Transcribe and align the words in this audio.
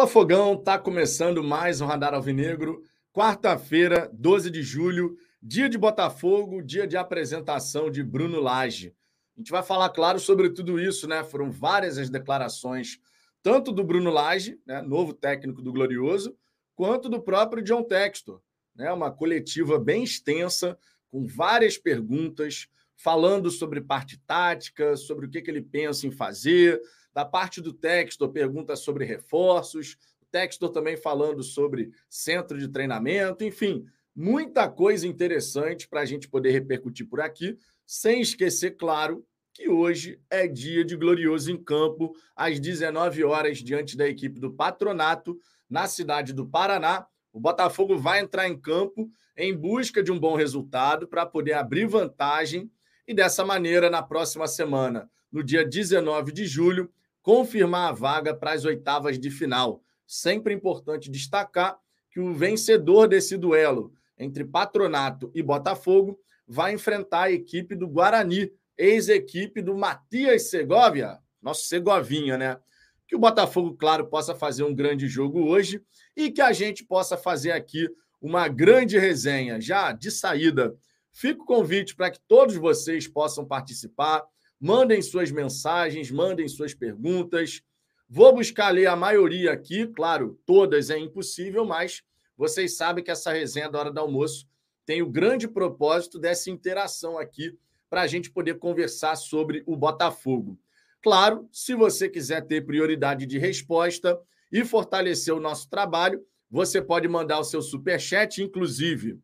Fala 0.00 0.10
Fogão, 0.10 0.56
tá 0.56 0.78
começando 0.78 1.44
mais 1.44 1.82
um 1.82 1.86
Radar 1.86 2.14
Alvinegro. 2.14 2.82
Quarta-feira, 3.12 4.10
12 4.14 4.50
de 4.50 4.62
julho, 4.62 5.14
dia 5.42 5.68
de 5.68 5.76
Botafogo, 5.76 6.62
dia 6.62 6.86
de 6.86 6.96
apresentação 6.96 7.90
de 7.90 8.02
Bruno 8.02 8.40
Lage. 8.40 8.94
A 9.36 9.40
gente 9.40 9.50
vai 9.50 9.62
falar, 9.62 9.90
claro, 9.90 10.18
sobre 10.18 10.48
tudo 10.48 10.80
isso, 10.80 11.06
né? 11.06 11.22
Foram 11.22 11.50
várias 11.50 11.98
as 11.98 12.08
declarações, 12.08 12.98
tanto 13.42 13.70
do 13.70 13.84
Bruno 13.84 14.10
Lage, 14.10 14.58
né, 14.66 14.80
novo 14.80 15.12
técnico 15.12 15.60
do 15.60 15.70
Glorioso, 15.70 16.34
quanto 16.74 17.06
do 17.06 17.20
próprio 17.20 17.62
John 17.62 17.82
Textor. 17.82 18.40
Né? 18.74 18.90
Uma 18.90 19.10
coletiva 19.10 19.78
bem 19.78 20.02
extensa, 20.02 20.78
com 21.10 21.26
várias 21.26 21.76
perguntas, 21.76 22.68
falando 22.96 23.50
sobre 23.50 23.82
parte 23.82 24.18
tática, 24.26 24.96
sobre 24.96 25.26
o 25.26 25.30
que, 25.30 25.42
que 25.42 25.50
ele 25.50 25.60
pensa 25.60 26.06
em 26.06 26.10
fazer, 26.10 26.80
da 27.12 27.24
parte 27.24 27.60
do 27.60 27.72
Textor, 27.72 28.30
pergunta 28.30 28.76
sobre 28.76 29.04
reforços. 29.04 29.96
O 30.22 30.26
Textor 30.30 30.70
também 30.70 30.96
falando 30.96 31.42
sobre 31.42 31.90
centro 32.08 32.58
de 32.58 32.68
treinamento. 32.68 33.44
Enfim, 33.44 33.84
muita 34.14 34.68
coisa 34.68 35.06
interessante 35.06 35.88
para 35.88 36.00
a 36.00 36.04
gente 36.04 36.28
poder 36.28 36.50
repercutir 36.50 37.08
por 37.08 37.20
aqui. 37.20 37.58
Sem 37.86 38.20
esquecer, 38.20 38.76
claro, 38.76 39.26
que 39.52 39.68
hoje 39.68 40.20
é 40.30 40.46
dia 40.46 40.84
de 40.84 40.96
glorioso 40.96 41.50
em 41.50 41.62
campo, 41.62 42.14
às 42.36 42.60
19 42.60 43.24
horas, 43.24 43.58
diante 43.58 43.96
da 43.96 44.08
equipe 44.08 44.38
do 44.38 44.52
Patronato, 44.52 45.38
na 45.68 45.86
cidade 45.86 46.32
do 46.32 46.46
Paraná. 46.46 47.06
O 47.32 47.40
Botafogo 47.40 47.98
vai 47.98 48.20
entrar 48.20 48.48
em 48.48 48.58
campo 48.58 49.10
em 49.36 49.56
busca 49.56 50.02
de 50.02 50.12
um 50.12 50.18
bom 50.18 50.34
resultado 50.34 51.06
para 51.08 51.24
poder 51.26 51.54
abrir 51.54 51.86
vantagem 51.86 52.70
e, 53.06 53.14
dessa 53.14 53.44
maneira, 53.44 53.88
na 53.88 54.02
próxima 54.02 54.46
semana, 54.46 55.10
no 55.30 55.42
dia 55.42 55.64
19 55.64 56.32
de 56.32 56.46
julho, 56.46 56.92
confirmar 57.22 57.90
a 57.90 57.92
vaga 57.92 58.34
para 58.34 58.52
as 58.52 58.64
oitavas 58.64 59.18
de 59.18 59.30
final. 59.30 59.82
Sempre 60.06 60.54
importante 60.54 61.10
destacar 61.10 61.78
que 62.10 62.20
o 62.20 62.34
vencedor 62.34 63.06
desse 63.06 63.36
duelo 63.36 63.92
entre 64.18 64.44
Patronato 64.44 65.30
e 65.34 65.42
Botafogo 65.42 66.18
vai 66.46 66.74
enfrentar 66.74 67.22
a 67.22 67.32
equipe 67.32 67.76
do 67.76 67.86
Guarani, 67.86 68.52
ex-equipe 68.76 69.62
do 69.62 69.76
Matias 69.76 70.50
Segovia, 70.50 71.18
nosso 71.40 71.66
Segovinha, 71.66 72.36
né? 72.36 72.58
Que 73.06 73.14
o 73.14 73.18
Botafogo, 73.18 73.74
claro, 73.76 74.06
possa 74.06 74.34
fazer 74.34 74.64
um 74.64 74.74
grande 74.74 75.08
jogo 75.08 75.46
hoje 75.48 75.82
e 76.16 76.30
que 76.30 76.40
a 76.40 76.52
gente 76.52 76.84
possa 76.84 77.16
fazer 77.16 77.52
aqui 77.52 77.88
uma 78.20 78.48
grande 78.48 78.98
resenha 78.98 79.60
já 79.60 79.92
de 79.92 80.10
saída. 80.10 80.74
Fica 81.12 81.42
o 81.42 81.46
convite 81.46 81.94
para 81.94 82.10
que 82.10 82.20
todos 82.28 82.54
vocês 82.56 83.08
possam 83.08 83.44
participar. 83.44 84.22
Mandem 84.60 85.00
suas 85.00 85.30
mensagens, 85.30 86.10
mandem 86.10 86.46
suas 86.46 86.74
perguntas. 86.74 87.62
Vou 88.06 88.34
buscar 88.34 88.68
ler 88.68 88.88
a 88.88 88.94
maioria 88.94 89.52
aqui, 89.52 89.86
claro, 89.86 90.38
todas 90.44 90.90
é 90.90 90.98
impossível, 90.98 91.64
mas 91.64 92.02
vocês 92.36 92.76
sabem 92.76 93.02
que 93.02 93.10
essa 93.10 93.32
resenha 93.32 93.70
da 93.70 93.78
hora 93.78 93.90
do 93.90 93.98
almoço 93.98 94.46
tem 94.84 95.00
o 95.00 95.08
grande 95.08 95.48
propósito 95.48 96.18
dessa 96.18 96.50
interação 96.50 97.16
aqui 97.16 97.56
para 97.88 98.02
a 98.02 98.06
gente 98.06 98.30
poder 98.30 98.58
conversar 98.58 99.16
sobre 99.16 99.62
o 99.64 99.74
Botafogo. 99.74 100.58
Claro, 101.00 101.48
se 101.50 101.74
você 101.74 102.06
quiser 102.06 102.46
ter 102.46 102.66
prioridade 102.66 103.24
de 103.24 103.38
resposta 103.38 104.20
e 104.52 104.62
fortalecer 104.62 105.34
o 105.34 105.40
nosso 105.40 105.70
trabalho, 105.70 106.22
você 106.50 106.82
pode 106.82 107.08
mandar 107.08 107.38
o 107.38 107.44
seu 107.44 107.62
super 107.62 107.98
chat, 107.98 108.42
inclusive. 108.42 109.18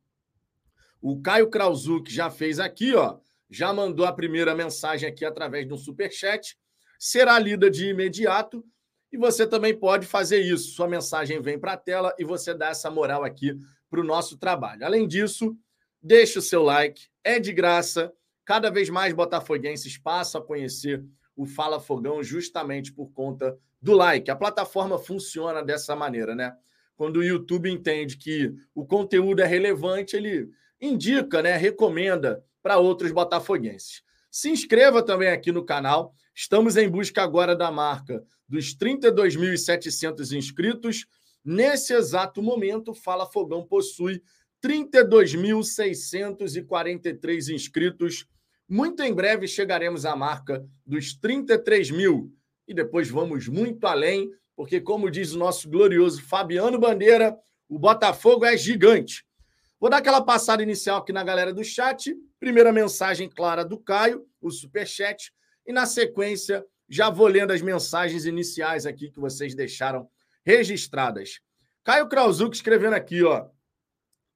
O 0.98 1.20
Caio 1.20 1.50
Krauzuk 1.50 2.10
já 2.10 2.30
fez 2.30 2.58
aqui, 2.58 2.94
ó 2.94 3.18
já 3.50 3.72
mandou 3.72 4.06
a 4.06 4.12
primeira 4.12 4.54
mensagem 4.54 5.08
aqui 5.08 5.24
através 5.24 5.66
de 5.66 5.72
um 5.72 5.78
super 5.78 6.10
chat, 6.12 6.56
será 6.98 7.38
lida 7.38 7.70
de 7.70 7.88
imediato 7.88 8.64
e 9.12 9.16
você 9.16 9.46
também 9.46 9.74
pode 9.74 10.06
fazer 10.06 10.40
isso. 10.40 10.72
Sua 10.72 10.88
mensagem 10.88 11.40
vem 11.40 11.58
para 11.58 11.72
a 11.72 11.76
tela 11.76 12.14
e 12.18 12.24
você 12.24 12.52
dá 12.54 12.68
essa 12.68 12.90
moral 12.90 13.24
aqui 13.24 13.56
para 13.88 14.00
o 14.00 14.04
nosso 14.04 14.36
trabalho. 14.36 14.84
Além 14.84 15.06
disso, 15.06 15.56
deixe 16.02 16.38
o 16.38 16.42
seu 16.42 16.62
like, 16.62 17.08
é 17.22 17.38
de 17.38 17.52
graça. 17.52 18.12
Cada 18.44 18.70
vez 18.70 18.88
mais 18.90 19.12
botafoguenses 19.12 19.96
passam 19.96 20.40
a 20.40 20.44
conhecer 20.44 21.04
o 21.36 21.46
Fala 21.46 21.78
Fogão 21.78 22.22
justamente 22.22 22.92
por 22.92 23.12
conta 23.12 23.56
do 23.80 23.92
like. 23.92 24.30
A 24.30 24.36
plataforma 24.36 24.98
funciona 24.98 25.62
dessa 25.62 25.94
maneira, 25.94 26.34
né? 26.34 26.56
Quando 26.96 27.18
o 27.18 27.24
YouTube 27.24 27.70
entende 27.70 28.16
que 28.16 28.54
o 28.74 28.86
conteúdo 28.86 29.42
é 29.42 29.46
relevante, 29.46 30.16
ele 30.16 30.48
indica, 30.80 31.42
né, 31.42 31.56
recomenda 31.56 32.42
para 32.66 32.78
outros 32.78 33.12
botafoguenses. 33.12 34.02
Se 34.28 34.50
inscreva 34.50 35.00
também 35.00 35.28
aqui 35.28 35.52
no 35.52 35.64
canal. 35.64 36.12
Estamos 36.34 36.76
em 36.76 36.88
busca 36.88 37.22
agora 37.22 37.54
da 37.54 37.70
marca 37.70 38.24
dos 38.48 38.76
32.700 38.76 40.36
inscritos. 40.36 41.06
Nesse 41.44 41.94
exato 41.94 42.42
momento, 42.42 42.92
Fala 42.92 43.24
Fogão 43.24 43.64
possui 43.64 44.20
32.643 44.60 47.54
inscritos. 47.54 48.26
Muito 48.68 49.00
em 49.00 49.14
breve 49.14 49.46
chegaremos 49.46 50.04
à 50.04 50.16
marca 50.16 50.66
dos 50.84 51.14
33 51.14 51.92
mil. 51.92 52.34
E 52.66 52.74
depois 52.74 53.08
vamos 53.08 53.46
muito 53.46 53.86
além, 53.86 54.28
porque, 54.56 54.80
como 54.80 55.08
diz 55.08 55.34
o 55.34 55.38
nosso 55.38 55.70
glorioso 55.70 56.20
Fabiano 56.20 56.80
Bandeira, 56.80 57.38
o 57.68 57.78
Botafogo 57.78 58.44
é 58.44 58.56
gigante. 58.56 59.24
Vou 59.78 59.90
dar 59.90 59.98
aquela 59.98 60.22
passada 60.22 60.62
inicial 60.62 60.98
aqui 60.98 61.12
na 61.12 61.22
galera 61.22 61.52
do 61.52 61.62
chat. 61.62 62.16
Primeira 62.40 62.72
mensagem 62.72 63.28
clara 63.28 63.64
do 63.64 63.78
Caio, 63.78 64.26
o 64.40 64.50
superchat. 64.50 65.32
E 65.66 65.72
na 65.72 65.84
sequência, 65.84 66.64
já 66.88 67.10
vou 67.10 67.26
lendo 67.26 67.52
as 67.52 67.60
mensagens 67.60 68.24
iniciais 68.24 68.86
aqui 68.86 69.10
que 69.10 69.20
vocês 69.20 69.54
deixaram 69.54 70.08
registradas. 70.44 71.40
Caio 71.84 72.08
Krauzuk 72.08 72.56
escrevendo 72.56 72.94
aqui, 72.94 73.22
ó. 73.22 73.48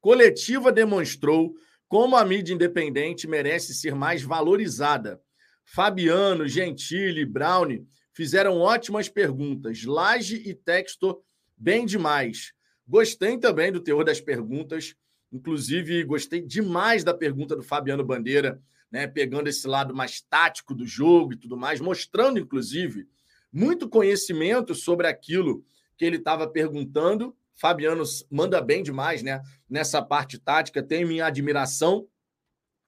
Coletiva 0.01 0.71
demonstrou 0.71 1.55
como 1.89 2.17
a 2.17 2.25
mídia 2.25 2.55
independente 2.55 3.27
merece 3.27 3.75
ser 3.75 3.95
mais 3.95 4.23
valorizada. 4.23 5.21
Fabiano, 5.65 6.47
Gentili, 6.47 7.25
Brownie 7.25 7.87
fizeram 8.13 8.59
ótimas 8.59 9.09
perguntas. 9.09 9.85
Laje 9.85 10.37
e 10.37 10.55
Textor, 10.55 11.23
bem 11.57 11.87
demais. 11.87 12.53
Gostei 12.87 13.39
também 13.39 13.73
do 13.73 13.81
teor 13.81 14.05
das 14.05 14.21
perguntas. 14.21 14.95
Inclusive, 15.33 16.03
gostei 16.05 16.41
demais 16.41 17.05
da 17.05 17.15
pergunta 17.15 17.55
do 17.55 17.63
Fabiano 17.63 18.05
Bandeira, 18.05 18.61
né, 18.91 19.07
pegando 19.07 19.49
esse 19.49 19.67
lado 19.69 19.95
mais 19.95 20.21
tático 20.21 20.75
do 20.75 20.85
jogo 20.85 21.33
e 21.33 21.37
tudo 21.37 21.57
mais, 21.57 21.81
mostrando, 21.81 22.41
inclusive, 22.41 23.07
muito 23.53 23.89
conhecimento 23.89 24.75
sobre 24.75 25.07
aquilo 25.07 25.65
que 25.97 26.05
ele 26.05 26.17
estava 26.17 26.49
perguntando. 26.49 27.37
Fabiano 27.55 28.03
manda 28.31 28.61
bem 28.61 28.83
demais, 28.83 29.23
né? 29.23 29.43
Nessa 29.69 30.03
parte 30.03 30.39
tática, 30.39 30.83
tem 30.83 31.05
minha 31.05 31.27
admiração. 31.27 32.09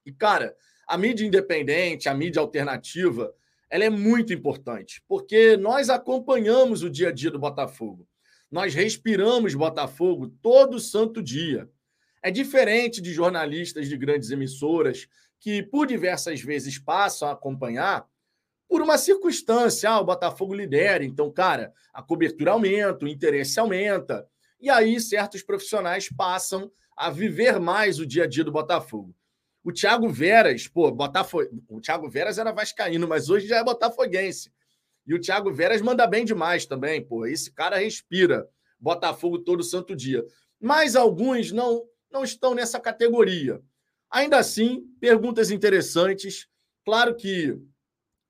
E, 0.05 0.11
cara, 0.11 0.55
a 0.87 0.97
mídia 0.97 1.25
independente, 1.25 2.09
a 2.09 2.13
mídia 2.13 2.41
alternativa, 2.41 3.33
ela 3.69 3.85
é 3.85 3.89
muito 3.89 4.33
importante, 4.33 5.01
porque 5.07 5.57
nós 5.57 5.89
acompanhamos 5.89 6.83
o 6.83 6.89
dia 6.89 7.09
a 7.09 7.11
dia 7.11 7.31
do 7.31 7.39
Botafogo. 7.39 8.07
Nós 8.51 8.73
respiramos 8.73 9.55
Botafogo 9.55 10.27
todo 10.41 10.79
santo 10.79 11.21
dia. 11.23 11.69
É 12.23 12.31
diferente 12.31 13.01
de 13.01 13.11
jornalistas 13.11 13.89
de 13.89 13.97
grandes 13.97 14.31
emissoras 14.31 15.07
que, 15.41 15.61
por 15.61 15.85
diversas 15.85 16.39
vezes, 16.39 16.79
passam 16.79 17.27
a 17.27 17.33
acompanhar 17.33 18.07
por 18.69 18.81
uma 18.81 18.97
circunstância. 18.97 19.89
Ah, 19.89 19.99
o 19.99 20.05
Botafogo 20.05 20.53
lidera, 20.53 21.03
então, 21.03 21.29
cara, 21.29 21.73
a 21.93 22.01
cobertura 22.01 22.51
aumenta, 22.51 23.03
o 23.03 23.09
interesse 23.09 23.59
aumenta. 23.59 24.25
E 24.57 24.69
aí, 24.69 25.01
certos 25.01 25.43
profissionais 25.43 26.07
passam 26.07 26.71
a 26.95 27.09
viver 27.09 27.59
mais 27.59 27.99
o 27.99 28.05
dia 28.05 28.23
a 28.23 28.27
dia 28.27 28.45
do 28.45 28.53
Botafogo. 28.53 29.13
O 29.61 29.73
Thiago 29.73 30.07
Veras, 30.07 30.65
pô, 30.65 30.89
Botafogo, 30.91 31.49
o 31.67 31.81
Thiago 31.81 32.09
Veras 32.09 32.37
era 32.37 32.53
vascaíno, 32.53 33.05
mas 33.05 33.29
hoje 33.29 33.47
já 33.47 33.57
é 33.57 33.63
botafoguense. 33.63 34.49
E 35.05 35.13
o 35.13 35.19
Thiago 35.19 35.51
Veras 35.53 35.81
manda 35.81 36.07
bem 36.07 36.23
demais 36.23 36.65
também, 36.65 37.05
pô. 37.05 37.25
Esse 37.25 37.51
cara 37.51 37.79
respira 37.79 38.47
Botafogo 38.79 39.39
todo 39.39 39.61
santo 39.61 39.93
dia. 39.93 40.25
Mas 40.57 40.95
alguns 40.95 41.51
não 41.51 41.83
não 42.13 42.23
estão 42.23 42.53
nessa 42.53 42.79
categoria. 42.79 43.59
Ainda 44.09 44.37
assim, 44.37 44.85
perguntas 44.99 45.49
interessantes. 45.49 46.47
Claro 46.85 47.15
que 47.15 47.57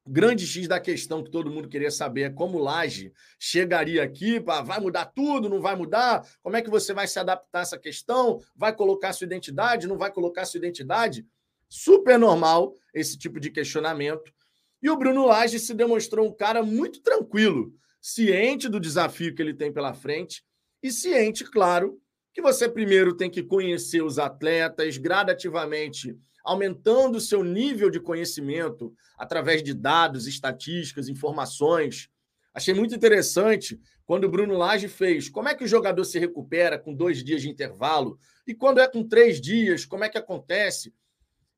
o 0.06 0.10
grande 0.10 0.48
X 0.48 0.68
da 0.68 0.80
questão 0.80 1.22
que 1.22 1.30
todo 1.30 1.52
mundo 1.52 1.68
queria 1.68 1.92
saber 1.92 2.22
é 2.22 2.30
como 2.30 2.58
Laje 2.58 3.12
chegaria 3.38 4.02
aqui, 4.02 4.40
vai 4.40 4.80
mudar 4.80 5.06
tudo, 5.08 5.50
não 5.50 5.62
vai 5.62 5.76
mudar? 5.76 6.26
Como 6.42 6.56
é 6.56 6.62
que 6.62 6.70
você 6.70 6.94
vai 6.94 7.08
se 7.08 7.20
adaptar 7.20 7.60
a 7.60 7.62
essa 7.62 7.78
questão? 7.78 8.42
Vai 8.56 8.74
colocar 8.74 9.12
sua 9.12 9.26
identidade, 9.26 9.88
não 9.88 9.98
vai 9.98 10.12
colocar 10.12 10.46
sua 10.46 10.58
identidade? 10.58 11.26
Super 11.68 12.18
normal 12.18 12.74
esse 12.94 13.18
tipo 13.18 13.40
de 13.40 13.50
questionamento. 13.50 14.34
E 14.82 14.90
o 14.90 14.98
Bruno 14.98 15.26
Lage 15.26 15.60
se 15.60 15.74
demonstrou 15.74 16.28
um 16.28 16.34
cara 16.34 16.64
muito 16.64 17.02
tranquilo, 17.02 17.74
ciente 18.02 18.68
do 18.70 18.80
desafio 18.80 19.34
que 19.34 19.42
ele 19.42 19.54
tem 19.54 19.72
pela 19.72 19.94
frente 19.94 20.44
e 20.82 20.92
ciente, 20.92 21.46
claro, 21.46 21.98
que 22.34 22.42
você 22.42 22.68
primeiro 22.68 23.16
tem 23.16 23.30
que 23.30 23.44
conhecer 23.44 24.02
os 24.04 24.18
atletas 24.18 24.98
gradativamente, 24.98 26.18
aumentando 26.44 27.18
o 27.18 27.22
seu 27.22 27.44
nível 27.44 27.90
de 27.90 28.00
conhecimento 28.00 28.94
através 29.18 29.64
de 29.64 29.74
dados, 29.74 30.28
estatísticas, 30.28 31.08
informações. 31.08 32.10
Achei 32.54 32.74
muito 32.74 32.96
interessante 32.96 33.80
quando 34.06 34.26
o 34.26 34.30
Bruno 34.30 34.58
Lage 34.58 34.88
fez. 34.88 35.30
Como 35.30 35.48
é 35.48 35.56
que 35.56 35.64
o 35.64 35.68
jogador 35.68 36.04
se 36.04 36.20
recupera 36.20 36.78
com 36.78 36.94
dois 36.94 37.24
dias 37.24 37.42
de 37.42 37.50
intervalo? 37.50 38.18
E 38.46 38.54
quando 38.54 38.80
é 38.80 38.88
com 38.88 39.08
três 39.08 39.40
dias, 39.40 39.86
como 39.86 40.04
é 40.04 40.10
que 40.10 40.18
acontece? 40.18 40.94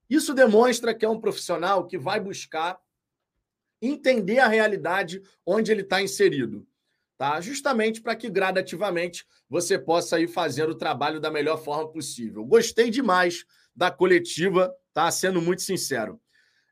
Isso 0.09 0.33
demonstra 0.33 0.93
que 0.93 1.05
é 1.05 1.09
um 1.09 1.19
profissional 1.19 1.87
que 1.87 1.97
vai 1.97 2.19
buscar 2.19 2.77
entender 3.81 4.39
a 4.39 4.47
realidade 4.47 5.21
onde 5.45 5.71
ele 5.71 5.81
está 5.81 6.01
inserido, 6.01 6.65
tá? 7.17 7.39
Justamente 7.41 8.01
para 8.01 8.15
que 8.15 8.29
gradativamente 8.29 9.25
você 9.49 9.77
possa 9.77 10.19
ir 10.19 10.27
fazendo 10.27 10.71
o 10.71 10.77
trabalho 10.77 11.19
da 11.19 11.31
melhor 11.31 11.57
forma 11.57 11.91
possível. 11.91 12.45
Gostei 12.45 12.89
demais 12.89 13.45
da 13.75 13.91
coletiva, 13.91 14.73
tá? 14.93 15.09
Sendo 15.11 15.41
muito 15.41 15.61
sincero. 15.61 16.19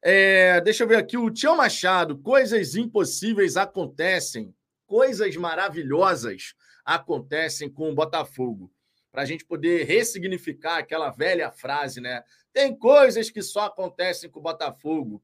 É, 0.01 0.59
deixa 0.61 0.83
eu 0.83 0.87
ver 0.87 0.97
aqui 0.97 1.17
o 1.17 1.29
Tião 1.29 1.55
Machado. 1.55 2.17
Coisas 2.17 2.75
impossíveis 2.75 3.55
acontecem, 3.55 4.53
coisas 4.85 5.35
maravilhosas 5.35 6.53
acontecem 6.83 7.69
com 7.69 7.89
o 7.89 7.95
Botafogo. 7.95 8.71
Para 9.11 9.21
a 9.21 9.25
gente 9.25 9.45
poder 9.45 9.85
ressignificar 9.85 10.77
aquela 10.77 11.11
velha 11.11 11.51
frase, 11.51 12.01
né? 12.01 12.23
Tem 12.51 12.75
coisas 12.75 13.29
que 13.29 13.41
só 13.41 13.65
acontecem 13.65 14.29
com 14.29 14.39
o 14.39 14.43
Botafogo. 14.43 15.23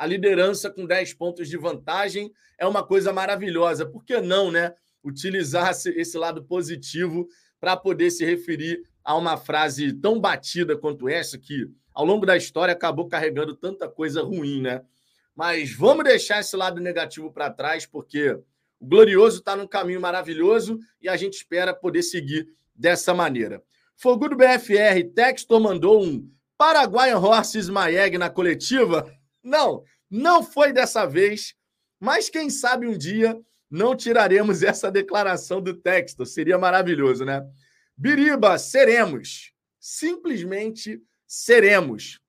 A 0.00 0.06
liderança 0.06 0.70
com 0.70 0.86
10 0.86 1.12
pontos 1.12 1.46
de 1.46 1.58
vantagem 1.58 2.32
é 2.56 2.66
uma 2.66 2.82
coisa 2.82 3.12
maravilhosa. 3.12 3.84
Por 3.84 4.02
que 4.02 4.18
não, 4.18 4.50
né? 4.50 4.72
Utilizar 5.04 5.72
esse 5.72 6.16
lado 6.16 6.42
positivo 6.42 7.28
para 7.60 7.76
poder 7.76 8.10
se 8.10 8.24
referir 8.24 8.82
a 9.04 9.14
uma 9.14 9.36
frase 9.36 9.92
tão 9.92 10.18
batida 10.18 10.74
quanto 10.74 11.06
essa, 11.06 11.36
que 11.36 11.68
ao 11.92 12.06
longo 12.06 12.24
da 12.24 12.34
história 12.34 12.72
acabou 12.72 13.08
carregando 13.08 13.54
tanta 13.54 13.90
coisa 13.90 14.22
ruim, 14.22 14.62
né? 14.62 14.80
Mas 15.36 15.74
vamos 15.74 16.04
deixar 16.04 16.40
esse 16.40 16.56
lado 16.56 16.80
negativo 16.80 17.30
para 17.30 17.50
trás, 17.50 17.84
porque 17.84 18.30
o 18.80 18.86
Glorioso 18.86 19.40
está 19.40 19.54
num 19.54 19.66
caminho 19.66 20.00
maravilhoso 20.00 20.78
e 20.98 21.10
a 21.10 21.16
gente 21.18 21.34
espera 21.34 21.74
poder 21.74 22.02
seguir 22.02 22.48
dessa 22.74 23.12
maneira. 23.12 23.62
Fogudo 23.96 24.34
BFR, 24.34 25.12
Textor 25.14 25.60
mandou 25.60 26.02
um 26.02 26.26
Paraguayan 26.56 27.18
Horses 27.18 27.68
Maeg 27.68 28.16
na 28.16 28.30
coletiva. 28.30 29.19
Não, 29.42 29.82
não 30.10 30.42
foi 30.42 30.72
dessa 30.72 31.06
vez, 31.06 31.54
mas 31.98 32.28
quem 32.28 32.50
sabe 32.50 32.86
um 32.86 32.96
dia 32.96 33.38
não 33.70 33.96
tiraremos 33.96 34.62
essa 34.64 34.90
declaração 34.90 35.60
do 35.60 35.74
texto. 35.74 36.26
Seria 36.26 36.58
maravilhoso, 36.58 37.24
né? 37.24 37.42
Biriba, 37.96 38.58
seremos. 38.58 39.52
Simplesmente 39.78 41.02
seremos. 41.26 42.20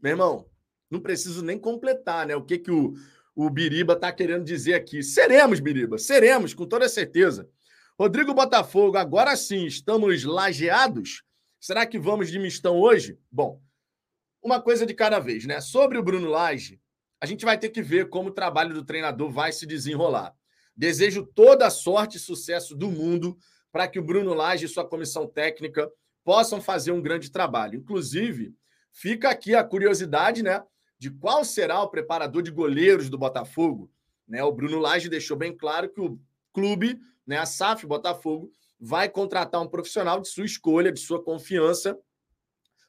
Meu 0.00 0.12
irmão, 0.12 0.46
não 0.90 1.00
preciso 1.00 1.42
nem 1.42 1.58
completar, 1.58 2.26
né? 2.26 2.36
O 2.36 2.44
que, 2.44 2.58
que 2.58 2.70
o, 2.70 2.94
o 3.34 3.50
Biriba 3.50 3.94
está 3.94 4.12
querendo 4.12 4.44
dizer 4.44 4.74
aqui. 4.74 5.02
Seremos, 5.02 5.60
Biriba, 5.60 5.98
seremos, 5.98 6.54
com 6.54 6.66
toda 6.66 6.88
certeza. 6.88 7.48
Rodrigo 7.98 8.34
Botafogo, 8.34 8.96
agora 8.96 9.36
sim, 9.36 9.66
estamos 9.66 10.24
lajeados? 10.24 11.22
Será 11.60 11.86
que 11.86 11.98
vamos 11.98 12.30
de 12.30 12.38
mistão 12.38 12.78
hoje? 12.78 13.18
Bom, 13.30 13.62
uma 14.44 14.60
coisa 14.60 14.84
de 14.84 14.92
cada 14.92 15.18
vez, 15.18 15.46
né? 15.46 15.58
Sobre 15.62 15.96
o 15.96 16.02
Bruno 16.02 16.28
Lage, 16.28 16.78
a 17.18 17.24
gente 17.24 17.46
vai 17.46 17.58
ter 17.58 17.70
que 17.70 17.80
ver 17.80 18.10
como 18.10 18.28
o 18.28 18.32
trabalho 18.32 18.74
do 18.74 18.84
treinador 18.84 19.30
vai 19.30 19.50
se 19.50 19.66
desenrolar. 19.66 20.34
Desejo 20.76 21.24
toda 21.24 21.66
a 21.66 21.70
sorte 21.70 22.18
e 22.18 22.20
sucesso 22.20 22.76
do 22.76 22.90
mundo 22.90 23.38
para 23.72 23.88
que 23.88 23.98
o 23.98 24.04
Bruno 24.04 24.34
Lage 24.34 24.66
e 24.66 24.68
sua 24.68 24.86
comissão 24.86 25.26
técnica 25.26 25.90
possam 26.22 26.60
fazer 26.60 26.92
um 26.92 27.00
grande 27.00 27.30
trabalho. 27.30 27.78
Inclusive, 27.78 28.54
fica 28.92 29.30
aqui 29.30 29.54
a 29.54 29.64
curiosidade, 29.64 30.42
né, 30.42 30.62
de 30.98 31.10
qual 31.10 31.42
será 31.42 31.80
o 31.80 31.88
preparador 31.88 32.42
de 32.42 32.50
goleiros 32.50 33.08
do 33.08 33.16
Botafogo. 33.16 33.90
Né? 34.28 34.44
O 34.44 34.52
Bruno 34.52 34.78
Lage 34.78 35.08
deixou 35.08 35.38
bem 35.38 35.56
claro 35.56 35.88
que 35.88 36.00
o 36.00 36.20
clube, 36.52 37.00
né, 37.26 37.38
a 37.38 37.46
SAF 37.46 37.86
Botafogo, 37.86 38.52
vai 38.78 39.08
contratar 39.08 39.62
um 39.62 39.68
profissional 39.68 40.20
de 40.20 40.28
sua 40.28 40.44
escolha, 40.44 40.92
de 40.92 41.00
sua 41.00 41.22
confiança, 41.22 41.98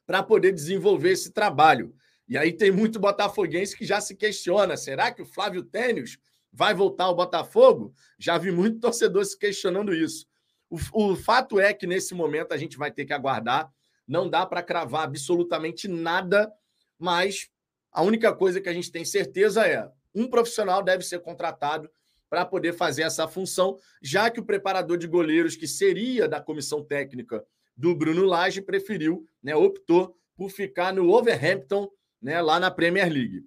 para 0.06 0.22
poder 0.22 0.52
desenvolver 0.52 1.10
esse 1.10 1.32
trabalho. 1.32 1.94
E 2.28 2.38
aí 2.38 2.52
tem 2.52 2.70
muito 2.70 2.98
botafoguense 2.98 3.76
que 3.76 3.84
já 3.84 4.00
se 4.00 4.14
questiona: 4.14 4.76
será 4.76 5.10
que 5.12 5.22
o 5.22 5.26
Flávio 5.26 5.62
Tênis 5.62 6.18
vai 6.52 6.72
voltar 6.72 7.04
ao 7.04 7.14
Botafogo? 7.14 7.92
Já 8.18 8.38
vi 8.38 8.50
muito 8.50 8.80
torcedor 8.80 9.24
se 9.24 9.38
questionando 9.38 9.94
isso. 9.94 10.26
O, 10.70 10.78
o 10.92 11.16
fato 11.16 11.60
é 11.60 11.74
que 11.74 11.86
nesse 11.86 12.14
momento 12.14 12.52
a 12.52 12.56
gente 12.56 12.76
vai 12.76 12.90
ter 12.90 13.04
que 13.04 13.12
aguardar. 13.12 13.70
Não 14.06 14.30
dá 14.30 14.46
para 14.46 14.62
cravar 14.62 15.02
absolutamente 15.02 15.88
nada, 15.88 16.52
mas 16.98 17.50
a 17.90 18.02
única 18.02 18.32
coisa 18.32 18.60
que 18.60 18.68
a 18.68 18.72
gente 18.72 18.90
tem 18.90 19.04
certeza 19.04 19.66
é 19.66 19.88
um 20.14 20.28
profissional 20.28 20.82
deve 20.82 21.02
ser 21.02 21.20
contratado 21.20 21.90
para 22.28 22.44
poder 22.44 22.72
fazer 22.72 23.02
essa 23.02 23.26
função, 23.28 23.76
já 24.02 24.30
que 24.30 24.40
o 24.40 24.44
preparador 24.44 24.96
de 24.96 25.06
goleiros, 25.06 25.56
que 25.56 25.66
seria 25.66 26.28
da 26.28 26.40
comissão 26.40 26.84
técnica 26.84 27.44
do 27.76 27.94
Bruno 27.94 28.24
Lage 28.24 28.62
preferiu, 28.62 29.26
né, 29.42 29.54
optou 29.54 30.16
por 30.36 30.50
ficar 30.50 30.92
no 30.92 31.10
Overhampton, 31.10 31.88
né, 32.20 32.40
lá 32.40 32.58
na 32.58 32.70
Premier 32.70 33.12
League. 33.12 33.44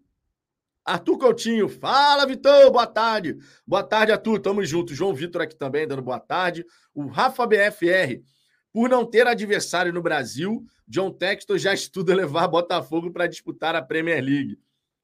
Arthur 0.85 1.17
Coutinho, 1.17 1.69
fala 1.69 2.25
Vitor, 2.25 2.71
boa 2.71 2.87
tarde. 2.87 3.37
Boa 3.65 3.83
tarde, 3.83 4.11
Arthur, 4.11 4.39
tamo 4.39 4.65
junto. 4.65 4.93
João 4.93 5.13
Vitor 5.13 5.41
aqui 5.41 5.55
também 5.55 5.87
dando 5.87 6.01
boa 6.01 6.19
tarde. 6.19 6.65
O 6.93 7.05
Rafa 7.05 7.45
BFR, 7.45 8.23
por 8.71 8.89
não 8.89 9.05
ter 9.05 9.27
adversário 9.27 9.93
no 9.93 10.01
Brasil, 10.01 10.65
John 10.87 11.11
Textor 11.11 11.59
já 11.59 11.73
estuda 11.73 12.15
levar 12.15 12.47
Botafogo 12.47 13.11
para 13.11 13.27
disputar 13.27 13.75
a 13.75 13.81
Premier 13.81 14.23
League. 14.23 14.59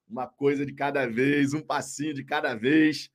Uma 0.10 0.28
coisa 0.28 0.66
de 0.66 0.74
cada 0.74 1.06
vez, 1.06 1.54
um 1.54 1.62
passinho 1.62 2.14
de 2.14 2.24
cada 2.24 2.56
vez, 2.56 3.12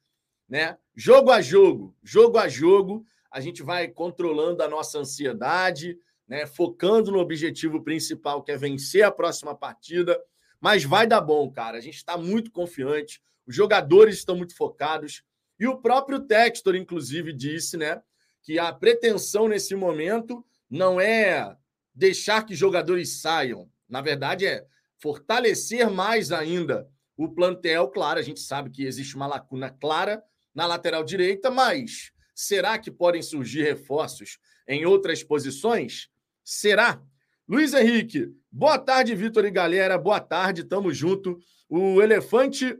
né? 0.49 0.77
Jogo 0.95 1.31
a 1.31 1.41
jogo, 1.41 1.97
jogo 2.03 2.39
a 2.39 2.49
jogo, 2.49 3.05
a 3.31 3.41
gente 3.41 3.63
vai 3.63 3.89
controlando 3.89 4.63
a 4.63 4.69
nossa 4.69 4.99
ansiedade, 4.99 5.99
né, 6.27 6.47
focando 6.47 7.11
no 7.11 7.19
objetivo 7.19 7.83
principal, 7.83 8.43
que 8.43 8.53
é 8.53 8.57
vencer 8.57 9.03
a 9.03 9.11
próxima 9.11 9.55
partida. 9.55 10.21
Mas 10.61 10.85
vai 10.85 11.07
dar 11.07 11.21
bom, 11.21 11.51
cara. 11.51 11.79
A 11.79 11.81
gente 11.81 11.97
está 11.97 12.17
muito 12.17 12.51
confiante, 12.51 13.21
os 13.47 13.55
jogadores 13.55 14.17
estão 14.17 14.37
muito 14.37 14.55
focados. 14.57 15.23
E 15.59 15.67
o 15.67 15.79
próprio 15.79 16.21
Textor, 16.21 16.75
inclusive, 16.75 17.33
disse 17.33 17.77
né, 17.77 18.03
que 18.43 18.59
a 18.59 18.73
pretensão 18.73 19.49
nesse 19.49 19.75
momento 19.75 20.45
não 20.69 21.01
é 21.01 21.57
deixar 21.95 22.45
que 22.45 22.55
jogadores 22.55 23.21
saiam. 23.21 23.69
Na 23.89 24.01
verdade, 24.01 24.47
é 24.47 24.67
fortalecer 24.99 25.91
mais 25.91 26.31
ainda 26.31 26.89
o 27.17 27.29
plantel. 27.29 27.89
Claro, 27.89 28.19
a 28.19 28.23
gente 28.23 28.41
sabe 28.41 28.71
que 28.71 28.85
existe 28.85 29.17
uma 29.17 29.27
lacuna 29.27 29.71
clara 29.71 30.23
na 30.55 30.67
lateral 30.67 31.05
direita, 31.05 31.51
mas 31.51 32.13
Será 32.41 32.79
que 32.79 32.91
podem 32.91 33.21
surgir 33.21 33.65
reforços 33.65 34.39
em 34.67 34.87
outras 34.87 35.23
posições? 35.23 36.09
Será? 36.43 36.99
Luiz 37.47 37.75
Henrique, 37.75 38.35
boa 38.51 38.79
tarde, 38.79 39.15
Vitor 39.15 39.45
e 39.45 39.51
galera. 39.51 39.99
Boa 39.99 40.21
tarde, 40.21 40.65
tamo 40.65 40.91
junto. 40.91 41.39
O 41.69 42.01
elefante. 42.01 42.79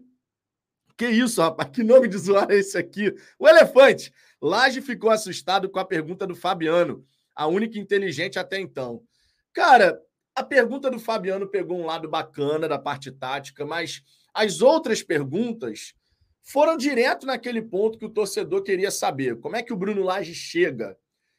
Que 0.97 1.11
isso, 1.11 1.43
rapaz? 1.43 1.69
Que 1.69 1.83
nome 1.83 2.09
de 2.09 2.17
zoar 2.17 2.51
é 2.51 2.55
esse 2.55 2.79
aqui? 2.79 3.15
O 3.39 3.47
elefante. 3.47 4.11
Laje 4.41 4.81
ficou 4.81 5.11
assustado 5.11 5.69
com 5.69 5.79
a 5.79 5.85
pergunta 5.85 6.27
do 6.27 6.35
Fabiano, 6.35 7.05
a 7.37 7.47
única 7.47 7.79
inteligente 7.79 8.39
até 8.39 8.59
então. 8.59 9.03
Cara, 9.53 10.01
a 10.35 10.43
pergunta 10.43 10.91
do 10.91 10.99
Fabiano 10.99 11.47
pegou 11.47 11.79
um 11.79 11.85
lado 11.85 12.09
bacana 12.09 12.67
da 12.67 12.79
parte 12.79 13.13
tática, 13.13 13.67
mas 13.67 14.03
as 14.33 14.63
outras 14.63 15.03
perguntas 15.03 15.93
foram 16.43 16.77
direto 16.77 17.27
naquele 17.27 17.63
ponto 17.63 17.99
que 17.99 18.05
o 18.05 18.11
torcedor 18.11 18.63
queria 18.63 18.91
saber. 18.91 19.39
Como 19.39 19.57
é 19.57 19.63
que 19.63 19.73
o 19.73 19.77
Bruno 19.77 20.03
Lage 20.03 20.35
chega? 20.35 20.97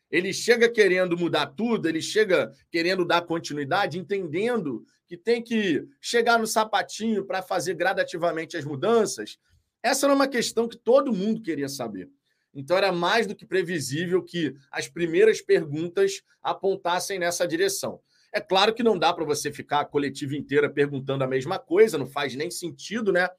Ele 0.10 0.34
chega 0.34 0.70
querendo 0.70 1.18
mudar 1.18 1.48
tudo, 1.48 1.88
ele 1.88 2.02
chega 2.02 2.52
querendo 2.70 3.06
dar 3.06 3.22
continuidade, 3.22 3.98
entendendo 3.98 4.86
que 5.08 5.18
tem 5.18 5.42
que 5.42 5.86
chegar 6.00 6.38
no 6.38 6.48
sapatinho 6.48 7.26
para 7.26 7.42
fazer 7.42 7.74
gradativamente 7.74 8.58
as 8.58 8.66
mudanças. 8.66 9.38
Essa 9.82 10.06
era 10.06 10.14
uma 10.14 10.28
questão 10.28 10.68
que 10.68 10.78
todo 10.78 11.14
mundo 11.14 11.42
queria 11.42 11.70
saber. 11.70 12.10
Então 12.54 12.78
era 12.78 12.92
mais 12.92 13.26
do 13.26 13.36
que 13.36 13.46
previsível 13.46 14.22
que 14.22 14.54
as 14.70 14.88
primeiras 14.88 15.42
perguntas 15.42 16.22
apontassem 16.44 17.18
nessa 17.18 17.48
direção. 17.48 18.02
É 18.34 18.40
claro 18.40 18.74
que 18.74 18.84
não 18.84 18.98
dá 18.98 19.14
para 19.14 19.26
você 19.26 19.52
ficar 19.52 19.82
a 19.82 19.86
coletiva 19.86 20.36
inteira 20.36 20.70
perguntando 20.70 21.24
a 21.24 21.28
mesma 21.28 21.60
coisa, 21.60 21.98
não 21.98 22.06
faz 22.06 22.36
nem 22.36 22.50
sentido, 22.52 23.12
né? 23.12 23.30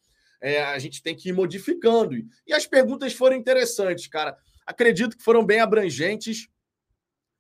É, 0.43 0.61
a 0.61 0.79
gente 0.81 1.01
tem 1.01 1.15
que 1.15 1.29
ir 1.29 1.33
modificando. 1.33 2.17
E 2.45 2.53
as 2.53 2.67
perguntas 2.67 3.13
foram 3.13 3.37
interessantes, 3.37 4.09
cara. 4.09 4.37
Acredito 4.67 5.17
que 5.17 5.23
foram 5.23 5.47
bem 5.47 5.61
abrangentes. 5.61 6.49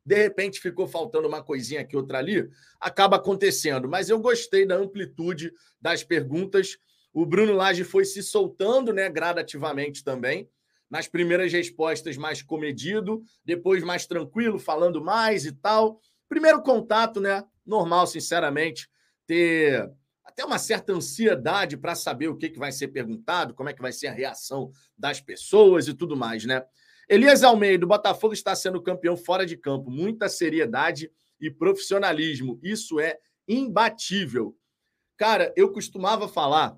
De 0.06 0.14
repente 0.14 0.60
ficou 0.60 0.86
faltando 0.86 1.26
uma 1.26 1.42
coisinha 1.42 1.80
aqui, 1.80 1.96
outra 1.96 2.18
ali. 2.18 2.48
Acaba 2.80 3.16
acontecendo. 3.16 3.88
Mas 3.88 4.08
eu 4.08 4.20
gostei 4.20 4.64
da 4.64 4.76
amplitude 4.76 5.52
das 5.80 6.04
perguntas. 6.04 6.78
O 7.12 7.26
Bruno 7.26 7.54
Lage 7.54 7.82
foi 7.82 8.04
se 8.04 8.22
soltando 8.22 8.92
né, 8.92 9.10
gradativamente 9.10 10.04
também. 10.04 10.48
Nas 10.88 11.08
primeiras 11.08 11.52
respostas, 11.52 12.16
mais 12.16 12.40
comedido, 12.40 13.22
depois 13.44 13.82
mais 13.82 14.06
tranquilo, 14.06 14.58
falando 14.58 15.02
mais 15.02 15.44
e 15.44 15.52
tal. 15.52 16.00
Primeiro 16.28 16.62
contato, 16.62 17.20
né? 17.20 17.44
Normal, 17.66 18.06
sinceramente, 18.06 18.88
ter 19.26 19.90
até 20.24 20.44
uma 20.44 20.58
certa 20.58 20.92
ansiedade 20.92 21.76
para 21.76 21.94
saber 21.94 22.28
o 22.28 22.36
que, 22.36 22.50
que 22.50 22.58
vai 22.58 22.72
ser 22.72 22.88
perguntado, 22.88 23.54
como 23.54 23.68
é 23.68 23.72
que 23.72 23.82
vai 23.82 23.92
ser 23.92 24.06
a 24.06 24.12
reação 24.12 24.70
das 24.96 25.20
pessoas 25.20 25.88
e 25.88 25.94
tudo 25.94 26.16
mais, 26.16 26.44
né? 26.44 26.64
Elias 27.08 27.42
Almeida, 27.42 27.84
o 27.84 27.88
Botafogo 27.88 28.32
está 28.32 28.54
sendo 28.54 28.82
campeão 28.82 29.16
fora 29.16 29.44
de 29.44 29.56
campo. 29.56 29.90
Muita 29.90 30.28
seriedade 30.28 31.10
e 31.40 31.50
profissionalismo. 31.50 32.58
Isso 32.62 33.00
é 33.00 33.18
imbatível. 33.46 34.56
Cara, 35.16 35.52
eu 35.56 35.70
costumava 35.72 36.28
falar 36.28 36.76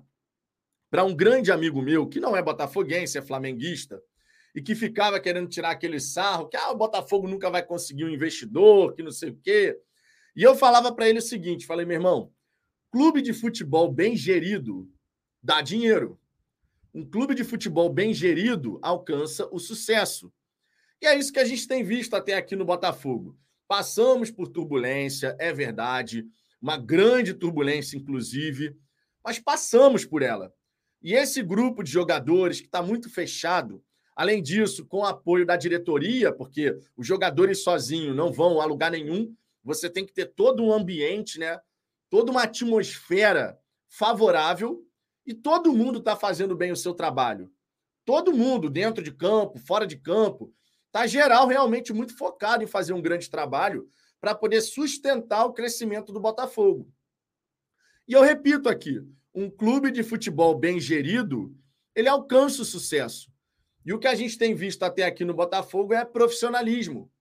para 0.89 1.03
um 1.03 1.15
grande 1.15 1.51
amigo 1.51 1.81
meu, 1.81 2.07
que 2.07 2.19
não 2.19 2.35
é 2.35 2.41
botafoguense, 2.41 3.17
é 3.17 3.21
flamenguista, 3.21 4.01
e 4.53 4.61
que 4.61 4.75
ficava 4.75 5.19
querendo 5.19 5.49
tirar 5.49 5.71
aquele 5.71 5.99
sarro, 5.99 6.47
que 6.47 6.57
ah, 6.57 6.71
o 6.71 6.77
Botafogo 6.77 7.27
nunca 7.27 7.49
vai 7.49 7.63
conseguir 7.63 8.05
um 8.05 8.09
investidor, 8.09 8.93
que 8.93 9.03
não 9.03 9.11
sei 9.11 9.29
o 9.29 9.39
quê. 9.41 9.77
E 10.35 10.43
eu 10.43 10.55
falava 10.55 10.93
para 10.93 11.07
ele 11.07 11.19
o 11.19 11.21
seguinte: 11.21 11.65
falei, 11.65 11.85
meu 11.85 11.95
irmão, 11.95 12.31
clube 12.95 13.21
de 13.21 13.33
futebol 13.33 13.91
bem 13.91 14.15
gerido 14.15 14.89
dá 15.43 15.59
dinheiro. 15.59 16.17
Um 16.93 17.03
clube 17.03 17.35
de 17.35 17.43
futebol 17.43 17.89
bem 17.89 18.13
gerido 18.13 18.79
alcança 18.81 19.49
o 19.51 19.59
sucesso. 19.59 20.31
E 21.01 21.05
é 21.05 21.13
isso 21.13 21.33
que 21.33 21.39
a 21.39 21.43
gente 21.43 21.67
tem 21.67 21.83
visto 21.83 22.13
até 22.13 22.35
aqui 22.35 22.55
no 22.55 22.63
Botafogo. 22.63 23.37
Passamos 23.67 24.31
por 24.31 24.47
turbulência, 24.47 25.35
é 25.37 25.51
verdade, 25.51 26.25
uma 26.61 26.77
grande 26.77 27.33
turbulência, 27.33 27.97
inclusive, 27.97 28.73
mas 29.21 29.39
passamos 29.39 30.05
por 30.05 30.21
ela. 30.21 30.53
E 31.03 31.15
esse 31.15 31.43
grupo 31.43 31.83
de 31.83 31.91
jogadores 31.91 32.61
que 32.61 32.67
está 32.67 32.81
muito 32.81 33.09
fechado, 33.09 33.83
além 34.15 34.41
disso, 34.41 34.85
com 34.85 34.99
o 34.99 35.05
apoio 35.05 35.45
da 35.45 35.57
diretoria, 35.57 36.31
porque 36.31 36.73
os 36.95 37.05
jogadores 37.05 37.61
sozinhos 37.61 38.15
não 38.15 38.31
vão 38.31 38.61
a 38.61 38.65
lugar 38.65 38.89
nenhum, 38.89 39.35
você 39.61 39.89
tem 39.89 40.05
que 40.05 40.13
ter 40.13 40.27
todo 40.27 40.63
um 40.63 40.71
ambiente, 40.71 41.37
né? 41.37 41.59
Toda 42.09 42.31
uma 42.31 42.43
atmosfera 42.43 43.59
favorável 43.87 44.85
e 45.25 45.33
todo 45.33 45.73
mundo 45.73 45.99
está 45.99 46.15
fazendo 46.15 46.55
bem 46.55 46.71
o 46.71 46.75
seu 46.75 46.93
trabalho. 46.93 47.51
Todo 48.03 48.33
mundo, 48.33 48.69
dentro 48.69 49.03
de 49.03 49.11
campo, 49.11 49.57
fora 49.59 49.87
de 49.87 49.97
campo, 49.97 50.53
está 50.85 51.07
geral 51.07 51.47
realmente 51.47 51.91
muito 51.91 52.15
focado 52.15 52.63
em 52.63 52.67
fazer 52.67 52.93
um 52.93 53.01
grande 53.01 53.29
trabalho 53.29 53.87
para 54.21 54.35
poder 54.35 54.61
sustentar 54.61 55.45
o 55.45 55.53
crescimento 55.53 56.13
do 56.13 56.19
Botafogo. 56.19 56.91
E 58.07 58.13
eu 58.13 58.21
repito 58.21 58.69
aqui, 58.69 59.01
um 59.33 59.49
clube 59.49 59.91
de 59.91 60.03
futebol 60.03 60.57
bem 60.57 60.79
gerido, 60.79 61.55
ele 61.95 62.07
alcança 62.07 62.61
o 62.61 62.65
sucesso. 62.65 63.31
E 63.85 63.93
o 63.93 63.99
que 63.99 64.07
a 64.07 64.15
gente 64.15 64.37
tem 64.37 64.55
visto 64.55 64.83
até 64.83 65.03
aqui 65.03 65.25
no 65.25 65.33
Botafogo 65.33 65.93
é 65.93 66.05
profissionalismo. 66.05 67.11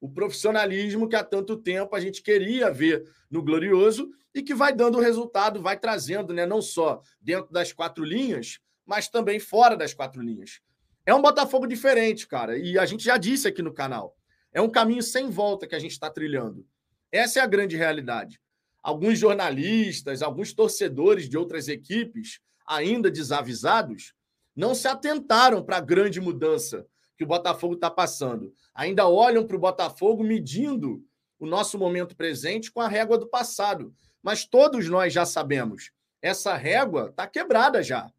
O 0.00 0.08
profissionalismo 0.08 1.08
que 1.08 1.14
há 1.14 1.22
tanto 1.22 1.56
tempo 1.56 1.94
a 1.94 2.00
gente 2.00 2.22
queria 2.22 2.70
ver 2.70 3.04
no 3.30 3.42
Glorioso 3.42 4.10
e 4.34 4.42
que 4.42 4.54
vai 4.54 4.74
dando 4.74 4.98
resultado, 4.98 5.60
vai 5.60 5.78
trazendo, 5.78 6.32
né, 6.32 6.46
não 6.46 6.62
só 6.62 7.02
dentro 7.20 7.52
das 7.52 7.72
quatro 7.72 8.02
linhas, 8.02 8.58
mas 8.86 9.08
também 9.08 9.38
fora 9.38 9.76
das 9.76 9.92
quatro 9.92 10.22
linhas. 10.22 10.60
É 11.04 11.14
um 11.14 11.20
Botafogo 11.20 11.66
diferente, 11.66 12.26
cara, 12.26 12.56
e 12.56 12.78
a 12.78 12.86
gente 12.86 13.04
já 13.04 13.16
disse 13.16 13.46
aqui 13.46 13.62
no 13.62 13.74
canal. 13.74 14.16
É 14.52 14.60
um 14.60 14.70
caminho 14.70 15.02
sem 15.02 15.28
volta 15.28 15.66
que 15.66 15.74
a 15.74 15.78
gente 15.78 15.92
está 15.92 16.10
trilhando. 16.10 16.66
Essa 17.12 17.40
é 17.40 17.42
a 17.42 17.46
grande 17.46 17.76
realidade. 17.76 18.40
Alguns 18.82 19.18
jornalistas, 19.18 20.22
alguns 20.22 20.52
torcedores 20.52 21.28
de 21.28 21.36
outras 21.36 21.68
equipes, 21.68 22.40
ainda 22.66 23.10
desavisados, 23.10 24.14
não 24.56 24.74
se 24.74 24.88
atentaram 24.88 25.62
para 25.62 25.76
a 25.76 25.80
grande 25.80 26.20
mudança 26.20 26.86
que 27.20 27.24
o 27.24 27.26
Botafogo 27.26 27.74
está 27.74 27.90
passando. 27.90 28.50
Ainda 28.74 29.06
olham 29.06 29.46
para 29.46 29.54
o 29.54 29.60
Botafogo 29.60 30.24
medindo 30.24 31.04
o 31.38 31.44
nosso 31.44 31.78
momento 31.78 32.16
presente 32.16 32.72
com 32.72 32.80
a 32.80 32.88
régua 32.88 33.18
do 33.18 33.26
passado. 33.26 33.94
Mas 34.22 34.46
todos 34.46 34.88
nós 34.88 35.12
já 35.12 35.26
sabemos, 35.26 35.90
essa 36.22 36.56
régua 36.56 37.08
está 37.10 37.26
quebrada 37.26 37.82
já. 37.82 38.10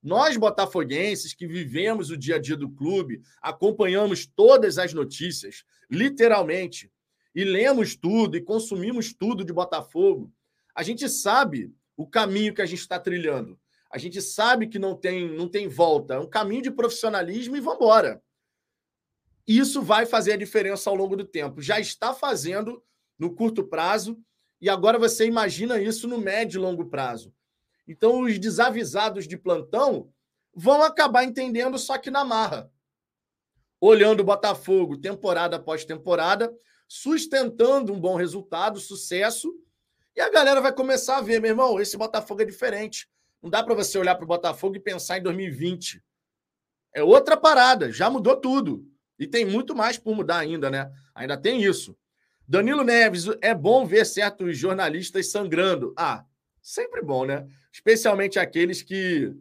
Nós, 0.00 0.36
botafoguenses, 0.36 1.34
que 1.34 1.44
vivemos 1.44 2.08
o 2.10 2.16
dia 2.16 2.36
a 2.36 2.38
dia 2.38 2.56
do 2.56 2.70
clube, 2.70 3.20
acompanhamos 3.42 4.26
todas 4.26 4.78
as 4.78 4.94
notícias, 4.94 5.64
literalmente, 5.90 6.88
e 7.34 7.42
lemos 7.42 7.96
tudo 7.96 8.36
e 8.36 8.40
consumimos 8.40 9.12
tudo 9.12 9.44
de 9.44 9.52
Botafogo, 9.52 10.32
a 10.72 10.84
gente 10.84 11.08
sabe 11.08 11.74
o 11.96 12.06
caminho 12.06 12.54
que 12.54 12.62
a 12.62 12.66
gente 12.66 12.78
está 12.78 13.00
trilhando. 13.00 13.58
A 13.90 13.98
gente 13.98 14.22
sabe 14.22 14.68
que 14.68 14.78
não 14.78 14.94
tem, 14.94 15.28
não 15.28 15.48
tem 15.48 15.66
volta. 15.66 16.14
É 16.14 16.18
um 16.18 16.28
caminho 16.28 16.62
de 16.62 16.70
profissionalismo 16.70 17.56
e 17.56 17.60
vamos 17.60 17.88
Isso 19.46 19.80
vai 19.80 20.04
fazer 20.04 20.32
a 20.32 20.36
diferença 20.36 20.90
ao 20.90 20.96
longo 20.96 21.16
do 21.16 21.24
tempo. 21.24 21.62
Já 21.62 21.78
está 21.78 22.12
fazendo 22.12 22.82
no 23.18 23.34
curto 23.34 23.64
prazo 23.64 24.18
e 24.60 24.68
agora 24.68 24.98
você 24.98 25.26
imagina 25.26 25.80
isso 25.80 26.08
no 26.08 26.18
médio 26.18 26.58
e 26.58 26.62
longo 26.62 26.86
prazo. 26.86 27.32
Então, 27.86 28.22
os 28.22 28.38
desavisados 28.38 29.28
de 29.28 29.36
plantão 29.36 30.12
vão 30.52 30.82
acabar 30.82 31.24
entendendo 31.24 31.78
só 31.78 31.96
que 31.98 32.10
na 32.10 32.24
marra. 32.24 32.70
Olhando 33.80 34.20
o 34.20 34.24
Botafogo 34.24 34.96
temporada 34.96 35.56
após 35.56 35.84
temporada, 35.84 36.52
sustentando 36.88 37.92
um 37.92 38.00
bom 38.00 38.16
resultado, 38.16 38.80
sucesso, 38.80 39.54
e 40.16 40.20
a 40.20 40.30
galera 40.30 40.60
vai 40.60 40.72
começar 40.72 41.18
a 41.18 41.20
ver, 41.20 41.40
meu 41.40 41.50
irmão, 41.50 41.78
esse 41.78 41.96
Botafogo 41.96 42.42
é 42.42 42.44
diferente. 42.44 43.08
Não 43.42 43.50
dá 43.50 43.62
para 43.62 43.74
você 43.74 43.98
olhar 43.98 44.14
para 44.14 44.24
o 44.24 44.28
Botafogo 44.28 44.76
e 44.76 44.80
pensar 44.80 45.18
em 45.18 45.22
2020. 45.22 46.02
É 46.94 47.02
outra 47.04 47.36
parada, 47.36 47.92
já 47.92 48.08
mudou 48.08 48.34
tudo. 48.34 48.90
E 49.18 49.26
tem 49.26 49.44
muito 49.44 49.74
mais 49.74 49.98
por 49.98 50.14
mudar 50.14 50.38
ainda, 50.38 50.70
né? 50.70 50.90
Ainda 51.14 51.36
tem 51.36 51.62
isso. 51.62 51.96
Danilo 52.46 52.84
Neves, 52.84 53.26
é 53.40 53.54
bom 53.54 53.84
ver 53.86 54.04
certos 54.04 54.56
jornalistas 54.56 55.30
sangrando. 55.30 55.92
Ah, 55.96 56.24
sempre 56.62 57.02
bom, 57.02 57.24
né? 57.24 57.46
Especialmente 57.72 58.38
aqueles 58.38 58.82
que 58.82 59.34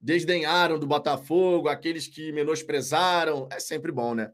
desdenharam 0.00 0.78
do 0.78 0.86
Botafogo, 0.86 1.68
aqueles 1.68 2.06
que 2.06 2.32
menosprezaram. 2.32 3.48
É 3.52 3.60
sempre 3.60 3.92
bom, 3.92 4.14
né? 4.14 4.32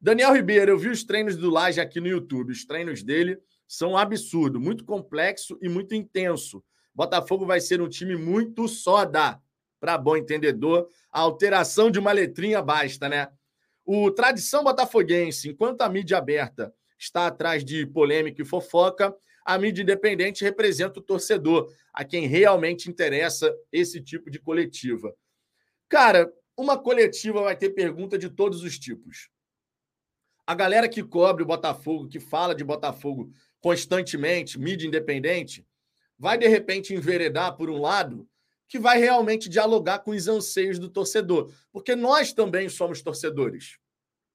Daniel 0.00 0.32
Ribeiro, 0.32 0.70
eu 0.70 0.78
vi 0.78 0.88
os 0.88 1.04
treinos 1.04 1.36
do 1.36 1.50
Laje 1.50 1.80
aqui 1.80 2.00
no 2.00 2.06
YouTube. 2.06 2.52
Os 2.52 2.64
treinos 2.64 3.02
dele 3.02 3.38
são 3.68 3.92
um 3.92 3.96
absurdo, 3.96 4.58
muito 4.58 4.84
complexo 4.84 5.58
e 5.60 5.68
muito 5.68 5.94
intenso. 5.94 6.64
Botafogo 6.94 7.44
vai 7.44 7.60
ser 7.60 7.80
um 7.80 7.88
time 7.88 8.16
muito 8.16 8.66
soda. 8.66 9.40
Para 9.78 9.98
bom 9.98 10.16
entendedor, 10.16 10.88
a 11.10 11.20
alteração 11.20 11.90
de 11.90 11.98
uma 11.98 12.12
letrinha 12.12 12.62
basta, 12.62 13.08
né? 13.08 13.28
O 13.92 14.08
tradição 14.08 14.62
botafoguense, 14.62 15.48
enquanto 15.48 15.80
a 15.80 15.88
mídia 15.88 16.16
aberta 16.16 16.72
está 16.96 17.26
atrás 17.26 17.64
de 17.64 17.84
polêmica 17.84 18.40
e 18.40 18.44
fofoca. 18.44 19.12
A 19.44 19.58
mídia 19.58 19.82
independente 19.82 20.44
representa 20.44 21.00
o 21.00 21.02
torcedor, 21.02 21.74
a 21.92 22.04
quem 22.04 22.28
realmente 22.28 22.88
interessa 22.88 23.52
esse 23.72 24.00
tipo 24.00 24.30
de 24.30 24.38
coletiva. 24.38 25.12
Cara, 25.88 26.32
uma 26.56 26.78
coletiva 26.78 27.42
vai 27.42 27.56
ter 27.56 27.70
pergunta 27.70 28.16
de 28.16 28.30
todos 28.30 28.62
os 28.62 28.78
tipos. 28.78 29.28
A 30.46 30.54
galera 30.54 30.88
que 30.88 31.02
cobre 31.02 31.42
o 31.42 31.46
Botafogo, 31.46 32.06
que 32.06 32.20
fala 32.20 32.54
de 32.54 32.62
Botafogo 32.62 33.32
constantemente, 33.60 34.56
mídia 34.56 34.86
independente, 34.86 35.66
vai 36.16 36.38
de 36.38 36.46
repente 36.46 36.94
enveredar 36.94 37.56
por 37.56 37.68
um 37.68 37.80
lado 37.80 38.24
que 38.70 38.78
vai 38.78 39.00
realmente 39.00 39.48
dialogar 39.48 39.98
com 39.98 40.12
os 40.12 40.28
anseios 40.28 40.78
do 40.78 40.88
torcedor, 40.88 41.52
porque 41.72 41.96
nós 41.96 42.32
também 42.32 42.68
somos 42.68 43.02
torcedores. 43.02 43.78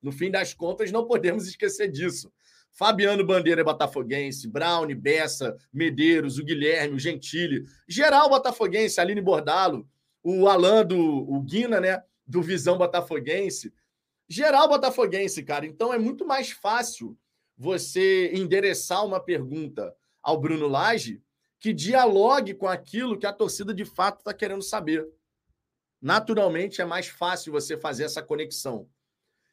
No 0.02 0.12
fim 0.12 0.30
das 0.30 0.54
contas, 0.54 0.92
não 0.92 1.08
podemos 1.08 1.48
esquecer 1.48 1.90
disso. 1.90 2.30
Fabiano 2.70 3.26
Bandeira 3.26 3.62
é 3.62 3.64
botafoguense, 3.64 4.50
Brown, 4.50 4.94
Bessa, 4.94 5.56
Medeiros, 5.72 6.38
o 6.38 6.44
Guilherme, 6.44 6.96
o 6.96 7.00
Gentili, 7.00 7.64
geral 7.88 8.30
botafoguense, 8.30 9.00
Aline 9.00 9.22
Bordalo, 9.22 9.88
o 10.22 10.50
Alan 10.50 10.86
do 10.86 11.00
o 11.00 11.42
Guina, 11.42 11.80
né, 11.80 12.04
do 12.28 12.42
Visão 12.42 12.78
Botafoguense. 12.78 13.74
Geral 14.28 14.68
botafoguense, 14.68 15.44
cara. 15.44 15.66
Então 15.66 15.94
é 15.94 15.98
muito 15.98 16.28
mais 16.28 16.52
fácil 16.52 17.18
você 17.58 18.32
endereçar 18.34 19.06
uma 19.06 19.22
pergunta 19.22 19.96
ao 20.22 20.42
Bruno 20.42 20.68
Lage 20.68 21.24
que 21.66 21.74
dialogue 21.74 22.54
com 22.54 22.68
aquilo 22.68 23.18
que 23.18 23.26
a 23.26 23.34
torcida 23.34 23.74
de 23.74 23.84
fato 23.84 24.20
está 24.20 24.32
querendo 24.32 24.62
saber. 24.62 25.04
Naturalmente 26.00 26.80
é 26.80 26.86
mais 26.86 27.08
fácil 27.08 27.52
você 27.52 27.76
fazer 27.76 28.04
essa 28.04 28.22
conexão. 28.22 28.88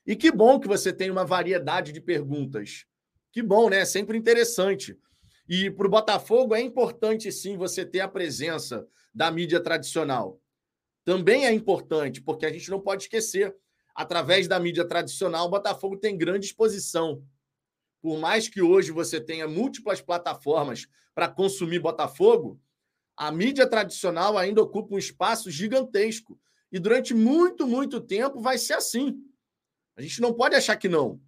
E 0.06 0.14
que 0.14 0.30
bom 0.30 0.60
que 0.60 0.68
você 0.68 0.92
tem 0.92 1.10
uma 1.10 1.24
variedade 1.24 1.90
de 1.90 2.02
perguntas 2.02 2.84
que 3.32 3.42
bom, 3.42 3.70
né? 3.70 3.82
Sempre 3.86 4.18
interessante. 4.18 4.94
E 5.48 5.70
para 5.70 5.86
o 5.86 5.90
Botafogo 5.90 6.54
é 6.54 6.60
importante 6.60 7.32
sim 7.32 7.56
você 7.56 7.82
ter 7.82 8.00
a 8.00 8.08
presença 8.08 8.86
da 9.14 9.30
mídia 9.30 9.58
tradicional. 9.58 10.38
Também 11.06 11.46
é 11.46 11.50
importante, 11.50 12.20
porque 12.20 12.44
a 12.44 12.52
gente 12.52 12.70
não 12.70 12.78
pode 12.78 13.04
esquecer, 13.04 13.56
através 13.94 14.46
da 14.46 14.60
mídia 14.60 14.86
tradicional, 14.86 15.46
o 15.46 15.50
Botafogo 15.50 15.96
tem 15.96 16.18
grande 16.18 16.44
exposição. 16.44 17.24
Por 18.02 18.18
mais 18.18 18.48
que 18.48 18.60
hoje 18.60 18.90
você 18.90 19.20
tenha 19.20 19.46
múltiplas 19.46 20.02
plataformas 20.02 20.88
para 21.14 21.28
consumir 21.28 21.78
Botafogo, 21.78 22.60
a 23.16 23.30
mídia 23.30 23.64
tradicional 23.64 24.36
ainda 24.36 24.60
ocupa 24.60 24.94
um 24.94 24.98
espaço 24.98 25.50
gigantesco. 25.50 26.38
E 26.72 26.80
durante 26.80 27.14
muito, 27.14 27.66
muito 27.66 28.00
tempo 28.00 28.40
vai 28.40 28.58
ser 28.58 28.74
assim. 28.74 29.22
A 29.96 30.02
gente 30.02 30.20
não 30.20 30.34
pode 30.34 30.56
achar 30.56 30.76
que 30.76 30.88
não. 30.88 31.20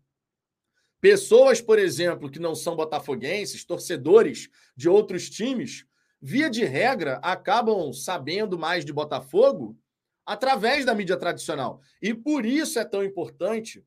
Pessoas, 1.00 1.60
por 1.60 1.78
exemplo, 1.78 2.30
que 2.30 2.40
não 2.40 2.54
são 2.54 2.74
botafoguenses, 2.74 3.64
torcedores 3.64 4.48
de 4.74 4.88
outros 4.88 5.30
times, 5.30 5.86
via 6.20 6.48
de 6.48 6.64
regra, 6.64 7.20
acabam 7.22 7.92
sabendo 7.92 8.58
mais 8.58 8.84
de 8.84 8.92
Botafogo 8.92 9.78
através 10.26 10.84
da 10.84 10.94
mídia 10.94 11.18
tradicional. 11.18 11.80
E 12.00 12.14
por 12.14 12.46
isso 12.46 12.78
é 12.78 12.84
tão 12.84 13.04
importante 13.04 13.84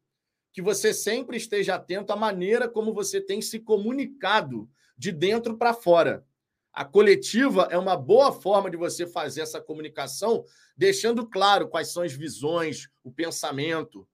que 0.57 0.61
você 0.63 0.91
sempre 0.91 1.37
esteja 1.37 1.75
atento 1.75 2.11
à 2.11 2.15
maneira 2.15 2.67
como 2.67 2.91
você 2.91 3.21
tem 3.21 3.43
se 3.43 3.59
comunicado 3.59 4.67
de 4.97 5.11
dentro 5.11 5.55
para 5.55 5.71
fora. 5.71 6.25
A 6.73 6.83
coletiva 6.83 7.67
é 7.69 7.77
uma 7.77 7.95
boa 7.95 8.31
forma 8.31 8.67
de 8.67 8.75
você 8.75 9.05
fazer 9.05 9.41
essa 9.41 9.61
comunicação, 9.61 10.43
deixando 10.75 11.27
claro 11.27 11.67
quais 11.67 11.89
são 11.93 12.01
as 12.01 12.11
visões, 12.11 12.89
o 13.03 13.11
pensamento. 13.11 14.09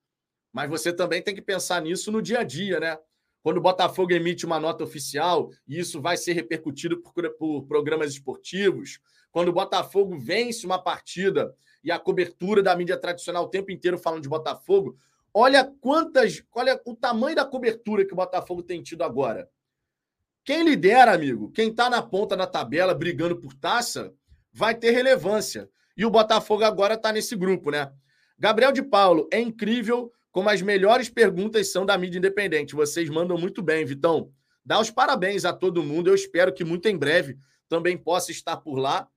Mas 0.51 0.69
você 0.69 0.91
também 0.91 1.21
tem 1.21 1.33
que 1.33 1.41
pensar 1.41 1.81
nisso 1.81 2.11
no 2.11 2.21
dia 2.21 2.39
a 2.39 2.43
dia, 2.43 2.77
né? 2.77 2.99
Quando 3.41 3.59
o 3.59 3.61
Botafogo 3.61 4.11
emite 4.11 4.45
uma 4.45 4.59
nota 4.59 4.83
oficial, 4.83 5.49
e 5.65 5.79
isso 5.79 6.01
vai 6.01 6.17
ser 6.17 6.33
repercutido 6.33 6.99
por, 6.99 7.29
por 7.37 7.63
programas 7.67 8.11
esportivos, 8.11 8.99
quando 9.31 9.47
o 9.47 9.53
Botafogo 9.53 10.19
vence 10.19 10.65
uma 10.65 10.77
partida 10.77 11.55
e 11.81 11.89
a 11.89 11.97
cobertura 11.97 12.61
da 12.61 12.75
mídia 12.75 12.97
tradicional 12.97 13.45
o 13.45 13.49
tempo 13.49 13.71
inteiro 13.71 13.97
falando 13.97 14.23
de 14.23 14.29
Botafogo, 14.29 14.97
olha 15.33 15.63
quantas, 15.81 16.43
olha 16.53 16.79
o 16.85 16.95
tamanho 16.95 17.35
da 17.35 17.45
cobertura 17.45 18.05
que 18.05 18.13
o 18.13 18.15
Botafogo 18.15 18.61
tem 18.61 18.83
tido 18.83 19.03
agora. 19.03 19.49
Quem 20.45 20.63
lidera, 20.63 21.13
amigo, 21.13 21.51
quem 21.51 21.69
está 21.69 21.89
na 21.89 22.01
ponta 22.01 22.35
da 22.35 22.45
tabela 22.45 22.93
brigando 22.93 23.37
por 23.37 23.53
taça, 23.53 24.13
vai 24.51 24.75
ter 24.75 24.91
relevância. 24.91 25.69
E 25.95 26.05
o 26.05 26.09
Botafogo 26.09 26.63
agora 26.63 26.95
está 26.95 27.11
nesse 27.11 27.35
grupo, 27.35 27.71
né? 27.71 27.91
Gabriel 28.37 28.71
de 28.71 28.83
Paulo, 28.83 29.27
é 29.31 29.39
incrível 29.39 30.11
como 30.31 30.49
as 30.49 30.61
melhores 30.61 31.09
perguntas 31.09 31.71
são 31.71 31.85
da 31.85 31.97
mídia 31.97 32.17
independente. 32.17 32.75
Vocês 32.75 33.09
mandam 33.09 33.37
muito 33.37 33.61
bem, 33.61 33.85
Vitão. 33.85 34.31
Dá 34.65 34.79
os 34.79 34.89
parabéns 34.89 35.45
a 35.45 35.53
todo 35.53 35.83
mundo. 35.83 36.09
Eu 36.09 36.15
espero 36.15 36.53
que 36.53 36.63
muito 36.63 36.87
em 36.87 36.97
breve 36.97 37.37
também 37.69 37.97
possa 37.97 38.31
estar 38.31 38.57
por 38.57 38.75
lá. 38.75 39.07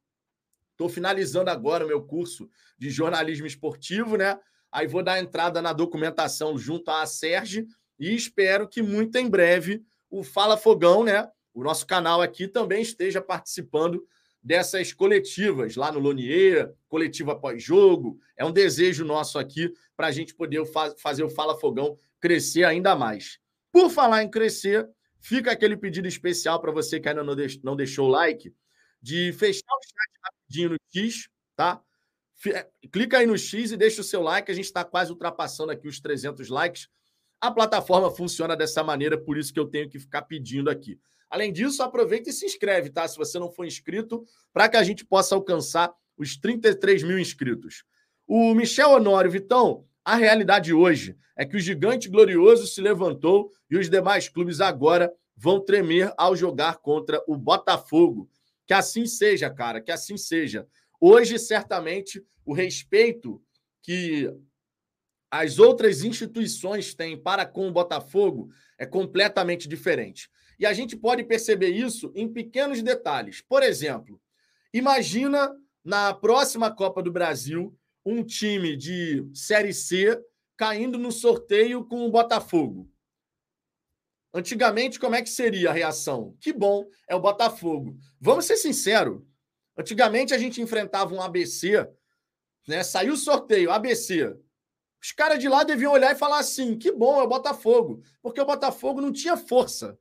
Estou 0.73 0.89
finalizando 0.89 1.51
agora 1.51 1.85
o 1.85 1.89
meu 1.89 2.03
curso 2.03 2.49
de 2.79 2.91
jornalismo 2.91 3.47
esportivo, 3.47 4.17
né? 4.17 4.39
Aí 4.71 4.87
vou 4.87 5.03
dar 5.03 5.19
entrada 5.19 5.63
na 5.63 5.73
documentação 5.73 6.59
junto 6.59 6.91
à 6.91 7.07
Serge 7.07 7.67
e 7.99 8.15
espero 8.15 8.69
que 8.69 8.83
muito 8.83 9.17
em 9.17 9.29
breve 9.29 9.83
o 10.11 10.23
Fala 10.23 10.57
Fogão, 10.57 11.03
né? 11.03 11.29
O 11.55 11.63
nosso 11.65 11.87
canal 11.87 12.21
aqui 12.21 12.47
também 12.47 12.83
esteja 12.83 13.21
participando 13.21 14.07
dessas 14.43 14.93
coletivas 14.93 15.75
lá 15.75 15.91
no 15.91 15.99
Lonier, 15.99 16.73
coletiva 16.89 17.35
pós-jogo. 17.35 18.21
É 18.37 18.45
um 18.45 18.53
desejo 18.53 19.05
nosso 19.05 19.39
aqui 19.39 19.73
para 19.97 20.09
a 20.09 20.13
gente 20.13 20.35
poder 20.35 20.63
fazer 20.99 21.25
o 21.25 21.31
Fala 21.31 21.59
Fogão 21.59 21.97
crescer 22.21 22.65
ainda 22.65 22.95
mais. 22.95 23.39
Por 23.73 23.91
falar 23.91 24.23
em 24.23 24.31
crescer, 24.31 24.89
fica 25.19 25.51
aquele 25.51 25.77
pedido 25.77 26.07
especial 26.07 26.61
para 26.61 26.71
você 26.71 27.01
que 27.01 27.09
ainda 27.09 27.25
não 27.25 27.77
deixou 27.77 28.07
o 28.07 28.11
like, 28.11 28.55
de 29.03 29.33
fechar 29.33 29.67
o 29.67 29.83
chat 29.83 30.21
rapidinho 30.23 30.71
no 30.71 30.77
X, 30.95 31.29
tá? 31.57 31.83
É, 32.49 32.69
clica 32.93 33.19
aí 33.19 33.27
no 33.27 33.39
X 33.39 33.73
e 33.73 33.77
deixa 33.77 34.01
o 34.01 34.05
seu 34.05 34.23
like. 34.23 34.51
A 34.51 34.55
gente 34.55 34.67
está 34.67 34.85
quase 34.85 35.11
ultrapassando 35.11 35.73
aqui 35.73 35.89
os 35.89 36.01
300 36.01 36.49
likes. 36.49 36.89
A 37.41 37.51
plataforma 37.51 38.11
funciona 38.11 38.57
dessa 38.57 38.83
maneira, 38.83 39.19
por 39.19 39.37
isso 39.37 39.53
que 39.53 39.61
eu 39.61 39.67
tenho 39.67 39.89
que 39.89 39.99
ficar 39.99 40.23
pedindo 40.23 40.71
aqui. 40.71 40.99
Além 41.29 41.53
disso, 41.53 41.83
aproveita 41.83 42.31
e 42.31 42.33
se 42.33 42.47
inscreve, 42.47 42.91
tá? 42.91 43.07
Se 43.07 43.17
você 43.17 43.39
não 43.39 43.51
for 43.51 43.67
inscrito, 43.67 44.25
para 44.53 44.69
que 44.69 44.77
a 44.77 44.83
gente 44.83 45.05
possa 45.05 45.35
alcançar 45.35 45.93
os 46.17 46.37
33 46.37 47.03
mil 47.03 47.19
inscritos. 47.19 47.85
O 48.27 48.55
Michel 48.55 48.91
Honório, 48.91 49.31
Vitão, 49.31 49.85
a 50.05 50.15
realidade 50.15 50.73
hoje 50.73 51.17
é 51.37 51.45
que 51.45 51.57
o 51.57 51.61
gigante 51.61 52.09
glorioso 52.09 52.67
se 52.67 52.81
levantou 52.81 53.51
e 53.71 53.77
os 53.77 53.91
demais 53.91 54.29
clubes 54.29 54.61
agora 54.61 55.13
vão 55.37 55.61
tremer 55.61 56.13
ao 56.17 56.35
jogar 56.35 56.79
contra 56.79 57.23
o 57.27 57.37
Botafogo. 57.37 58.31
Que 58.67 58.73
assim 58.73 59.07
seja, 59.07 59.51
cara, 59.51 59.81
que 59.81 59.93
assim 59.93 60.17
seja. 60.17 60.67
Hoje, 61.01 61.39
certamente, 61.39 62.25
o 62.45 62.53
respeito 62.53 63.43
que 63.83 64.31
as 65.31 65.59
outras 65.59 66.03
instituições 66.03 66.95
têm 66.95 67.21
para 67.21 67.45
com 67.45 67.69
o 67.69 67.73
Botafogo 67.73 68.51
é 68.79 68.87
completamente 68.87 69.69
diferente. 69.69 70.31
E 70.59 70.65
a 70.65 70.73
gente 70.73 70.97
pode 70.97 71.25
perceber 71.25 71.69
isso 71.69 72.13
em 72.15 72.33
pequenos 72.33 72.83
detalhes. 72.83 73.43
Por 73.43 73.63
exemplo, 73.63 74.21
imagina 74.73 75.55
na 75.85 76.15
próxima 76.15 76.75
Copa 76.75 77.03
do 77.03 77.13
Brasil 77.13 77.77
um 78.05 78.23
time 78.25 78.77
de 78.77 79.29
Série 79.35 79.75
C 79.75 80.19
caindo 80.57 80.99
no 80.99 81.13
sorteio 81.13 81.85
com 81.85 82.07
o 82.07 82.11
Botafogo. 82.11 82.91
Antigamente, 84.33 84.99
como 84.99 85.15
é 85.15 85.23
que 85.23 85.29
seria 85.29 85.71
a 85.71 85.73
reação? 85.73 86.37
Que 86.41 86.53
bom, 86.53 86.87
é 87.09 87.15
o 87.15 87.21
Botafogo. 87.21 87.97
Vamos 88.21 88.45
ser 88.47 88.57
sinceros. 88.57 89.23
Antigamente 89.77 90.33
a 90.33 90.39
gente 90.39 90.61
enfrentava 90.63 91.15
um 91.15 91.21
ABC, 91.21 91.87
né? 92.67 92.83
Saiu 92.83 93.15
o 93.15 93.17
sorteio, 93.17 93.71
ABC. 93.71 94.35
Os 95.03 95.13
caras 95.13 95.39
de 95.39 95.49
lá 95.49 95.63
deviam 95.63 95.93
olhar 95.93 96.13
e 96.13 96.19
falar 96.19 96.39
assim: 96.39 96.79
que 96.79 96.91
bom, 96.91 97.21
é 97.21 97.25
o 97.25 97.29
Botafogo. 97.29 98.03
Porque 98.23 98.41
o 98.41 98.47
Botafogo 98.47 99.01
não 99.01 99.13
tinha 99.13 99.37
força. 99.37 99.99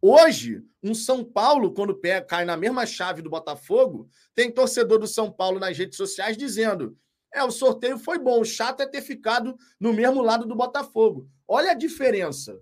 Hoje, 0.00 0.62
um 0.82 0.94
São 0.94 1.24
Paulo, 1.24 1.72
quando 1.72 1.98
cai 2.28 2.44
na 2.44 2.56
mesma 2.56 2.84
chave 2.84 3.22
do 3.22 3.30
Botafogo, 3.30 4.08
tem 4.34 4.52
torcedor 4.52 4.98
do 4.98 5.06
São 5.06 5.32
Paulo 5.32 5.58
nas 5.58 5.76
redes 5.76 5.96
sociais 5.96 6.36
dizendo: 6.36 6.98
é, 7.32 7.42
o 7.42 7.50
sorteio 7.50 7.98
foi 7.98 8.18
bom, 8.18 8.40
o 8.40 8.44
chato 8.44 8.80
é 8.80 8.86
ter 8.86 9.02
ficado 9.02 9.56
no 9.78 9.92
mesmo 9.92 10.22
lado 10.22 10.46
do 10.46 10.54
Botafogo. 10.54 11.28
Olha 11.46 11.70
a 11.72 11.74
diferença. 11.74 12.60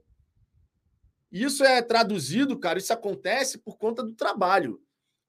Isso 1.30 1.64
é 1.64 1.82
traduzido, 1.82 2.58
cara, 2.58 2.78
isso 2.78 2.92
acontece 2.92 3.58
por 3.58 3.76
conta 3.76 4.02
do 4.02 4.14
trabalho. 4.14 4.80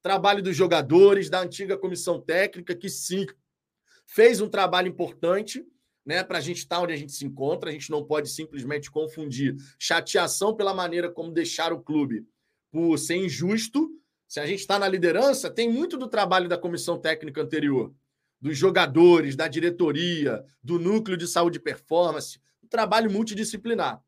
Trabalho 0.06 0.44
dos 0.44 0.56
jogadores, 0.56 1.32
da 1.32 1.42
antiga 1.42 1.76
comissão 1.76 2.22
técnica, 2.22 2.76
que 2.76 2.88
sim, 2.88 3.26
fez 4.06 4.40
um 4.40 4.48
trabalho 4.48 4.88
importante 4.88 5.66
né, 6.06 6.24
para 6.24 6.38
a 6.38 6.42
gente 6.42 6.60
estar 6.60 6.80
onde 6.80 6.94
a 6.94 6.96
gente 6.96 7.12
se 7.12 7.26
encontra. 7.26 7.72
A 7.72 7.74
gente 7.74 7.90
não 7.90 8.06
pode 8.06 8.30
simplesmente 8.30 8.92
confundir 8.92 9.56
chateação 9.80 10.56
pela 10.56 10.76
maneira 10.76 11.10
como 11.10 11.32
deixar 11.32 11.74
o 11.74 11.82
clube 11.82 12.24
por 12.72 13.00
ser 13.00 13.16
injusto. 13.16 14.00
Se 14.28 14.40
a 14.40 14.46
gente 14.46 14.60
está 14.60 14.78
na 14.78 14.88
liderança, 14.88 15.50
tem 15.50 15.68
muito 15.68 15.98
do 15.98 16.08
trabalho 16.08 16.48
da 16.48 16.56
comissão 16.56 17.00
técnica 17.00 17.42
anterior, 17.42 17.92
dos 18.40 18.56
jogadores, 18.56 19.36
da 19.36 19.48
diretoria, 19.48 20.46
do 20.62 20.78
núcleo 20.78 21.18
de 21.18 21.28
saúde 21.28 21.58
e 21.58 21.62
performance, 21.62 22.40
um 22.64 22.68
trabalho 22.68 23.10
multidisciplinar. 23.10 24.00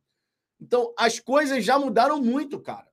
Então, 0.62 0.93
as 0.95 1.19
coisas 1.19 1.65
já 1.65 1.79
mudaram 1.79 2.21
muito, 2.21 2.60
cara. 2.60 2.88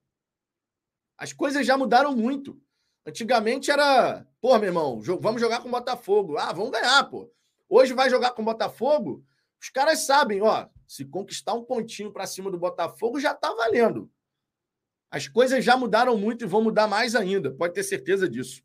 As 1.15 1.31
coisas 1.31 1.67
já 1.67 1.77
mudaram 1.77 2.15
muito. 2.15 2.59
Antigamente 3.05 3.69
era, 3.69 4.25
pô, 4.41 4.57
meu 4.57 4.69
irmão, 4.69 4.99
vamos 5.21 5.39
jogar 5.39 5.61
com 5.61 5.67
o 5.67 5.71
Botafogo. 5.71 6.37
Ah, 6.37 6.51
vamos 6.51 6.71
ganhar, 6.71 7.03
pô. 7.03 7.31
Hoje 7.69 7.93
vai 7.93 8.09
jogar 8.09 8.31
com 8.31 8.41
o 8.41 8.45
Botafogo. 8.45 9.23
Os 9.61 9.69
caras 9.69 10.05
sabem, 10.05 10.41
ó, 10.41 10.67
se 10.87 11.05
conquistar 11.05 11.53
um 11.53 11.63
pontinho 11.63 12.11
para 12.11 12.25
cima 12.25 12.49
do 12.49 12.57
Botafogo 12.57 13.19
já 13.19 13.31
está 13.31 13.53
valendo. 13.53 14.09
As 15.11 15.27
coisas 15.27 15.63
já 15.63 15.77
mudaram 15.77 16.17
muito 16.17 16.43
e 16.43 16.47
vão 16.47 16.63
mudar 16.63 16.87
mais 16.87 17.15
ainda, 17.15 17.51
pode 17.51 17.73
ter 17.73 17.83
certeza 17.83 18.27
disso. 18.27 18.63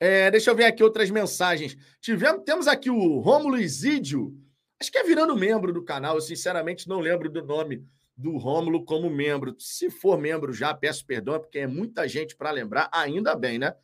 É, 0.00 0.30
deixa 0.30 0.50
eu 0.50 0.56
ver 0.56 0.64
aqui 0.64 0.82
outras 0.82 1.10
mensagens. 1.10 1.76
Tivemos, 2.00 2.44
temos 2.44 2.66
aqui 2.66 2.90
o 2.90 3.18
Rômulo 3.18 3.58
Isídio, 3.58 4.34
acho 4.80 4.90
que 4.90 4.98
é 4.98 5.04
virando 5.04 5.36
membro 5.36 5.72
do 5.72 5.84
canal. 5.84 6.16
Eu 6.16 6.20
sinceramente 6.20 6.88
não 6.88 7.00
lembro 7.00 7.30
do 7.30 7.42
nome 7.42 7.86
do 8.16 8.36
Rômulo 8.36 8.84
como 8.84 9.10
membro. 9.10 9.54
Se 9.58 9.90
for 9.90 10.18
membro 10.18 10.52
já, 10.52 10.72
peço 10.72 11.04
perdão, 11.04 11.38
porque 11.38 11.58
é 11.58 11.66
muita 11.66 12.08
gente 12.08 12.34
para 12.34 12.50
lembrar, 12.50 12.88
ainda 12.92 13.34
bem, 13.34 13.58
né? 13.58 13.74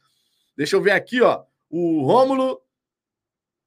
Deixa 0.56 0.76
eu 0.76 0.80
ver 0.80 0.92
aqui, 0.92 1.20
ó. 1.20 1.44
O 1.68 2.02
Rômulo 2.02 2.60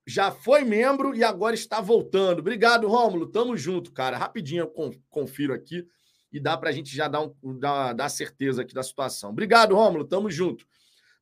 já 0.08 0.32
foi 0.32 0.64
membro 0.64 1.16
e 1.16 1.24
agora 1.24 1.56
está 1.56 1.82
voltando. 1.82 2.40
Obrigado, 2.40 2.88
Rômulo. 2.88 3.28
Tamo 3.28 3.58
junto, 3.58 3.92
cara. 3.92 4.18
Rapidinho 4.18 4.62
eu 4.62 4.94
confiro 5.10 5.54
aqui 5.54 5.88
e 6.32 6.40
dá 6.40 6.58
para 6.58 6.70
a 6.70 6.74
gente 6.74 6.96
já 6.96 7.08
dar, 7.08 7.22
um, 7.22 7.58
dar, 7.58 7.94
dar 7.94 8.10
certeza 8.10 8.62
aqui 8.62 8.74
da 8.74 8.84
situação. 8.84 9.32
Obrigado, 9.32 9.76
Rômulo. 9.76 10.06
Tamo 10.06 10.30
junto. 10.30 10.68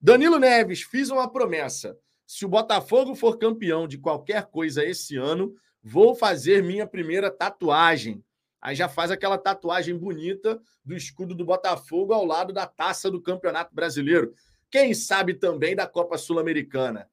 Danilo 0.01 0.37
Neves, 0.39 0.81
fiz 0.81 1.09
uma 1.09 1.31
promessa. 1.31 1.97
Se 2.25 2.45
o 2.45 2.49
Botafogo 2.49 3.15
for 3.15 3.37
campeão 3.37 3.87
de 3.87 3.97
qualquer 3.97 4.47
coisa 4.47 4.83
esse 4.83 5.15
ano, 5.15 5.55
vou 5.81 6.15
fazer 6.15 6.63
minha 6.63 6.87
primeira 6.87 7.31
tatuagem. 7.31 8.23
Aí 8.63 8.77
já 8.77 8.87
faz 8.87 9.11
aquela 9.11 9.37
tatuagem 9.37 9.97
bonita 9.97 10.57
do 10.85 10.95
escudo 10.95 11.35
do 11.35 11.43
Botafogo 11.43 12.13
ao 12.13 12.23
lado 12.23 12.53
da 12.53 12.65
taça 12.65 13.11
do 13.11 13.21
Campeonato 13.21 13.75
Brasileiro. 13.75 14.33
Quem 14.71 14.93
sabe 14.93 15.33
também 15.33 15.75
da 15.75 15.85
Copa 15.85 16.17
Sul-Americana. 16.17 17.09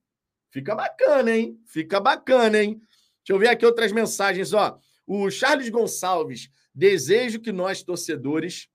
Fica 0.49 0.77
bacana, 0.77 1.37
hein? 1.37 1.61
Fica 1.67 1.99
bacana, 1.99 2.63
hein? 2.63 2.81
Deixa 3.19 3.33
eu 3.33 3.39
ver 3.39 3.49
aqui 3.49 3.67
outras 3.67 3.91
mensagens, 3.91 4.53
ó. 4.53 4.79
O 5.05 5.29
Charles 5.29 5.69
Gonçalves, 5.69 6.49
desejo 6.73 7.41
que 7.41 7.51
nós, 7.51 7.83
torcedores, 7.83 8.69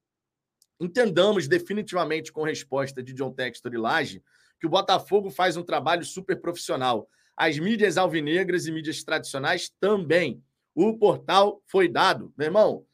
entendamos 0.78 1.48
definitivamente 1.48 2.30
com 2.30 2.44
resposta 2.44 3.02
de 3.02 3.14
John 3.14 3.32
Textor 3.32 3.74
e 3.74 3.78
Laje 3.78 4.22
que 4.60 4.68
o 4.68 4.70
Botafogo 4.70 5.30
faz 5.30 5.56
um 5.56 5.64
trabalho 5.64 6.04
super 6.04 6.42
profissional. 6.42 7.08
As 7.38 7.58
mídias 7.58 7.98
alvinegras 7.98 8.68
e 8.68 8.72
mídias 8.72 9.02
tradicionais 9.02 9.72
também. 9.80 10.44
O 10.76 10.98
portal 10.98 11.64
foi 11.66 11.88
dado. 11.88 12.34
Meu 12.38 12.48
irmão, 12.48 12.86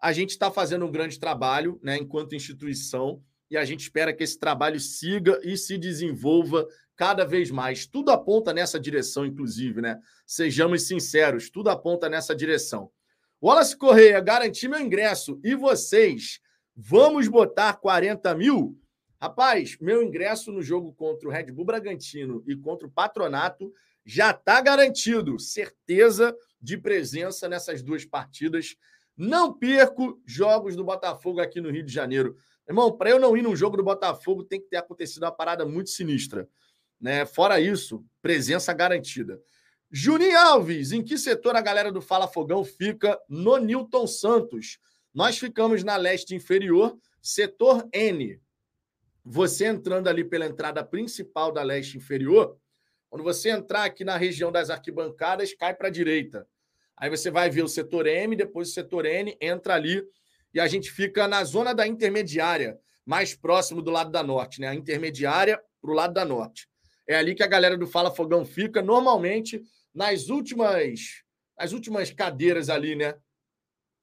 a 0.00 0.12
gente 0.12 0.30
está 0.30 0.50
fazendo 0.50 0.84
um 0.84 0.90
grande 0.90 1.18
trabalho, 1.18 1.80
né, 1.82 1.96
enquanto 1.96 2.34
instituição, 2.34 3.22
e 3.50 3.56
a 3.56 3.64
gente 3.64 3.82
espera 3.82 4.12
que 4.12 4.24
esse 4.24 4.38
trabalho 4.38 4.80
siga 4.80 5.40
e 5.42 5.56
se 5.56 5.78
desenvolva 5.78 6.66
cada 6.96 7.24
vez 7.24 7.50
mais. 7.50 7.86
Tudo 7.86 8.10
aponta 8.10 8.52
nessa 8.52 8.80
direção, 8.80 9.24
inclusive, 9.24 9.80
né? 9.80 10.00
Sejamos 10.26 10.88
sinceros, 10.88 11.50
tudo 11.50 11.70
aponta 11.70 12.08
nessa 12.08 12.34
direção. 12.34 12.90
Wallace 13.40 13.76
Correia, 13.76 14.20
garanti 14.20 14.66
meu 14.66 14.80
ingresso. 14.80 15.38
E 15.44 15.54
vocês? 15.54 16.40
Vamos 16.74 17.28
botar 17.28 17.74
40 17.74 18.34
mil? 18.34 18.76
Rapaz, 19.20 19.78
meu 19.80 20.02
ingresso 20.02 20.50
no 20.50 20.62
jogo 20.62 20.92
contra 20.92 21.28
o 21.28 21.30
Red 21.32 21.52
Bull 21.52 21.64
Bragantino 21.64 22.42
e 22.46 22.56
contra 22.56 22.86
o 22.86 22.90
Patronato 22.90 23.72
já 24.04 24.30
está 24.30 24.60
garantido. 24.60 25.38
Certeza 25.38 26.36
de 26.60 26.76
presença 26.76 27.48
nessas 27.48 27.82
duas 27.82 28.04
partidas. 28.04 28.76
Não 29.16 29.52
perco 29.52 30.20
jogos 30.26 30.76
do 30.76 30.84
Botafogo 30.84 31.40
aqui 31.40 31.60
no 31.60 31.70
Rio 31.70 31.84
de 31.84 31.92
Janeiro. 31.92 32.36
Irmão, 32.68 32.96
para 32.96 33.10
eu 33.10 33.20
não 33.20 33.36
ir 33.36 33.42
num 33.42 33.54
jogo 33.54 33.76
do 33.76 33.84
Botafogo, 33.84 34.44
tem 34.44 34.60
que 34.60 34.68
ter 34.68 34.76
acontecido 34.76 35.22
uma 35.22 35.32
parada 35.32 35.64
muito 35.66 35.90
sinistra. 35.90 36.48
Né? 37.00 37.26
Fora 37.26 37.60
isso, 37.60 38.04
presença 38.22 38.72
garantida. 38.72 39.40
Juninho 39.90 40.36
Alves, 40.38 40.90
em 40.90 41.02
que 41.02 41.16
setor 41.16 41.54
a 41.54 41.60
galera 41.60 41.92
do 41.92 42.02
Fala 42.02 42.26
Fogão 42.26 42.64
fica? 42.64 43.18
No 43.28 43.58
Newton 43.58 44.06
Santos. 44.06 44.78
Nós 45.12 45.38
ficamos 45.38 45.84
na 45.84 45.96
leste 45.96 46.34
inferior, 46.34 46.98
setor 47.22 47.86
N. 47.92 48.40
Você 49.24 49.66
entrando 49.66 50.08
ali 50.08 50.24
pela 50.24 50.46
entrada 50.46 50.82
principal 50.82 51.52
da 51.52 51.62
leste 51.62 51.96
inferior, 51.96 52.58
quando 53.14 53.22
você 53.22 53.50
entrar 53.50 53.84
aqui 53.84 54.04
na 54.04 54.16
região 54.16 54.50
das 54.50 54.70
arquibancadas, 54.70 55.54
cai 55.54 55.72
para 55.72 55.86
a 55.86 55.90
direita. 55.90 56.48
Aí 56.96 57.08
você 57.08 57.30
vai 57.30 57.48
ver 57.48 57.62
o 57.62 57.68
setor 57.68 58.08
M, 58.08 58.34
depois 58.34 58.70
o 58.70 58.72
setor 58.72 59.06
N, 59.06 59.38
entra 59.40 59.76
ali 59.76 60.02
e 60.52 60.58
a 60.58 60.66
gente 60.66 60.90
fica 60.90 61.28
na 61.28 61.44
zona 61.44 61.72
da 61.72 61.86
intermediária, 61.86 62.76
mais 63.06 63.32
próximo 63.32 63.80
do 63.80 63.92
lado 63.92 64.10
da 64.10 64.20
norte, 64.20 64.60
né? 64.60 64.66
A 64.66 64.74
intermediária 64.74 65.62
para 65.80 65.92
o 65.92 65.94
lado 65.94 66.12
da 66.12 66.24
norte. 66.24 66.68
É 67.06 67.14
ali 67.14 67.36
que 67.36 67.44
a 67.44 67.46
galera 67.46 67.78
do 67.78 67.86
Fala 67.86 68.10
Fogão 68.10 68.44
fica, 68.44 68.82
normalmente 68.82 69.62
nas 69.94 70.28
últimas, 70.28 71.22
nas 71.56 71.70
últimas 71.70 72.10
cadeiras 72.10 72.68
ali, 72.68 72.96
né? 72.96 73.14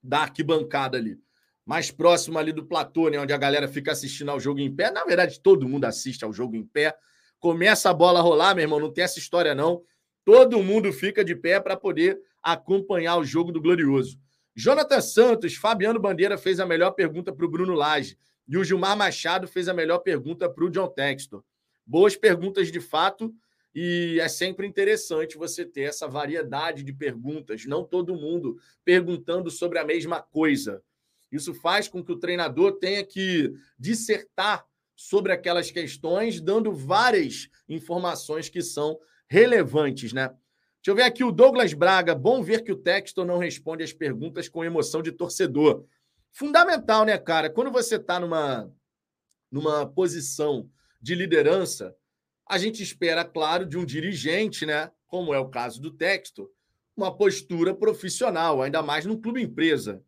Da 0.02 0.20
arquibancada 0.20 0.98
ali. 0.98 1.20
Mais 1.66 1.92
próximo 1.92 2.40
ali 2.40 2.54
do 2.54 2.66
platô, 2.66 3.10
né? 3.10 3.20
Onde 3.20 3.34
a 3.34 3.38
galera 3.38 3.68
fica 3.68 3.92
assistindo 3.92 4.32
ao 4.32 4.40
jogo 4.40 4.62
em 4.62 4.74
pé. 4.74 4.90
Na 4.90 5.04
verdade, 5.04 5.42
todo 5.42 5.68
mundo 5.68 5.84
assiste 5.84 6.24
ao 6.24 6.32
jogo 6.32 6.56
em 6.56 6.66
pé. 6.66 6.98
Começa 7.42 7.90
a 7.90 7.94
bola 7.94 8.20
a 8.20 8.22
rolar, 8.22 8.54
meu 8.54 8.62
irmão, 8.62 8.80
não 8.80 8.94
tem 8.94 9.04
essa 9.04 9.18
história, 9.18 9.56
não. 9.56 9.82
Todo 10.24 10.62
mundo 10.62 10.94
fica 10.94 11.26
de 11.26 11.36
pé 11.36 11.60
para 11.60 11.76
poder 11.76 12.22
acompanhar 12.42 13.18
o 13.18 13.26
jogo 13.26 13.52
do 13.52 13.60
Glorioso. 13.60 14.20
Jonathan 14.56 15.02
Santos, 15.02 15.56
Fabiano 15.56 16.00
Bandeira 16.00 16.38
fez 16.38 16.60
a 16.60 16.68
melhor 16.68 16.92
pergunta 16.92 17.34
para 17.34 17.44
o 17.44 17.50
Bruno 17.50 17.74
Lage. 17.74 18.16
E 18.48 18.56
o 18.58 18.64
Gilmar 18.64 18.96
Machado 18.96 19.48
fez 19.48 19.68
a 19.68 19.74
melhor 19.74 19.98
pergunta 20.00 20.48
para 20.48 20.64
o 20.64 20.70
John 20.70 20.88
Textor. 20.88 21.44
Boas 21.84 22.16
perguntas 22.16 22.72
de 22.72 22.80
fato. 22.80 23.34
E 23.74 24.20
é 24.22 24.30
sempre 24.30 24.68
interessante 24.68 25.36
você 25.36 25.66
ter 25.66 25.84
essa 25.84 26.08
variedade 26.08 26.84
de 26.84 26.94
perguntas, 26.94 27.66
não 27.66 27.84
todo 27.84 28.14
mundo 28.14 28.60
perguntando 28.86 29.50
sobre 29.50 29.80
a 29.80 29.84
mesma 29.84 30.22
coisa. 30.22 30.84
Isso 31.32 31.56
faz 31.56 31.88
com 31.88 32.04
que 32.04 32.12
o 32.12 32.20
treinador 32.20 32.74
tenha 32.74 33.04
que 33.04 33.52
dissertar 33.80 34.64
sobre 34.96 35.32
aquelas 35.32 35.72
questões, 35.72 36.40
dando 36.40 36.74
várias 36.74 37.50
informações 37.68 38.50
que 38.50 38.62
são 38.62 39.00
relevantes, 39.28 40.14
né? 40.14 40.28
Deixa 40.28 40.90
eu 40.92 40.96
ver 40.96 41.04
aqui 41.04 41.24
o 41.24 41.32
Douglas 41.32 41.74
Braga. 41.74 42.16
Bom 42.16 42.42
ver 42.42 42.64
que 42.64 42.72
o 42.72 42.76
texto 42.76 43.24
não 43.24 43.38
responde 43.38 43.84
as 43.84 43.94
perguntas 43.94 44.50
com 44.50 44.66
emoção 44.66 45.02
de 45.02 45.12
torcedor. 45.12 45.86
Fundamental, 46.32 47.06
né, 47.06 47.18
cara? 47.18 47.50
Quando 47.50 47.72
você 47.72 47.98
está 47.98 48.20
numa, 48.20 48.72
numa 49.52 49.86
posição 49.86 50.68
de 51.00 51.14
liderança, 51.14 51.96
a 52.50 52.58
gente 52.58 52.82
espera, 52.82 53.24
claro, 53.24 53.66
de 53.66 53.78
um 53.78 53.86
dirigente, 53.86 54.66
né? 54.66 54.92
Como 55.08 55.34
é 55.34 55.40
o 55.40 55.50
caso 55.50 55.80
do 55.80 55.92
texto, 55.92 56.50
uma 56.98 57.16
postura 57.16 57.76
profissional, 57.76 58.62
ainda 58.62 58.82
mais 58.82 59.06
num 59.06 59.22
clube 59.22 59.42
empresa. 59.42 60.04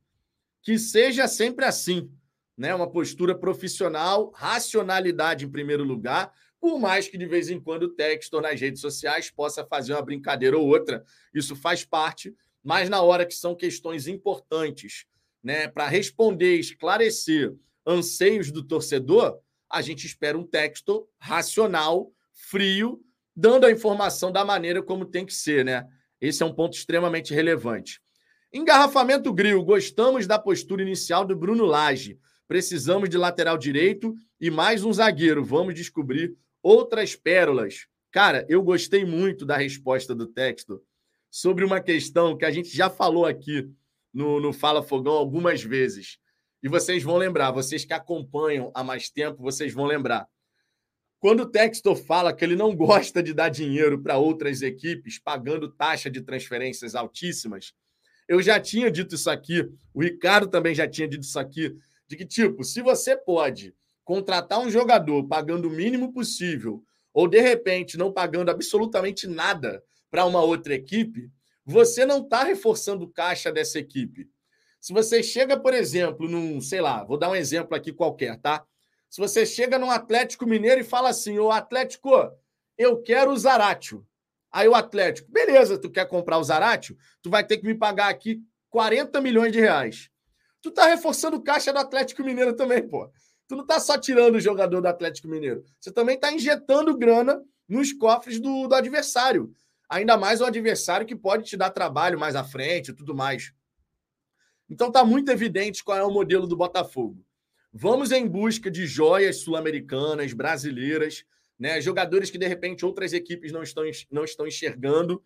Que 0.62 0.80
seja 0.80 1.28
sempre 1.28 1.65
assim, 1.65 2.12
né? 2.58 2.74
Uma 2.74 2.89
postura 2.89 3.36
profissional, 3.36 4.32
racionalidade 4.36 5.46
em 5.46 5.50
primeiro 5.50 5.84
lugar, 5.84 6.32
por 6.60 6.80
mais 6.80 7.08
que 7.08 7.18
de 7.18 7.26
vez 7.26 7.50
em 7.50 7.60
quando 7.60 7.84
o 7.84 7.89
texto 7.89 8.39
nas 8.39 8.60
redes 8.60 8.80
sociais 8.80 9.30
possa 9.30 9.66
fazer 9.66 9.94
uma 9.94 10.02
brincadeira 10.02 10.58
ou 10.58 10.68
outra, 10.68 11.04
isso 11.34 11.56
faz 11.56 11.84
parte, 11.84 12.34
mas 12.63 12.89
na 12.89 13.02
hora 13.02 13.26
que 13.26 13.36
são 13.36 13.54
questões 13.54 14.08
importantes, 14.08 15.06
né, 15.44 15.68
para 15.68 15.88
responder, 15.88 16.58
esclarecer 16.58 17.54
anseios 17.86 18.50
do 18.50 18.63
torcedor, 18.63 19.38
a 19.70 19.82
gente 19.82 20.06
espera 20.06 20.38
um 20.38 20.46
texto 20.46 21.08
racional, 21.20 22.13
frio, 22.32 23.04
dando 23.36 23.66
a 23.66 23.72
informação 23.72 24.32
da 24.32 24.46
maneira 24.46 24.82
como 24.82 25.06
tem 25.06 25.26
que 25.26 25.34
ser, 25.34 25.66
né? 25.66 25.88
Esse 26.22 26.44
é 26.44 26.46
um 26.46 26.54
ponto 26.54 26.78
extremamente 26.78 27.34
relevante. 27.34 28.00
Engarrafamento 28.54 29.34
Grill, 29.34 29.63
gostamos 29.63 30.28
da 30.28 30.39
postura 30.39 30.84
inicial 30.84 31.26
do 31.26 31.36
Bruno 31.36 31.66
Lage. 31.66 32.20
Precisamos 32.54 33.10
de 33.10 33.18
lateral 33.18 33.58
direito 33.58 34.16
e 34.39 34.52
mais 34.52 34.84
um 34.84 34.94
zagueiro. 34.94 35.44
Vamos 35.44 35.74
descobrir 35.74 36.38
outras 36.62 37.16
pérolas. 37.16 37.88
Cara, 38.12 38.46
eu 38.48 38.62
gostei 38.62 39.04
muito 39.04 39.44
da 39.44 39.58
resposta 39.58 40.13
do 40.13 40.28
texto 40.28 40.80
sobre 41.32 41.66
uma 41.66 41.82
questão 41.82 42.38
que 42.38 42.46
a 42.46 42.52
gente 42.52 42.70
já 42.70 42.92
falou 42.92 43.26
aqui 43.26 43.68
no, 44.13 44.39
no 44.39 44.54
Fala 44.54 44.84
Fogão 44.84 45.13
algumas 45.13 45.63
vezes. 45.63 46.20
E 46.62 46.70
vocês 46.70 47.02
vão 47.02 47.18
lembrar, 47.18 47.50
vocês 47.50 47.86
que 47.86 47.94
acompanham 47.94 48.72
há 48.76 48.84
mais 48.84 49.10
tempo, 49.10 49.42
vocês 49.42 49.74
vão 49.74 49.86
lembrar. 49.86 50.28
Quando 51.18 51.39
o 51.39 51.50
Textor 51.50 51.96
fala 51.96 52.32
que 52.32 52.46
ele 52.46 52.56
não 52.56 52.76
gosta 52.78 53.24
de 53.24 53.34
dar 53.34 53.50
dinheiro 53.50 54.00
para 54.00 54.20
outras 54.20 54.62
equipes, 54.62 55.18
pagando 55.18 55.72
taxa 55.72 56.08
de 56.08 56.22
transferências 56.22 56.94
altíssimas, 56.94 57.74
eu 58.28 58.44
já 58.44 58.60
tinha 58.60 58.92
dito 58.92 59.16
isso 59.16 59.32
aqui, 59.32 59.68
o 59.92 60.04
Ricardo 60.04 60.48
também 60.48 60.76
já 60.76 60.88
tinha 60.88 61.08
dito 61.08 61.24
isso 61.24 61.39
aqui, 61.39 61.76
de 62.08 62.16
que, 62.16 62.26
tipo, 62.26 62.63
se 62.63 62.82
você 62.82 63.16
pode 63.16 63.74
contratar 64.04 64.60
um 64.60 64.70
jogador 64.70 65.28
pagando 65.28 65.68
o 65.68 65.72
mínimo 65.72 66.12
possível, 66.12 66.84
ou 67.13 67.28
de 67.28 67.39
repente 67.39 67.98
não 67.98 68.12
pagando 68.12 68.50
absolutamente 68.50 69.28
nada 69.28 69.84
para 70.10 70.26
uma 70.26 70.42
outra 70.42 70.74
equipe, 70.74 71.32
você 71.66 72.06
não 72.06 72.20
está 72.20 72.44
reforçando 72.44 73.06
o 73.06 73.10
caixa 73.10 73.52
dessa 73.52 73.80
equipe. 73.80 74.30
Se 74.82 74.92
você 74.92 75.24
chega, 75.24 75.58
por 75.58 75.74
exemplo, 75.74 76.28
num, 76.28 76.60
sei 76.60 76.82
lá, 76.82 77.04
vou 77.04 77.18
dar 77.18 77.30
um 77.30 77.36
exemplo 77.36 77.76
aqui 77.76 77.94
qualquer, 77.94 78.38
tá? 78.39 78.66
Se 79.10 79.22
você 79.22 79.46
chega 79.46 79.80
num 79.80 79.92
Atlético 79.92 80.46
Mineiro 80.46 80.82
e 80.82 80.84
fala 80.84 81.10
assim, 81.10 81.39
ô 81.39 81.52
Atlético, 81.52 82.10
eu 82.78 83.02
quero 83.02 83.32
o 83.32 83.38
Zaratio. 83.38 84.06
Aí 84.52 84.68
o 84.68 84.76
Atlético, 84.76 85.32
beleza, 85.32 85.80
tu 85.80 85.89
quer 85.89 86.08
comprar 86.08 86.38
o 86.38 86.44
Zaratio? 86.44 86.98
Tu 87.22 87.30
vai 87.30 87.46
ter 87.46 87.58
que 87.58 87.66
me 87.66 87.76
pagar 87.76 88.10
aqui 88.10 88.42
40 88.70 89.22
milhões 89.22 89.52
de 89.52 89.60
reais. 89.60 90.10
Tu 90.63 90.71
tá 90.71 90.86
reforçando 90.86 91.36
o 91.36 91.43
caixa 91.43 91.73
do 91.73 91.80
Atlético 91.80 92.23
Mineiro 92.23 92.56
também, 92.56 92.88
pô. 92.88 93.12
Tu 93.49 93.56
não 93.58 93.65
tá 93.65 93.82
só 93.82 93.97
tirando 93.97 94.36
o 94.36 94.39
jogador 94.39 94.80
do 94.80 94.88
Atlético 94.88 95.28
Mineiro. 95.28 95.65
Você 95.78 95.91
também 95.91 96.17
tá 96.17 96.32
injetando 96.32 96.97
grana 96.97 97.43
nos 97.67 97.91
cofres 97.91 98.39
do, 98.39 98.65
do 98.65 98.73
adversário. 98.73 99.54
Ainda 99.89 100.15
mais 100.15 100.39
o 100.39 100.45
adversário 100.45 101.06
que 101.06 101.17
pode 101.17 101.43
te 101.43 101.58
dar 101.58 101.69
trabalho 101.69 102.17
mais 102.17 102.34
à 102.34 102.45
frente 102.45 102.91
e 102.91 102.93
tudo 102.93 103.13
mais. 103.13 103.54
Então 104.69 104.89
tá 104.89 105.04
muito 105.04 105.30
evidente 105.30 105.84
qual 105.84 105.97
é 105.97 106.04
o 106.04 106.10
modelo 106.10 106.47
do 106.47 106.56
Botafogo. 106.56 107.21
Vamos 107.73 108.13
em 108.13 108.26
busca 108.26 108.71
de 108.71 108.88
joias 108.88 109.41
sul-americanas, 109.41 110.32
brasileiras, 110.32 111.26
né? 111.60 111.82
jogadores 111.82 112.32
que 112.32 112.38
de 112.38 112.47
repente 112.47 112.86
outras 112.86 113.12
equipes 113.12 113.52
não 113.52 113.63
estão, 113.63 113.84
não 114.10 114.23
estão 114.23 114.47
enxergando. 114.47 115.21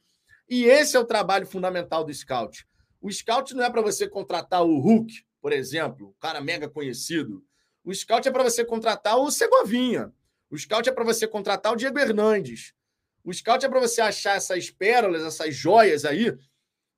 E 0.49 0.65
esse 0.65 0.97
é 0.97 0.99
o 0.99 1.05
trabalho 1.05 1.45
fundamental 1.45 2.03
do 2.03 2.11
scout. 2.11 2.67
O 2.99 3.11
scout 3.11 3.53
não 3.53 3.63
é 3.63 3.69
para 3.69 3.83
você 3.83 4.07
contratar 4.07 4.65
o 4.65 4.79
Hulk, 4.79 5.26
por 5.41 5.51
exemplo, 5.51 6.09
um 6.09 6.19
cara 6.19 6.41
mega 6.41 6.69
conhecido. 6.69 7.43
O 7.83 7.93
scout 7.93 8.27
é 8.27 8.31
para 8.31 8.43
você 8.43 8.65
contratar 8.65 9.17
o 9.17 9.31
Segovinha. 9.31 10.11
O 10.49 10.57
scout 10.57 10.87
é 10.87 10.91
para 10.91 11.03
você 11.03 11.27
contratar 11.27 11.73
o 11.73 11.75
Diego 11.75 11.99
Hernandes. 11.99 12.73
O 13.23 13.33
scout 13.33 13.65
é 13.65 13.69
para 13.69 13.79
você 13.79 14.01
achar 14.01 14.37
essas 14.37 14.69
pérolas, 14.69 15.23
essas 15.23 15.55
joias 15.55 16.05
aí 16.05 16.37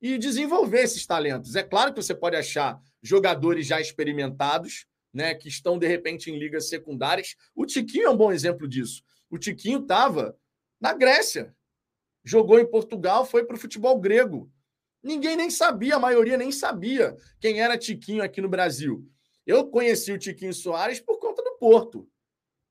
e 0.02 0.17
desenvolver 0.17 0.82
esses 0.82 1.06
talentos. 1.06 1.56
É 1.56 1.63
claro 1.63 1.93
que 1.93 2.02
você 2.02 2.15
pode 2.15 2.36
achar 2.36 2.80
jogadores 3.02 3.65
já 3.65 3.82
experimentados, 3.82 4.86
né, 5.13 5.34
que 5.34 5.47
estão 5.47 5.78
de 5.78 5.88
repente 5.88 6.30
em 6.30 6.38
ligas 6.38 6.69
secundárias. 6.69 7.36
O 7.56 7.65
Tiquinho 7.65 8.06
é 8.06 8.10
um 8.10 8.17
bom 8.17 8.32
exemplo 8.32 8.67
disso. 8.67 9.04
O 9.30 9.38
Tiquinho 9.38 9.80
estava 9.82 10.38
na 10.80 10.93
Grécia, 10.93 11.56
jogou 12.23 12.60
em 12.60 12.69
Portugal, 12.69 13.25
foi 13.25 13.43
para 13.43 13.56
o 13.56 13.60
futebol 13.60 13.99
grego. 13.99 14.52
Ninguém 15.02 15.36
nem 15.36 15.50
sabia, 15.50 15.96
a 15.96 16.00
maioria 16.00 16.38
nem 16.38 16.52
sabia 16.52 17.16
quem 17.40 17.62
era 17.62 17.78
Tiquinho 17.78 18.24
aqui 18.24 18.42
no 18.42 18.50
Brasil. 18.50 19.06
Eu 19.46 19.68
conheci 19.68 20.12
o 20.12 20.18
Tiquinho 20.18 20.54
Soares 20.54 21.00
por 21.00 21.20
conta 21.20 21.42
do 21.42 21.58
Porto. 21.58 22.08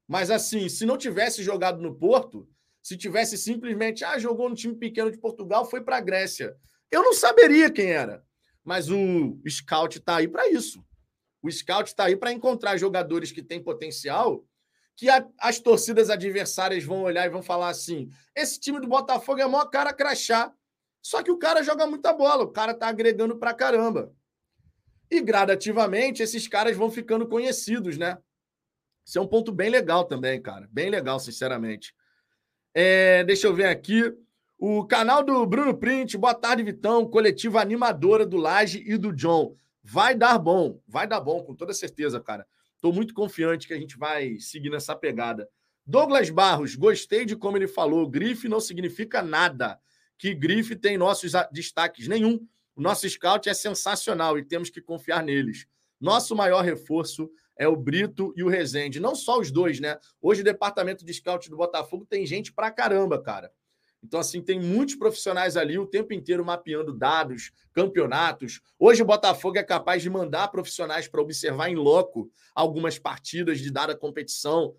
Mas 0.07 0.31
assim, 0.31 0.69
se 0.69 0.87
não 0.87 0.97
tivesse 0.97 1.43
jogado 1.43 1.81
no 1.81 1.95
Porto, 1.95 2.49
se 2.83 2.97
tivesse 2.97 3.37
simplesmente, 3.37 4.05
ah, 4.05 4.19
jogou 4.19 4.49
no 4.49 4.55
time 4.55 4.75
pequeno 4.75 5.11
de 5.11 5.19
Portugal, 5.19 5.69
foi 5.69 5.81
para 5.83 5.97
a 5.97 6.01
Grécia. 6.01 6.57
Eu 6.91 7.03
não 7.03 7.13
saberia 7.13 7.71
quem 7.71 7.91
era. 7.91 8.25
Mas 8.65 8.91
o 8.91 9.39
scout 9.49 9.99
está 9.99 10.17
aí 10.17 10.29
para 10.29 10.49
isso. 10.49 10.85
O 11.43 11.51
scout 11.51 11.89
está 11.89 12.05
aí 12.05 12.17
para 12.17 12.33
encontrar 12.33 12.77
jogadores 12.77 13.31
que 13.33 13.43
têm 13.43 13.63
potencial, 13.63 14.45
que 14.97 15.09
a, 15.09 15.27
as 15.39 15.61
torcidas 15.61 16.11
adversárias 16.11 16.85
vão 16.85 17.03
olhar 17.03 17.27
e 17.27 17.31
vão 17.31 17.43
falar 17.43 17.69
assim: 17.69 18.09
esse 18.35 18.59
time 18.59 18.81
do 18.81 18.89
Botafogo 18.89 19.41
é 19.41 19.47
maior 19.47 19.67
cara 19.67 19.93
crachá. 19.93 20.53
Só 21.03 21.23
que 21.23 21.31
o 21.31 21.39
cara 21.39 21.63
joga 21.63 21.87
muita 21.87 22.13
bola, 22.13 22.45
o 22.45 22.51
cara 22.51 22.75
tá 22.75 22.89
agregando 22.89 23.39
pra 23.39 23.55
caramba. 23.55 24.13
E 25.11 25.21
gradativamente 25.21 26.23
esses 26.23 26.47
caras 26.47 26.77
vão 26.77 26.91
ficando 26.91 27.27
conhecidos, 27.27 27.97
né? 27.97 28.19
Isso 29.05 29.19
é 29.19 29.23
um 29.23 29.27
ponto 29.27 29.51
bem 29.51 29.71
legal 29.71 30.05
também, 30.05 30.41
cara. 30.41 30.69
Bem 30.71 30.91
legal, 30.91 31.19
sinceramente. 31.19 31.95
É, 32.75 33.25
deixa 33.25 33.47
eu 33.47 33.55
ver 33.55 33.67
aqui. 33.67 34.13
O 34.59 34.85
canal 34.85 35.23
do 35.23 35.47
Bruno 35.47 35.77
Print, 35.77 36.19
boa 36.19 36.35
tarde, 36.35 36.63
Vitão. 36.63 37.09
Coletiva 37.09 37.61
animadora 37.61 38.27
do 38.27 38.37
Laje 38.37 38.83
e 38.87 38.99
do 38.99 39.13
John. 39.13 39.57
Vai 39.83 40.15
dar 40.15 40.39
bom, 40.39 40.79
vai 40.87 41.07
dar 41.07 41.21
bom, 41.21 41.43
com 41.43 41.55
toda 41.55 41.73
certeza, 41.73 42.21
cara. 42.21 42.47
Estou 42.75 42.93
muito 42.93 43.15
confiante 43.15 43.67
que 43.67 43.73
a 43.73 43.79
gente 43.79 43.97
vai 43.97 44.39
seguir 44.39 44.69
nessa 44.69 44.95
pegada. 44.95 45.49
Douglas 45.87 46.29
Barros, 46.29 46.75
gostei 46.77 47.25
de 47.25 47.35
como 47.35 47.57
ele 47.57 47.67
falou. 47.67 48.07
Grife 48.07 48.47
não 48.47 48.61
significa 48.61 49.23
nada. 49.23 49.81
Que 50.19 50.35
grife 50.35 50.75
tem 50.77 50.99
nossos 50.99 51.33
destaques 51.53 52.09
nenhum. 52.09 52.47
O 52.75 52.83
nosso 52.83 53.09
scout 53.09 53.49
é 53.49 53.55
sensacional 53.55 54.39
e 54.39 54.45
temos 54.45 54.69
que 54.69 54.81
confiar 54.81 55.23
neles. 55.23 55.67
Nosso 56.01 56.37
maior 56.37 56.63
reforço 56.63 57.31
é 57.57 57.67
o 57.67 57.77
Brito 57.77 58.33
e 58.37 58.43
o 58.43 58.49
Rezende. 58.49 59.01
Não 59.01 59.15
só 59.15 59.39
os 59.39 59.51
dois, 59.51 59.81
né? 59.81 59.99
Hoje 60.21 60.43
o 60.43 60.45
departamento 60.45 61.05
de 61.05 61.13
scout 61.13 61.49
do 61.51 61.57
Botafogo 61.57 62.05
tem 62.05 62.25
gente 62.25 62.53
pra 62.53 62.71
caramba, 62.71 63.21
cara. 63.21 63.51
Então, 64.03 64.21
assim, 64.21 64.41
tem 64.41 64.61
muitos 64.61 64.95
profissionais 64.95 65.57
ali 65.57 65.77
o 65.77 65.87
tempo 65.87 66.13
inteiro 66.13 66.45
mapeando 66.45 66.97
dados, 66.97 67.51
campeonatos. 67.73 68.61
Hoje 68.79 69.03
o 69.03 69.07
Botafogo 69.07 69.59
é 69.59 69.63
capaz 69.65 70.03
de 70.03 70.09
mandar 70.09 70.49
profissionais 70.49 71.09
para 71.09 71.21
observar 71.21 71.69
em 71.69 71.75
loco 71.75 72.31
algumas 72.55 72.97
partidas 72.97 73.59
de 73.59 73.73
dada 73.73 73.97
competição. 73.97 74.77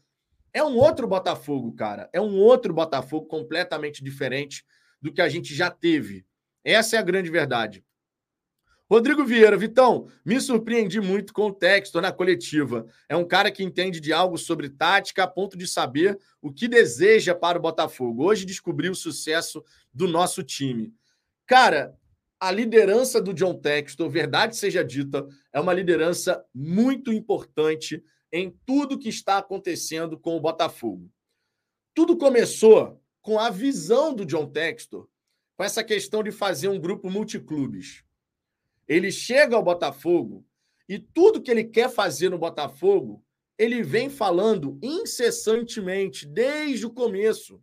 É 0.53 0.63
um 0.63 0.77
outro 0.77 1.05
Botafogo, 1.05 1.73
cara. 1.73 2.09
É 2.13 2.21
um 2.21 2.37
outro 2.37 2.73
Botafogo 2.73 3.27
completamente 3.27 4.01
diferente 4.01 4.63
do 5.01 5.11
que 5.11 5.21
a 5.21 5.29
gente 5.29 5.53
já 5.53 5.69
teve. 5.69 6.25
Essa 6.63 6.95
é 6.95 6.99
a 6.99 7.03
grande 7.03 7.29
verdade. 7.29 7.83
Rodrigo 8.89 9.23
Vieira, 9.23 9.55
Vitão, 9.55 10.07
me 10.25 10.41
surpreendi 10.41 10.99
muito 10.99 11.31
com 11.31 11.47
o 11.47 11.53
Textor 11.53 12.01
na 12.01 12.11
coletiva. 12.11 12.87
É 13.07 13.15
um 13.15 13.23
cara 13.23 13.51
que 13.51 13.63
entende 13.63 13.99
de 13.99 14.11
algo 14.11 14.35
sobre 14.35 14.67
tática 14.67 15.23
a 15.23 15.27
ponto 15.27 15.55
de 15.55 15.67
saber 15.67 16.17
o 16.41 16.51
que 16.51 16.67
deseja 16.67 17.35
para 17.35 17.59
o 17.59 17.61
Botafogo. 17.61 18.25
Hoje 18.25 18.45
descobriu 18.45 18.93
o 18.93 18.95
sucesso 18.95 19.63
do 19.93 20.07
nosso 20.07 20.41
time. 20.41 20.91
Cara, 21.45 21.95
a 22.39 22.51
liderança 22.51 23.21
do 23.21 23.31
John 23.31 23.53
Textor, 23.53 24.09
verdade 24.09 24.55
seja 24.55 24.83
dita, 24.83 25.27
é 25.53 25.59
uma 25.59 25.73
liderança 25.73 26.43
muito 26.51 27.13
importante 27.13 28.03
em 28.31 28.57
tudo 28.65 28.97
que 28.97 29.09
está 29.09 29.37
acontecendo 29.37 30.17
com 30.17 30.35
o 30.35 30.39
Botafogo. 30.41 31.11
Tudo 31.93 32.17
começou 32.17 32.99
com 33.21 33.39
a 33.39 33.49
visão 33.49 34.13
do 34.13 34.25
John 34.25 34.47
Textor, 34.47 35.07
com 35.57 35.63
essa 35.63 35.83
questão 35.83 36.23
de 36.23 36.31
fazer 36.31 36.69
um 36.69 36.79
grupo 36.79 37.09
multiclubes. 37.09 38.03
Ele 38.87 39.11
chega 39.11 39.55
ao 39.55 39.63
Botafogo 39.63 40.45
e 40.87 40.97
tudo 40.97 41.41
que 41.41 41.51
ele 41.51 41.63
quer 41.63 41.89
fazer 41.89 42.29
no 42.29 42.37
Botafogo, 42.37 43.23
ele 43.57 43.83
vem 43.83 44.09
falando 44.09 44.79
incessantemente, 44.81 46.25
desde 46.25 46.85
o 46.85 46.89
começo. 46.89 47.61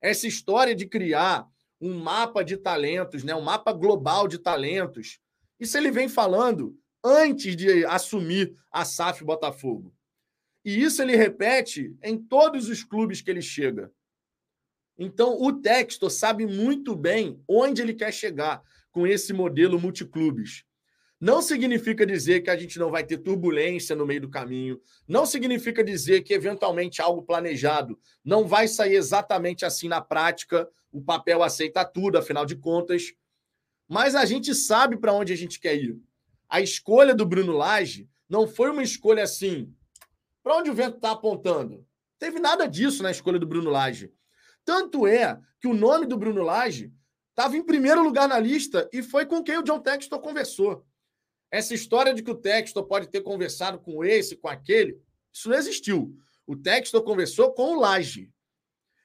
Essa 0.00 0.26
história 0.26 0.74
de 0.74 0.86
criar 0.86 1.46
um 1.80 1.98
mapa 1.98 2.42
de 2.42 2.56
talentos, 2.56 3.22
né? 3.22 3.34
um 3.34 3.42
mapa 3.42 3.72
global 3.72 4.26
de 4.26 4.38
talentos, 4.38 5.20
isso 5.60 5.76
ele 5.76 5.90
vem 5.90 6.08
falando 6.08 6.78
antes 7.04 7.54
de 7.54 7.84
assumir 7.84 8.54
a 8.72 8.84
SAF 8.84 9.24
Botafogo. 9.24 9.94
E 10.64 10.82
isso 10.82 11.00
ele 11.00 11.14
repete 11.14 11.96
em 12.02 12.18
todos 12.18 12.68
os 12.68 12.82
clubes 12.82 13.20
que 13.20 13.30
ele 13.30 13.42
chega. 13.42 13.92
Então, 14.98 15.40
o 15.40 15.52
Textor 15.52 16.10
sabe 16.10 16.46
muito 16.46 16.94
bem 16.96 17.42
onde 17.48 17.82
ele 17.82 17.94
quer 17.94 18.12
chegar 18.12 18.62
com 18.90 19.06
esse 19.06 19.32
modelo 19.32 19.78
multiclubes. 19.78 20.64
Não 21.20 21.40
significa 21.40 22.06
dizer 22.06 22.42
que 22.42 22.50
a 22.50 22.56
gente 22.56 22.78
não 22.78 22.90
vai 22.90 23.02
ter 23.02 23.18
turbulência 23.18 23.96
no 23.96 24.06
meio 24.06 24.22
do 24.22 24.28
caminho. 24.28 24.80
Não 25.08 25.24
significa 25.24 25.82
dizer 25.82 26.22
que, 26.22 26.34
eventualmente, 26.34 27.00
algo 27.00 27.22
planejado 27.22 27.98
não 28.24 28.46
vai 28.46 28.68
sair 28.68 28.94
exatamente 28.94 29.64
assim 29.64 29.88
na 29.88 30.00
prática. 30.00 30.68
O 30.92 31.00
papel 31.00 31.42
aceita 31.42 31.84
tudo, 31.84 32.18
afinal 32.18 32.44
de 32.44 32.56
contas. 32.56 33.14
Mas 33.88 34.14
a 34.14 34.26
gente 34.26 34.54
sabe 34.54 34.96
para 34.98 35.12
onde 35.12 35.32
a 35.32 35.36
gente 35.36 35.58
quer 35.58 35.76
ir. 35.76 35.98
A 36.48 36.60
escolha 36.60 37.14
do 37.14 37.24
Bruno 37.24 37.52
Lage 37.52 38.08
não 38.28 38.46
foi 38.46 38.70
uma 38.70 38.82
escolha 38.82 39.22
assim. 39.22 39.72
Para 40.42 40.56
onde 40.56 40.70
o 40.70 40.74
vento 40.74 40.96
está 40.96 41.12
apontando? 41.12 41.86
Teve 42.18 42.38
nada 42.38 42.66
disso 42.66 43.02
na 43.02 43.10
escolha 43.10 43.38
do 43.38 43.46
Bruno 43.46 43.70
Lage. 43.70 44.12
Tanto 44.66 45.06
é 45.06 45.40
que 45.58 45.66
o 45.66 45.72
nome 45.72 46.04
do 46.04 46.18
Bruno 46.18 46.42
Lage 46.42 46.92
Estava 47.36 47.54
em 47.54 47.62
primeiro 47.62 48.02
lugar 48.02 48.26
na 48.26 48.38
lista 48.38 48.88
e 48.90 49.02
foi 49.02 49.26
com 49.26 49.42
quem 49.42 49.58
o 49.58 49.62
John 49.62 49.78
Textor 49.78 50.18
conversou. 50.20 50.86
Essa 51.50 51.74
história 51.74 52.14
de 52.14 52.22
que 52.22 52.30
o 52.30 52.34
Textor 52.34 52.82
pode 52.84 53.08
ter 53.08 53.20
conversado 53.20 53.78
com 53.78 54.02
esse, 54.02 54.36
com 54.36 54.48
aquele, 54.48 54.98
isso 55.30 55.50
não 55.50 55.58
existiu. 55.58 56.16
O 56.46 56.56
Textor 56.56 57.02
conversou 57.02 57.52
com 57.52 57.74
o 57.74 57.80
Laje. 57.80 58.32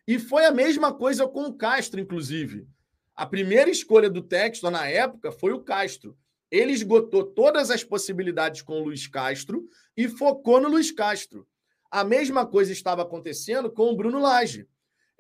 E 0.08 0.18
foi 0.18 0.46
a 0.46 0.52
mesma 0.52 0.94
coisa 0.94 1.28
com 1.28 1.44
o 1.44 1.54
Castro, 1.54 2.00
inclusive. 2.00 2.66
A 3.14 3.26
primeira 3.26 3.70
escolha 3.70 4.10
do 4.10 4.22
Textor 4.22 4.72
na 4.72 4.88
época 4.88 5.30
foi 5.34 5.52
o 5.52 5.62
Castro. 5.62 6.18
Ele 6.50 6.72
esgotou 6.72 7.26
todas 7.26 7.70
as 7.70 7.84
possibilidades 7.84 8.62
com 8.62 8.80
o 8.80 8.84
Luiz 8.86 9.08
Castro 9.08 9.68
e 9.98 10.08
focou 10.08 10.62
no 10.62 10.70
Luiz 10.70 10.90
Castro. 10.90 11.46
A 11.92 12.06
mesma 12.06 12.46
coisa 12.46 12.72
estava 12.72 13.02
acontecendo 13.02 13.70
com 13.70 13.92
o 13.92 13.96
Bruno 13.98 14.20
Lage. 14.22 14.70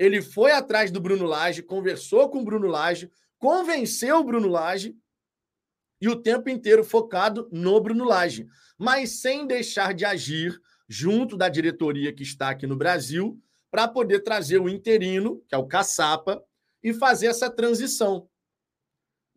Ele 0.02 0.20
foi 0.20 0.52
atrás 0.52 0.90
do 0.90 1.00
Bruno 1.00 1.28
Lage, 1.28 1.62
conversou 1.62 2.28
com 2.28 2.40
o 2.40 2.44
Bruno 2.44 2.66
Lage, 2.66 3.12
convenceu 3.38 4.18
o 4.18 4.24
Bruno 4.24 4.48
Lage 4.48 4.98
e 6.02 6.10
o 6.10 6.16
tempo 6.16 6.50
inteiro 6.50 6.84
focado 6.84 7.48
no 7.52 7.80
Bruno 7.80 8.04
Lage, 8.04 8.48
mas 8.80 9.22
sem 9.22 9.46
deixar 9.46 9.94
de 9.94 10.04
agir 10.04 10.60
junto 10.90 11.38
da 11.38 11.48
diretoria 11.48 12.12
que 12.12 12.24
está 12.24 12.50
aqui 12.50 12.66
no 12.66 12.76
Brasil 12.76 13.40
para 13.70 13.88
poder 13.88 14.22
trazer 14.22 14.58
o 14.58 14.68
interino, 14.68 15.40
que 15.48 15.54
é 15.54 15.58
o 15.60 15.68
Caçapa, 15.68 16.44
e 16.82 16.96
fazer 16.96 17.28
essa 17.28 17.48
transição. 17.48 18.28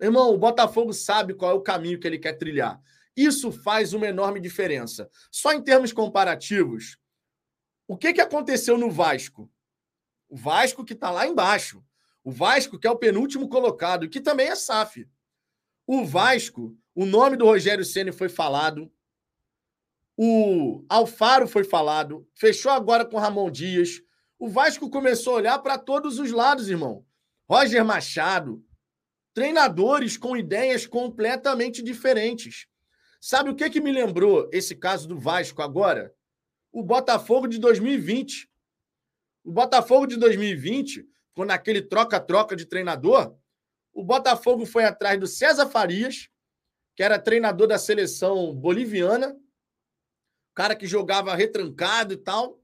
Irmão, 0.01 0.33
o 0.33 0.39
Botafogo 0.39 0.95
sabe 0.95 1.35
qual 1.35 1.51
é 1.51 1.55
o 1.55 1.61
caminho 1.61 2.01
que 2.01 2.07
ele 2.07 2.19
quer 2.19 2.39
trilhar. 2.39 2.81
Isso 3.15 3.53
faz 3.53 3.93
uma 3.93 4.07
enorme 4.07 4.41
diferença. 4.41 5.11
Só 5.31 5.53
em 5.53 5.63
termos 5.63 5.93
comparativos, 5.93 6.97
o 7.87 7.99
que, 7.99 8.15
que 8.15 8.21
aconteceu 8.23 8.79
no 8.79 8.91
Vasco? 8.91 9.53
O 10.35 10.37
Vasco 10.37 10.85
que 10.85 10.95
está 10.95 11.13
lá 11.13 11.29
embaixo. 11.29 11.81
O 12.25 12.33
Vasco 12.33 12.77
que 12.77 12.89
é 12.89 12.91
o 12.91 12.99
penúltimo 12.99 13.49
colocado, 13.49 14.09
que 14.09 14.21
também 14.21 14.49
é 14.49 14.57
SAF. 14.57 15.09
O 15.87 16.05
Vasco, 16.05 16.77
o 16.93 17.07
nome 17.07 17.37
do 17.37 17.45
Rogério 17.45 17.85
Ceni 17.85 18.11
foi 18.11 18.29
falado. 18.29 18.93
O 20.17 20.85
Alfaro 20.89 21.47
foi 21.47 21.63
falado. 21.63 22.29
Fechou 22.35 22.73
agora 22.73 23.05
com 23.05 23.17
Ramon 23.17 23.49
Dias. 23.49 24.03
O 24.37 24.49
Vasco 24.49 24.91
começou 24.91 25.35
a 25.35 25.37
olhar 25.37 25.59
para 25.61 25.79
todos 25.79 26.19
os 26.19 26.33
lados, 26.33 26.69
irmão. 26.69 27.07
Roger 27.49 27.85
Machado, 27.85 28.61
treinadores 29.33 30.17
com 30.17 30.37
ideias 30.37 30.85
completamente 30.85 31.81
diferentes. 31.81 32.67
Sabe 33.21 33.51
o 33.51 33.55
que, 33.55 33.71
que 33.71 33.81
me 33.81 33.93
lembrou 33.93 34.51
esse 34.53 34.75
caso 34.75 35.07
do 35.07 35.17
Vasco 35.17 35.63
agora? 35.63 36.13
O 36.73 36.83
Botafogo 36.83 37.47
de 37.47 37.61
2020. 37.61 38.53
O 39.45 39.53
Botafogo 39.53 40.07
de 40.07 40.17
2020, 40.17 41.07
quando 41.35 41.51
aquele 41.51 41.83
troca-troca 41.83 42.57
de 42.57 42.65
treinador, 42.65 43.37
o 43.93 44.03
Botafogo 44.03 44.65
foi 44.65 44.85
atrás 44.85 45.21
do 45.21 45.27
César 45.27 45.67
Farias, 45.67 46.31
que 46.97 47.03
era 47.03 47.19
treinador 47.19 47.69
da 47.69 47.79
seleção 47.79 48.55
boliviana, 48.55 49.37
cara 50.55 50.75
que 50.75 50.87
jogava 50.87 51.35
retrancado 51.35 52.15
e 52.15 52.17
tal. 52.17 52.59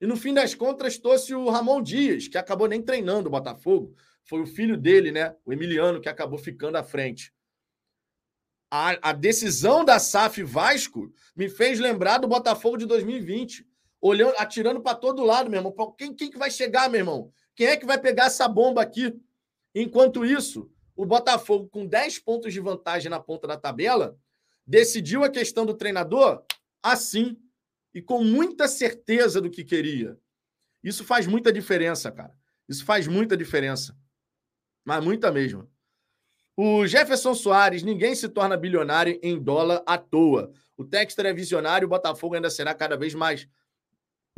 E 0.00 0.06
no 0.06 0.16
fim 0.16 0.34
das 0.34 0.54
contas 0.54 0.98
trouxe 0.98 1.34
o 1.34 1.48
Ramon 1.48 1.80
Dias, 1.80 2.26
que 2.26 2.36
acabou 2.36 2.66
nem 2.66 2.82
treinando 2.82 3.28
o 3.28 3.32
Botafogo. 3.32 3.94
Foi 4.24 4.40
o 4.40 4.46
filho 4.46 4.76
dele, 4.76 5.12
né? 5.12 5.36
O 5.44 5.52
Emiliano, 5.52 6.00
que 6.00 6.08
acabou 6.08 6.38
ficando 6.38 6.76
à 6.76 6.82
frente. 6.82 7.32
A, 8.70 9.10
a 9.10 9.12
decisão 9.12 9.84
da 9.84 9.98
SAF 9.98 10.42
Vasco 10.42 11.12
me 11.36 11.48
fez 11.48 11.78
lembrar 11.78 12.18
do 12.18 12.28
Botafogo 12.28 12.76
de 12.76 12.86
2020 12.86 13.67
olhando, 14.00 14.34
atirando 14.38 14.80
para 14.80 14.96
todo 14.96 15.24
lado, 15.24 15.50
meu 15.50 15.58
irmão. 15.58 15.94
Quem, 15.96 16.14
quem 16.14 16.30
que 16.30 16.38
vai 16.38 16.50
chegar, 16.50 16.88
meu 16.88 17.00
irmão? 17.00 17.32
Quem 17.54 17.66
é 17.66 17.76
que 17.76 17.86
vai 17.86 17.98
pegar 17.98 18.26
essa 18.26 18.46
bomba 18.48 18.82
aqui? 18.82 19.14
Enquanto 19.74 20.24
isso, 20.24 20.70
o 20.96 21.04
Botafogo, 21.04 21.68
com 21.68 21.86
10 21.86 22.18
pontos 22.20 22.52
de 22.52 22.60
vantagem 22.60 23.10
na 23.10 23.20
ponta 23.20 23.46
da 23.46 23.56
tabela, 23.56 24.16
decidiu 24.66 25.24
a 25.24 25.30
questão 25.30 25.64
do 25.64 25.74
treinador 25.74 26.42
assim 26.82 27.36
e 27.94 28.02
com 28.02 28.22
muita 28.22 28.68
certeza 28.68 29.40
do 29.40 29.50
que 29.50 29.64
queria. 29.64 30.18
Isso 30.82 31.04
faz 31.04 31.26
muita 31.26 31.52
diferença, 31.52 32.10
cara. 32.12 32.32
Isso 32.68 32.84
faz 32.84 33.08
muita 33.08 33.36
diferença. 33.36 33.96
Mas 34.84 35.02
muita 35.02 35.32
mesmo. 35.32 35.68
O 36.56 36.86
Jefferson 36.86 37.34
Soares, 37.34 37.82
ninguém 37.82 38.14
se 38.14 38.28
torna 38.28 38.56
bilionário 38.56 39.18
em 39.22 39.40
dólar 39.40 39.82
à 39.86 39.96
toa. 39.96 40.52
O 40.76 40.84
Texter 40.84 41.26
é 41.26 41.32
visionário, 41.32 41.86
o 41.86 41.88
Botafogo 41.88 42.34
ainda 42.34 42.50
será 42.50 42.74
cada 42.74 42.96
vez 42.96 43.14
mais 43.14 43.48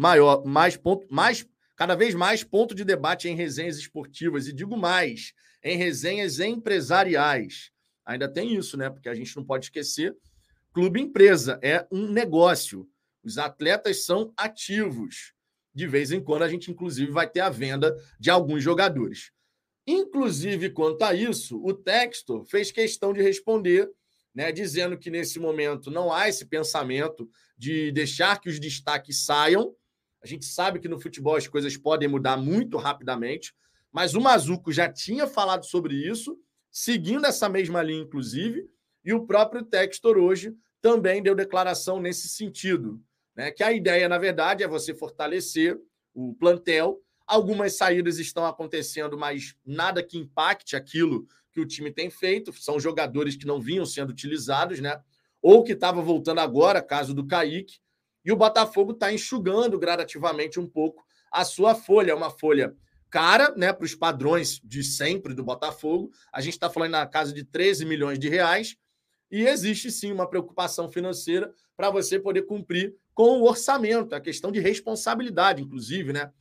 maior, 0.01 0.47
mais 0.47 0.79
ponto, 0.79 1.07
mais 1.11 1.47
cada 1.77 1.95
vez 1.95 2.15
mais 2.15 2.43
ponto 2.43 2.75
de 2.75 2.87
debate 2.87 3.29
em 3.29 3.37
resenhas 3.37 3.77
esportivas 3.77 4.49
e 4.49 4.53
digo 4.53 4.75
mais, 4.75 5.35
em 5.63 5.77
resenhas 5.77 6.41
empresariais. 6.41 7.71
Ainda 8.07 8.27
tem 8.27 8.57
isso, 8.57 8.79
né? 8.79 8.89
Porque 8.89 9.11
a 9.11 9.15
gente 9.15 9.37
não 9.37 9.45
pode 9.45 9.67
esquecer, 9.67 10.17
clube 10.73 11.03
empresa 11.03 11.61
é 11.63 11.87
um 11.93 12.11
negócio. 12.11 12.89
Os 13.23 13.37
atletas 13.37 14.07
são 14.07 14.33
ativos. 14.39 15.35
De 15.75 15.87
vez 15.87 16.11
em 16.11 16.25
quando 16.25 16.45
a 16.45 16.49
gente 16.49 16.71
inclusive 16.71 17.13
vai 17.13 17.29
ter 17.29 17.41
a 17.41 17.51
venda 17.51 17.95
de 18.19 18.31
alguns 18.31 18.63
jogadores. 18.63 19.31
Inclusive, 19.87 20.71
quanto 20.71 21.03
a 21.03 21.13
isso, 21.13 21.63
o 21.63 21.75
Textor 21.75 22.47
fez 22.47 22.73
questão 22.73 23.13
de 23.13 23.21
responder, 23.21 23.87
né, 24.35 24.51
dizendo 24.51 24.97
que 24.97 25.11
nesse 25.11 25.39
momento 25.39 25.91
não 25.91 26.11
há 26.11 26.27
esse 26.27 26.47
pensamento 26.47 27.29
de 27.59 27.93
deixar 27.93 28.41
que 28.41 28.49
os 28.49 28.59
destaques 28.59 29.27
saiam, 29.27 29.75
a 30.23 30.27
gente 30.27 30.45
sabe 30.45 30.79
que 30.79 30.89
no 30.89 31.01
futebol 31.01 31.37
as 31.37 31.49
coisas 31.49 31.77
podem 31.77 32.09
mudar 32.09 32.37
muito 32.37 32.77
rapidamente, 32.77 33.55
mas 33.91 34.15
o 34.15 34.21
Mazuco 34.21 34.73
já 34.73 34.91
tinha 34.91 35.27
falado 35.27 35.65
sobre 35.65 35.95
isso, 35.95 36.39
seguindo 36.71 37.27
essa 37.27 37.49
mesma 37.49 37.83
linha, 37.83 38.03
inclusive, 38.03 38.69
e 39.05 39.13
o 39.13 39.27
próprio 39.27 39.65
Textor 39.65 40.19
hoje 40.19 40.55
também 40.81 41.23
deu 41.23 41.35
declaração 41.35 42.01
nesse 42.01 42.29
sentido. 42.29 43.01
Né? 43.35 43.51
Que 43.51 43.63
a 43.63 43.73
ideia, 43.73 44.09
na 44.09 44.19
verdade, 44.19 44.63
é 44.63 44.69
você 44.69 44.95
fortalecer 44.95 45.79
o 46.15 46.35
plantel. 46.35 47.01
Algumas 47.27 47.77
saídas 47.77 48.19
estão 48.19 48.45
acontecendo, 48.45 49.17
mas 49.17 49.55
nada 49.65 50.03
que 50.03 50.19
impacte 50.19 50.77
aquilo 50.77 51.27
que 51.53 51.61
o 51.61 51.67
time 51.67 51.91
tem 51.91 52.11
feito. 52.11 52.53
São 52.53 52.79
jogadores 52.79 53.37
que 53.37 53.47
não 53.47 53.61
vinham 53.61 53.87
sendo 53.87 54.11
utilizados, 54.11 54.81
né? 54.81 55.01
Ou 55.41 55.65
que 55.65 55.73
estavam 55.73 56.05
voltando 56.05 56.41
agora, 56.41 56.83
caso 56.83 57.15
do 57.15 57.27
Kaique. 57.27 57.81
E 58.25 58.33
o 58.33 58.37
Botafogo 58.37 58.93
está 58.93 59.13
enxugando 59.13 59.79
gradativamente 59.79 60.61
um 60.61 60.67
pouco 60.67 61.05
a 61.31 61.45
sua 61.45 61.75
folha. 61.75 62.13
É 62.13 62.15
uma 62.15 62.31
folha 62.31 62.75
cara, 63.11 63.53
né, 63.57 63.73
para 63.73 63.85
os 63.85 63.95
padrões 63.95 64.61
de 64.63 64.85
sempre 64.85 65.35
do 65.35 65.43
Botafogo. 65.43 66.11
A 66.33 66.41
gente 66.41 66.55
está 66.55 66.71
falando 66.71 66.93
na 66.93 67.07
casa 67.07 67.33
de 67.33 67.45
13 67.45 67.85
milhões 67.85 68.19
de 68.19 68.29
reais. 68.29 68.77
E 69.31 69.47
existe 69.47 69.91
sim 69.91 70.13
uma 70.13 70.29
preocupação 70.29 70.91
financeira 70.91 71.53
para 71.77 71.91
você 71.91 72.19
poder 72.19 72.43
cumprir 72.43 72.95
com 73.15 73.41
o 73.41 73.49
orçamento, 73.49 74.15
a 74.15 74.21
questão 74.21 74.51
de 74.51 74.61
responsabilidade, 74.61 75.63
inclusive, 75.63 76.13
né? 76.13 76.33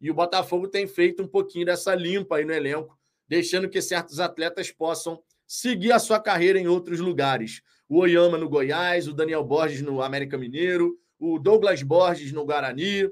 E 0.00 0.10
o 0.10 0.14
Botafogo 0.14 0.68
tem 0.68 0.86
feito 0.86 1.22
um 1.22 1.28
pouquinho 1.28 1.66
dessa 1.66 1.94
limpa 1.94 2.36
aí 2.36 2.44
no 2.44 2.52
elenco, 2.52 2.96
deixando 3.26 3.68
que 3.68 3.82
certos 3.82 4.20
atletas 4.20 4.70
possam 4.70 5.20
seguir 5.46 5.92
a 5.92 5.98
sua 5.98 6.20
carreira 6.20 6.58
em 6.58 6.68
outros 6.68 7.00
lugares. 7.00 7.62
O 7.88 7.98
Oyama 7.98 8.38
no 8.38 8.48
Goiás, 8.48 9.08
o 9.08 9.12
Daniel 9.12 9.44
Borges 9.44 9.82
no 9.82 10.02
América 10.02 10.38
Mineiro, 10.38 10.98
o 11.18 11.38
Douglas 11.38 11.82
Borges 11.82 12.32
no 12.32 12.44
Guarani, 12.44 13.04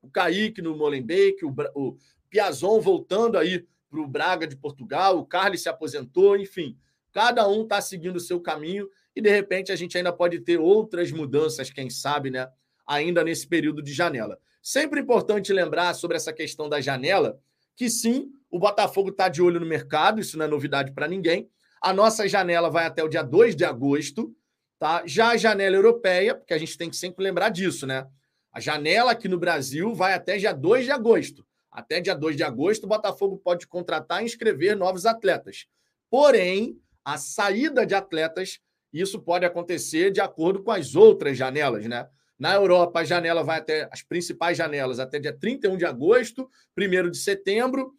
o 0.00 0.10
Kaique 0.10 0.60
no 0.60 0.76
Molenbeek, 0.76 1.44
o, 1.44 1.54
o 1.74 1.96
Piazon 2.28 2.80
voltando 2.80 3.38
aí 3.38 3.66
para 3.90 4.00
o 4.00 4.06
Braga 4.06 4.46
de 4.46 4.56
Portugal, 4.56 5.18
o 5.18 5.26
Carlos 5.26 5.62
se 5.62 5.68
aposentou, 5.68 6.36
enfim. 6.36 6.76
Cada 7.12 7.46
um 7.46 7.62
está 7.62 7.80
seguindo 7.80 8.16
o 8.16 8.20
seu 8.20 8.40
caminho 8.40 8.88
e, 9.14 9.20
de 9.20 9.28
repente, 9.28 9.70
a 9.70 9.76
gente 9.76 9.96
ainda 9.98 10.12
pode 10.12 10.40
ter 10.40 10.58
outras 10.58 11.12
mudanças, 11.12 11.70
quem 11.70 11.90
sabe, 11.90 12.30
né? 12.30 12.48
Ainda 12.86 13.22
nesse 13.22 13.46
período 13.46 13.82
de 13.82 13.92
janela. 13.92 14.38
Sempre 14.62 15.00
importante 15.00 15.52
lembrar 15.52 15.94
sobre 15.94 16.16
essa 16.16 16.32
questão 16.32 16.68
da 16.68 16.80
janela, 16.80 17.38
que 17.76 17.90
sim, 17.90 18.30
o 18.50 18.58
Botafogo 18.58 19.10
está 19.10 19.28
de 19.28 19.42
olho 19.42 19.60
no 19.60 19.66
mercado, 19.66 20.20
isso 20.20 20.38
não 20.38 20.46
é 20.46 20.48
novidade 20.48 20.92
para 20.92 21.06
ninguém. 21.06 21.50
A 21.80 21.92
nossa 21.92 22.26
janela 22.26 22.70
vai 22.70 22.86
até 22.86 23.02
o 23.02 23.08
dia 23.08 23.22
2 23.22 23.54
de 23.54 23.64
agosto, 23.64 24.34
tá? 24.82 25.04
Já 25.06 25.28
a 25.28 25.36
janela 25.36 25.76
europeia, 25.76 26.34
porque 26.34 26.52
a 26.52 26.58
gente 26.58 26.76
tem 26.76 26.90
que 26.90 26.96
sempre 26.96 27.22
lembrar 27.22 27.50
disso, 27.50 27.86
né? 27.86 28.04
A 28.52 28.58
janela 28.58 29.12
aqui 29.12 29.28
no 29.28 29.38
Brasil 29.38 29.94
vai 29.94 30.12
até 30.12 30.36
dia 30.36 30.52
2 30.52 30.86
de 30.86 30.90
agosto. 30.90 31.46
Até 31.70 32.00
dia 32.00 32.16
2 32.16 32.36
de 32.36 32.42
agosto, 32.42 32.82
o 32.82 32.88
Botafogo 32.88 33.38
pode 33.38 33.68
contratar 33.68 34.22
e 34.22 34.24
inscrever 34.24 34.76
novos 34.76 35.06
atletas. 35.06 35.66
Porém, 36.10 36.80
a 37.04 37.16
saída 37.16 37.86
de 37.86 37.94
atletas, 37.94 38.58
isso 38.92 39.20
pode 39.20 39.44
acontecer 39.44 40.10
de 40.10 40.20
acordo 40.20 40.64
com 40.64 40.72
as 40.72 40.96
outras 40.96 41.38
janelas, 41.38 41.86
né? 41.86 42.08
Na 42.36 42.52
Europa, 42.52 42.98
a 42.98 43.04
janela 43.04 43.44
vai 43.44 43.60
até 43.60 43.88
as 43.92 44.02
principais 44.02 44.58
janelas 44.58 44.98
até 44.98 45.20
dia 45.20 45.32
31 45.32 45.76
de 45.76 45.86
agosto, 45.86 46.50
1 46.76 47.08
de 47.08 47.18
setembro. 47.18 47.94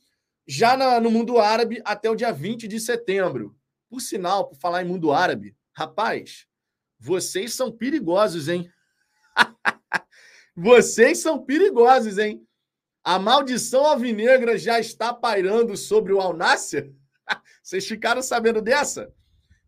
Já 0.46 0.76
na, 0.76 1.00
no 1.00 1.10
mundo 1.10 1.40
árabe, 1.40 1.82
até 1.86 2.10
o 2.10 2.16
dia 2.16 2.34
20 2.34 2.68
de 2.68 2.78
setembro. 2.78 3.56
Por 3.90 4.02
sinal, 4.02 4.50
por 4.50 4.58
falar 4.58 4.84
em 4.84 4.86
mundo 4.86 5.14
árabe, 5.14 5.56
rapaz, 5.72 6.46
vocês 7.04 7.54
são 7.54 7.70
perigosos, 7.70 8.48
hein? 8.48 8.72
vocês 10.56 11.18
são 11.20 11.44
perigosos, 11.44 12.18
hein? 12.18 12.48
A 13.04 13.20
maldição 13.20 13.86
alvinegra 13.86 14.58
já 14.58 14.80
está 14.80 15.14
pairando 15.14 15.76
sobre 15.76 16.14
o 16.14 16.22
Al 16.22 16.34
Nasser? 16.34 16.94
Vocês 17.62 17.86
ficaram 17.86 18.22
sabendo 18.22 18.62
dessa? 18.62 19.14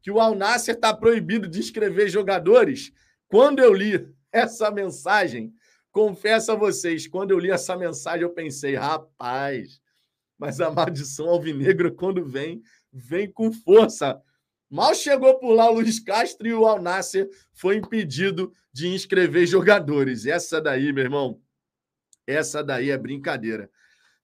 Que 0.02 0.10
o 0.10 0.22
Al 0.22 0.34
Nasser 0.34 0.76
está 0.76 0.94
proibido 0.94 1.46
de 1.46 1.60
inscrever 1.60 2.08
jogadores? 2.08 2.94
Quando 3.28 3.60
eu 3.60 3.74
li 3.74 4.08
essa 4.32 4.72
mensagem, 4.72 5.54
confesso 5.92 6.54
a 6.54 6.56
vocês, 6.56 7.08
quando 7.08 7.32
eu 7.32 7.40
li 7.40 7.52
essa 7.52 7.76
mensagem, 7.76 8.22
eu 8.22 8.34
pensei, 8.34 8.76
rapaz, 8.76 9.82
mas 10.38 10.62
a 10.62 10.72
maldição 10.72 11.28
alvinegra, 11.28 11.92
quando 11.92 12.24
vem, 12.24 12.62
vem 12.92 13.30
com 13.30 13.52
força. 13.52 14.22
Mal 14.70 14.94
chegou 14.96 15.38
por 15.40 15.54
lá 15.54 15.70
o 15.70 15.76
Luiz 15.76 16.00
Castro 16.00 16.48
e 16.48 16.54
o 16.54 16.66
Al 16.66 16.82
Nasser 16.82 17.30
foi 17.54 17.78
impedido 17.78 18.52
de 18.74 18.88
inscrever 18.88 19.46
jogadores. 19.46 20.26
Essa 20.26 20.62
daí, 20.62 20.92
meu 20.92 21.04
irmão, 21.04 21.40
essa 22.26 22.64
daí 22.64 22.90
é 22.90 22.98
brincadeira. 22.98 23.70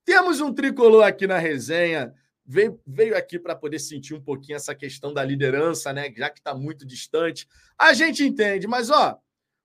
Temos 0.04 0.42
um 0.42 0.54
tricolor 0.54 1.04
aqui 1.04 1.28
na 1.28 1.38
resenha 1.38 2.14
veio, 2.46 2.82
veio 2.86 3.18
aqui 3.18 3.40
para 3.40 3.56
poder 3.56 3.80
sentir 3.80 4.14
um 4.14 4.22
pouquinho 4.22 4.58
essa 4.58 4.76
questão 4.76 5.14
da 5.14 5.24
liderança, 5.24 5.94
né? 5.94 6.12
Já 6.16 6.30
que 6.30 6.40
está 6.40 6.54
muito 6.54 6.86
distante. 6.86 7.48
A 7.78 7.94
gente 7.94 8.24
entende, 8.24 8.68
mas 8.68 8.90
ó, 8.90 9.18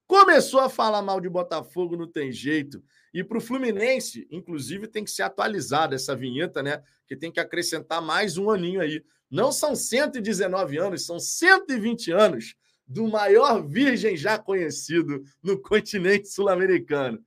começou 0.07 0.61
a 0.61 0.69
falar 0.71 1.03
mal 1.03 1.21
de 1.21 1.29
Botafogo, 1.29 1.97
não 1.97 2.11
tem 2.11 2.31
jeito. 2.31 2.83
E 3.13 3.25
para 3.25 3.39
o 3.39 3.41
Fluminense, 3.41 4.27
inclusive, 4.31 4.87
tem 4.87 5.05
que 5.05 5.11
ser 5.11 5.23
atualizada 5.23 5.95
essa 5.95 6.15
vinheta, 6.15 6.63
né? 6.63 6.83
Que 7.07 7.17
tem 7.17 7.33
que 7.33 7.41
acrescentar 7.41 8.03
mais 8.03 8.37
um 8.37 8.51
aninho 8.51 8.81
aí. 8.81 9.03
Não 9.31 9.51
são 9.51 9.75
119 9.75 10.79
anos, 10.79 11.07
são 11.07 11.19
120 11.19 12.13
anos 12.13 12.55
do 12.87 13.09
maior 13.09 13.67
virgem 13.67 14.17
já 14.17 14.39
conhecido 14.39 15.23
no 15.43 15.61
continente 15.61 16.29
sul-americano. 16.29 17.19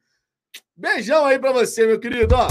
Beijão 0.76 1.26
aí 1.26 1.38
para 1.38 1.52
você, 1.52 1.86
meu 1.86 2.00
querido. 2.00 2.36
Ó. 2.36 2.48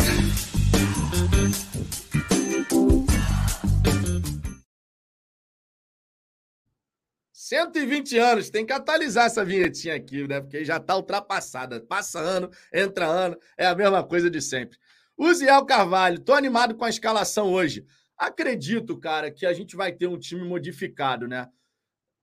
120 7.48 8.18
anos, 8.18 8.50
tem 8.50 8.66
que 8.66 8.74
atualizar 8.74 9.24
essa 9.24 9.42
vinhetinha 9.42 9.94
aqui, 9.94 10.28
né? 10.28 10.38
Porque 10.38 10.66
já 10.66 10.76
está 10.76 10.94
ultrapassada. 10.94 11.80
Passa 11.80 12.18
ano, 12.20 12.50
entra 12.70 13.06
ano, 13.06 13.38
é 13.56 13.64
a 13.64 13.74
mesma 13.74 14.04
coisa 14.04 14.30
de 14.30 14.42
sempre. 14.42 14.76
Uziel 15.16 15.64
Carvalho, 15.64 16.20
tô 16.20 16.34
animado 16.34 16.74
com 16.74 16.84
a 16.84 16.90
escalação 16.90 17.50
hoje. 17.50 17.86
Acredito, 18.18 18.98
cara, 18.98 19.30
que 19.30 19.46
a 19.46 19.54
gente 19.54 19.76
vai 19.76 19.92
ter 19.92 20.06
um 20.06 20.18
time 20.18 20.44
modificado, 20.44 21.26
né? 21.26 21.48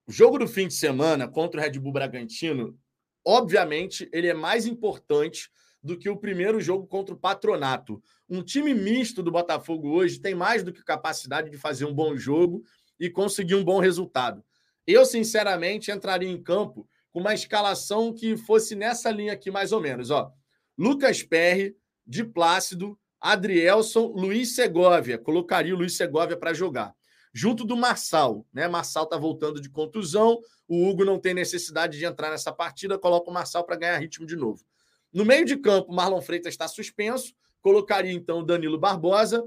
O 0.06 0.12
jogo 0.12 0.38
do 0.38 0.46
fim 0.46 0.68
de 0.68 0.74
semana 0.74 1.26
contra 1.26 1.60
o 1.60 1.62
Red 1.62 1.76
Bull 1.80 1.92
Bragantino, 1.92 2.78
obviamente, 3.26 4.08
ele 4.12 4.28
é 4.28 4.34
mais 4.34 4.64
importante 4.64 5.50
do 5.82 5.98
que 5.98 6.08
o 6.08 6.16
primeiro 6.16 6.60
jogo 6.60 6.86
contra 6.86 7.12
o 7.12 7.18
Patronato. 7.18 8.00
Um 8.28 8.44
time 8.44 8.72
misto 8.72 9.24
do 9.24 9.32
Botafogo 9.32 9.88
hoje 9.88 10.20
tem 10.20 10.36
mais 10.36 10.62
do 10.62 10.72
que 10.72 10.84
capacidade 10.84 11.50
de 11.50 11.58
fazer 11.58 11.84
um 11.84 11.94
bom 11.94 12.16
jogo 12.16 12.62
e 12.98 13.10
conseguir 13.10 13.56
um 13.56 13.64
bom 13.64 13.80
resultado. 13.80 14.44
Eu, 14.86 15.04
sinceramente, 15.04 15.90
entraria 15.90 16.28
em 16.28 16.40
campo 16.40 16.88
com 17.10 17.20
uma 17.20 17.34
escalação 17.34 18.12
que 18.12 18.36
fosse 18.36 18.74
nessa 18.74 19.10
linha 19.10 19.32
aqui, 19.32 19.50
mais 19.50 19.72
ou 19.72 19.80
menos. 19.80 20.10
Ó. 20.10 20.30
Lucas 20.78 21.22
Perry, 21.22 21.76
de 22.06 22.22
Plácido, 22.22 22.98
Adrielson, 23.20 24.06
Luiz 24.08 24.54
Segovia. 24.54 25.18
Colocaria 25.18 25.74
o 25.74 25.78
Luiz 25.78 25.96
Segovia 25.96 26.36
para 26.36 26.54
jogar. 26.54 26.94
Junto 27.32 27.64
do 27.64 27.76
Marçal. 27.76 28.46
Né? 28.52 28.68
Marçal 28.68 29.04
está 29.04 29.16
voltando 29.16 29.60
de 29.60 29.68
contusão. 29.68 30.38
O 30.68 30.88
Hugo 30.88 31.04
não 31.04 31.18
tem 31.18 31.34
necessidade 31.34 31.98
de 31.98 32.04
entrar 32.04 32.30
nessa 32.30 32.52
partida. 32.52 32.98
Coloca 32.98 33.30
o 33.30 33.34
Marçal 33.34 33.64
para 33.64 33.76
ganhar 33.76 33.98
ritmo 33.98 34.26
de 34.26 34.36
novo. 34.36 34.64
No 35.12 35.24
meio 35.24 35.44
de 35.44 35.56
campo, 35.56 35.92
Marlon 35.92 36.20
Freitas 36.20 36.52
está 36.52 36.68
suspenso. 36.68 37.34
Colocaria 37.60 38.12
então 38.12 38.44
Danilo 38.44 38.78
Barbosa 38.78 39.44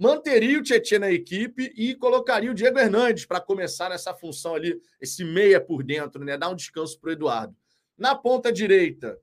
manteria 0.00 0.58
o 0.58 0.62
Tietchan 0.62 1.00
na 1.00 1.12
equipe 1.12 1.70
e 1.76 1.94
colocaria 1.94 2.50
o 2.50 2.54
Diego 2.54 2.78
Hernandes 2.78 3.26
para 3.26 3.38
começar 3.38 3.90
nessa 3.90 4.14
função 4.14 4.54
ali, 4.54 4.80
esse 4.98 5.22
meia 5.22 5.60
por 5.60 5.82
dentro, 5.82 6.24
né? 6.24 6.38
Dar 6.38 6.48
um 6.48 6.56
descanso 6.56 6.98
para 6.98 7.10
o 7.10 7.12
Eduardo. 7.12 7.54
Na 7.98 8.14
ponta 8.14 8.50
direita, 8.50 9.18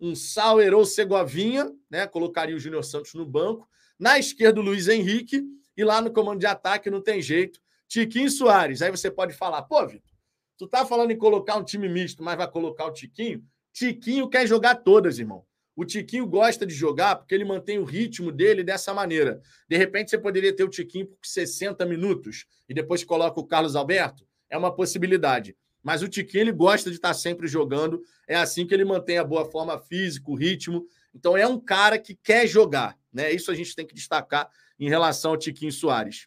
um 0.00 0.14
Sauer 0.14 0.72
ou 0.72 0.86
Segovinha, 0.86 1.70
né? 1.90 2.06
Colocaria 2.06 2.56
o 2.56 2.58
Júnior 2.58 2.82
Santos 2.82 3.12
no 3.12 3.26
banco. 3.26 3.68
Na 3.98 4.18
esquerda, 4.18 4.60
o 4.60 4.64
Luiz 4.64 4.88
Henrique. 4.88 5.42
E 5.76 5.84
lá 5.84 6.00
no 6.00 6.10
comando 6.10 6.40
de 6.40 6.46
ataque, 6.46 6.88
não 6.88 7.02
tem 7.02 7.20
jeito. 7.20 7.60
Tiquinho 7.86 8.30
Soares. 8.30 8.80
Aí 8.80 8.90
você 8.90 9.10
pode 9.10 9.34
falar, 9.34 9.60
pô, 9.62 9.86
Vitor, 9.86 10.10
tu 10.56 10.66
tá 10.66 10.86
falando 10.86 11.10
em 11.10 11.18
colocar 11.18 11.56
um 11.56 11.64
time 11.64 11.86
misto, 11.86 12.22
mas 12.22 12.38
vai 12.38 12.50
colocar 12.50 12.86
o 12.86 12.92
Tiquinho? 12.92 13.44
Tiquinho 13.74 14.26
quer 14.28 14.46
jogar 14.46 14.76
todas, 14.76 15.18
irmão. 15.18 15.44
O 15.76 15.84
Tiquinho 15.84 16.26
gosta 16.26 16.64
de 16.64 16.74
jogar 16.74 17.16
porque 17.16 17.34
ele 17.34 17.44
mantém 17.44 17.78
o 17.78 17.84
ritmo 17.84 18.30
dele 18.30 18.62
dessa 18.62 18.94
maneira. 18.94 19.40
De 19.68 19.76
repente, 19.76 20.10
você 20.10 20.18
poderia 20.18 20.54
ter 20.54 20.62
o 20.62 20.68
Tiquinho 20.68 21.06
por 21.06 21.18
60 21.24 21.84
minutos 21.84 22.46
e 22.68 22.74
depois 22.74 23.02
coloca 23.02 23.40
o 23.40 23.46
Carlos 23.46 23.74
Alberto. 23.74 24.26
É 24.48 24.56
uma 24.56 24.74
possibilidade. 24.74 25.56
Mas 25.82 26.02
o 26.02 26.08
Tiquinho 26.08 26.42
ele 26.42 26.52
gosta 26.52 26.90
de 26.90 26.96
estar 26.96 27.12
sempre 27.12 27.46
jogando. 27.48 28.02
É 28.26 28.36
assim 28.36 28.66
que 28.66 28.72
ele 28.72 28.84
mantém 28.84 29.18
a 29.18 29.24
boa 29.24 29.44
forma 29.44 29.78
física, 29.78 30.30
o 30.30 30.34
ritmo. 30.34 30.86
Então 31.14 31.36
é 31.36 31.46
um 31.46 31.60
cara 31.60 31.98
que 31.98 32.14
quer 32.14 32.46
jogar. 32.46 32.96
Né? 33.12 33.32
Isso 33.32 33.50
a 33.50 33.54
gente 33.54 33.74
tem 33.74 33.86
que 33.86 33.94
destacar 33.94 34.48
em 34.78 34.88
relação 34.88 35.32
ao 35.32 35.36
Tiquinho 35.36 35.72
Soares. 35.72 36.26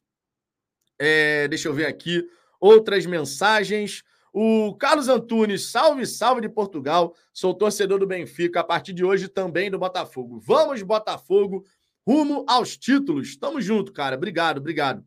É, 0.99 1.47
deixa 1.47 1.67
eu 1.67 1.73
ver 1.73 1.85
aqui 1.85 2.27
outras 2.59 3.05
mensagens. 3.05 4.03
O 4.39 4.75
Carlos 4.75 5.07
Antunes, 5.07 5.71
salve, 5.71 6.05
salve 6.05 6.41
de 6.41 6.47
Portugal. 6.47 7.15
Sou 7.33 7.55
torcedor 7.55 7.97
do 7.97 8.05
Benfica, 8.05 8.59
a 8.59 8.63
partir 8.63 8.93
de 8.93 9.03
hoje 9.03 9.27
também 9.27 9.71
do 9.71 9.79
Botafogo. 9.79 10.39
Vamos, 10.39 10.83
Botafogo, 10.83 11.65
rumo 12.05 12.45
aos 12.47 12.77
títulos. 12.77 13.35
Tamo 13.35 13.59
junto, 13.59 13.91
cara. 13.91 14.15
Obrigado, 14.15 14.59
obrigado. 14.59 15.03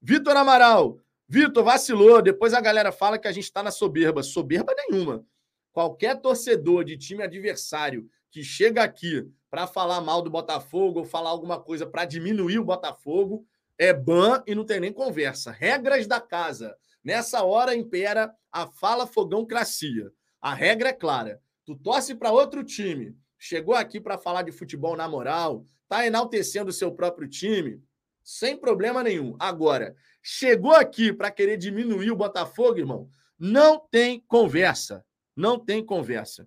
Vitor 0.00 0.34
Amaral. 0.34 0.98
Vitor, 1.28 1.62
vacilou. 1.62 2.22
Depois 2.22 2.54
a 2.54 2.60
galera 2.62 2.90
fala 2.90 3.18
que 3.18 3.28
a 3.28 3.32
gente 3.32 3.44
está 3.44 3.62
na 3.62 3.70
soberba. 3.70 4.22
Soberba 4.22 4.74
nenhuma. 4.74 5.26
Qualquer 5.72 6.18
torcedor 6.18 6.82
de 6.82 6.96
time 6.96 7.22
adversário 7.22 8.08
que 8.30 8.42
chega 8.42 8.82
aqui 8.82 9.30
para 9.50 9.66
falar 9.66 10.00
mal 10.00 10.22
do 10.22 10.30
Botafogo 10.30 11.00
ou 11.00 11.04
falar 11.04 11.28
alguma 11.28 11.60
coisa 11.60 11.86
para 11.86 12.06
diminuir 12.06 12.58
o 12.58 12.64
Botafogo 12.64 13.44
é 13.76 13.92
ban 13.92 14.42
e 14.46 14.54
não 14.54 14.64
tem 14.64 14.80
nem 14.80 14.90
conversa. 14.90 15.50
Regras 15.50 16.06
da 16.06 16.18
casa. 16.18 16.74
Nessa 17.02 17.42
hora 17.42 17.74
impera 17.74 18.34
a 18.52 18.66
fala 18.66 19.06
fogão 19.06 19.46
cracia. 19.46 20.12
A 20.40 20.54
regra 20.54 20.90
é 20.90 20.92
clara. 20.92 21.40
Tu 21.64 21.76
torce 21.76 22.14
para 22.14 22.32
outro 22.32 22.64
time, 22.64 23.16
chegou 23.38 23.74
aqui 23.74 24.00
para 24.00 24.18
falar 24.18 24.42
de 24.42 24.52
futebol 24.52 24.96
na 24.96 25.08
moral, 25.08 25.64
tá 25.88 26.06
enaltecendo 26.06 26.70
o 26.70 26.72
seu 26.72 26.92
próprio 26.92 27.28
time, 27.28 27.82
sem 28.22 28.56
problema 28.56 29.02
nenhum. 29.02 29.36
Agora, 29.38 29.94
chegou 30.22 30.72
aqui 30.72 31.12
para 31.12 31.30
querer 31.30 31.56
diminuir 31.56 32.10
o 32.10 32.16
Botafogo, 32.16 32.78
irmão, 32.78 33.08
não 33.38 33.78
tem 33.78 34.20
conversa. 34.26 35.04
Não 35.34 35.58
tem 35.58 35.84
conversa. 35.84 36.46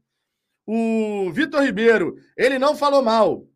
O 0.66 1.32
Vitor 1.32 1.64
Ribeiro, 1.64 2.16
ele 2.38 2.60
não 2.60 2.76
falou 2.76 3.01
mal. 3.01 3.47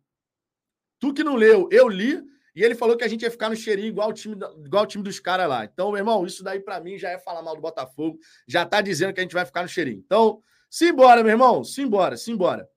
Tu 0.98 1.14
que 1.14 1.22
não 1.22 1.36
leu, 1.36 1.68
eu 1.70 1.88
li 1.88 2.20
e 2.58 2.64
ele 2.64 2.74
falou 2.74 2.96
que 2.96 3.04
a 3.04 3.08
gente 3.08 3.22
ia 3.22 3.30
ficar 3.30 3.48
no 3.48 3.54
cheirinho 3.54 3.86
igual 3.86 4.08
o 4.08 4.12
time, 4.12 4.36
igual 4.64 4.82
o 4.82 4.86
time 4.86 5.04
dos 5.04 5.20
caras 5.20 5.48
lá. 5.48 5.64
Então, 5.64 5.92
meu 5.92 5.98
irmão, 5.98 6.26
isso 6.26 6.42
daí 6.42 6.58
para 6.58 6.80
mim 6.80 6.98
já 6.98 7.08
é 7.08 7.16
falar 7.16 7.40
mal 7.40 7.54
do 7.54 7.62
Botafogo. 7.62 8.18
Já 8.48 8.66
tá 8.66 8.80
dizendo 8.80 9.14
que 9.14 9.20
a 9.20 9.22
gente 9.22 9.32
vai 9.32 9.46
ficar 9.46 9.62
no 9.62 9.68
cheirinho. 9.68 10.02
Então, 10.04 10.42
simbora, 10.68 11.22
meu 11.22 11.30
irmão. 11.30 11.62
Simbora, 11.62 12.16
simbora. 12.16 12.68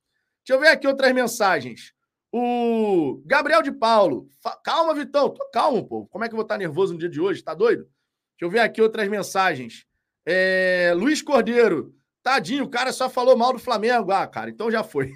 Deixa 0.45 0.55
eu 0.55 0.59
ver 0.59 0.67
aqui 0.67 0.85
outras 0.85 1.11
mensagens. 1.13 1.95
O 2.31 3.23
Gabriel 3.25 3.63
de 3.63 3.71
Paulo. 3.71 4.29
Calma, 4.63 4.93
Vitão. 4.93 5.31
Tô 5.31 5.49
calmo, 5.49 5.87
pô. 5.87 6.05
Como 6.05 6.23
é 6.23 6.27
que 6.27 6.35
eu 6.35 6.37
vou 6.37 6.43
estar 6.43 6.59
nervoso 6.59 6.93
no 6.93 6.99
dia 6.99 7.09
de 7.09 7.19
hoje? 7.19 7.41
Tá 7.41 7.55
doido? 7.55 7.85
Deixa 7.85 8.43
eu 8.43 8.51
ver 8.51 8.59
aqui 8.59 8.83
outras 8.83 9.09
mensagens. 9.09 9.87
É... 10.27 10.93
Luiz 10.95 11.23
Cordeiro. 11.23 11.91
Tadinho, 12.21 12.65
o 12.65 12.69
cara 12.69 12.93
só 12.93 13.09
falou 13.09 13.35
mal 13.35 13.51
do 13.51 13.57
Flamengo. 13.57 14.11
Ah, 14.11 14.27
cara, 14.27 14.51
então 14.51 14.69
já 14.69 14.83
foi. 14.83 15.11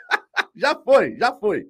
já 0.56 0.74
foi, 0.74 1.16
já 1.18 1.34
foi. 1.34 1.66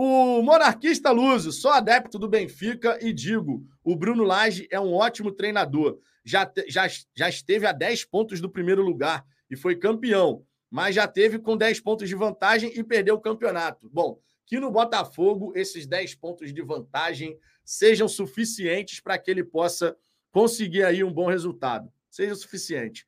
O 0.00 0.42
monarquista 0.42 1.10
Luso, 1.10 1.50
sou 1.50 1.72
adepto 1.72 2.20
do 2.20 2.28
Benfica 2.28 3.04
e 3.04 3.12
digo: 3.12 3.66
o 3.82 3.96
Bruno 3.96 4.22
Lage 4.22 4.68
é 4.70 4.78
um 4.78 4.94
ótimo 4.94 5.32
treinador. 5.32 5.98
Já, 6.24 6.48
já, 6.68 6.86
já 7.16 7.28
esteve 7.28 7.66
a 7.66 7.72
10 7.72 8.04
pontos 8.04 8.40
do 8.40 8.48
primeiro 8.48 8.80
lugar 8.80 9.26
e 9.50 9.56
foi 9.56 9.74
campeão, 9.74 10.46
mas 10.70 10.94
já 10.94 11.08
teve 11.08 11.40
com 11.40 11.56
10 11.56 11.80
pontos 11.80 12.08
de 12.08 12.14
vantagem 12.14 12.70
e 12.78 12.84
perdeu 12.84 13.16
o 13.16 13.20
campeonato. 13.20 13.90
Bom, 13.92 14.20
que 14.46 14.60
no 14.60 14.70
Botafogo 14.70 15.52
esses 15.56 15.84
10 15.84 16.14
pontos 16.14 16.54
de 16.54 16.62
vantagem 16.62 17.36
sejam 17.64 18.06
suficientes 18.06 19.00
para 19.00 19.18
que 19.18 19.28
ele 19.28 19.42
possa 19.42 19.96
conseguir 20.30 20.84
aí 20.84 21.02
um 21.02 21.12
bom 21.12 21.26
resultado. 21.26 21.92
Seja 22.08 22.36
suficiente. 22.36 23.04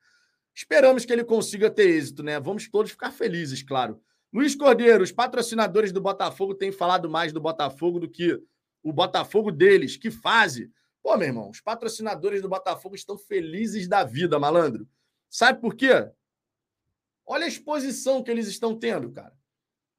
Esperamos 0.53 1.05
que 1.05 1.13
ele 1.13 1.23
consiga 1.23 1.71
ter 1.71 1.89
êxito, 1.89 2.25
né? 2.25 2.41
Vamos 2.41 2.69
todos 2.69 2.91
ficar 2.91 3.13
felizes, 3.13 3.63
claro. 3.63 4.03
Luiz 4.33 4.55
Cordeiro, 4.55 5.03
os 5.03 5.11
patrocinadores 5.11 5.91
do 5.91 6.01
Botafogo 6.01 6.55
têm 6.55 6.71
falado 6.71 7.11
mais 7.11 7.33
do 7.33 7.41
Botafogo 7.41 7.99
do 7.99 8.09
que 8.09 8.41
o 8.83 8.93
Botafogo 8.93 9.51
deles. 9.51 9.97
Que 9.97 10.11
fase! 10.11 10.71
Pô, 11.03 11.17
meu 11.17 11.29
irmão, 11.29 11.51
os 11.51 11.61
patrocinadores 11.61 12.41
do 12.41 12.49
Botafogo 12.49 12.95
estão 12.95 13.19
felizes 13.19 13.89
da 13.89 14.05
vida, 14.05 14.39
malandro. 14.39 14.87
Sabe 15.29 15.61
por 15.61 15.75
quê? 15.75 16.09
Olha 17.27 17.45
a 17.45 17.49
exposição 17.49 18.23
que 18.23 18.31
eles 18.31 18.47
estão 18.47 18.79
tendo, 18.79 19.11
cara. 19.11 19.35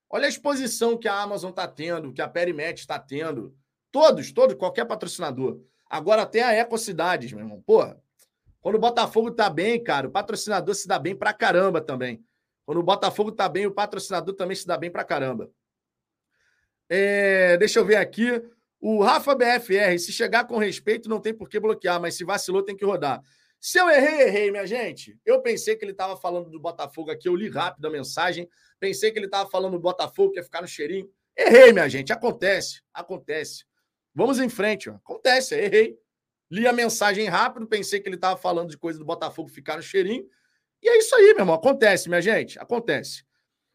Olha 0.10 0.26
a 0.26 0.30
exposição 0.30 0.98
que 0.98 1.08
a 1.08 1.22
Amazon 1.22 1.50
está 1.50 1.68
tendo, 1.68 2.14
que 2.14 2.22
a 2.22 2.28
Perimet 2.28 2.80
está 2.80 3.00
tendo. 3.00 3.56
Todos, 3.92 4.32
todos, 4.32 4.56
qualquer 4.56 4.86
patrocinador. 4.86 5.62
Agora 5.90 6.22
até 6.22 6.42
a 6.44 6.54
Ecocidades, 6.54 7.32
meu 7.34 7.44
irmão. 7.44 7.62
Porra, 7.62 8.02
quando 8.62 8.76
o 8.76 8.80
Botafogo 8.80 9.32
tá 9.32 9.50
bem, 9.50 9.84
cara, 9.84 10.08
o 10.08 10.12
patrocinador 10.12 10.76
se 10.76 10.88
dá 10.88 11.00
bem 11.00 11.16
pra 11.16 11.34
caramba 11.34 11.82
também. 11.82 12.24
Quando 12.66 12.80
o 12.80 12.84
Botafogo 12.84 13.32
tá 13.32 13.50
bem, 13.50 13.66
o 13.66 13.72
patrocinador 13.72 14.36
também 14.36 14.56
se 14.56 14.68
dá 14.68 14.78
bem 14.78 14.92
pra 14.92 15.04
caramba. 15.04 15.52
É, 16.90 17.58
deixa 17.58 17.80
eu 17.80 17.86
ver 17.86 17.96
aqui. 17.96 18.42
O 18.80 19.04
Rafa 19.04 19.36
BFR, 19.36 19.98
se 20.00 20.12
chegar 20.12 20.46
com 20.46 20.58
respeito, 20.58 21.08
não 21.08 21.20
tem 21.20 21.34
por 21.34 21.48
que 21.48 21.60
bloquear, 21.60 22.02
mas 22.02 22.16
se 22.16 22.24
vacilou, 22.24 22.64
tem 22.64 22.76
que 22.76 22.84
rodar. 22.84 23.22
Se 23.60 23.78
eu 23.78 23.88
errei, 23.90 24.22
errei, 24.22 24.52
minha 24.52 24.66
gente. 24.66 25.16
Eu 25.24 25.40
pensei 25.40 25.76
que 25.76 25.86
ele 25.86 25.92
estava 25.92 26.18
falando 26.18 26.50
do 26.50 26.60
Botafogo 26.60 27.12
aqui, 27.12 27.30
eu 27.30 27.36
li 27.36 27.48
rápido 27.48 27.86
a 27.86 27.92
mensagem. 27.92 28.50
Pensei 28.80 29.12
que 29.12 29.20
ele 29.20 29.28
estava 29.28 29.48
falando 29.48 29.74
do 29.74 29.80
Botafogo, 29.80 30.32
que 30.32 30.40
ia 30.40 30.44
ficar 30.44 30.62
no 30.62 30.68
cheirinho. 30.68 31.08
Errei, 31.38 31.72
minha 31.72 31.88
gente. 31.88 32.12
Acontece, 32.12 32.82
acontece. 32.92 33.64
Vamos 34.16 34.40
em 34.40 34.50
frente, 34.50 34.90
ó. 34.90 34.96
acontece, 34.96 35.56
errei. 35.56 35.96
Li 36.50 36.68
a 36.68 36.74
mensagem 36.74 37.28
rápido, 37.28 37.68
pensei 37.68 38.00
que 38.00 38.10
ele 38.10 38.16
estava 38.16 38.36
falando 38.36 38.72
de 38.72 38.78
coisa 38.78 38.98
do 38.98 39.06
Botafogo 39.06 39.48
ficar 39.48 39.78
no 39.78 39.84
cheirinho. 39.84 40.28
E 40.82 40.90
é 40.90 40.98
isso 40.98 41.16
aí, 41.16 41.34
meu 41.34 41.40
irmão. 41.40 41.56
Acontece, 41.56 42.10
minha 42.10 42.22
gente. 42.22 42.60
Acontece. 42.60 43.24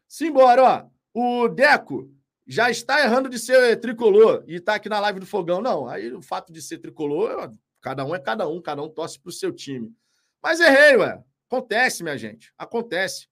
Simbora, 0.07 0.63
ó. 0.63 0.85
O 1.13 1.47
Deco 1.47 2.11
já 2.45 2.69
está 2.69 3.01
errando 3.01 3.29
de 3.29 3.37
ser 3.37 3.79
tricolor 3.79 4.43
e 4.47 4.55
está 4.55 4.75
aqui 4.75 4.87
na 4.87 4.99
live 4.99 5.19
do 5.19 5.25
Fogão. 5.25 5.61
Não, 5.61 5.87
aí 5.87 6.13
o 6.13 6.21
fato 6.21 6.53
de 6.53 6.61
ser 6.61 6.77
tricolor, 6.77 7.51
cada 7.81 8.05
um 8.05 8.15
é 8.15 8.19
cada 8.19 8.47
um, 8.47 8.61
cada 8.61 8.81
um 8.81 8.89
torce 8.89 9.19
para 9.19 9.29
o 9.29 9.33
seu 9.33 9.51
time. 9.51 9.91
Mas 10.41 10.59
errei, 10.59 10.95
ué. 10.95 11.21
Acontece, 11.49 12.03
minha 12.03 12.17
gente. 12.17 12.53
Acontece. 12.57 13.27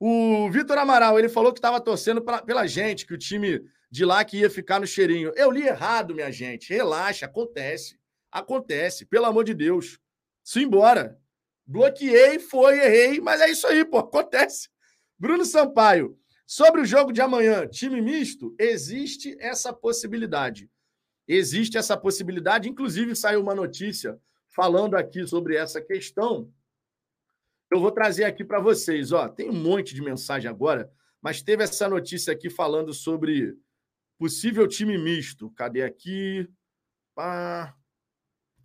O 0.00 0.50
Vitor 0.50 0.78
Amaral, 0.78 1.18
ele 1.18 1.28
falou 1.28 1.52
que 1.52 1.58
estava 1.58 1.80
torcendo 1.80 2.22
pra, 2.22 2.42
pela 2.42 2.66
gente, 2.66 3.06
que 3.06 3.14
o 3.14 3.18
time 3.18 3.60
de 3.90 4.04
lá 4.04 4.24
que 4.24 4.38
ia 4.38 4.50
ficar 4.50 4.80
no 4.80 4.86
cheirinho. 4.86 5.32
Eu 5.34 5.50
li 5.50 5.66
errado, 5.66 6.14
minha 6.14 6.30
gente. 6.30 6.72
Relaxa, 6.72 7.26
acontece. 7.26 7.98
Acontece, 8.30 9.06
pelo 9.06 9.26
amor 9.26 9.44
de 9.44 9.54
Deus. 9.54 9.98
Simbora. 10.44 11.18
Bloqueei, 11.68 12.38
foi, 12.38 12.78
errei, 12.78 13.20
mas 13.20 13.42
é 13.42 13.50
isso 13.50 13.66
aí, 13.66 13.84
pô, 13.84 13.98
acontece. 13.98 14.70
Bruno 15.18 15.44
Sampaio, 15.44 16.18
sobre 16.46 16.80
o 16.80 16.84
jogo 16.86 17.12
de 17.12 17.20
amanhã, 17.20 17.66
time 17.66 18.00
misto, 18.00 18.56
existe 18.58 19.36
essa 19.38 19.70
possibilidade. 19.70 20.70
Existe 21.26 21.76
essa 21.76 21.94
possibilidade, 21.94 22.70
inclusive 22.70 23.14
saiu 23.14 23.42
uma 23.42 23.54
notícia 23.54 24.18
falando 24.48 24.96
aqui 24.96 25.26
sobre 25.26 25.56
essa 25.56 25.78
questão. 25.78 26.50
Eu 27.70 27.80
vou 27.80 27.92
trazer 27.92 28.24
aqui 28.24 28.42
para 28.42 28.60
vocês, 28.60 29.12
ó, 29.12 29.28
tem 29.28 29.50
um 29.50 29.62
monte 29.62 29.94
de 29.94 30.00
mensagem 30.00 30.48
agora, 30.48 30.90
mas 31.20 31.42
teve 31.42 31.64
essa 31.64 31.86
notícia 31.86 32.32
aqui 32.32 32.48
falando 32.48 32.94
sobre 32.94 33.54
possível 34.18 34.66
time 34.66 34.96
misto. 34.96 35.50
Cadê 35.50 35.82
aqui? 35.82 36.48
Pá. 37.14 37.76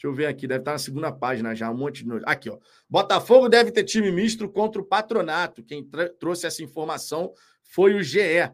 Deixa 0.04 0.12
eu 0.12 0.14
ver 0.14 0.26
aqui, 0.26 0.46
deve 0.46 0.60
estar 0.60 0.74
na 0.74 0.78
segunda 0.78 1.14
página 1.14 1.56
já, 1.56 1.72
um 1.72 1.78
monte 1.78 2.04
de. 2.04 2.12
Aqui, 2.26 2.50
ó. 2.50 2.60
Botafogo 2.90 3.48
deve 3.48 3.72
ter 3.72 3.86
time 3.86 4.12
misto 4.12 4.50
contra 4.50 4.82
o 4.82 4.86
patronato. 4.86 5.64
Quem 5.64 5.90
trouxe 6.20 6.46
essa 6.46 6.62
informação 6.62 7.34
foi 7.62 7.94
o 7.94 8.04
GE. 8.04 8.52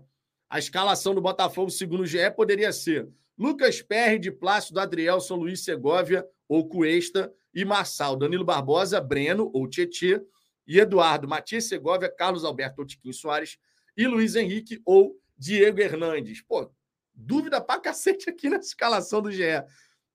A 0.48 0.60
escalação 0.60 1.16
do 1.16 1.22
Botafogo, 1.22 1.72
segundo 1.72 2.02
o 2.02 2.06
GE, 2.06 2.30
poderia 2.36 2.72
ser 2.72 3.10
Lucas 3.36 3.82
Perry, 3.82 4.20
de 4.20 4.32
Plácido, 4.32 4.80
Adrielson, 4.80 5.38
Luiz 5.38 5.64
Segovia 5.64 6.24
ou 6.48 6.70
Cuesta 6.70 7.34
e 7.52 7.66
Marçal, 7.66 8.16
Danilo 8.16 8.46
Barbosa, 8.46 9.02
Breno 9.02 9.50
ou 9.52 9.68
Tietê 9.68 10.22
e 10.68 10.80
Eduardo, 10.80 11.28
Matias 11.28 11.64
Segovia, 11.64 12.14
Carlos 12.16 12.46
Alberto 12.46 12.82
ou 12.82 12.86
Tiquinho 12.86 13.14
Soares 13.14 13.58
e 13.98 14.06
Luiz 14.06 14.36
Henrique 14.36 14.80
ou 14.86 15.20
Diego 15.36 15.82
Hernandes. 15.82 16.44
Pô, 16.44 16.72
dúvida 17.12 17.60
pra 17.60 17.80
cacete 17.80 18.30
aqui 18.30 18.50
na 18.52 18.58
escalação 18.58 19.20
do 19.20 19.32
GE. 19.32 19.64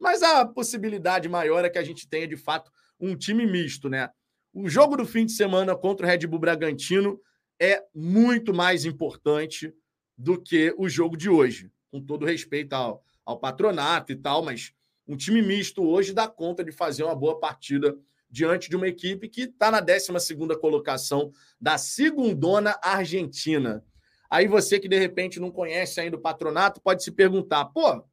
Mas 0.05 0.23
a 0.23 0.45
possibilidade 0.45 1.31
maior 1.31 1.65
é 1.65 1.71
que 1.71 1.79
a 1.79 1.83
gente 1.83 2.07
tenha, 2.07 2.29
de 2.29 2.37
fato, 2.37 2.71
um 3.01 3.17
time 3.17 3.47
misto, 3.47 3.89
né? 3.89 4.11
O 4.53 4.69
jogo 4.69 4.99
do 4.99 5.07
fim 5.07 5.25
de 5.25 5.33
semana 5.33 5.75
contra 5.75 6.07
o 6.07 6.11
Red 6.11 6.27
Bull 6.27 6.39
Bragantino 6.39 7.19
é 7.59 7.83
muito 7.95 8.53
mais 8.53 8.85
importante 8.85 9.73
do 10.15 10.39
que 10.39 10.75
o 10.77 10.91
jogo 10.91 11.17
de 11.17 11.31
hoje, 11.31 11.73
com 11.91 12.03
todo 12.03 12.27
respeito 12.27 12.75
ao, 12.75 13.03
ao 13.25 13.41
patronato 13.41 14.13
e 14.13 14.17
tal, 14.17 14.45
mas 14.45 14.75
um 15.09 15.17
time 15.17 15.41
misto 15.41 15.83
hoje 15.83 16.13
dá 16.13 16.29
conta 16.29 16.63
de 16.63 16.71
fazer 16.71 17.03
uma 17.03 17.17
boa 17.17 17.41
partida 17.41 17.97
diante 18.29 18.69
de 18.69 18.77
uma 18.77 18.87
equipe 18.87 19.27
que 19.27 19.45
está 19.45 19.71
na 19.71 19.81
12 19.81 20.37
colocação 20.61 21.33
da 21.59 21.79
segundona 21.79 22.79
Argentina. 22.83 23.83
Aí 24.29 24.47
você 24.47 24.79
que 24.79 24.89
de 24.89 24.99
repente 24.99 25.41
não 25.41 25.51
conhece 25.51 25.99
ainda 25.99 26.19
o 26.19 26.21
patronato 26.21 26.79
pode 26.83 27.03
se 27.03 27.11
perguntar: 27.11 27.65
pô, 27.67 28.05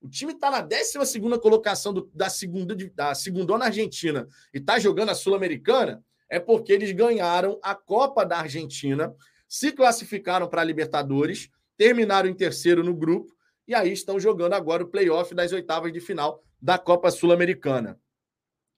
o 0.00 0.08
time 0.08 0.32
está 0.32 0.50
na 0.50 0.60
12 0.60 1.20
colocação 1.40 1.92
do, 1.92 2.10
da 2.14 2.30
segunda 2.30 2.74
da 2.94 3.14
segunda 3.14 3.58
na 3.58 3.66
Argentina 3.66 4.26
e 4.52 4.58
está 4.58 4.78
jogando 4.78 5.10
a 5.10 5.14
Sul-Americana, 5.14 6.02
é 6.28 6.40
porque 6.40 6.72
eles 6.72 6.92
ganharam 6.92 7.58
a 7.62 7.74
Copa 7.74 8.24
da 8.24 8.38
Argentina, 8.38 9.14
se 9.48 9.72
classificaram 9.72 10.48
para 10.48 10.62
a 10.62 10.64
Libertadores, 10.64 11.50
terminaram 11.76 12.28
em 12.28 12.34
terceiro 12.34 12.82
no 12.82 12.94
grupo 12.94 13.34
e 13.68 13.74
aí 13.74 13.92
estão 13.92 14.18
jogando 14.18 14.54
agora 14.54 14.82
o 14.82 14.88
playoff 14.88 15.34
das 15.34 15.52
oitavas 15.52 15.92
de 15.92 16.00
final 16.00 16.42
da 16.60 16.78
Copa 16.78 17.10
Sul-Americana. 17.10 17.98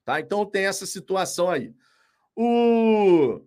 Tá? 0.05 0.19
Então 0.19 0.45
tem 0.45 0.67
essa 0.67 0.87
situação 0.87 1.49
aí. 1.49 1.73
O 2.35 3.41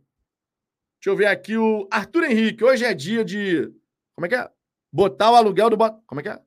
Deixa 1.05 1.13
eu 1.13 1.15
ver 1.15 1.27
aqui 1.27 1.55
o 1.55 1.87
Arthur 1.91 2.23
Henrique. 2.23 2.63
Hoje 2.63 2.83
é 2.83 2.91
dia 2.91 3.23
de 3.23 3.71
como 4.15 4.25
é 4.25 4.29
que 4.29 4.35
é? 4.35 4.49
Botar 4.91 5.31
o 5.31 5.35
aluguel 5.35 5.69
do 5.69 5.77
Como 5.77 6.19
é 6.19 6.23
que 6.23 6.29
é? 6.29 6.41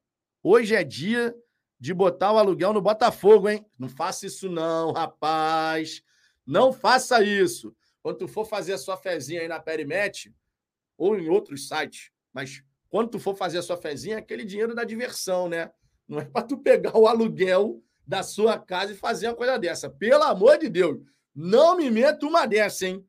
Hoje 0.50 0.74
é 0.74 0.82
dia 0.82 1.36
de 1.78 1.92
botar 1.92 2.32
o 2.32 2.38
aluguel 2.38 2.72
no 2.72 2.80
Botafogo, 2.80 3.50
hein? 3.50 3.66
Não 3.78 3.86
faça 3.86 4.24
isso 4.24 4.48
não, 4.48 4.92
rapaz. 4.92 6.02
Não 6.46 6.72
faça 6.72 7.22
isso. 7.22 7.76
Quando 8.02 8.16
tu 8.16 8.28
for 8.28 8.46
fazer 8.46 8.72
a 8.72 8.78
sua 8.78 8.96
fezinha 8.96 9.42
aí 9.42 9.46
na 9.46 9.60
Perimet 9.60 10.34
ou 10.96 11.18
em 11.18 11.28
outros 11.28 11.68
sites, 11.68 12.10
mas 12.32 12.64
quando 12.88 13.10
tu 13.10 13.18
for 13.18 13.36
fazer 13.36 13.58
a 13.58 13.62
sua 13.62 13.76
fezinha, 13.76 14.14
é 14.14 14.18
aquele 14.20 14.42
dinheiro 14.42 14.74
da 14.74 14.84
diversão, 14.84 15.50
né? 15.50 15.70
Não 16.08 16.18
é 16.18 16.24
para 16.24 16.46
tu 16.46 16.56
pegar 16.56 16.96
o 16.96 17.06
aluguel 17.06 17.82
da 18.06 18.22
sua 18.22 18.58
casa 18.58 18.94
e 18.94 18.96
fazer 18.96 19.28
uma 19.28 19.36
coisa 19.36 19.58
dessa. 19.58 19.90
Pelo 19.90 20.22
amor 20.22 20.56
de 20.56 20.70
Deus, 20.70 20.98
não 21.34 21.76
me 21.76 21.90
meta 21.90 22.24
uma 22.24 22.46
dessa, 22.46 22.86
hein? 22.86 23.06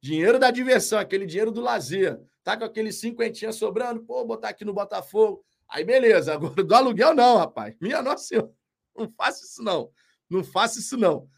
Dinheiro 0.00 0.36
da 0.36 0.50
diversão, 0.50 0.98
aquele 0.98 1.26
dinheiro 1.26 1.52
do 1.52 1.60
lazer. 1.60 2.20
Tá 2.42 2.56
com 2.56 2.64
aquele 2.64 2.90
cinquentinha 2.90 3.52
sobrando, 3.52 4.02
pô, 4.02 4.24
botar 4.24 4.48
aqui 4.48 4.64
no 4.64 4.74
Botafogo. 4.74 5.44
Aí 5.70 5.84
beleza, 5.84 6.34
agora 6.34 6.62
do 6.62 6.74
aluguel 6.74 7.14
não, 7.14 7.36
rapaz. 7.36 7.76
Minha 7.80 8.02
nossa 8.02 8.24
senhora, 8.24 8.50
não 8.96 9.08
faça 9.10 9.44
isso 9.44 9.62
não. 9.62 9.90
Não 10.28 10.44
faça 10.44 10.78
isso 10.80 10.96
não. 10.96 11.28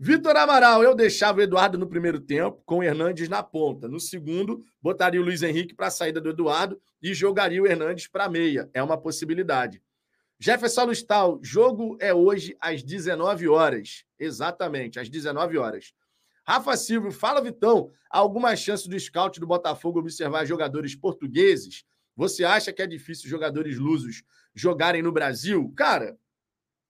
Vitor 0.00 0.36
Amaral, 0.36 0.82
eu 0.82 0.94
deixava 0.94 1.38
o 1.38 1.42
Eduardo 1.42 1.76
no 1.76 1.88
primeiro 1.88 2.20
tempo, 2.20 2.62
com 2.64 2.78
o 2.78 2.82
Hernandes 2.84 3.28
na 3.28 3.42
ponta. 3.42 3.88
No 3.88 3.98
segundo, 3.98 4.64
botaria 4.80 5.20
o 5.20 5.24
Luiz 5.24 5.42
Henrique 5.42 5.74
para 5.74 5.88
a 5.88 5.90
saída 5.90 6.20
do 6.20 6.30
Eduardo 6.30 6.80
e 7.02 7.12
jogaria 7.12 7.60
o 7.60 7.66
Hernandes 7.66 8.06
para 8.06 8.28
meia. 8.28 8.70
É 8.72 8.80
uma 8.80 8.96
possibilidade. 8.96 9.82
Jefferson 10.38 10.84
Lustal, 10.84 11.40
jogo 11.42 11.96
é 12.00 12.14
hoje 12.14 12.56
às 12.60 12.80
19 12.80 13.48
horas. 13.48 14.04
Exatamente, 14.20 15.00
às 15.00 15.08
19 15.08 15.58
horas. 15.58 15.92
Rafa 16.46 16.76
Silva, 16.76 17.10
fala 17.10 17.42
Vitão, 17.42 17.90
alguma 18.08 18.54
chance 18.54 18.88
do 18.88 18.98
scout 18.98 19.40
do 19.40 19.46
Botafogo 19.48 19.98
observar 19.98 20.46
jogadores 20.46 20.94
portugueses? 20.94 21.84
Você 22.18 22.44
acha 22.44 22.72
que 22.72 22.82
é 22.82 22.86
difícil 22.86 23.30
jogadores 23.30 23.78
lusos 23.78 24.24
jogarem 24.52 25.00
no 25.00 25.12
Brasil? 25.12 25.72
Cara, 25.76 26.18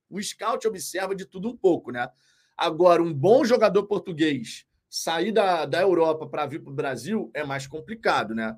o 0.09 0.19
scout 0.23 0.67
observa 0.67 1.15
de 1.15 1.27
tudo 1.27 1.51
um 1.51 1.57
pouco, 1.57 1.93
né? 1.93 2.09
Agora, 2.57 3.03
um 3.03 3.13
bom 3.13 3.45
jogador 3.45 3.87
português 3.87 4.65
sair 4.89 5.31
da, 5.31 5.67
da 5.67 5.83
Europa 5.83 6.27
para 6.27 6.47
vir 6.47 6.63
para 6.63 6.73
o 6.73 6.75
Brasil 6.75 7.31
é 7.35 7.45
mais 7.45 7.67
complicado, 7.67 8.35
né? 8.35 8.57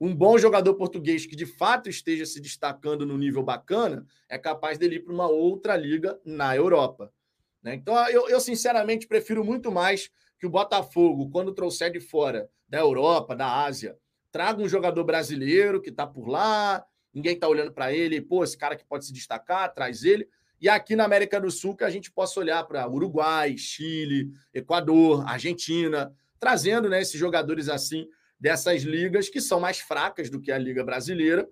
Um 0.00 0.14
bom 0.14 0.38
jogador 0.38 0.74
português 0.74 1.26
que 1.26 1.34
de 1.34 1.46
fato 1.46 1.88
esteja 1.88 2.24
se 2.24 2.40
destacando 2.40 3.04
no 3.04 3.18
nível 3.18 3.42
bacana 3.42 4.06
é 4.28 4.38
capaz 4.38 4.78
dele 4.78 4.96
ir 4.96 5.00
para 5.00 5.12
uma 5.12 5.26
outra 5.26 5.76
liga 5.76 6.20
na 6.24 6.54
Europa. 6.54 7.12
Né? 7.60 7.74
Então, 7.74 7.96
eu, 8.08 8.28
eu 8.28 8.38
sinceramente 8.38 9.08
prefiro 9.08 9.44
muito 9.44 9.72
mais 9.72 10.12
que 10.38 10.46
o 10.46 10.50
Botafogo, 10.50 11.28
quando 11.30 11.52
trouxer 11.52 11.90
de 11.90 11.98
fora 11.98 12.48
da 12.68 12.78
Europa, 12.78 13.34
da 13.34 13.64
Ásia, 13.64 13.98
traga 14.34 14.60
um 14.60 14.68
jogador 14.68 15.04
brasileiro 15.04 15.80
que 15.80 15.90
está 15.90 16.04
por 16.04 16.26
lá, 16.26 16.84
ninguém 17.14 17.34
está 17.34 17.46
olhando 17.46 17.70
para 17.70 17.92
ele, 17.92 18.20
pô, 18.20 18.42
esse 18.42 18.58
cara 18.58 18.74
que 18.74 18.84
pode 18.84 19.06
se 19.06 19.12
destacar, 19.12 19.72
traz 19.72 20.02
ele. 20.02 20.28
E 20.60 20.68
aqui 20.68 20.96
na 20.96 21.04
América 21.04 21.40
do 21.40 21.52
Sul 21.52 21.76
que 21.76 21.84
a 21.84 21.88
gente 21.88 22.10
possa 22.10 22.40
olhar 22.40 22.64
para 22.64 22.90
Uruguai, 22.90 23.56
Chile, 23.56 24.32
Equador, 24.52 25.24
Argentina, 25.24 26.12
trazendo 26.40 26.88
né, 26.88 27.00
esses 27.00 27.16
jogadores 27.16 27.68
assim 27.68 28.08
dessas 28.40 28.82
ligas 28.82 29.28
que 29.28 29.40
são 29.40 29.60
mais 29.60 29.78
fracas 29.78 30.28
do 30.28 30.40
que 30.40 30.50
a 30.50 30.58
Liga 30.58 30.82
Brasileira. 30.82 31.48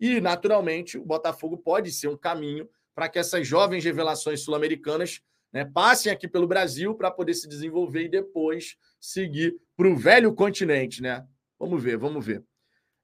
E, 0.00 0.20
naturalmente, 0.20 0.98
o 0.98 1.04
Botafogo 1.04 1.56
pode 1.56 1.92
ser 1.92 2.08
um 2.08 2.16
caminho 2.16 2.68
para 2.96 3.08
que 3.08 3.20
essas 3.20 3.46
jovens 3.46 3.84
revelações 3.84 4.40
sul-americanas 4.40 5.20
né, 5.52 5.64
passem 5.64 6.10
aqui 6.10 6.26
pelo 6.26 6.48
Brasil 6.48 6.96
para 6.96 7.12
poder 7.12 7.34
se 7.34 7.46
desenvolver 7.46 8.06
e 8.06 8.08
depois 8.08 8.76
seguir 9.00 9.54
para 9.76 9.86
o 9.86 9.96
velho 9.96 10.34
continente, 10.34 11.00
né? 11.00 11.24
Vamos 11.64 11.82
ver, 11.82 11.96
vamos 11.96 12.22
ver. 12.22 12.44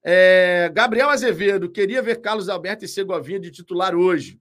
É, 0.04 0.70
Gabriel 0.74 1.08
Azevedo, 1.08 1.70
queria 1.70 2.02
ver 2.02 2.20
Carlos 2.20 2.46
Alberto 2.46 2.84
e 2.84 2.88
Segovinha 2.88 3.40
de 3.40 3.50
titular 3.50 3.94
hoje. 3.94 4.38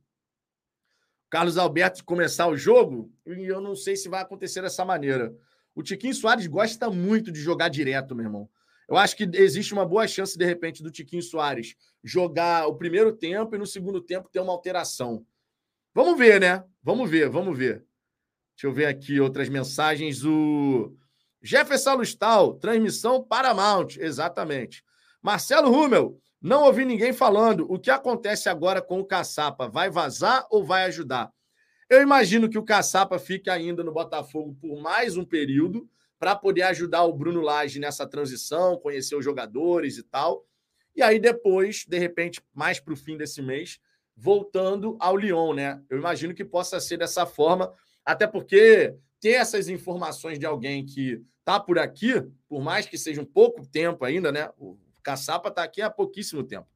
Carlos 1.30 1.58
Alberto 1.58 2.04
começar 2.04 2.48
o 2.48 2.58
jogo, 2.58 3.10
e 3.26 3.46
eu 3.46 3.62
não 3.62 3.78
sei 3.78 3.96
se 3.96 4.10
vai 4.10 4.22
acontecer 4.22 4.62
dessa 4.62 4.84
maneira. 4.84 5.34
O 5.74 5.82
Tiquinho 5.82 6.14
Soares 6.14 6.48
gosta 6.48 6.90
muito 6.90 7.32
de 7.32 7.40
jogar 7.40 7.70
direto, 7.70 8.14
meu 8.14 8.26
irmão. 8.26 8.50
Eu 8.90 8.98
acho 8.98 9.16
que 9.16 9.24
existe 9.36 9.72
uma 9.72 9.86
boa 9.86 10.06
chance, 10.06 10.38
de 10.38 10.44
repente, 10.44 10.84
do 10.84 10.92
Tiquinho 10.92 11.24
Soares 11.24 11.78
jogar 12.04 12.68
o 12.68 12.76
primeiro 12.76 13.14
tempo 13.14 13.56
e 13.56 13.58
no 13.58 13.66
segundo 13.66 14.02
tempo 14.02 14.28
ter 14.30 14.42
uma 14.42 14.52
alteração. 14.52 15.26
Vamos 15.96 16.18
ver, 16.18 16.42
né? 16.42 16.62
Vamos 16.84 17.10
ver, 17.10 17.30
vamos 17.30 17.58
ver. 17.58 17.86
Deixa 18.54 18.68
eu 18.68 18.74
ver 18.74 18.88
aqui 18.88 19.18
outras 19.22 19.48
mensagens. 19.48 20.26
O 20.26 20.94
Jefferson 21.42 21.96
Lustal, 21.96 22.54
transmissão 22.56 23.24
Paramount, 23.24 23.98
exatamente. 23.98 24.84
Marcelo 25.22 25.72
Rummel, 25.72 26.20
não 26.42 26.64
ouvi 26.64 26.86
ninguém 26.86 27.14
falando. 27.14 27.66
O 27.72 27.78
que 27.78 27.92
acontece 27.92 28.50
agora 28.50 28.82
com 28.82 29.00
o 29.00 29.06
Caçapa? 29.06 29.68
Vai 29.68 29.90
vazar 29.90 30.46
ou 30.50 30.64
vai 30.64 30.86
ajudar? 30.86 31.32
Eu 31.90 32.02
imagino 32.02 32.50
que 32.50 32.58
o 32.58 32.64
Caçapa 32.64 33.18
fique 33.18 33.50
ainda 33.50 33.84
no 33.84 33.92
Botafogo 33.92 34.56
por 34.62 34.80
mais 34.82 35.18
um 35.18 35.26
período 35.26 35.90
para 36.20 36.36
poder 36.36 36.64
ajudar 36.64 37.04
o 37.04 37.14
Bruno 37.14 37.42
Lage 37.42 37.80
nessa 37.80 38.06
transição, 38.06 38.78
conhecer 38.78 39.16
os 39.16 39.24
jogadores 39.26 39.98
e 39.98 40.04
tal. 40.04 40.46
E 40.96 41.02
aí 41.02 41.20
depois, 41.20 41.86
de 41.88 41.98
repente, 41.98 42.42
mais 42.54 42.80
para 42.80 42.94
o 42.94 42.98
fim 42.98 43.18
desse 43.18 43.42
mês, 43.42 43.80
voltando 44.16 44.98
ao 45.00 45.16
Lyon, 45.16 45.54
né? 45.54 45.82
Eu 45.90 45.98
imagino 45.98 46.34
que 46.34 46.44
possa 46.44 46.80
ser 46.80 46.98
dessa 46.98 47.26
forma, 47.26 47.74
até 48.06 48.28
porque 48.28 48.94
ter 49.20 49.32
essas 49.32 49.68
informações 49.68 50.40
de 50.40 50.46
alguém 50.46 50.86
que 50.86 51.22
está 51.40 51.60
por 51.60 51.80
aqui, 51.80 52.22
por 52.48 52.62
mais 52.62 52.86
que 52.86 52.98
seja 52.98 53.22
um 53.22 53.26
pouco 53.26 53.66
tempo 53.66 54.06
ainda, 54.06 54.32
né? 54.32 54.50
O 54.58 54.78
Caçapa 55.04 55.50
está 55.50 55.64
aqui 55.64 55.82
há 55.82 55.90
pouquíssimo 55.90 56.44
tempo. 56.44 56.68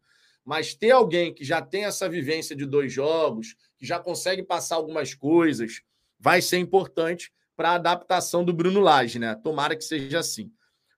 Mas 0.44 0.74
ter 0.74 0.92
alguém 0.92 1.34
que 1.34 1.46
já 1.46 1.62
tem 1.62 1.86
essa 1.86 2.10
vivência 2.10 2.56
de 2.56 2.66
dois 2.66 2.92
jogos, 2.92 3.56
que 3.78 3.86
já 3.86 4.00
consegue 4.00 4.44
passar 4.44 4.76
algumas 4.76 5.14
coisas, 5.14 5.82
vai 6.20 6.42
ser 6.42 6.58
importante 6.58 7.32
para 7.56 7.72
a 7.72 7.76
adaptação 7.76 8.44
do 8.44 8.52
Bruno 8.52 8.82
Lage, 8.82 9.20
né? 9.20 9.36
Tomara 9.36 9.76
que 9.76 9.84
seja 9.84 10.20
assim. 10.20 10.52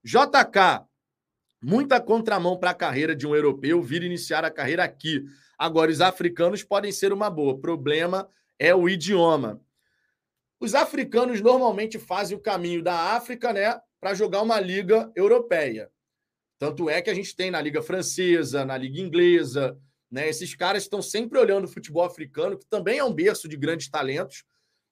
JK, 0.03 0.85
muita 1.61 1.99
contramão 1.99 2.57
para 2.57 2.71
a 2.71 2.75
carreira 2.75 3.15
de 3.15 3.27
um 3.27 3.35
europeu 3.35 3.81
vir 3.81 4.03
iniciar 4.03 4.45
a 4.45 4.51
carreira 4.51 4.83
aqui. 4.83 5.25
Agora, 5.57 5.91
os 5.91 6.01
africanos 6.01 6.63
podem 6.63 6.91
ser 6.91 7.11
uma 7.11 7.29
boa. 7.29 7.59
Problema 7.59 8.29
é 8.57 8.73
o 8.73 8.87
idioma. 8.87 9.61
Os 10.59 10.73
africanos 10.73 11.41
normalmente 11.41 11.99
fazem 11.99 12.37
o 12.37 12.41
caminho 12.41 12.81
da 12.81 13.15
África, 13.15 13.51
né, 13.51 13.79
para 13.99 14.13
jogar 14.13 14.41
uma 14.41 14.59
liga 14.59 15.11
europeia. 15.15 15.89
Tanto 16.57 16.89
é 16.89 17.01
que 17.01 17.09
a 17.09 17.13
gente 17.13 17.35
tem 17.35 17.51
na 17.51 17.61
liga 17.61 17.81
francesa, 17.81 18.63
na 18.63 18.77
liga 18.77 18.99
inglesa, 18.99 19.77
né? 20.09 20.29
Esses 20.29 20.55
caras 20.55 20.83
estão 20.83 21.01
sempre 21.01 21.37
olhando 21.37 21.65
o 21.65 21.67
futebol 21.67 22.03
africano, 22.03 22.57
que 22.57 22.65
também 22.65 22.99
é 22.99 23.03
um 23.03 23.13
berço 23.13 23.47
de 23.47 23.57
grandes 23.57 23.89
talentos, 23.89 24.45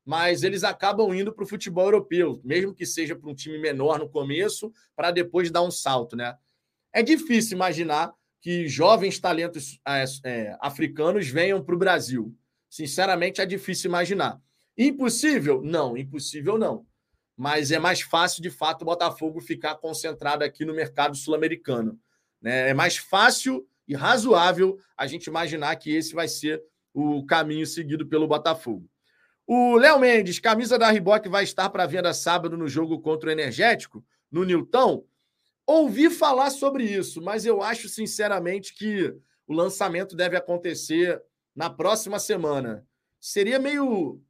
mas 0.05 0.43
eles 0.43 0.63
acabam 0.63 1.13
indo 1.13 1.33
para 1.33 1.45
o 1.45 1.47
futebol 1.47 1.85
europeu, 1.85 2.41
mesmo 2.43 2.73
que 2.73 2.85
seja 2.85 3.15
para 3.15 3.29
um 3.29 3.35
time 3.35 3.57
menor 3.57 3.99
no 3.99 4.09
começo, 4.09 4.73
para 4.95 5.11
depois 5.11 5.49
dar 5.49 5.61
um 5.61 5.71
salto, 5.71 6.15
né? 6.15 6.35
É 6.91 7.01
difícil 7.01 7.55
imaginar 7.55 8.13
que 8.41 8.67
jovens 8.67 9.17
talentos 9.19 9.79
é, 9.87 10.03
é, 10.25 10.57
africanos 10.59 11.29
venham 11.29 11.63
para 11.63 11.73
o 11.73 11.77
Brasil. 11.77 12.35
Sinceramente, 12.69 13.39
é 13.39 13.45
difícil 13.45 13.89
imaginar. 13.89 14.41
Impossível? 14.77 15.61
Não, 15.63 15.95
impossível 15.97 16.57
não. 16.57 16.85
Mas 17.35 17.71
é 17.71 17.79
mais 17.79 18.01
fácil, 18.01 18.41
de 18.41 18.49
fato, 18.49 18.83
o 18.83 18.85
Botafogo 18.85 19.41
ficar 19.41 19.75
concentrado 19.75 20.43
aqui 20.43 20.65
no 20.65 20.73
mercado 20.73 21.15
sul-americano. 21.15 21.99
Né? 22.41 22.69
É 22.69 22.73
mais 22.73 22.97
fácil 22.97 23.67
e 23.87 23.95
razoável 23.95 24.79
a 24.97 25.07
gente 25.07 25.27
imaginar 25.27 25.75
que 25.75 25.91
esse 25.91 26.13
vai 26.13 26.27
ser 26.27 26.63
o 26.93 27.25
caminho 27.25 27.65
seguido 27.65 28.05
pelo 28.05 28.27
Botafogo. 28.27 28.87
O 29.45 29.75
Léo 29.75 29.99
Mendes, 29.99 30.39
camisa 30.39 30.77
da 30.77 30.89
Riboc 30.89 31.27
vai 31.27 31.43
estar 31.43 31.69
para 31.69 31.85
venda 31.85 32.13
sábado 32.13 32.57
no 32.57 32.67
jogo 32.67 32.99
contra 33.01 33.29
o 33.29 33.31
Energético, 33.31 34.03
no 34.31 34.43
Nilton. 34.43 35.03
Ouvi 35.65 36.09
falar 36.09 36.49
sobre 36.49 36.83
isso, 36.83 37.21
mas 37.21 37.45
eu 37.45 37.61
acho 37.61 37.89
sinceramente 37.89 38.73
que 38.73 39.13
o 39.47 39.53
lançamento 39.53 40.15
deve 40.15 40.37
acontecer 40.37 41.21
na 41.55 41.69
próxima 41.69 42.19
semana. 42.19 42.85
Seria 43.19 43.59
meio 43.59 44.21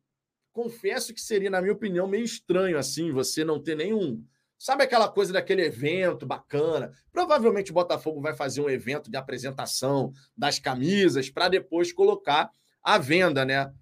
confesso 0.54 1.14
que 1.14 1.20
seria, 1.20 1.50
na 1.50 1.62
minha 1.62 1.74
opinião, 1.74 2.08
meio 2.08 2.24
estranho 2.24 2.78
assim, 2.78 3.12
você 3.12 3.44
não 3.44 3.60
ter 3.60 3.76
nenhum 3.76 4.24
Sabe 4.64 4.82
aquela 4.82 5.10
coisa 5.10 5.34
daquele 5.34 5.62
evento 5.62 6.26
bacana? 6.26 6.94
Provavelmente 7.12 7.72
o 7.72 7.74
Botafogo 7.74 8.22
vai 8.22 8.34
fazer 8.34 8.62
um 8.62 8.70
evento 8.70 9.12
de 9.12 9.18
apresentação 9.18 10.14
das 10.38 10.58
camisas 10.58 11.30
para 11.30 11.50
depois 11.50 11.92
colocar 11.92 12.50
à 12.82 12.98
venda, 12.98 13.44
né? 13.44 13.74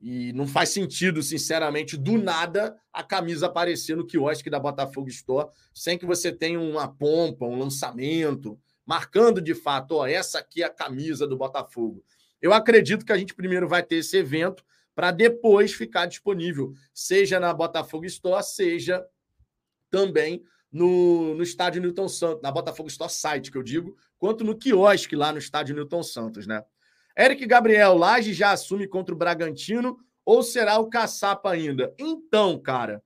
E 0.00 0.32
não 0.32 0.46
faz 0.46 0.70
sentido, 0.70 1.22
sinceramente, 1.22 1.94
do 1.94 2.16
nada 2.16 2.74
a 2.90 3.02
camisa 3.02 3.48
aparecer 3.48 3.94
no 3.94 4.06
quiosque 4.06 4.48
da 4.48 4.58
Botafogo 4.58 5.10
Store 5.10 5.50
sem 5.74 5.98
que 5.98 6.06
você 6.06 6.32
tenha 6.32 6.58
uma 6.58 6.88
pompa, 6.88 7.44
um 7.44 7.58
lançamento, 7.58 8.58
marcando 8.86 9.42
de 9.42 9.54
fato, 9.54 9.96
ó, 9.96 10.06
essa 10.06 10.38
aqui 10.38 10.62
é 10.62 10.66
a 10.66 10.70
camisa 10.70 11.26
do 11.26 11.36
Botafogo. 11.36 12.02
Eu 12.40 12.54
acredito 12.54 13.04
que 13.04 13.12
a 13.12 13.18
gente 13.18 13.34
primeiro 13.34 13.68
vai 13.68 13.82
ter 13.82 13.96
esse 13.96 14.16
evento 14.16 14.64
para 15.00 15.12
depois 15.12 15.72
ficar 15.72 16.04
disponível, 16.04 16.74
seja 16.92 17.40
na 17.40 17.54
Botafogo 17.54 18.04
Store, 18.04 18.44
seja 18.44 19.02
também 19.88 20.44
no, 20.70 21.34
no 21.34 21.42
estádio 21.42 21.80
Newton 21.80 22.06
Santos, 22.06 22.42
na 22.42 22.52
Botafogo 22.52 22.90
Store 22.90 23.10
site, 23.10 23.50
que 23.50 23.56
eu 23.56 23.62
digo, 23.62 23.96
quanto 24.18 24.44
no 24.44 24.54
quiosque 24.54 25.16
lá 25.16 25.32
no 25.32 25.38
estádio 25.38 25.74
Newton 25.74 26.02
Santos, 26.02 26.46
né? 26.46 26.62
Eric 27.18 27.46
Gabriel, 27.46 27.96
Laje 27.96 28.34
já 28.34 28.50
assume 28.52 28.86
contra 28.86 29.14
o 29.14 29.16
Bragantino 29.16 29.96
ou 30.22 30.42
será 30.42 30.78
o 30.78 30.90
caçapa 30.90 31.50
ainda? 31.50 31.94
Então, 31.98 32.58
cara, 32.58 33.02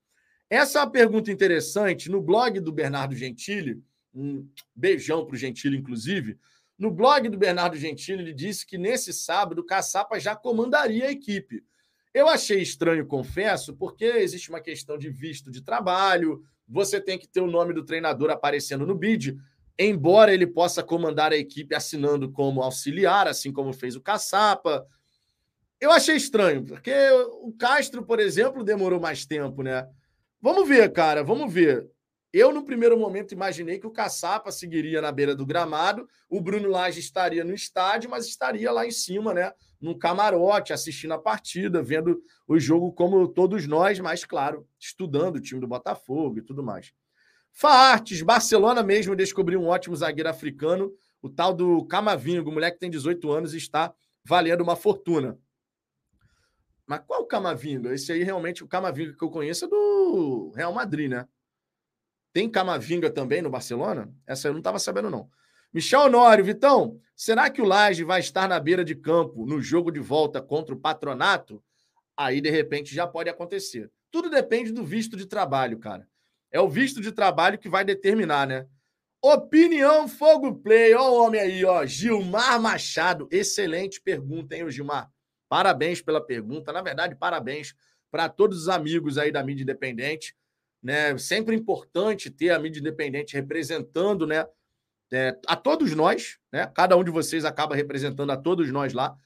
essa 0.50 0.80
é 0.80 0.82
uma 0.82 0.90
pergunta 0.90 1.30
interessante. 1.30 2.10
No 2.10 2.20
blog 2.20 2.58
do 2.58 2.72
Bernardo 2.72 3.14
Gentili, 3.14 3.80
um 4.12 4.48
beijão 4.74 5.24
para 5.24 5.34
o 5.34 5.38
Gentili, 5.38 5.76
inclusive. 5.76 6.40
No 6.76 6.90
blog 6.90 7.28
do 7.28 7.38
Bernardo 7.38 7.76
Gentili, 7.76 8.20
ele 8.20 8.34
disse 8.34 8.66
que 8.66 8.76
nesse 8.76 9.12
sábado 9.12 9.60
o 9.60 9.64
caçapa 9.64 10.18
já 10.18 10.34
comandaria 10.34 11.06
a 11.06 11.12
equipe. 11.12 11.62
Eu 12.14 12.28
achei 12.28 12.62
estranho, 12.62 13.04
confesso, 13.04 13.74
porque 13.74 14.04
existe 14.04 14.48
uma 14.48 14.60
questão 14.60 14.96
de 14.96 15.10
visto 15.10 15.50
de 15.50 15.60
trabalho, 15.60 16.44
você 16.66 17.00
tem 17.00 17.18
que 17.18 17.26
ter 17.26 17.40
o 17.40 17.50
nome 17.50 17.74
do 17.74 17.84
treinador 17.84 18.30
aparecendo 18.30 18.86
no 18.86 18.94
bid, 18.94 19.36
embora 19.76 20.32
ele 20.32 20.46
possa 20.46 20.80
comandar 20.80 21.32
a 21.32 21.36
equipe 21.36 21.74
assinando 21.74 22.30
como 22.30 22.62
auxiliar, 22.62 23.26
assim 23.26 23.52
como 23.52 23.72
fez 23.72 23.96
o 23.96 24.00
Caçapa. 24.00 24.86
Eu 25.80 25.90
achei 25.90 26.14
estranho, 26.14 26.64
porque 26.64 26.94
o 27.42 27.52
Castro, 27.58 28.04
por 28.04 28.20
exemplo, 28.20 28.62
demorou 28.62 29.00
mais 29.00 29.26
tempo, 29.26 29.64
né? 29.64 29.84
Vamos 30.40 30.68
ver, 30.68 30.92
cara, 30.92 31.24
vamos 31.24 31.52
ver. 31.52 31.90
Eu, 32.36 32.52
no 32.52 32.64
primeiro 32.64 32.98
momento, 32.98 33.30
imaginei 33.30 33.78
que 33.78 33.86
o 33.86 33.92
Caçapa 33.92 34.50
seguiria 34.50 35.00
na 35.00 35.12
beira 35.12 35.36
do 35.36 35.46
gramado, 35.46 36.08
o 36.28 36.40
Bruno 36.40 36.68
Lage 36.68 36.98
estaria 36.98 37.44
no 37.44 37.54
estádio, 37.54 38.10
mas 38.10 38.26
estaria 38.26 38.72
lá 38.72 38.84
em 38.84 38.90
cima, 38.90 39.32
né? 39.32 39.52
Num 39.80 39.96
camarote, 39.96 40.72
assistindo 40.72 41.14
a 41.14 41.18
partida, 41.18 41.80
vendo 41.80 42.20
o 42.48 42.58
jogo 42.58 42.92
como 42.92 43.28
todos 43.28 43.68
nós, 43.68 44.00
mas, 44.00 44.24
claro, 44.24 44.66
estudando 44.80 45.36
o 45.36 45.40
time 45.40 45.60
do 45.60 45.68
Botafogo 45.68 46.38
e 46.38 46.42
tudo 46.42 46.60
mais. 46.60 46.92
Faartes, 47.52 48.20
Barcelona 48.20 48.82
mesmo 48.82 49.14
descobriu 49.14 49.60
um 49.60 49.68
ótimo 49.68 49.94
zagueiro 49.94 50.28
africano, 50.28 50.92
o 51.22 51.30
tal 51.30 51.54
do 51.54 51.86
Camavingo, 51.86 52.50
moleque 52.50 52.78
que 52.78 52.80
tem 52.80 52.90
18 52.90 53.30
anos 53.30 53.54
e 53.54 53.58
está 53.58 53.94
valendo 54.24 54.62
uma 54.62 54.74
fortuna. 54.74 55.38
Mas 56.84 57.00
qual 57.06 57.22
o 57.22 57.26
Camavinga? 57.26 57.94
Esse 57.94 58.10
aí 58.10 58.24
realmente, 58.24 58.64
o 58.64 58.66
Camavinga 58.66 59.16
que 59.16 59.22
eu 59.22 59.30
conheço 59.30 59.66
é 59.66 59.68
do 59.68 60.52
Real 60.56 60.72
Madrid, 60.72 61.08
né? 61.08 61.28
Tem 62.34 62.50
Camavinga 62.50 63.08
também 63.10 63.40
no 63.40 63.48
Barcelona? 63.48 64.12
Essa 64.26 64.48
eu 64.48 64.52
não 64.52 64.58
estava 64.58 64.80
sabendo, 64.80 65.08
não. 65.08 65.30
Michel 65.72 66.00
Honório, 66.00 66.44
Vitão, 66.44 67.00
será 67.14 67.48
que 67.48 67.62
o 67.62 67.64
Laje 67.64 68.02
vai 68.02 68.18
estar 68.18 68.48
na 68.48 68.58
beira 68.58 68.84
de 68.84 68.96
campo 68.96 69.46
no 69.46 69.62
jogo 69.62 69.92
de 69.92 70.00
volta 70.00 70.42
contra 70.42 70.74
o 70.74 70.78
Patronato? 70.78 71.62
Aí, 72.16 72.40
de 72.40 72.50
repente, 72.50 72.92
já 72.92 73.06
pode 73.06 73.30
acontecer. 73.30 73.88
Tudo 74.10 74.28
depende 74.28 74.72
do 74.72 74.84
visto 74.84 75.16
de 75.16 75.26
trabalho, 75.26 75.78
cara. 75.78 76.08
É 76.50 76.60
o 76.60 76.68
visto 76.68 77.00
de 77.00 77.12
trabalho 77.12 77.56
que 77.56 77.68
vai 77.68 77.84
determinar, 77.84 78.48
né? 78.48 78.66
Opinião 79.22 80.08
Fogo 80.08 80.56
Play. 80.56 80.92
Ó 80.92 81.12
o 81.12 81.24
homem 81.24 81.40
aí, 81.40 81.64
ó. 81.64 81.86
Gilmar 81.86 82.60
Machado. 82.60 83.28
Excelente 83.30 84.00
pergunta, 84.00 84.56
hein, 84.56 84.68
Gilmar? 84.68 85.08
Parabéns 85.48 86.02
pela 86.02 86.20
pergunta. 86.20 86.72
Na 86.72 86.82
verdade, 86.82 87.14
parabéns 87.14 87.76
para 88.10 88.28
todos 88.28 88.62
os 88.62 88.68
amigos 88.68 89.18
aí 89.18 89.30
da 89.30 89.42
mídia 89.44 89.62
independente 89.62 90.34
né? 90.84 91.16
Sempre 91.16 91.56
importante 91.56 92.30
ter 92.30 92.50
a 92.50 92.58
mídia 92.58 92.78
independente 92.78 93.32
representando, 93.32 94.26
né? 94.26 94.46
É, 95.10 95.38
a 95.46 95.56
todos 95.56 95.94
nós, 95.94 96.38
né? 96.52 96.70
Cada 96.74 96.94
um 96.94 97.02
de 97.02 97.10
vocês 97.10 97.46
acaba 97.46 97.74
representando 97.74 98.30
a 98.30 98.36
todos 98.36 98.70
nós 98.70 98.92
lá. 98.92 99.16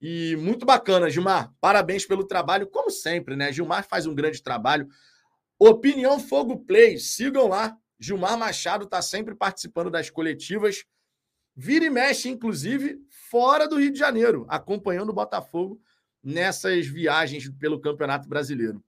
E 0.00 0.36
muito 0.36 0.64
bacana, 0.64 1.10
Gilmar. 1.10 1.52
Parabéns 1.60 2.06
pelo 2.06 2.24
trabalho, 2.24 2.68
como 2.68 2.90
sempre, 2.90 3.34
né? 3.34 3.52
Gilmar 3.52 3.86
faz 3.88 4.06
um 4.06 4.14
grande 4.14 4.40
trabalho. 4.40 4.88
Opinião 5.58 6.20
Fogo 6.20 6.64
Play, 6.64 6.96
sigam 6.98 7.48
lá. 7.48 7.76
Gilmar 7.98 8.38
Machado 8.38 8.84
está 8.84 9.02
sempre 9.02 9.34
participando 9.34 9.90
das 9.90 10.08
coletivas. 10.08 10.84
Vira 11.56 11.84
e 11.84 11.90
mexe, 11.90 12.28
inclusive, 12.28 12.98
fora 13.30 13.66
do 13.66 13.78
Rio 13.78 13.92
de 13.92 13.98
Janeiro, 13.98 14.46
acompanhando 14.48 15.10
o 15.10 15.14
Botafogo 15.14 15.80
nessas 16.22 16.86
viagens 16.86 17.48
pelo 17.58 17.80
Campeonato 17.80 18.28
Brasileiro. 18.28 18.82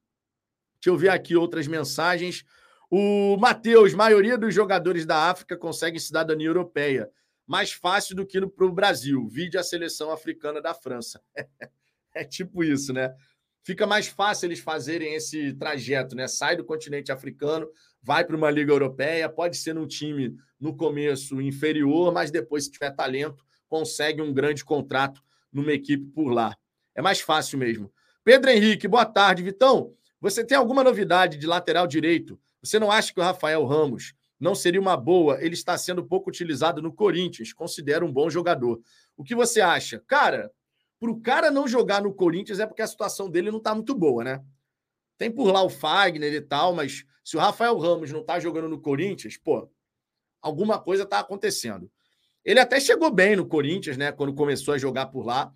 Deixa 0.82 0.90
eu 0.90 0.98
ver 0.98 1.10
aqui 1.10 1.36
outras 1.36 1.68
mensagens. 1.68 2.44
O 2.90 3.36
Matheus, 3.36 3.94
maioria 3.94 4.36
dos 4.36 4.52
jogadores 4.52 5.06
da 5.06 5.30
África 5.30 5.56
conseguem 5.56 6.00
cidadania 6.00 6.48
europeia. 6.48 7.08
Mais 7.46 7.70
fácil 7.70 8.16
do 8.16 8.26
que 8.26 8.44
para 8.44 8.66
o 8.66 8.72
Brasil. 8.72 9.28
Vide 9.28 9.56
a 9.56 9.62
seleção 9.62 10.10
africana 10.10 10.60
da 10.60 10.74
França. 10.74 11.22
é 12.12 12.24
tipo 12.24 12.64
isso, 12.64 12.92
né? 12.92 13.14
Fica 13.62 13.86
mais 13.86 14.08
fácil 14.08 14.46
eles 14.46 14.58
fazerem 14.58 15.14
esse 15.14 15.52
trajeto, 15.54 16.16
né? 16.16 16.26
Sai 16.26 16.56
do 16.56 16.64
continente 16.64 17.12
africano, 17.12 17.68
vai 18.02 18.24
para 18.24 18.36
uma 18.36 18.50
liga 18.50 18.72
europeia, 18.72 19.28
pode 19.28 19.56
ser 19.56 19.76
num 19.76 19.86
time 19.86 20.34
no 20.58 20.76
começo 20.76 21.40
inferior, 21.40 22.12
mas 22.12 22.32
depois, 22.32 22.64
se 22.64 22.72
tiver 22.72 22.90
talento, 22.90 23.44
consegue 23.68 24.20
um 24.20 24.34
grande 24.34 24.64
contrato 24.64 25.22
numa 25.52 25.72
equipe 25.72 26.04
por 26.12 26.32
lá. 26.32 26.56
É 26.92 27.00
mais 27.00 27.20
fácil 27.20 27.56
mesmo. 27.56 27.92
Pedro 28.24 28.50
Henrique, 28.50 28.88
boa 28.88 29.06
tarde, 29.06 29.44
Vitão. 29.44 29.94
Você 30.22 30.44
tem 30.44 30.56
alguma 30.56 30.84
novidade 30.84 31.36
de 31.36 31.48
lateral 31.48 31.84
direito? 31.84 32.38
Você 32.62 32.78
não 32.78 32.92
acha 32.92 33.12
que 33.12 33.18
o 33.18 33.22
Rafael 33.24 33.64
Ramos 33.64 34.14
não 34.38 34.54
seria 34.54 34.80
uma 34.80 34.96
boa? 34.96 35.44
Ele 35.44 35.54
está 35.54 35.76
sendo 35.76 36.06
pouco 36.06 36.30
utilizado 36.30 36.80
no 36.80 36.92
Corinthians, 36.92 37.52
considera 37.52 38.06
um 38.06 38.12
bom 38.12 38.30
jogador. 38.30 38.80
O 39.16 39.24
que 39.24 39.34
você 39.34 39.60
acha? 39.60 40.00
Cara, 40.06 40.48
para 41.00 41.10
o 41.10 41.20
cara 41.20 41.50
não 41.50 41.66
jogar 41.66 42.00
no 42.00 42.14
Corinthians 42.14 42.60
é 42.60 42.66
porque 42.66 42.82
a 42.82 42.86
situação 42.86 43.28
dele 43.28 43.50
não 43.50 43.58
está 43.58 43.74
muito 43.74 43.96
boa, 43.96 44.22
né? 44.22 44.40
Tem 45.18 45.28
por 45.28 45.50
lá 45.50 45.60
o 45.60 45.68
Fagner 45.68 46.32
e 46.32 46.40
tal, 46.40 46.72
mas 46.72 47.04
se 47.24 47.36
o 47.36 47.40
Rafael 47.40 47.76
Ramos 47.76 48.12
não 48.12 48.20
está 48.20 48.38
jogando 48.38 48.68
no 48.68 48.80
Corinthians, 48.80 49.36
pô, 49.36 49.68
alguma 50.40 50.78
coisa 50.78 51.02
está 51.02 51.18
acontecendo. 51.18 51.90
Ele 52.44 52.60
até 52.60 52.78
chegou 52.78 53.10
bem 53.10 53.34
no 53.34 53.44
Corinthians, 53.44 53.96
né? 53.96 54.12
Quando 54.12 54.32
começou 54.34 54.72
a 54.72 54.78
jogar 54.78 55.06
por 55.06 55.26
lá. 55.26 55.52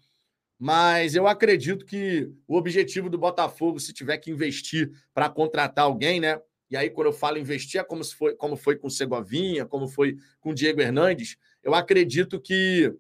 Mas 0.58 1.14
eu 1.14 1.26
acredito 1.26 1.84
que 1.84 2.30
o 2.48 2.56
objetivo 2.56 3.10
do 3.10 3.18
Botafogo, 3.18 3.78
se 3.78 3.92
tiver 3.92 4.16
que 4.18 4.30
investir 4.30 4.90
para 5.12 5.28
contratar 5.28 5.84
alguém, 5.84 6.18
né? 6.18 6.40
E 6.70 6.76
aí, 6.76 6.90
quando 6.90 7.08
eu 7.08 7.12
falo 7.12 7.38
investir, 7.38 7.80
é 7.80 7.84
como, 7.84 8.02
se 8.02 8.14
foi, 8.14 8.34
como 8.34 8.56
foi 8.56 8.76
com 8.76 8.88
o 8.88 8.90
Segovinha, 8.90 9.66
como 9.66 9.86
foi 9.86 10.16
com 10.40 10.50
o 10.50 10.54
Diego 10.54 10.80
Hernandes. 10.80 11.36
Eu 11.62 11.74
acredito 11.74 12.40
que 12.40 12.92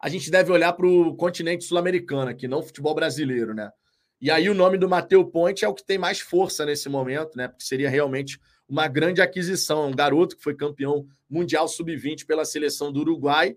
a 0.00 0.08
gente 0.08 0.30
deve 0.30 0.50
olhar 0.52 0.72
para 0.72 0.86
o 0.86 1.14
continente 1.14 1.64
sul-americano 1.64 2.30
aqui, 2.30 2.46
não 2.46 2.60
o 2.60 2.62
futebol 2.62 2.94
brasileiro, 2.94 3.52
né? 3.52 3.70
E 4.20 4.30
aí 4.30 4.48
o 4.48 4.54
nome 4.54 4.78
do 4.78 4.88
Mateu 4.88 5.24
Ponte 5.26 5.64
é 5.64 5.68
o 5.68 5.74
que 5.74 5.84
tem 5.84 5.98
mais 5.98 6.20
força 6.20 6.64
nesse 6.64 6.88
momento, 6.88 7.36
né? 7.36 7.48
Porque 7.48 7.64
seria 7.64 7.90
realmente 7.90 8.40
uma 8.68 8.88
grande 8.88 9.20
aquisição. 9.20 9.88
Um 9.88 9.94
garoto 9.94 10.36
que 10.36 10.42
foi 10.42 10.54
campeão 10.54 11.06
mundial 11.28 11.68
sub-20 11.68 12.24
pela 12.24 12.44
seleção 12.44 12.92
do 12.92 13.00
Uruguai, 13.00 13.56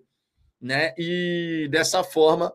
né? 0.60 0.93
E 0.98 1.70
dessa 1.72 2.04
forma 2.04 2.54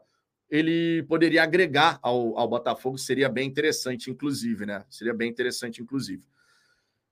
ele 0.53 1.03
poderia 1.05 1.43
agregar 1.43 1.99
ao, 2.03 2.39
ao 2.39 2.47
Botafogo, 2.47 2.99
seria 2.99 3.27
bem 3.27 3.49
interessante, 3.49 4.11
inclusive, 4.11 4.67
né? 4.67 4.85
Seria 4.91 5.15
bem 5.15 5.31
interessante, 5.31 5.81
inclusive. 5.81 6.23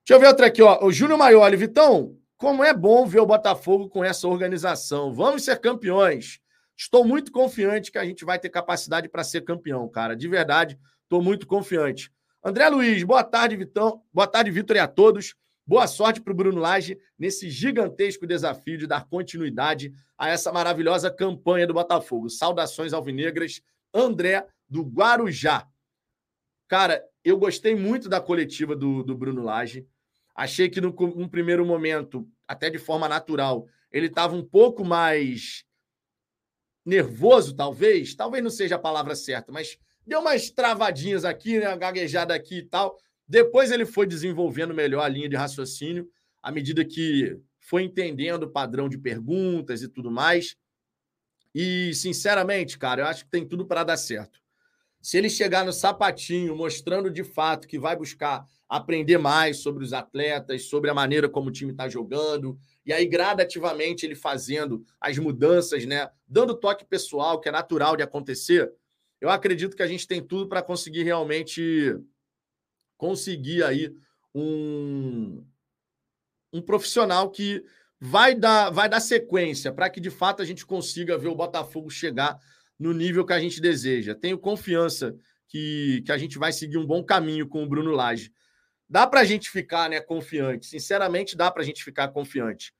Deixa 0.04 0.14
eu 0.14 0.20
ver 0.20 0.26
outra 0.26 0.46
aqui, 0.48 0.60
ó. 0.60 0.84
O 0.84 0.92
Júnior 0.92 1.18
Maioli, 1.18 1.56
Vitão, 1.56 2.18
como 2.36 2.62
é 2.62 2.74
bom 2.74 3.06
ver 3.06 3.20
o 3.20 3.26
Botafogo 3.26 3.88
com 3.88 4.04
essa 4.04 4.28
organização. 4.28 5.14
Vamos 5.14 5.42
ser 5.42 5.58
campeões. 5.58 6.38
Estou 6.76 7.02
muito 7.02 7.32
confiante 7.32 7.90
que 7.90 7.96
a 7.96 8.04
gente 8.04 8.26
vai 8.26 8.38
ter 8.38 8.50
capacidade 8.50 9.08
para 9.08 9.24
ser 9.24 9.40
campeão, 9.40 9.88
cara. 9.88 10.14
De 10.14 10.28
verdade, 10.28 10.78
estou 11.04 11.22
muito 11.22 11.46
confiante. 11.46 12.12
André 12.44 12.68
Luiz, 12.68 13.02
boa 13.04 13.24
tarde, 13.24 13.56
Vitão. 13.56 14.02
Boa 14.12 14.26
tarde, 14.26 14.50
Vitor, 14.50 14.76
e 14.76 14.80
a 14.80 14.86
todos. 14.86 15.34
Boa 15.70 15.86
sorte 15.86 16.20
para 16.20 16.32
o 16.32 16.36
Bruno 16.36 16.60
Lage 16.60 16.98
nesse 17.16 17.48
gigantesco 17.48 18.26
desafio 18.26 18.76
de 18.76 18.88
dar 18.88 19.06
continuidade 19.06 19.94
a 20.18 20.28
essa 20.28 20.50
maravilhosa 20.52 21.12
campanha 21.12 21.64
do 21.64 21.72
Botafogo. 21.72 22.28
Saudações 22.28 22.92
alvinegras, 22.92 23.62
André 23.94 24.44
do 24.68 24.82
Guarujá. 24.82 25.68
Cara, 26.66 27.00
eu 27.22 27.38
gostei 27.38 27.76
muito 27.76 28.08
da 28.08 28.20
coletiva 28.20 28.74
do, 28.74 29.04
do 29.04 29.16
Bruno 29.16 29.44
Lage. 29.44 29.86
Achei 30.34 30.68
que 30.68 30.80
no, 30.80 30.90
num 30.90 31.28
primeiro 31.28 31.64
momento, 31.64 32.28
até 32.48 32.68
de 32.68 32.78
forma 32.78 33.08
natural, 33.08 33.68
ele 33.92 34.08
estava 34.08 34.34
um 34.34 34.44
pouco 34.44 34.84
mais 34.84 35.64
nervoso, 36.84 37.54
talvez. 37.54 38.12
Talvez 38.16 38.42
não 38.42 38.50
seja 38.50 38.74
a 38.74 38.80
palavra 38.80 39.14
certa, 39.14 39.52
mas 39.52 39.78
deu 40.04 40.18
umas 40.18 40.50
travadinhas 40.50 41.24
aqui, 41.24 41.60
né? 41.60 41.76
Gaguejada 41.76 42.34
aqui 42.34 42.58
e 42.58 42.64
tal 42.66 42.98
Depois 43.30 43.70
ele 43.70 43.86
foi 43.86 44.08
desenvolvendo 44.08 44.74
melhor 44.74 45.02
a 45.02 45.08
linha 45.08 45.28
de 45.28 45.36
raciocínio, 45.36 46.10
à 46.42 46.50
medida 46.50 46.84
que 46.84 47.38
foi 47.60 47.84
entendendo 47.84 48.42
o 48.42 48.50
padrão 48.50 48.88
de 48.88 48.98
perguntas 48.98 49.82
e 49.82 49.88
tudo 49.88 50.10
mais. 50.10 50.56
E, 51.54 51.94
sinceramente, 51.94 52.76
cara, 52.76 53.02
eu 53.02 53.06
acho 53.06 53.24
que 53.24 53.30
tem 53.30 53.46
tudo 53.46 53.64
para 53.64 53.84
dar 53.84 53.96
certo. 53.96 54.40
Se 55.00 55.16
ele 55.16 55.30
chegar 55.30 55.64
no 55.64 55.72
sapatinho, 55.72 56.56
mostrando 56.56 57.08
de 57.08 57.22
fato 57.22 57.68
que 57.68 57.78
vai 57.78 57.94
buscar 57.94 58.44
aprender 58.68 59.16
mais 59.16 59.58
sobre 59.58 59.84
os 59.84 59.92
atletas, 59.92 60.64
sobre 60.64 60.90
a 60.90 60.94
maneira 60.94 61.28
como 61.28 61.50
o 61.50 61.52
time 61.52 61.70
está 61.70 61.88
jogando, 61.88 62.58
e 62.84 62.92
aí 62.92 63.06
gradativamente 63.06 64.04
ele 64.04 64.16
fazendo 64.16 64.84
as 65.00 65.16
mudanças, 65.18 65.86
né, 65.86 66.10
dando 66.26 66.52
toque 66.52 66.84
pessoal, 66.84 67.40
que 67.40 67.48
é 67.48 67.52
natural 67.52 67.96
de 67.96 68.02
acontecer, 68.02 68.72
eu 69.20 69.30
acredito 69.30 69.76
que 69.76 69.84
a 69.84 69.86
gente 69.86 70.08
tem 70.08 70.20
tudo 70.20 70.48
para 70.48 70.62
conseguir 70.62 71.04
realmente 71.04 71.96
conseguir 73.00 73.64
aí 73.64 73.90
um, 74.34 75.42
um 76.52 76.60
profissional 76.60 77.30
que 77.30 77.64
vai 77.98 78.34
dar, 78.34 78.68
vai 78.68 78.90
dar 78.90 79.00
sequência 79.00 79.72
para 79.72 79.88
que 79.88 79.98
de 79.98 80.10
fato 80.10 80.42
a 80.42 80.44
gente 80.44 80.66
consiga 80.66 81.16
ver 81.16 81.28
o 81.28 81.34
Botafogo 81.34 81.88
chegar 81.88 82.38
no 82.78 82.92
nível 82.92 83.24
que 83.24 83.32
a 83.32 83.40
gente 83.40 83.58
deseja. 83.58 84.14
Tenho 84.14 84.38
confiança 84.38 85.16
que, 85.48 86.02
que 86.04 86.12
a 86.12 86.18
gente 86.18 86.38
vai 86.38 86.52
seguir 86.52 86.76
um 86.76 86.84
bom 86.84 87.02
caminho 87.02 87.48
com 87.48 87.64
o 87.64 87.66
Bruno 87.66 87.90
Lage. 87.90 88.30
Dá 88.86 89.06
para 89.06 89.20
a 89.20 89.24
gente 89.24 89.48
ficar 89.48 89.88
né, 89.88 89.98
confiante. 90.02 90.66
Sinceramente, 90.66 91.34
dá 91.34 91.50
para 91.50 91.62
a 91.62 91.64
gente 91.64 91.82
ficar 91.82 92.08
confiante. 92.08 92.74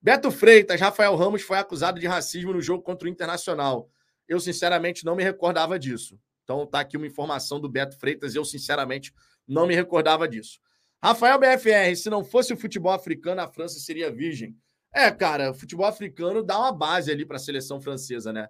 Beto 0.00 0.30
Freitas, 0.30 0.80
Rafael 0.80 1.14
Ramos 1.16 1.42
foi 1.42 1.58
acusado 1.58 2.00
de 2.00 2.06
racismo 2.06 2.54
no 2.54 2.62
jogo 2.62 2.82
contra 2.82 3.06
o 3.06 3.10
Internacional. 3.10 3.90
Eu, 4.26 4.40
sinceramente, 4.40 5.04
não 5.04 5.14
me 5.14 5.22
recordava 5.22 5.78
disso. 5.78 6.18
Então, 6.44 6.66
tá 6.66 6.80
aqui 6.80 6.96
uma 6.96 7.06
informação 7.06 7.60
do 7.60 7.68
Beto 7.68 7.98
Freitas. 7.98 8.34
Eu, 8.34 8.44
sinceramente, 8.44 9.12
não 9.50 9.66
me 9.66 9.74
recordava 9.74 10.28
disso. 10.28 10.60
Rafael 11.02 11.38
BFR, 11.38 11.96
se 11.96 12.08
não 12.08 12.22
fosse 12.22 12.52
o 12.52 12.56
futebol 12.56 12.92
africano, 12.92 13.40
a 13.40 13.48
França 13.48 13.80
seria 13.80 14.12
virgem. 14.12 14.54
É, 14.94 15.10
cara, 15.10 15.50
o 15.50 15.54
futebol 15.54 15.86
africano 15.86 16.42
dá 16.42 16.58
uma 16.58 16.72
base 16.72 17.10
ali 17.10 17.26
para 17.26 17.36
a 17.36 17.40
seleção 17.40 17.80
francesa, 17.80 18.32
né? 18.32 18.48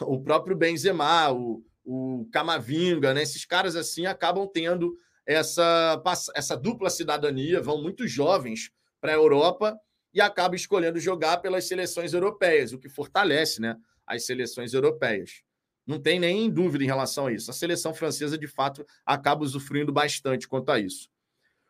O 0.00 0.22
próprio 0.22 0.56
Benzema, 0.56 1.30
o, 1.30 1.62
o 1.84 2.28
Camavinga, 2.32 3.12
né? 3.12 3.22
Esses 3.22 3.44
caras 3.44 3.76
assim 3.76 4.06
acabam 4.06 4.48
tendo 4.52 4.96
essa, 5.26 6.02
essa 6.34 6.56
dupla 6.56 6.90
cidadania, 6.90 7.60
vão 7.60 7.82
muito 7.82 8.06
jovens 8.06 8.70
para 9.00 9.12
a 9.12 9.16
Europa 9.16 9.78
e 10.12 10.20
acabam 10.20 10.54
escolhendo 10.54 10.98
jogar 10.98 11.38
pelas 11.38 11.66
seleções 11.66 12.12
europeias, 12.12 12.72
o 12.72 12.78
que 12.78 12.88
fortalece, 12.88 13.60
né? 13.60 13.76
As 14.06 14.24
seleções 14.26 14.72
europeias. 14.74 15.43
Não 15.86 15.98
tem 15.98 16.18
nem 16.18 16.50
dúvida 16.50 16.82
em 16.82 16.86
relação 16.86 17.26
a 17.26 17.32
isso. 17.32 17.50
A 17.50 17.54
seleção 17.54 17.92
francesa, 17.92 18.38
de 18.38 18.46
fato, 18.46 18.86
acaba 19.04 19.44
usufruindo 19.44 19.92
bastante 19.92 20.48
quanto 20.48 20.70
a 20.70 20.80
isso. 20.80 21.08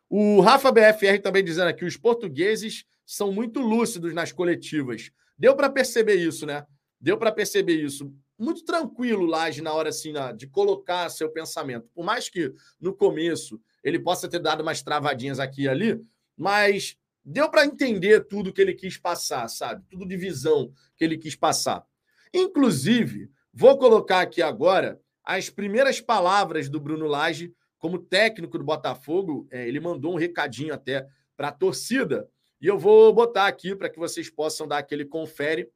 O 0.09 0.39
Rafa 0.39 0.71
BFR 0.71 1.19
também 1.21 1.43
dizendo 1.43 1.67
aqui: 1.67 1.83
os 1.83 1.97
portugueses 1.97 2.85
são 3.05 3.31
muito 3.31 3.59
lúcidos 3.59 4.13
nas 4.13 4.31
coletivas. 4.31 5.11
Deu 5.37 5.55
para 5.55 5.69
perceber 5.69 6.15
isso, 6.15 6.45
né? 6.45 6.65
Deu 6.99 7.17
para 7.17 7.31
perceber 7.31 7.75
isso. 7.75 8.13
Muito 8.37 8.65
tranquilo, 8.65 9.25
Laje, 9.25 9.61
na 9.61 9.73
hora 9.73 9.89
assim, 9.89 10.13
de 10.35 10.47
colocar 10.47 11.09
seu 11.09 11.29
pensamento. 11.29 11.89
Por 11.93 12.03
mais 12.03 12.29
que 12.29 12.53
no 12.79 12.93
começo 12.93 13.59
ele 13.83 13.99
possa 13.99 14.27
ter 14.27 14.39
dado 14.39 14.61
umas 14.61 14.81
travadinhas 14.81 15.39
aqui 15.39 15.63
e 15.63 15.69
ali, 15.69 16.01
mas 16.35 16.97
deu 17.23 17.49
para 17.49 17.65
entender 17.65 18.25
tudo 18.25 18.51
que 18.51 18.61
ele 18.61 18.73
quis 18.73 18.97
passar, 18.97 19.47
sabe? 19.47 19.83
Tudo 19.89 20.05
de 20.05 20.17
visão 20.17 20.71
que 20.97 21.03
ele 21.03 21.17
quis 21.17 21.35
passar. 21.35 21.85
Inclusive, 22.33 23.29
vou 23.55 23.77
colocar 23.77 24.19
aqui 24.19 24.41
agora 24.41 25.01
as 25.23 25.49
primeiras 25.49 25.99
palavras 25.99 26.69
do 26.69 26.79
Bruno 26.79 27.07
Lage 27.07 27.55
como 27.79 27.97
técnico 27.97 28.57
do 28.57 28.63
Botafogo, 28.63 29.47
é, 29.49 29.67
ele 29.67 29.79
mandou 29.79 30.13
um 30.13 30.17
recadinho 30.17 30.73
até 30.73 31.07
para 31.35 31.47
a 31.47 31.51
torcida. 31.51 32.29
E 32.59 32.67
eu 32.67 32.77
vou 32.77 33.13
botar 33.13 33.47
aqui 33.47 33.75
para 33.75 33.89
que 33.89 33.99
vocês 33.99 34.29
possam 34.29 34.67
dar 34.67 34.79
aquele 34.79 35.05
confere 35.05 35.69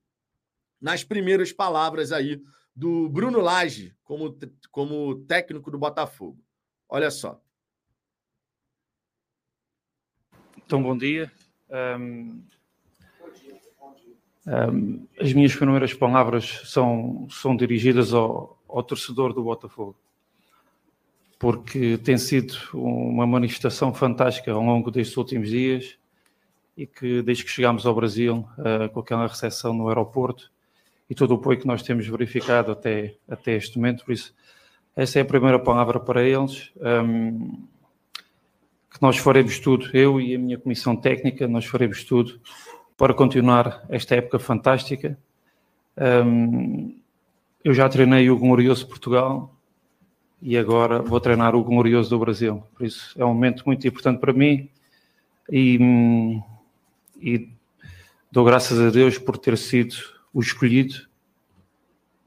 nas 0.80 1.04
primeiras 1.04 1.52
palavras 1.52 2.12
aí 2.12 2.42
do 2.76 3.10
Bruno 3.10 3.40
Lage 3.40 3.96
como, 4.04 4.38
como 4.72 5.24
técnico 5.26 5.70
do 5.70 5.78
Botafogo. 5.78 6.44
Olha 6.88 7.12
só. 7.12 7.42
Então, 10.58 10.82
bom 10.82 10.98
dia. 10.98 11.32
Um, 11.70 12.44
as 15.20 15.34
minhas 15.34 15.56
primeiras 15.56 15.94
palavras 15.94 16.62
são, 16.66 17.28
são 17.30 17.56
dirigidas 17.56 18.14
ao, 18.14 18.58
ao 18.68 18.82
torcedor 18.84 19.34
do 19.34 19.44
Botafogo 19.44 19.96
porque 21.40 21.98
tem 21.98 22.18
sido 22.18 22.54
uma 22.74 23.26
manifestação 23.26 23.94
fantástica 23.94 24.52
ao 24.52 24.62
longo 24.62 24.92
destes 24.92 25.16
últimos 25.16 25.50
dias 25.50 25.98
e 26.76 26.86
que 26.86 27.22
desde 27.22 27.46
que 27.46 27.50
chegámos 27.50 27.86
ao 27.86 27.96
Brasil 27.96 28.46
uh, 28.58 28.90
com 28.90 29.00
aquela 29.00 29.26
recepção 29.26 29.74
no 29.74 29.88
aeroporto 29.88 30.52
e 31.10 31.16
todo 31.16 31.32
o 31.32 31.36
apoio 31.36 31.58
que 31.58 31.66
nós 31.66 31.82
temos 31.82 32.06
verificado 32.06 32.74
até, 32.74 33.16
até 33.28 33.56
este 33.56 33.78
momento, 33.78 34.04
por 34.04 34.12
isso 34.12 34.36
essa 34.96 35.18
é 35.18 35.22
a 35.22 35.26
primeira 35.26 35.58
palavra 35.58 35.98
para 35.98 36.22
eles, 36.22 36.72
um, 36.76 37.66
que 38.92 39.02
nós 39.02 39.18
faremos 39.18 39.58
tudo, 39.60 39.90
eu 39.94 40.20
e 40.20 40.36
a 40.36 40.40
minha 40.40 40.58
comissão 40.58 40.94
técnica, 40.94 41.48
nós 41.48 41.66
faremos 41.66 42.04
tudo 42.04 42.40
para 43.00 43.14
continuar 43.14 43.86
esta 43.88 44.16
época 44.16 44.38
fantástica. 44.38 45.18
Um, 45.98 47.00
eu 47.64 47.74
já 47.74 47.88
treinei 47.88 48.30
o 48.30 48.38
Glorioso 48.38 48.86
Portugal, 48.86 49.56
e 50.42 50.58
agora 50.58 51.02
vou 51.02 51.20
treinar 51.20 51.56
o 51.56 51.64
glorioso 51.64 52.10
do 52.10 52.20
Brasil. 52.20 52.62
Por 52.74 52.86
isso 52.86 53.20
é 53.20 53.24
um 53.24 53.34
momento 53.34 53.64
muito 53.66 53.88
importante 53.88 54.20
para 54.20 54.34
mim 54.34 54.70
e, 55.50 55.80
e 57.18 57.50
dou 58.32 58.46
graças 58.46 58.80
a 58.80 58.90
Deus 58.90 59.18
por 59.18 59.38
ter 59.38 59.58
sido 59.58 59.96
o 60.34 60.42
escolhido 60.42 61.08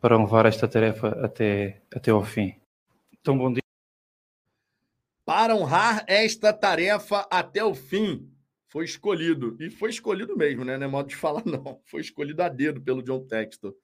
para 0.01 0.17
levar 0.17 0.47
esta 0.47 0.67
tarefa 0.67 1.09
até, 1.25 1.83
até 1.95 2.11
ao 2.11 2.25
fim. 2.25 2.55
Então, 3.21 3.37
bom 3.37 3.53
dia. 3.53 3.63
Para 5.25 5.55
honrar 5.55 6.03
esta 6.07 6.53
tarefa 6.53 7.27
até 7.31 7.63
o 7.63 7.75
fim, 7.75 8.32
foi 8.73 8.87
escolhido. 8.87 9.55
E 9.61 9.69
foi 9.69 9.91
escolhido 9.91 10.35
mesmo, 10.35 10.65
né? 10.65 10.79
Não 10.79 10.87
é 10.87 10.89
modo 10.89 11.07
de 11.07 11.15
falar, 11.15 11.45
não. 11.47 11.79
Foi 11.85 12.01
escolhido 12.01 12.43
a 12.43 12.49
dedo 12.49 12.81
pelo 12.81 13.03
John 13.03 13.21
Textor. 13.27 13.75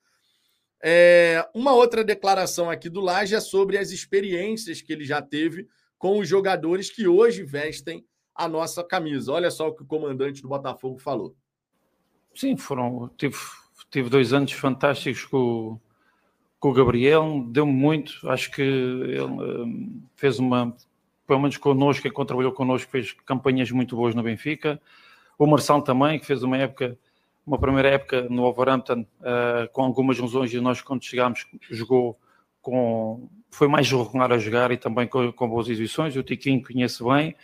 É, 0.81 1.47
uma 1.53 1.73
outra 1.73 2.03
declaração 2.03 2.71
aqui 2.71 2.89
do 2.89 2.99
Laje 2.99 3.35
é 3.35 3.39
sobre 3.39 3.77
as 3.77 3.91
experiências 3.91 4.81
que 4.81 4.91
ele 4.91 5.05
já 5.05 5.21
teve 5.21 5.67
com 5.97 6.17
os 6.17 6.27
jogadores 6.27 6.89
que 6.89 7.07
hoje 7.07 7.43
vestem 7.43 8.03
a 8.33 8.47
nossa 8.47 8.83
camisa. 8.83 9.31
Olha 9.31 9.51
só 9.51 9.67
o 9.67 9.75
que 9.75 9.83
o 9.83 9.85
comandante 9.85 10.41
do 10.41 10.47
Botafogo 10.47 10.97
falou. 10.97 11.35
Sim, 12.33 12.57
foram. 12.57 13.11
Tive, 13.15 13.35
tive 13.91 14.09
dois 14.09 14.33
anos 14.33 14.53
fantásticos 14.53 15.23
com, 15.25 15.79
com 16.59 16.69
o 16.69 16.73
Gabriel, 16.73 17.45
deu-me 17.47 17.73
muito. 17.73 18.27
Acho 18.27 18.49
que 18.49 18.61
ele 18.61 19.21
um, 19.21 20.01
fez 20.15 20.39
uma. 20.39 20.75
Pelo 21.29 21.41
menos 21.41 21.57
connosco, 21.57 22.07
enquanto 22.07 22.29
trabalhou 22.29 22.51
connosco, 22.51 22.89
fez 22.89 23.13
campanhas 23.23 23.69
muito 23.69 23.95
boas 23.95 24.15
no 24.15 24.23
Benfica. 24.23 24.81
O 25.37 25.45
Marçal 25.45 25.79
também, 25.83 26.17
que 26.17 26.25
fez 26.25 26.41
uma 26.41 26.57
época 26.57 26.97
uma 27.45 27.59
primeira 27.59 27.89
época 27.89 28.23
no 28.29 28.41
Wolverhampton 28.41 29.01
uh, 29.01 29.71
com 29.71 29.83
algumas 29.83 30.17
lesões 30.19 30.51
e 30.51 30.59
nós 30.59 30.81
quando 30.81 31.03
chegámos 31.03 31.45
jogou 31.69 32.19
com 32.63 33.29
foi 33.51 33.67
mais 33.67 33.91
regular 33.91 34.31
a 34.31 34.39
jogar 34.39 34.71
e 34.71 34.77
também 34.77 35.07
com, 35.07 35.31
com 35.31 35.47
boas 35.47 35.67
exibições, 35.67 36.15
o 36.15 36.23
Tiquinho 36.23 36.63
conhece 36.63 37.03
bem 37.03 37.35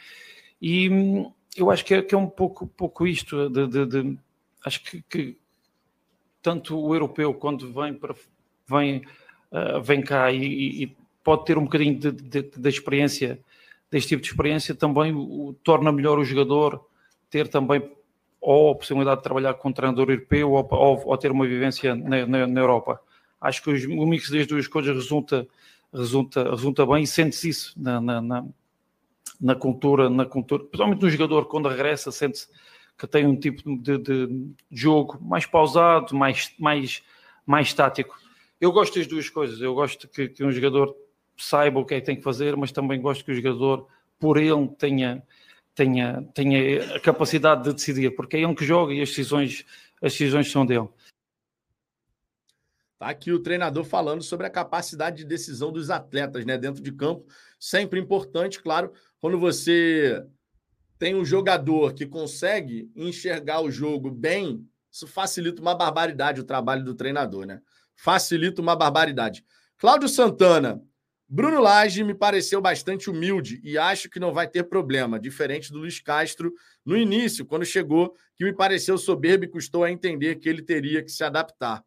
e 0.60 0.90
hum, 0.90 1.32
eu 1.56 1.70
acho 1.70 1.86
que 1.86 1.94
é, 1.94 2.02
que 2.02 2.16
é 2.16 2.18
um 2.18 2.28
pouco, 2.28 2.66
pouco 2.66 3.06
isto 3.06 3.50
de, 3.50 3.68
de, 3.68 3.86
de 3.86 4.18
acho 4.66 4.84
que, 4.84 5.04
que, 5.04 5.38
tanto 6.42 6.80
o 6.80 6.94
europeu 6.94 7.36
quando 7.36 7.72
vem 7.72 7.94
para 7.94 8.16
vem, 8.68 9.04
uh, 9.52 9.80
vem 9.80 10.02
cá 10.02 10.32
e, 10.32 10.84
e, 10.84 10.98
pode 11.24 11.46
ter 11.46 11.58
um 11.58 11.64
bocadinho 11.64 11.98
de, 11.98 12.70
experiência 12.70 13.40
deste 13.96 14.10
tipo 14.10 14.22
de 14.22 14.28
experiência 14.28 14.76
também 14.76 15.14
o, 15.14 15.56
torna 15.64 15.90
melhor 15.90 16.20
o 16.20 16.26
jogador 16.26 16.86
ter 17.30 17.48
também 17.48 17.90
ou 18.42 18.72
a 18.72 18.76
possibilidade 18.76 19.22
de 19.22 19.24
trabalhar 19.24 19.54
com 19.54 19.70
um 19.70 19.72
treinador 19.72 20.10
europeu 20.10 20.52
ou, 20.52 20.68
ou, 20.70 21.02
ou 21.06 21.18
ter 21.18 21.32
uma 21.32 21.48
vivência 21.48 21.96
na, 21.96 22.26
na, 22.26 22.46
na, 22.46 22.60
Europa. 22.60 23.00
Acho 23.40 23.64
que 23.64 23.70
o 23.70 24.06
mix 24.06 24.30
das 24.30 24.46
duas 24.46 24.68
coisas 24.68 24.94
resulta, 24.94 25.48
resulta, 25.94 26.50
resulta 26.50 26.86
bem 26.86 27.04
e 27.04 27.08
sente-se 27.08 27.48
isso 27.48 27.74
na, 27.78 28.02
na, 28.02 28.46
na, 29.40 29.56
cultura, 29.56 30.10
na 30.10 30.26
cultura, 30.26 30.66
principalmente 30.66 31.02
no 31.02 31.10
jogador, 31.10 31.46
quando 31.46 31.70
regressa, 31.70 32.12
sente-se 32.12 32.50
que 32.98 33.08
tem 33.08 33.26
um 33.26 33.38
tipo 33.38 33.78
de, 33.78 33.98
de, 33.98 34.52
jogo 34.70 35.18
mais 35.22 35.46
pausado, 35.46 36.14
mais, 36.14 36.54
mais, 36.60 37.02
mais 37.46 37.74
tático. 37.74 38.14
Eu 38.60 38.74
gosto 38.74 39.00
das 39.00 39.08
duas 39.08 39.30
coisas, 39.30 39.62
eu 39.62 39.74
gosto 39.74 40.06
que, 40.10 40.28
que 40.28 40.44
um 40.44 40.52
jogador 40.52 40.94
saiba 41.38 41.80
o 41.80 41.86
que 41.86 41.96
é 41.96 42.00
que 42.00 42.06
tem 42.06 42.16
que 42.16 42.24
fazer, 42.24 42.56
mas 42.56 42.72
também 42.72 43.02
gosto 43.02 43.24
que 43.24 43.32
o 43.32 43.36
jogador, 43.36 43.88
por 44.20 44.38
ele, 44.38 44.68
tenha 44.78 45.24
tenha, 45.76 46.24
tenha 46.34 46.96
a 46.96 47.00
capacidade 47.00 47.64
de 47.64 47.74
decidir, 47.74 48.16
porque 48.16 48.38
é 48.38 48.42
ele 48.42 48.56
que 48.56 48.66
joga 48.66 48.94
e 48.94 49.02
as 49.02 49.10
decisões, 49.10 49.66
as 50.02 50.14
decisões 50.14 50.50
são 50.50 50.66
dele. 50.66 50.88
Tá 52.98 53.08
aqui 53.10 53.32
o 53.34 53.42
treinador 53.42 53.84
falando 53.84 54.24
sobre 54.24 54.48
a 54.48 54.50
capacidade 54.50 55.18
de 55.18 55.26
decisão 55.26 55.72
dos 55.72 55.90
atletas, 55.90 56.46
né? 56.46 56.58
Dentro 56.58 56.82
de 56.82 56.94
campo, 56.94 57.26
sempre 57.60 58.00
importante, 58.00 58.62
claro, 58.62 58.94
quando 59.20 59.38
você 59.38 60.26
tem 60.98 61.14
um 61.14 61.26
jogador 61.26 61.94
que 61.94 62.06
consegue 62.06 62.90
enxergar 62.96 63.60
o 63.60 63.70
jogo 63.70 64.10
bem, 64.10 64.66
isso 64.90 65.06
facilita 65.06 65.62
uma 65.62 65.76
barbaridade 65.76 66.40
o 66.40 66.46
trabalho 66.46 66.86
do 66.86 66.96
treinador, 66.96 67.46
né? 67.46 67.62
Facilita 67.98 68.62
uma 68.62 68.78
barbaridade. 68.78 69.44
Cláudio 69.78 70.08
Santana, 70.08 70.82
Bruno 71.28 71.60
Lage 71.60 72.04
me 72.04 72.14
pareceu 72.14 72.62
bastante 72.62 73.10
humilde 73.10 73.60
e 73.64 73.78
acho 73.78 74.10
que 74.10 74.20
não 74.20 74.32
vai 74.32 74.48
ter 74.48 74.64
problema, 74.64 75.20
diferente 75.20 75.72
do 75.72 75.80
Luiz 75.80 76.00
Castro 76.00 76.54
no 76.86 76.96
início, 76.96 77.46
quando 77.46 77.66
chegou, 77.66 78.16
que 78.36 78.44
me 78.44 78.54
pareceu 78.54 78.98
soberbo 78.98 79.46
e 79.46 79.50
custou 79.50 79.84
a 79.84 79.92
entender 79.92 80.36
que 80.36 80.48
ele 80.48 80.62
teria 80.62 81.02
que 81.02 81.10
se 81.10 81.24
adaptar. 81.24 81.84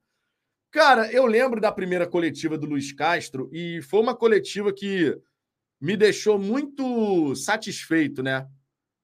Cara, 0.73 1.11
eu 1.13 1.25
lembro 1.25 1.61
da 1.61 1.71
primeira 1.71 2.07
coletiva 2.07 2.59
do 2.59 2.67
Luiz 2.67 2.93
Castro 2.93 3.49
e 3.53 3.81
foi 3.83 4.01
uma 4.01 4.15
coletiva 4.15 4.73
que 4.73 5.17
me 5.81 5.97
deixou 5.97 6.39
muito 6.39 7.35
satisfeito, 7.37 8.23
né? 8.23 8.47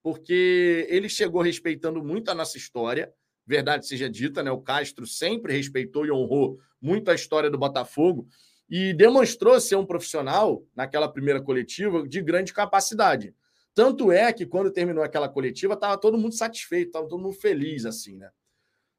Porque 0.03 0.87
ele 0.91 1.09
chegou 1.09 1.41
respeitando 1.41 2.03
muito 2.03 2.29
a 2.31 2.35
nossa 2.35 2.59
história, 2.59 3.11
verdade 3.47 3.87
seja 3.87 4.11
dita, 4.11 4.43
né? 4.43 4.51
O 4.51 4.61
Castro 4.61 5.07
sempre 5.07 5.55
respeitou 5.55 6.05
e 6.05 6.11
honrou 6.11 6.59
muito 6.81 7.11
a 7.11 7.15
história 7.15 7.49
do 7.49 7.57
Botafogo 7.57 8.27
e 8.77 8.93
demonstrou 8.93 9.61
ser 9.61 9.77
um 9.77 9.87
profissional 9.87 10.67
naquela 10.75 11.09
primeira 11.09 11.41
coletiva 11.41 12.09
de 12.09 12.21
grande 12.21 12.53
capacidade. 12.53 13.33
Tanto 13.73 14.11
é 14.11 14.33
que 14.33 14.45
quando 14.45 14.69
terminou 14.69 15.05
aquela 15.05 15.29
coletiva, 15.29 15.75
estava 15.75 15.97
todo 15.97 16.19
mundo 16.19 16.35
satisfeito, 16.35 16.89
estava 16.89 17.09
todo 17.09 17.23
mundo 17.23 17.37
feliz, 17.37 17.87
assim, 17.87 18.17
né? 18.17 18.33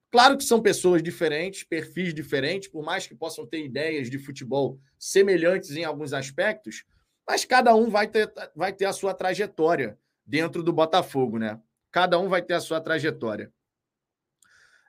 Claro 0.10 0.38
que 0.38 0.46
são 0.46 0.62
pessoas 0.62 1.04
diferentes, 1.04 1.66
perfis 1.66 2.14
diferentes, 2.14 2.70
por 2.70 2.86
mais 2.86 3.06
que 3.06 3.14
possam 3.14 3.46
ter 3.46 3.66
ideias 3.66 4.10
de 4.10 4.18
futebol 4.18 4.80
semelhantes 4.98 5.72
em 5.72 5.84
alguns 5.84 6.14
aspectos, 6.14 6.86
mas 7.28 7.44
cada 7.44 7.76
um 7.76 7.90
vai 7.90 8.08
ter, 8.08 8.32
vai 8.56 8.72
ter 8.72 8.86
a 8.86 8.94
sua 8.94 9.14
trajetória 9.14 10.00
dentro 10.26 10.64
do 10.64 10.72
Botafogo, 10.72 11.38
né? 11.38 11.60
Cada 11.92 12.18
um 12.18 12.30
vai 12.30 12.42
ter 12.42 12.54
a 12.54 12.62
sua 12.62 12.80
trajetória. 12.80 13.52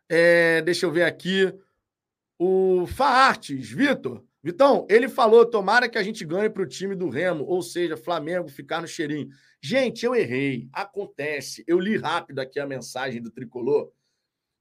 É, 0.09 0.63
deixa 0.63 0.87
eu 0.87 0.93
ver 0.93 1.03
aqui. 1.03 1.53
O 2.39 2.87
Faartes, 2.87 3.69
Vitor. 3.69 4.25
Vitão, 4.47 4.87
ele 4.89 5.09
falou: 5.09 5.45
tomara 5.45 5.89
que 5.89 5.99
a 5.99 6.05
gente 6.05 6.25
ganhe 6.25 6.49
para 6.49 6.63
o 6.63 6.69
time 6.69 6.95
do 6.95 7.09
Remo, 7.09 7.45
ou 7.45 7.61
seja, 7.61 7.97
Flamengo 7.97 8.49
ficar 8.49 8.81
no 8.81 8.87
cheirinho. 8.87 9.29
Gente, 9.61 10.07
eu 10.07 10.15
errei. 10.15 10.69
Acontece. 10.73 11.65
Eu 11.67 11.81
li 11.81 11.97
rápido 11.97 12.39
aqui 12.39 12.61
a 12.61 12.67
mensagem 12.67 13.21
do 13.21 13.29
tricolor. 13.29 13.91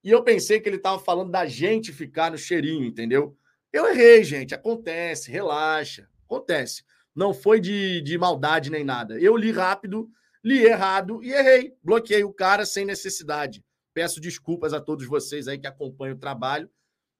E 0.04 0.10
eu 0.10 0.24
pensei 0.24 0.60
que 0.60 0.68
ele 0.68 0.78
estava 0.78 0.98
falando 0.98 1.30
da 1.30 1.46
gente 1.46 1.94
ficar 1.94 2.32
no 2.32 2.38
cheirinho, 2.38 2.84
entendeu? 2.84 3.38
Eu 3.72 3.86
errei, 3.88 4.24
gente. 4.24 4.56
Acontece, 4.56 5.30
relaxa. 5.30 6.10
Acontece. 6.26 6.84
Não 7.14 7.32
foi 7.32 7.60
de, 7.60 8.02
de 8.02 8.18
maldade 8.18 8.72
nem 8.72 8.84
nada. 8.84 9.20
Eu 9.20 9.38
li 9.38 9.52
rápido, 9.52 10.10
li 10.44 10.66
errado 10.66 11.22
e 11.22 11.32
errei. 11.32 11.78
Bloqueei 11.84 12.24
o 12.24 12.34
cara 12.34 12.66
sem 12.66 12.86
necessidade. 12.86 13.64
Peço 13.94 14.20
desculpas 14.20 14.74
a 14.74 14.82
todos 14.82 15.06
vocês 15.06 15.48
aí 15.48 15.60
que 15.60 15.68
acompanham 15.68 16.16
o 16.16 16.20
trabalho, 16.20 16.68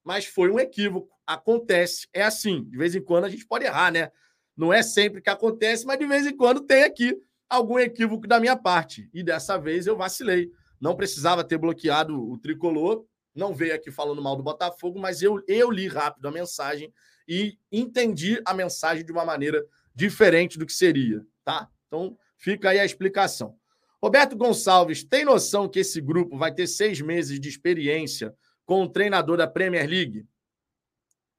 mas 0.04 0.26
foi 0.26 0.50
um 0.50 0.60
equívoco. 0.60 1.15
Acontece. 1.26 2.08
É 2.14 2.24
assim. 2.24 2.64
De 2.66 2.78
vez 2.78 2.96
em 2.96 3.02
quando 3.02 3.26
a 3.26 3.30
gente 3.30 3.46
pode 3.46 3.66
errar, 3.66 3.92
né? 3.92 4.12
Não 4.56 4.72
é 4.72 4.82
sempre 4.82 5.22
que 5.22 5.30
acontece, 5.30 5.86
mas 5.86 6.00
de 6.00 6.06
vez 6.06 6.26
em 6.26 6.36
quando 6.36 6.62
tem 6.62 6.84
aqui 6.84 7.18
algum 7.50 7.78
equívoco 7.78 8.28
da 8.28 8.40
minha 8.40 8.56
parte. 8.56 9.10
E 9.14 9.24
dessa 9.24 9.58
vez 9.58 9.86
eu 9.86 9.98
vacilei 9.98 10.52
não 10.80 10.96
precisava 10.96 11.44
ter 11.44 11.58
bloqueado 11.58 12.30
o 12.30 12.38
tricolor, 12.38 13.06
não 13.34 13.54
veio 13.54 13.76
aqui 13.76 13.92
falando 13.92 14.22
mal 14.22 14.36
do 14.36 14.44
Botafogo, 14.44 15.00
mas 15.00 15.22
eu, 15.22 15.44
eu 15.48 15.70
li 15.72 15.88
rápido 15.88 16.28
a 16.28 16.32
mensagem 16.32 16.94
e 17.28 17.58
entendi 17.72 18.40
a 18.46 18.54
mensagem 18.54 19.04
de 19.04 19.12
uma 19.12 19.26
maneira 19.26 19.66
diferente 19.94 20.60
do 20.60 20.66
que 20.66 20.74
seria, 20.74 21.26
tá? 21.44 21.68
Então 21.88 22.18
fica 22.38 22.70
aí 22.70 22.80
a 22.80 22.86
explicação. 22.86 23.58
Roberto 24.02 24.36
Gonçalves, 24.36 25.04
tem 25.04 25.26
noção 25.26 25.68
que 25.68 25.80
esse 25.80 26.00
grupo 26.00 26.38
vai 26.38 26.54
ter 26.54 26.68
seis 26.68 27.02
meses 27.02 27.40
de 27.40 27.50
experiência 27.50 28.34
com 28.66 28.84
o 28.84 28.90
treinador 28.90 29.38
da 29.38 29.48
Premier 29.48 29.90
League? 29.90 30.26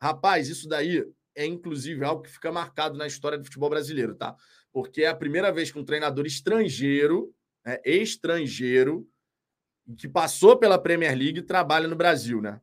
Rapaz, 0.01 0.49
isso 0.49 0.69
daí 0.69 1.05
é 1.35 1.45
inclusive 1.45 2.05
algo 2.05 2.23
que 2.23 2.31
fica 2.31 2.51
marcado 2.51 2.97
na 2.97 3.07
história 3.07 3.39
do 3.39 3.45
futebol 3.45 3.69
brasileiro, 3.69 4.15
tá? 4.15 4.35
Porque 4.73 5.03
é 5.03 5.09
a 5.09 5.15
primeira 5.15 5.53
vez 5.53 5.71
que 5.71 5.79
um 5.79 5.85
treinador 5.85 6.27
estrangeiro, 6.27 7.33
né, 7.65 7.79
estrangeiro, 7.85 9.09
que 9.99 10.09
passou 10.09 10.57
pela 10.57 10.79
Premier 10.79 11.17
League 11.17 11.43
trabalha 11.43 11.87
no 11.87 11.95
Brasil, 11.95 12.41
né? 12.41 12.61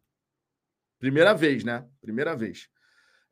Primeira 0.99 1.33
vez, 1.33 1.63
né? 1.63 1.87
Primeira 2.01 2.35
vez. 2.35 2.67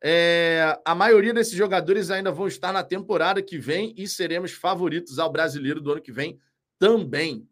É, 0.04 0.80
a 0.84 0.94
maioria 0.94 1.32
desses 1.32 1.54
jogadores 1.54 2.10
ainda 2.10 2.32
vão 2.32 2.46
estar 2.46 2.72
na 2.72 2.82
temporada 2.82 3.42
que 3.42 3.58
vem 3.58 3.94
e 3.96 4.08
seremos 4.08 4.52
favoritos 4.52 5.18
ao 5.18 5.30
brasileiro 5.30 5.80
do 5.80 5.92
ano 5.92 6.02
que 6.02 6.10
vem 6.10 6.40
também. 6.78 7.48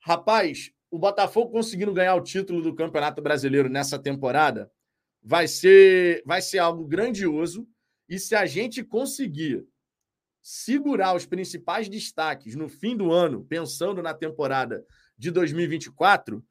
Rapaz, 0.00 0.70
o 0.90 0.98
Botafogo 0.98 1.50
conseguindo 1.50 1.92
ganhar 1.92 2.14
o 2.14 2.22
título 2.22 2.62
do 2.62 2.74
Campeonato 2.74 3.20
Brasileiro 3.20 3.68
nessa 3.68 3.98
temporada 3.98 4.70
vai 5.22 5.46
ser, 5.46 6.22
vai 6.24 6.42
ser 6.42 6.58
algo 6.58 6.86
grandioso. 6.86 7.68
E 8.08 8.18
se 8.18 8.34
a 8.34 8.46
gente 8.46 8.82
conseguir 8.82 9.66
segurar 10.42 11.14
os 11.14 11.26
principais 11.26 11.88
destaques 11.88 12.54
no 12.54 12.68
fim 12.68 12.96
do 12.96 13.12
ano, 13.12 13.44
pensando 13.44 14.02
na 14.02 14.14
temporada 14.14 14.84
de 15.16 15.30
2024, 15.30 16.44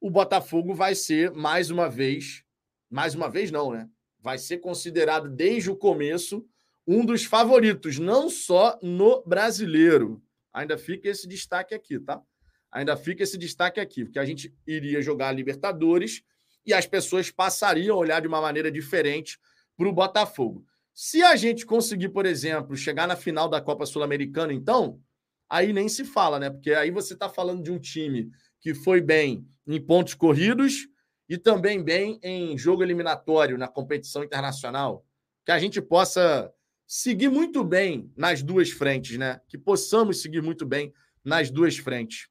o 0.00 0.10
Botafogo 0.10 0.74
vai 0.74 0.94
ser 0.94 1.30
mais 1.32 1.70
uma 1.70 1.88
vez, 1.88 2.42
mais 2.90 3.14
uma 3.14 3.28
vez 3.28 3.50
não, 3.50 3.72
né? 3.72 3.88
Vai 4.18 4.38
ser 4.38 4.58
considerado 4.58 5.28
desde 5.28 5.70
o 5.70 5.76
começo 5.76 6.46
um 6.86 7.04
dos 7.04 7.24
favoritos, 7.24 7.98
não 7.98 8.28
só 8.28 8.78
no 8.82 9.22
brasileiro. 9.24 10.22
Ainda 10.52 10.76
fica 10.76 11.08
esse 11.08 11.26
destaque 11.26 11.74
aqui, 11.74 11.98
tá? 11.98 12.22
Ainda 12.70 12.96
fica 12.96 13.22
esse 13.22 13.38
destaque 13.38 13.80
aqui, 13.80 14.04
porque 14.04 14.18
a 14.18 14.24
gente 14.24 14.54
iria 14.66 15.00
jogar 15.00 15.28
a 15.28 15.32
Libertadores 15.32 16.22
e 16.66 16.72
as 16.72 16.86
pessoas 16.86 17.30
passariam 17.30 17.96
a 17.96 17.98
olhar 17.98 18.20
de 18.20 18.28
uma 18.28 18.40
maneira 18.40 18.70
diferente 18.70 19.38
para 19.76 19.88
o 19.88 19.92
Botafogo. 19.92 20.64
Se 20.92 21.22
a 21.22 21.34
gente 21.34 21.66
conseguir, 21.66 22.10
por 22.10 22.24
exemplo, 22.24 22.76
chegar 22.76 23.08
na 23.08 23.16
final 23.16 23.48
da 23.48 23.60
Copa 23.60 23.84
Sul-Americana, 23.84 24.52
então, 24.52 25.00
aí 25.48 25.72
nem 25.72 25.88
se 25.88 26.04
fala, 26.04 26.38
né? 26.38 26.50
Porque 26.50 26.72
aí 26.72 26.90
você 26.90 27.14
está 27.14 27.28
falando 27.28 27.62
de 27.62 27.72
um 27.72 27.78
time 27.78 28.30
que 28.60 28.74
foi 28.74 29.00
bem 29.00 29.46
em 29.66 29.80
pontos 29.80 30.14
corridos 30.14 30.86
e 31.28 31.36
também 31.36 31.82
bem 31.82 32.18
em 32.22 32.56
jogo 32.56 32.82
eliminatório 32.82 33.58
na 33.58 33.66
competição 33.66 34.22
internacional. 34.22 35.04
Que 35.44 35.52
a 35.52 35.58
gente 35.58 35.82
possa 35.82 36.52
seguir 36.86 37.28
muito 37.28 37.64
bem 37.64 38.10
nas 38.16 38.42
duas 38.42 38.70
frentes, 38.70 39.18
né? 39.18 39.40
Que 39.48 39.58
possamos 39.58 40.22
seguir 40.22 40.42
muito 40.42 40.64
bem 40.64 40.92
nas 41.24 41.50
duas 41.50 41.76
frentes. 41.76 42.28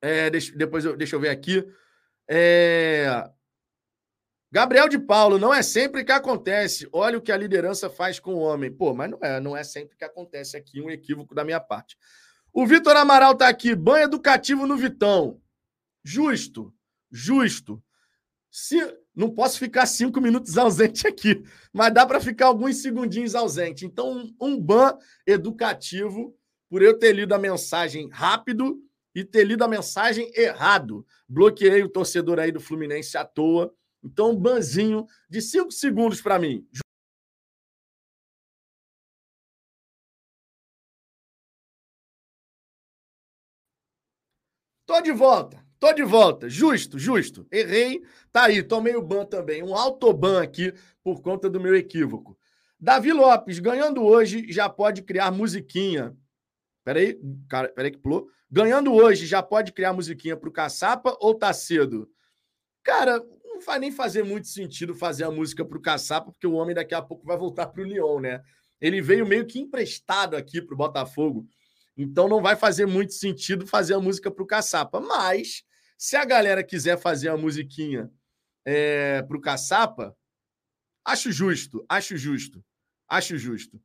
É, 0.00 0.30
deixa, 0.30 0.54
depois 0.54 0.84
eu, 0.84 0.96
deixa 0.96 1.16
eu 1.16 1.20
ver 1.20 1.30
aqui. 1.30 1.66
É... 2.28 3.30
Gabriel 4.50 4.88
de 4.88 4.98
Paulo, 4.98 5.36
não 5.36 5.52
é 5.52 5.62
sempre 5.62 6.04
que 6.04 6.12
acontece. 6.12 6.88
Olha 6.92 7.18
o 7.18 7.20
que 7.20 7.32
a 7.32 7.36
liderança 7.36 7.90
faz 7.90 8.20
com 8.20 8.34
o 8.34 8.38
homem. 8.38 8.70
Pô, 8.70 8.94
mas 8.94 9.10
não 9.10 9.18
é, 9.20 9.40
não 9.40 9.56
é 9.56 9.64
sempre 9.64 9.96
que 9.96 10.04
acontece 10.04 10.56
aqui 10.56 10.80
um 10.80 10.88
equívoco 10.88 11.34
da 11.34 11.44
minha 11.44 11.58
parte. 11.58 11.96
O 12.52 12.64
Vitor 12.64 12.96
Amaral 12.96 13.32
está 13.32 13.48
aqui. 13.48 13.74
Banho 13.74 14.04
educativo 14.04 14.64
no 14.64 14.76
Vitão. 14.76 15.40
Justo, 16.04 16.72
justo. 17.10 17.82
Se, 18.48 18.78
não 19.12 19.28
posso 19.28 19.58
ficar 19.58 19.86
cinco 19.86 20.20
minutos 20.20 20.56
ausente 20.58 21.04
aqui, 21.04 21.42
mas 21.72 21.92
dá 21.92 22.06
para 22.06 22.20
ficar 22.20 22.46
alguns 22.46 22.76
segundinhos 22.76 23.34
ausente. 23.34 23.84
Então, 23.84 24.12
um, 24.12 24.36
um 24.40 24.60
ban 24.60 24.96
educativo 25.26 26.32
por 26.70 26.80
eu 26.80 26.96
ter 26.96 27.12
lido 27.12 27.34
a 27.34 27.38
mensagem 27.38 28.08
rápido 28.12 28.80
e 29.14 29.24
ter 29.24 29.44
lido 29.44 29.62
a 29.62 29.68
mensagem 29.68 30.30
errado. 30.34 31.06
Bloqueei 31.28 31.82
o 31.82 31.88
torcedor 31.88 32.38
aí 32.38 32.50
do 32.50 32.60
Fluminense 32.60 33.16
à 33.16 33.24
toa. 33.24 33.72
Então, 34.02 34.32
um 34.32 34.36
banzinho 34.36 35.06
de 35.30 35.40
cinco 35.40 35.70
segundos 35.70 36.20
para 36.20 36.38
mim. 36.38 36.66
Tô 44.86 45.00
de 45.00 45.12
volta. 45.12 45.64
Tô 45.78 45.92
de 45.92 46.02
volta. 46.02 46.48
Justo, 46.48 46.98
justo. 46.98 47.46
Errei. 47.50 48.02
Tá 48.30 48.44
aí. 48.44 48.62
Tomei 48.62 48.94
o 48.94 49.02
ban 49.02 49.24
também. 49.24 49.62
Um 49.62 49.74
autoban 49.74 50.42
aqui 50.42 50.72
por 51.02 51.22
conta 51.22 51.48
do 51.48 51.60
meu 51.60 51.74
equívoco. 51.74 52.38
Davi 52.78 53.12
Lopes, 53.12 53.58
ganhando 53.58 54.02
hoje, 54.04 54.52
já 54.52 54.68
pode 54.68 55.02
criar 55.02 55.30
musiquinha. 55.30 56.14
Peraí, 56.84 57.18
cara, 57.48 57.68
peraí 57.70 57.90
que 57.90 57.98
pulou. 57.98 58.28
Ganhando 58.50 58.92
hoje, 58.92 59.26
já 59.26 59.42
pode 59.42 59.72
criar 59.72 59.92
musiquinha 59.92 60.36
pro 60.36 60.52
Caçapa 60.52 61.16
ou 61.20 61.34
tá 61.34 61.52
cedo? 61.52 62.08
Cara, 62.82 63.18
não 63.44 63.60
vai 63.60 63.78
nem 63.78 63.90
fazer 63.90 64.22
muito 64.22 64.46
sentido 64.46 64.94
fazer 64.94 65.24
a 65.24 65.30
música 65.30 65.64
pro 65.64 65.80
Caçapa, 65.80 66.30
porque 66.30 66.46
o 66.46 66.52
homem 66.52 66.74
daqui 66.74 66.94
a 66.94 67.02
pouco 67.02 67.26
vai 67.26 67.36
voltar 67.36 67.66
pro 67.68 67.84
Lyon, 67.84 68.20
né? 68.20 68.42
Ele 68.80 69.00
veio 69.00 69.26
meio 69.26 69.46
que 69.46 69.58
emprestado 69.58 70.36
aqui 70.36 70.60
pro 70.60 70.76
Botafogo. 70.76 71.48
Então 71.96 72.28
não 72.28 72.42
vai 72.42 72.54
fazer 72.56 72.86
muito 72.86 73.14
sentido 73.14 73.66
fazer 73.66 73.94
a 73.94 74.00
música 74.00 74.30
para 74.30 74.42
o 74.42 74.46
Caçapa. 74.46 75.00
Mas, 75.00 75.64
se 75.96 76.16
a 76.16 76.24
galera 76.24 76.62
quiser 76.62 76.98
fazer 76.98 77.28
a 77.28 77.36
musiquinha 77.36 78.10
é, 78.64 79.22
para 79.22 79.36
o 79.36 79.40
Caçapa, 79.40 80.14
Acho 81.04 81.30
justo, 81.30 81.84
acho 81.86 82.16
justo. 82.16 82.64
Acho 83.06 83.36
justo. 83.36 83.80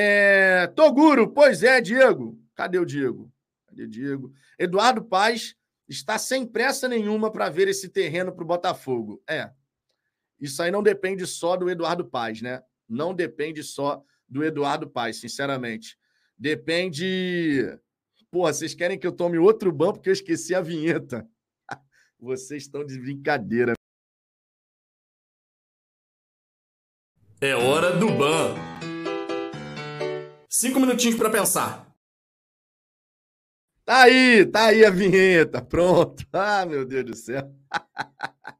É, 0.00 0.68
Toguro, 0.68 1.28
pois 1.28 1.64
é, 1.64 1.80
Diego. 1.80 2.40
Cadê 2.54 2.78
o 2.78 2.84
Diego? 2.84 3.32
Cadê 3.66 3.82
o 3.82 3.88
Diego? 3.88 4.32
Eduardo 4.56 5.02
Paz 5.02 5.56
está 5.88 6.16
sem 6.16 6.46
pressa 6.46 6.86
nenhuma 6.86 7.32
para 7.32 7.48
ver 7.48 7.66
esse 7.66 7.88
terreno 7.88 8.32
para 8.32 8.44
o 8.44 8.46
Botafogo. 8.46 9.20
É. 9.28 9.50
Isso 10.38 10.62
aí 10.62 10.70
não 10.70 10.84
depende 10.84 11.26
só 11.26 11.56
do 11.56 11.68
Eduardo 11.68 12.04
Paz, 12.04 12.40
né? 12.40 12.62
Não 12.88 13.12
depende 13.12 13.64
só 13.64 14.00
do 14.28 14.44
Eduardo 14.44 14.88
Paz, 14.88 15.16
sinceramente. 15.16 15.98
Depende. 16.38 17.76
Pô, 18.30 18.42
vocês 18.42 18.74
querem 18.74 18.96
que 18.96 19.06
eu 19.06 19.10
tome 19.10 19.36
outro 19.36 19.72
banco 19.72 19.94
porque 19.94 20.10
eu 20.10 20.12
esqueci 20.12 20.54
a 20.54 20.60
vinheta. 20.60 21.28
Vocês 22.20 22.64
estão 22.64 22.84
de 22.84 23.00
brincadeira. 23.00 23.72
É 27.40 27.54
hora 27.54 27.96
do 27.96 28.10
ban. 28.12 28.67
Cinco 30.48 30.80
minutinhos 30.80 31.18
para 31.18 31.28
pensar. 31.28 31.94
Tá 33.84 34.02
aí, 34.02 34.46
tá 34.46 34.66
aí 34.66 34.84
a 34.84 34.90
vinheta. 34.90 35.60
Pronto. 35.60 36.26
Ah, 36.32 36.64
meu 36.64 36.84
Deus 36.86 37.04
do 37.04 37.14
céu. 37.14 37.50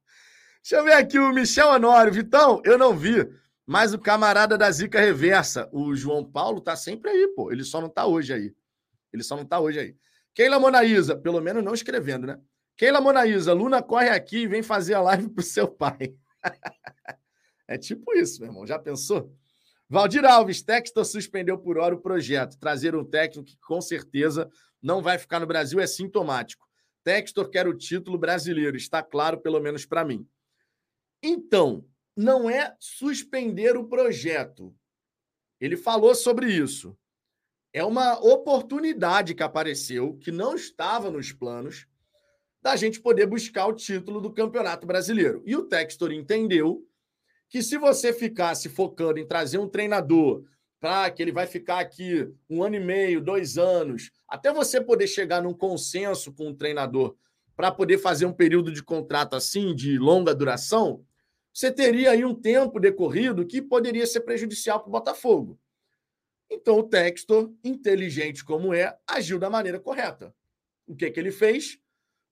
Deixa 0.63 0.77
eu 0.77 0.85
ver 0.85 0.93
aqui 0.93 1.19
o 1.19 1.33
Michel 1.33 1.69
Honório. 1.69 2.13
Vitão, 2.13 2.61
eu 2.65 2.77
não 2.77 2.97
vi, 2.97 3.27
mas 3.67 3.95
o 3.95 3.99
camarada 3.99 4.59
da 4.59 4.71
Zica 4.71 5.01
Reversa, 5.01 5.69
o 5.73 5.95
João 5.95 6.23
Paulo, 6.25 6.61
tá 6.61 6.77
sempre 6.77 7.11
aí, 7.11 7.29
pô. 7.35 7.51
Ele 7.51 7.65
só 7.65 7.81
não 7.81 7.89
tá 7.89 8.05
hoje 8.05 8.35
aí. 8.35 8.55
Ele 9.13 9.23
só 9.23 9.35
não 9.35 9.47
tá 9.47 9.59
hoje 9.59 9.81
aí. 9.81 9.97
Keila 10.35 10.61
Monaísa, 10.61 11.17
pelo 11.17 11.41
menos 11.41 11.65
não 11.65 11.73
escrevendo, 11.73 12.27
né? 12.27 12.39
Keila 12.77 13.01
Monaísa, 13.01 13.53
Luna 13.55 13.83
corre 13.83 14.11
aqui 14.11 14.41
e 14.41 14.47
vem 14.47 14.63
fazer 14.63 14.95
a 14.95 15.01
live 15.01 15.31
pro 15.31 15.43
seu 15.43 15.67
pai. 15.67 16.15
é 17.67 17.79
tipo 17.79 18.15
isso, 18.15 18.41
meu 18.41 18.51
irmão. 18.51 18.67
Já 18.67 18.79
pensou? 18.79 19.35
Valdir 19.91 20.25
Alves, 20.25 20.63
Textor 20.63 21.05
suspendeu 21.05 21.59
por 21.59 21.79
hora 21.79 21.95
o 21.95 22.01
projeto. 22.01 22.59
Trazer 22.59 22.95
um 22.95 23.05
técnico 23.05 23.49
que 23.49 23.57
com 23.59 23.81
certeza 23.81 24.51
não 24.83 25.01
vai 25.01 25.17
ficar 25.19 25.41
no 25.41 25.47
Brasil 25.47 25.81
é 25.81 25.87
sintomático. 25.87 26.69
Textor 27.03 27.49
quer 27.49 27.67
o 27.67 27.77
título 27.77 28.19
brasileiro, 28.19 28.77
está 28.77 29.03
claro, 29.03 29.41
pelo 29.41 29.61
menos 29.61 29.87
para 29.87 30.05
mim. 30.05 30.29
Então, 31.23 31.87
não 32.15 32.51
é 32.51 32.77
suspender 32.79 33.79
o 33.79 33.89
projeto. 33.89 34.75
Ele 35.59 35.77
falou 35.77 36.15
sobre 36.15 36.53
isso. 36.53 36.97
É 37.73 37.83
uma 37.83 38.19
oportunidade 38.19 39.35
que 39.35 39.43
apareceu, 39.43 40.19
que 40.19 40.31
não 40.31 40.55
estava 40.55 41.11
nos 41.11 41.33
planos, 41.33 41.87
da 42.61 42.77
gente 42.77 43.01
poder 43.01 43.27
buscar 43.27 43.67
o 43.67 43.73
título 43.73 44.21
do 44.21 44.33
Campeonato 44.33 44.87
Brasileiro. 44.87 45.43
E 45.47 45.57
o 45.57 45.65
Textor 45.65 46.13
entendeu 46.13 46.87
que 47.49 47.63
se 47.63 47.79
você 47.79 48.13
ficasse 48.13 48.69
focando 48.69 49.19
em 49.19 49.27
trazer 49.27 49.59
um 49.59 49.69
treinador 49.69 50.45
para 50.81 51.11
que 51.11 51.23
ele 51.23 51.33
vai 51.33 51.47
ficar 51.47 51.81
aqui 51.81 52.31
um 52.49 52.63
ano 52.63 52.77
e 52.77 52.81
meio, 52.81 53.21
dois 53.21 53.59
anos, 53.59 54.11
até 54.29 54.53
você 54.53 54.81
poder 54.81 55.07
chegar 55.07 55.43
num 55.43 55.55
consenso 55.55 56.33
com 56.33 56.51
o 56.51 56.55
treinador 56.55 57.17
para 57.57 57.73
poder 57.73 57.99
fazer 57.99 58.27
um 58.27 58.33
período 58.33 58.71
de 58.71 58.83
contrato 58.83 59.35
assim, 59.35 59.75
de 59.75 59.99
longa 59.99 60.35
duração, 60.35 61.05
você 61.53 61.73
teria 61.73 62.13
aí 62.13 62.25
um 62.25 62.35
tempo 62.35 62.79
decorrido 62.79 63.45
que 63.45 63.61
poderia 63.61 64.07
ser 64.07 64.21
prejudicial 64.21 64.79
para 64.79 64.89
o 64.89 64.93
Botafogo. 64.93 65.59
Então 66.49 66.79
o 66.79 66.85
Textor, 66.85 67.53
inteligente 67.65 68.45
como 68.45 68.73
é, 68.73 68.97
agiu 69.07 69.39
da 69.39 69.51
maneira 69.51 69.81
correta. 69.81 70.33
O 70.87 70.95
que, 70.95 71.11
que 71.11 71.19
ele 71.19 71.33
fez? 71.33 71.79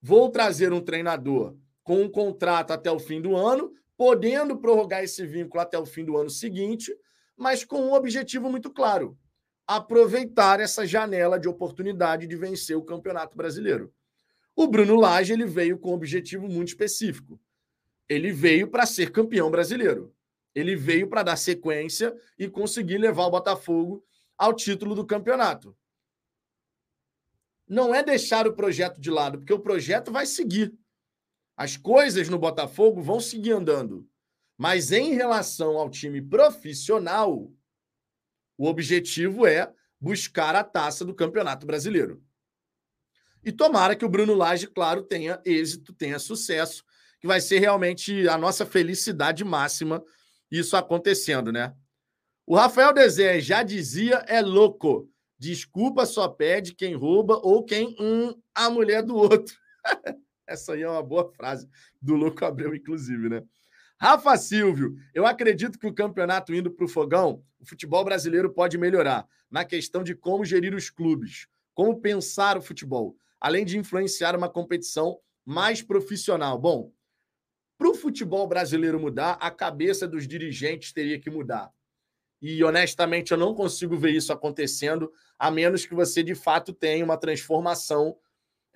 Vou 0.00 0.30
trazer 0.30 0.72
um 0.72 0.80
treinador 0.80 1.56
com 1.82 2.02
um 2.02 2.08
contrato 2.08 2.70
até 2.70 2.90
o 2.90 2.98
fim 2.98 3.20
do 3.20 3.34
ano, 3.34 3.72
podendo 3.96 4.58
prorrogar 4.58 5.02
esse 5.02 5.26
vínculo 5.26 5.60
até 5.60 5.78
o 5.78 5.86
fim 5.86 6.04
do 6.04 6.16
ano 6.16 6.30
seguinte, 6.30 6.94
mas 7.36 7.64
com 7.64 7.80
um 7.80 7.92
objetivo 7.92 8.50
muito 8.50 8.70
claro: 8.70 9.18
aproveitar 9.66 10.60
essa 10.60 10.86
janela 10.86 11.38
de 11.38 11.48
oportunidade 11.48 12.26
de 12.26 12.36
vencer 12.36 12.76
o 12.76 12.84
Campeonato 12.84 13.36
Brasileiro. 13.36 13.92
O 14.54 14.66
Bruno 14.66 14.96
Lage 14.96 15.32
ele 15.32 15.46
veio 15.46 15.78
com 15.78 15.90
um 15.90 15.94
objetivo 15.94 16.48
muito 16.48 16.68
específico. 16.68 17.40
Ele 18.08 18.32
veio 18.32 18.68
para 18.68 18.86
ser 18.86 19.10
campeão 19.10 19.50
brasileiro. 19.50 20.14
Ele 20.54 20.74
veio 20.74 21.08
para 21.08 21.22
dar 21.22 21.36
sequência 21.36 22.14
e 22.38 22.48
conseguir 22.48 22.96
levar 22.96 23.26
o 23.26 23.30
Botafogo 23.30 24.02
ao 24.38 24.54
título 24.54 24.94
do 24.94 25.04
campeonato 25.04 25.76
não 27.68 27.94
é 27.94 28.02
deixar 28.02 28.46
o 28.46 28.54
projeto 28.54 29.00
de 29.00 29.10
lado, 29.10 29.38
porque 29.38 29.52
o 29.52 29.58
projeto 29.58 30.12
vai 30.12 30.24
seguir. 30.24 30.72
As 31.56 31.76
coisas 31.76 32.28
no 32.28 32.38
Botafogo 32.38 33.00
vão 33.00 33.18
seguir 33.18 33.52
andando. 33.52 34.06
Mas 34.58 34.92
em 34.92 35.14
relação 35.14 35.76
ao 35.78 35.90
time 35.90 36.20
profissional, 36.20 37.50
o 38.58 38.66
objetivo 38.66 39.46
é 39.46 39.72
buscar 40.00 40.54
a 40.54 40.64
taça 40.64 41.04
do 41.04 41.14
Campeonato 41.14 41.66
Brasileiro. 41.66 42.22
E 43.44 43.52
tomara 43.52 43.94
que 43.94 44.04
o 44.04 44.08
Bruno 44.08 44.34
Lage, 44.34 44.66
claro, 44.66 45.02
tenha 45.02 45.40
êxito, 45.44 45.92
tenha 45.92 46.18
sucesso, 46.18 46.84
que 47.20 47.26
vai 47.26 47.40
ser 47.40 47.58
realmente 47.58 48.28
a 48.28 48.36
nossa 48.36 48.66
felicidade 48.66 49.44
máxima 49.44 50.02
isso 50.50 50.76
acontecendo, 50.76 51.52
né? 51.52 51.74
O 52.46 52.54
Rafael 52.54 52.92
Dezé 52.92 53.40
já 53.40 53.62
dizia, 53.62 54.24
é 54.26 54.40
louco. 54.40 55.10
Desculpa 55.38 56.06
só 56.06 56.28
pede 56.28 56.74
quem 56.74 56.94
rouba 56.94 57.40
ou 57.42 57.64
quem 57.64 57.96
um 57.98 58.34
a 58.54 58.70
mulher 58.70 59.02
do 59.02 59.16
outro. 59.16 59.56
Essa 60.46 60.74
aí 60.74 60.82
é 60.82 60.88
uma 60.88 61.02
boa 61.02 61.30
frase 61.32 61.68
do 62.00 62.14
Louco 62.14 62.44
Abreu, 62.44 62.74
inclusive, 62.74 63.28
né? 63.28 63.42
Rafa 63.98 64.36
Silvio, 64.36 64.94
eu 65.14 65.26
acredito 65.26 65.78
que 65.78 65.86
o 65.86 65.94
campeonato 65.94 66.54
indo 66.54 66.70
para 66.70 66.84
o 66.84 66.88
fogão, 66.88 67.42
o 67.58 67.66
futebol 67.66 68.04
brasileiro 68.04 68.52
pode 68.52 68.76
melhorar 68.76 69.26
na 69.50 69.64
questão 69.64 70.04
de 70.04 70.14
como 70.14 70.44
gerir 70.44 70.74
os 70.74 70.90
clubes, 70.90 71.48
como 71.74 72.00
pensar 72.00 72.58
o 72.58 72.62
futebol, 72.62 73.16
além 73.40 73.64
de 73.64 73.78
influenciar 73.78 74.36
uma 74.36 74.50
competição 74.50 75.18
mais 75.44 75.82
profissional. 75.82 76.58
Bom, 76.58 76.92
para 77.78 77.88
o 77.88 77.94
futebol 77.94 78.46
brasileiro 78.46 79.00
mudar, 79.00 79.32
a 79.40 79.50
cabeça 79.50 80.06
dos 80.06 80.28
dirigentes 80.28 80.92
teria 80.92 81.18
que 81.18 81.30
mudar. 81.30 81.70
E 82.40 82.62
honestamente, 82.62 83.32
eu 83.32 83.38
não 83.38 83.54
consigo 83.54 83.96
ver 83.96 84.10
isso 84.10 84.32
acontecendo, 84.32 85.10
a 85.38 85.50
menos 85.50 85.86
que 85.86 85.94
você 85.94 86.22
de 86.22 86.34
fato 86.34 86.72
tenha 86.72 87.04
uma 87.04 87.16
transformação 87.16 88.16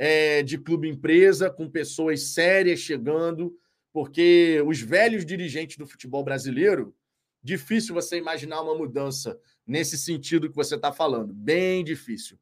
é, 0.03 0.43
de 0.43 0.57
clube-empresa, 0.57 1.51
com 1.51 1.69
pessoas 1.69 2.33
sérias 2.33 2.81
chegando, 2.81 3.55
porque 3.93 4.63
os 4.67 4.81
velhos 4.81 5.27
dirigentes 5.27 5.77
do 5.77 5.87
futebol 5.87 6.25
brasileiro, 6.25 6.97
difícil 7.43 7.95
você 7.95 8.17
imaginar 8.17 8.63
uma 8.63 8.75
mudança 8.75 9.39
nesse 9.67 9.99
sentido 9.99 10.49
que 10.49 10.57
você 10.57 10.77
está 10.77 10.91
falando, 10.91 11.35
bem 11.35 11.85
difícil. 11.85 12.39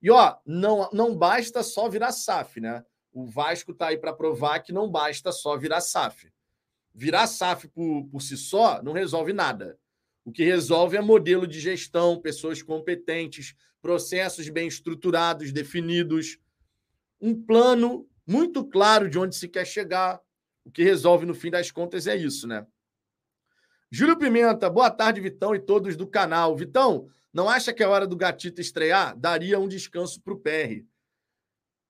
E 0.00 0.08
ó, 0.08 0.36
não, 0.46 0.88
não 0.92 1.16
basta 1.16 1.64
só 1.64 1.88
virar 1.88 2.12
SAF, 2.12 2.60
né? 2.60 2.84
O 3.12 3.26
Vasco 3.26 3.72
está 3.72 3.88
aí 3.88 3.98
para 3.98 4.12
provar 4.12 4.60
que 4.60 4.72
não 4.72 4.88
basta 4.88 5.32
só 5.32 5.56
virar 5.56 5.80
SAF. 5.80 6.30
Virar 6.94 7.26
SAF 7.26 7.66
por, 7.66 8.04
por 8.04 8.22
si 8.22 8.36
só 8.36 8.80
não 8.80 8.92
resolve 8.92 9.32
nada. 9.32 9.76
O 10.24 10.30
que 10.30 10.44
resolve 10.44 10.96
é 10.96 11.00
modelo 11.00 11.44
de 11.44 11.58
gestão, 11.58 12.20
pessoas 12.20 12.62
competentes, 12.62 13.56
processos 13.82 14.48
bem 14.48 14.68
estruturados, 14.68 15.50
definidos, 15.50 16.38
um 17.24 17.34
plano 17.34 18.06
muito 18.26 18.62
claro 18.62 19.08
de 19.08 19.18
onde 19.18 19.34
se 19.34 19.48
quer 19.48 19.66
chegar. 19.66 20.20
O 20.62 20.70
que 20.70 20.84
resolve, 20.84 21.24
no 21.24 21.34
fim 21.34 21.50
das 21.50 21.70
contas, 21.70 22.06
é 22.06 22.14
isso, 22.14 22.46
né? 22.46 22.66
Júlio 23.90 24.18
Pimenta, 24.18 24.68
boa 24.68 24.90
tarde, 24.90 25.22
Vitão 25.22 25.54
e 25.54 25.58
todos 25.58 25.96
do 25.96 26.06
canal. 26.06 26.54
Vitão, 26.54 27.08
não 27.32 27.48
acha 27.48 27.72
que 27.72 27.82
é 27.82 27.88
hora 27.88 28.06
do 28.06 28.14
Gatito 28.14 28.60
estrear? 28.60 29.16
Daria 29.16 29.58
um 29.58 29.66
descanso 29.66 30.20
para 30.20 30.34
o 30.34 30.38
PR. 30.38 30.84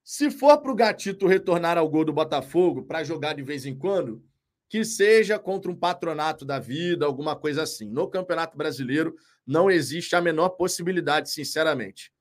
Se 0.05 0.31
for 0.31 0.59
para 0.59 0.71
o 0.71 0.75
Gatito 0.77 1.27
retornar 1.27 1.79
ao 1.79 1.89
gol 1.89 2.05
do 2.05 2.13
Botafogo 2.13 2.85
para 2.85 3.03
jogar 3.03 3.35
de 3.35 3.43
vez 3.43 3.67
em 3.67 3.77
quando, 3.77 4.25
que 4.69 4.85
seja 4.85 5.37
contra 5.37 5.69
um 5.69 5.77
patronato 5.77 6.45
da 6.45 6.61
vida, 6.61 7.07
alguma 7.07 7.35
coisa 7.35 7.65
assim. 7.65 7.91
No 7.91 8.09
Campeonato 8.09 8.57
Brasileiro 8.57 9.17
não 9.45 9.69
existe 9.69 10.15
a 10.15 10.21
menor 10.21 10.51
possibilidade, 10.51 11.29
sinceramente. 11.29 12.14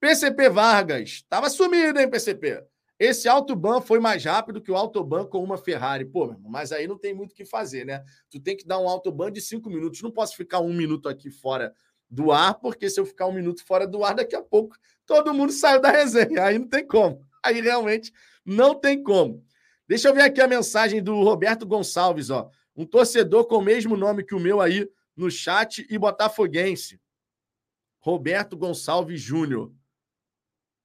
PCP 0.00 0.48
Vargas, 0.50 1.10
estava 1.10 1.48
sumido, 1.48 1.98
hein, 1.98 2.10
PCP? 2.10 2.62
Esse 2.98 3.28
autoban 3.28 3.80
foi 3.80 3.98
mais 3.98 4.24
rápido 4.24 4.60
que 4.60 4.70
o 4.70 4.76
autoban 4.76 5.26
com 5.26 5.42
uma 5.42 5.58
Ferrari. 5.58 6.04
Pô, 6.04 6.36
mas 6.40 6.70
aí 6.70 6.86
não 6.86 6.96
tem 6.96 7.12
muito 7.12 7.32
o 7.32 7.34
que 7.34 7.44
fazer, 7.44 7.84
né? 7.84 8.04
Tu 8.30 8.38
tem 8.40 8.56
que 8.56 8.66
dar 8.66 8.78
um 8.78 8.88
autoban 8.88 9.32
de 9.32 9.40
cinco 9.40 9.68
minutos. 9.68 10.00
Não 10.00 10.10
posso 10.10 10.36
ficar 10.36 10.60
um 10.60 10.72
minuto 10.72 11.08
aqui 11.08 11.30
fora 11.30 11.74
do 12.08 12.30
ar, 12.30 12.54
porque 12.54 12.88
se 12.88 13.00
eu 13.00 13.04
ficar 13.04 13.26
um 13.26 13.32
minuto 13.32 13.64
fora 13.64 13.86
do 13.86 14.04
ar, 14.04 14.14
daqui 14.14 14.36
a 14.36 14.42
pouco 14.42 14.76
todo 15.04 15.34
mundo 15.34 15.52
saiu 15.52 15.80
da 15.80 15.90
resenha. 15.90 16.44
Aí 16.44 16.58
não 16.58 16.68
tem 16.68 16.86
como. 16.86 17.20
Aí 17.42 17.60
realmente 17.60 18.12
não 18.44 18.74
tem 18.74 19.02
como. 19.02 19.44
Deixa 19.88 20.08
eu 20.08 20.14
ver 20.14 20.22
aqui 20.22 20.40
a 20.40 20.48
mensagem 20.48 21.02
do 21.02 21.22
Roberto 21.22 21.66
Gonçalves, 21.66 22.30
ó. 22.30 22.48
Um 22.76 22.86
torcedor 22.86 23.46
com 23.46 23.56
o 23.56 23.62
mesmo 23.62 23.96
nome 23.96 24.24
que 24.24 24.34
o 24.34 24.40
meu 24.40 24.60
aí 24.60 24.88
no 25.16 25.30
chat 25.30 25.86
e 25.90 25.98
botafoguense. 25.98 27.00
Roberto 28.00 28.56
Gonçalves 28.56 29.20
Júnior. 29.20 29.72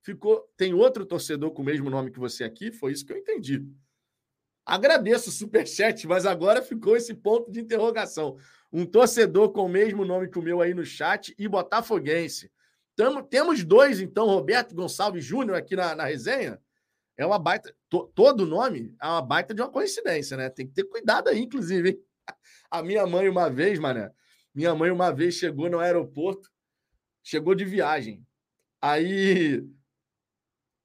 Ficou, 0.09 0.51
tem 0.57 0.73
outro 0.73 1.05
torcedor 1.05 1.51
com 1.51 1.61
o 1.61 1.65
mesmo 1.65 1.87
nome 1.87 2.09
que 2.09 2.17
você 2.17 2.43
aqui? 2.43 2.71
Foi 2.71 2.91
isso 2.91 3.05
que 3.05 3.13
eu 3.13 3.17
entendi. 3.17 3.63
Agradeço 4.65 5.29
o 5.29 5.31
superchat, 5.31 6.07
mas 6.07 6.25
agora 6.25 6.63
ficou 6.63 6.97
esse 6.97 7.13
ponto 7.13 7.51
de 7.51 7.59
interrogação. 7.59 8.35
Um 8.73 8.87
torcedor 8.87 9.51
com 9.51 9.65
o 9.65 9.69
mesmo 9.69 10.03
nome 10.03 10.27
que 10.27 10.39
o 10.39 10.41
meu 10.41 10.61
aí 10.61 10.73
no 10.73 10.83
chat 10.83 11.35
e 11.37 11.47
botafoguense. 11.47 12.51
Tamo, 12.95 13.21
temos 13.21 13.63
dois, 13.63 14.01
então, 14.01 14.25
Roberto 14.25 14.73
Gonçalves 14.73 15.23
Júnior 15.23 15.55
aqui 15.55 15.75
na, 15.75 15.93
na 15.93 16.05
resenha. 16.05 16.59
É 17.15 17.23
uma 17.23 17.37
baita. 17.37 17.71
To, 17.87 18.11
todo 18.15 18.47
nome 18.47 18.95
é 18.99 19.05
uma 19.05 19.21
baita 19.21 19.53
de 19.53 19.61
uma 19.61 19.69
coincidência, 19.69 20.35
né? 20.35 20.49
Tem 20.49 20.65
que 20.65 20.73
ter 20.73 20.85
cuidado 20.85 21.29
aí, 21.29 21.39
inclusive. 21.39 21.89
Hein? 21.89 21.99
A 22.71 22.81
minha 22.81 23.05
mãe, 23.05 23.29
uma 23.29 23.47
vez, 23.47 23.77
mané, 23.77 24.11
minha 24.55 24.73
mãe, 24.73 24.89
uma 24.89 25.11
vez, 25.11 25.35
chegou 25.35 25.69
no 25.69 25.77
aeroporto, 25.77 26.49
chegou 27.21 27.53
de 27.53 27.63
viagem. 27.63 28.25
Aí 28.81 29.63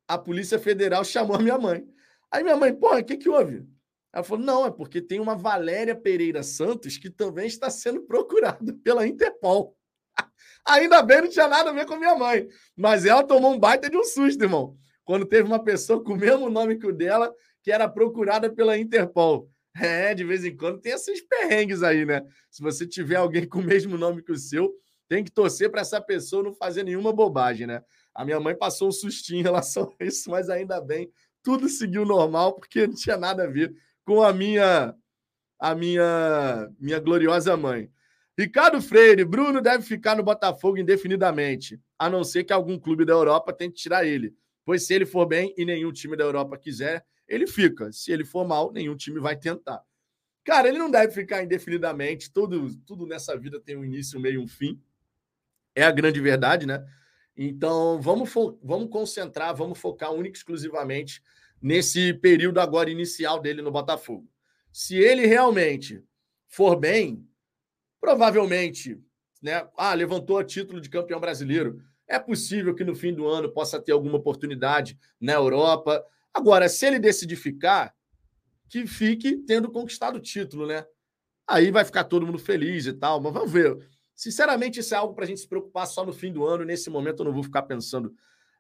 a 0.07 0.19
Polícia 0.19 0.59
Federal 0.59 1.05
chamou 1.05 1.37
a 1.37 1.43
minha 1.43 1.59
mãe. 1.59 1.87
Aí 2.31 2.43
minha 2.43 2.57
mãe, 2.57 2.75
porra, 2.75 3.01
o 3.01 3.05
que, 3.05 3.17
que 3.17 3.29
houve? 3.29 3.65
Ela 4.13 4.23
falou: 4.23 4.45
não, 4.45 4.67
é 4.67 4.71
porque 4.71 5.01
tem 5.01 5.21
uma 5.21 5.35
Valéria 5.35 5.95
Pereira 5.95 6.43
Santos 6.43 6.97
que 6.97 7.11
também 7.11 7.47
está 7.47 7.69
sendo 7.69 8.03
procurada 8.03 8.73
pela 8.85 9.07
Interpol. 9.07 9.77
Ainda 10.67 11.03
bem, 11.03 11.23
não 11.23 11.29
tinha 11.29 11.49
nada 11.49 11.71
a 11.71 11.73
ver 11.73 11.87
com 11.87 11.97
minha 11.97 12.15
mãe. 12.15 12.47
Mas 12.77 13.05
ela 13.05 13.23
tomou 13.23 13.53
um 13.53 13.59
baita 13.59 13.91
de 13.91 13.97
um 13.97 14.05
susto, 14.05 14.43
irmão. 14.43 14.77
Quando 15.05 15.27
teve 15.27 15.47
uma 15.47 15.63
pessoa 15.63 16.03
com 16.03 16.15
o 16.15 16.17
mesmo 16.17 16.49
nome 16.49 16.77
que 16.77 16.87
o 16.87 16.93
dela, 16.93 17.35
que 17.63 17.73
era 17.73 17.89
procurada 17.89 18.51
pela 18.51 18.79
Interpol. 18.79 19.51
É, 19.77 20.15
de 20.15 20.23
vez 20.23 20.45
em 20.45 20.57
quando 20.57 20.81
tem 20.81 20.93
esses 20.93 21.21
perrengues 21.21 21.83
aí, 21.83 22.07
né? 22.07 22.23
Se 22.49 22.63
você 22.63 22.87
tiver 22.87 23.17
alguém 23.17 23.47
com 23.47 23.59
o 23.59 23.63
mesmo 23.63 23.99
nome 23.99 24.23
que 24.23 24.31
o 24.31 24.39
seu, 24.39 24.73
tem 25.09 25.25
que 25.25 25.33
torcer 25.33 25.71
para 25.71 25.81
essa 25.81 26.01
pessoa 26.01 26.45
não 26.45 26.55
fazer 26.55 26.85
nenhuma 26.85 27.13
bobagem, 27.13 27.67
né? 27.67 27.83
A 28.15 28.25
minha 28.25 28.39
mãe 28.39 28.55
passou 28.55 28.89
um 28.89 28.93
sustinho 28.93 29.41
em 29.41 29.43
relação 29.43 29.93
a 29.99 30.05
isso, 30.05 30.31
mas 30.31 30.49
ainda 30.49 30.81
bem, 30.81 31.11
tudo 31.43 31.69
seguiu 31.69 32.05
normal, 32.05 32.55
porque 32.55 32.87
não 32.87 32.95
tinha 32.95 33.17
nada 33.17 33.45
a 33.45 33.47
ver 33.47 33.75
com 34.05 34.23
a 34.23 34.33
minha 34.33 34.95
a 35.59 35.75
minha 35.75 36.71
minha 36.79 37.01
gloriosa 37.01 37.57
mãe. 37.57 37.91
Ricardo 38.37 38.83
Freire, 38.83 39.25
Bruno 39.25 39.61
deve 39.61 39.85
ficar 39.85 40.17
no 40.17 40.23
Botafogo 40.23 40.77
indefinidamente, 40.77 41.81
a 41.99 42.11
não 42.11 42.25
ser 42.25 42.45
que 42.45 42.53
algum 42.53 42.79
clube 42.79 43.05
da 43.05 43.13
Europa 43.13 43.53
tente 43.53 43.77
tirar 43.77 44.05
ele. 44.05 44.35
Pois 44.65 44.87
se 44.87 44.95
ele 44.95 45.07
for 45.07 45.27
bem 45.27 45.55
e 45.57 45.65
nenhum 45.65 45.93
time 45.93 46.17
da 46.17 46.25
Europa 46.25 46.59
quiser, 46.59 47.05
ele 47.29 47.47
fica. 47.47 47.93
Se 47.93 48.11
ele 48.11 48.25
for 48.25 48.47
mal, 48.47 48.73
nenhum 48.73 48.97
time 48.97 49.21
vai 49.21 49.37
tentar. 49.37 49.83
Cara, 50.45 50.69
ele 50.69 50.79
não 50.79 50.91
deve 50.91 51.13
ficar 51.13 51.43
indefinidamente. 51.43 52.31
Tudo, 52.31 52.75
tudo 52.85 53.07
nessa 53.07 53.37
vida 53.37 53.61
tem 53.61 53.77
um 53.77 53.85
início, 53.85 54.19
um 54.19 54.23
meio 54.23 54.41
e 54.41 54.45
um 54.45 54.49
fim. 54.49 54.81
É 55.75 55.85
a 55.85 55.91
grande 55.91 56.21
verdade, 56.21 56.67
né? 56.67 56.85
Então, 57.37 58.01
vamos, 58.01 58.33
vamos 58.63 58.91
concentrar, 58.91 59.55
vamos 59.55 59.79
focar 59.79 60.13
única 60.13 60.37
e 60.37 60.39
exclusivamente 60.39 61.23
nesse 61.61 62.13
período 62.15 62.61
agora 62.61 62.91
inicial 62.91 63.41
dele 63.41 63.63
no 63.63 63.73
Botafogo. 63.73 64.29
Se 64.73 64.97
ele 64.97 65.27
realmente 65.27 66.03
for 66.47 66.77
bem, 66.77 67.27
provavelmente, 68.01 69.01
né? 69.43 69.67
Ah, 69.77 69.95
levantou 69.95 70.39
o 70.39 70.45
título 70.45 70.81
de 70.81 70.89
campeão 70.89 71.19
brasileiro. 71.19 71.81
É 72.07 72.19
possível 72.19 72.75
que 72.75 72.85
no 72.85 72.95
fim 72.95 73.13
do 73.13 73.27
ano 73.27 73.53
possa 73.53 73.81
ter 73.81 73.93
alguma 73.93 74.17
oportunidade 74.17 74.99
na 75.21 75.33
Europa. 75.33 76.05
Agora, 76.33 76.69
se 76.69 76.87
ele 76.87 76.99
decidir 76.99 77.37
ficar, 77.37 77.95
que 78.69 78.87
fique 78.87 79.37
tendo 79.47 79.71
conquistado 79.71 80.17
o 80.17 80.21
título, 80.21 80.67
né? 80.67 80.85
Aí 81.47 81.71
vai 81.71 81.85
ficar 81.85 82.05
todo 82.05 82.27
mundo 82.27 82.39
feliz 82.39 82.87
e 82.87 82.93
tal, 82.93 83.21
mas 83.21 83.33
vamos 83.33 83.51
ver. 83.51 83.79
Sinceramente, 84.15 84.81
isso 84.81 84.95
é 84.95 84.99
algo 84.99 85.15
para 85.15 85.25
a 85.25 85.27
gente 85.27 85.41
se 85.41 85.49
preocupar 85.49 85.87
só 85.87 86.05
no 86.05 86.13
fim 86.13 86.33
do 86.33 86.45
ano. 86.47 86.65
Nesse 86.65 86.89
momento, 86.89 87.21
eu 87.21 87.25
não 87.25 87.33
vou 87.33 87.43
ficar 87.43 87.63
pensando 87.63 88.15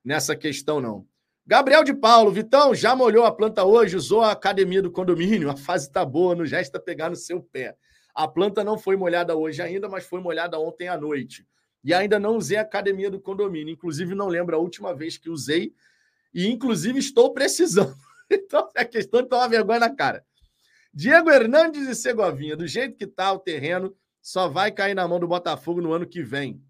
nessa 0.04 0.34
questão, 0.34 0.80
não. 0.80 1.06
Gabriel 1.46 1.84
de 1.84 1.92
Paulo, 1.92 2.30
Vitão, 2.30 2.74
já 2.74 2.96
molhou 2.96 3.24
a 3.24 3.32
planta 3.32 3.64
hoje, 3.64 3.96
usou 3.96 4.22
a 4.22 4.32
academia 4.32 4.80
do 4.80 4.90
condomínio, 4.90 5.50
a 5.50 5.56
fase 5.56 5.90
tá 5.90 6.02
boa, 6.04 6.34
não 6.34 6.46
gesta 6.46 6.80
pegar 6.80 7.10
no 7.10 7.16
seu 7.16 7.42
pé. 7.42 7.76
A 8.14 8.26
planta 8.26 8.64
não 8.64 8.78
foi 8.78 8.96
molhada 8.96 9.36
hoje 9.36 9.60
ainda, 9.60 9.88
mas 9.88 10.06
foi 10.06 10.20
molhada 10.20 10.58
ontem 10.58 10.88
à 10.88 10.96
noite. 10.96 11.46
E 11.82 11.92
ainda 11.92 12.18
não 12.18 12.36
usei 12.36 12.56
a 12.56 12.62
academia 12.62 13.10
do 13.10 13.20
condomínio. 13.20 13.72
Inclusive, 13.72 14.14
não 14.14 14.28
lembro 14.28 14.56
a 14.56 14.58
última 14.58 14.94
vez 14.94 15.18
que 15.18 15.28
usei. 15.28 15.74
E, 16.32 16.46
inclusive, 16.46 16.98
estou 16.98 17.32
precisando. 17.32 17.94
Então, 18.30 18.70
é 18.74 18.86
questão 18.86 19.20
de 19.20 19.28
tomar 19.28 19.48
vergonha 19.48 19.80
na 19.80 19.94
cara. 19.94 20.24
Diego 20.92 21.30
Hernandes 21.30 21.86
e 21.86 21.94
Segovinha, 21.94 22.56
do 22.56 22.66
jeito 22.66 22.96
que 22.96 23.06
tá 23.06 23.30
o 23.30 23.38
terreno, 23.38 23.94
só 24.24 24.48
vai 24.48 24.72
cair 24.72 24.94
na 24.94 25.06
mão 25.06 25.20
do 25.20 25.28
Botafogo 25.28 25.82
no 25.82 25.92
ano 25.92 26.06
que 26.06 26.22
vem. 26.22 26.64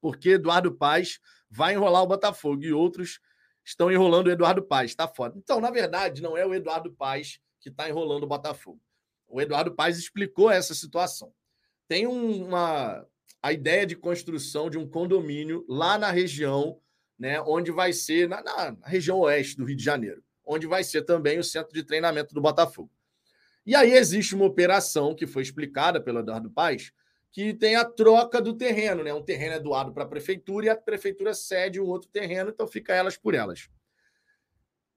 Porque 0.00 0.30
Eduardo 0.30 0.72
Paz 0.72 1.18
vai 1.50 1.74
enrolar 1.74 2.04
o 2.04 2.06
Botafogo 2.06 2.62
e 2.62 2.72
outros 2.72 3.18
estão 3.64 3.90
enrolando 3.90 4.28
o 4.28 4.30
Eduardo 4.30 4.62
Paz. 4.62 4.92
Está 4.92 5.08
foda. 5.08 5.36
Então, 5.36 5.60
na 5.60 5.72
verdade, 5.72 6.22
não 6.22 6.36
é 6.36 6.46
o 6.46 6.54
Eduardo 6.54 6.92
Paz 6.92 7.40
que 7.60 7.68
está 7.68 7.88
enrolando 7.88 8.22
o 8.22 8.28
Botafogo. 8.28 8.80
O 9.26 9.40
Eduardo 9.40 9.74
Paz 9.74 9.98
explicou 9.98 10.52
essa 10.52 10.72
situação. 10.72 11.34
Tem 11.88 12.06
uma 12.06 13.04
a 13.42 13.52
ideia 13.52 13.84
de 13.84 13.96
construção 13.96 14.70
de 14.70 14.78
um 14.78 14.88
condomínio 14.88 15.64
lá 15.68 15.98
na 15.98 16.10
região, 16.12 16.80
né, 17.18 17.40
onde 17.40 17.72
vai 17.72 17.92
ser 17.92 18.28
na, 18.28 18.42
na 18.42 18.76
região 18.84 19.18
oeste 19.20 19.56
do 19.56 19.64
Rio 19.64 19.76
de 19.76 19.84
Janeiro, 19.84 20.22
onde 20.44 20.66
vai 20.66 20.82
ser 20.82 21.02
também 21.02 21.38
o 21.38 21.44
centro 21.44 21.72
de 21.72 21.84
treinamento 21.84 22.34
do 22.34 22.40
Botafogo. 22.40 22.90
E 23.68 23.74
aí 23.74 23.92
existe 23.92 24.34
uma 24.34 24.46
operação 24.46 25.14
que 25.14 25.26
foi 25.26 25.42
explicada 25.42 26.00
pelo 26.00 26.20
Eduardo 26.20 26.50
Paz, 26.50 26.90
que 27.30 27.52
tem 27.52 27.76
a 27.76 27.84
troca 27.84 28.40
do 28.40 28.54
terreno, 28.54 29.04
né? 29.04 29.12
Um 29.12 29.22
terreno 29.22 29.56
é 29.56 29.60
doado 29.60 29.92
para 29.92 30.04
a 30.04 30.08
prefeitura 30.08 30.64
e 30.64 30.68
a 30.70 30.74
prefeitura 30.74 31.34
cede 31.34 31.78
um 31.78 31.84
outro 31.84 32.08
terreno, 32.08 32.48
então 32.48 32.66
fica 32.66 32.94
elas 32.94 33.18
por 33.18 33.34
elas. 33.34 33.68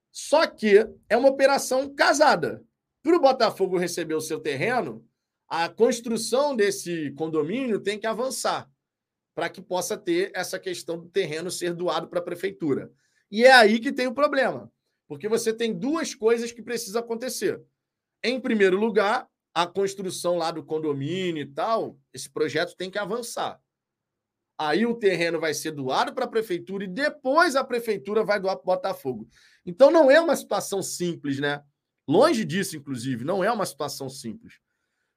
Só 0.10 0.48
que 0.48 0.88
é 1.10 1.18
uma 1.18 1.28
operação 1.28 1.94
casada. 1.94 2.64
Para 3.04 3.18
o 3.18 3.20
Botafogo 3.20 3.78
receber 3.78 4.16
o 4.16 4.22
seu 4.22 4.40
terreno, 4.40 5.06
a 5.50 5.68
construção 5.68 6.56
desse 6.56 7.12
condomínio 7.12 7.78
tem 7.78 8.00
que 8.00 8.08
avançar 8.08 8.72
para 9.36 9.50
que 9.50 9.62
possa 9.62 9.98
ter 9.98 10.32
essa 10.34 10.58
questão 10.58 10.98
do 10.98 11.10
terreno 11.10 11.52
ser 11.52 11.74
doado 11.74 12.08
para 12.08 12.20
a 12.20 12.24
prefeitura. 12.24 12.90
E 13.30 13.44
é 13.44 13.52
aí 13.52 13.82
que 13.82 13.92
tem 13.92 14.08
o 14.08 14.14
problema, 14.14 14.72
porque 15.10 15.28
você 15.28 15.52
tem 15.52 15.78
duas 15.78 16.16
coisas 16.16 16.54
que 16.54 16.62
precisam 16.62 17.02
acontecer. 17.02 17.62
Em 18.24 18.40
primeiro 18.40 18.78
lugar, 18.78 19.28
a 19.54 19.66
construção 19.68 20.38
lá 20.38 20.52
do 20.52 20.64
condomínio 20.64 21.42
e 21.42 21.46
tal, 21.46 21.98
esse 22.14 22.30
projeto 22.30 22.76
tem 22.76 22.90
que 22.90 22.98
avançar. 22.98 23.60
Aí 24.58 24.86
o 24.86 24.94
terreno 24.94 25.40
vai 25.40 25.54
ser 25.54 25.72
doado 25.72 26.14
para 26.14 26.26
a 26.26 26.28
prefeitura 26.28 26.84
e 26.84 26.88
depois 26.88 27.56
a 27.56 27.64
prefeitura 27.64 28.24
vai 28.24 28.40
doar 28.40 28.56
para 28.58 28.64
o 28.64 28.76
Botafogo. 28.76 29.28
Então 29.66 29.90
não 29.90 30.12
é 30.12 30.20
uma 30.22 30.36
situação 30.36 30.84
simples, 30.84 31.40
né? 31.40 31.64
Longe 32.08 32.46
disso, 32.46 32.78
inclusive, 32.78 33.26
não 33.26 33.44
é 33.44 33.52
uma 33.52 33.66
situação 33.66 34.08
simples. 34.08 34.60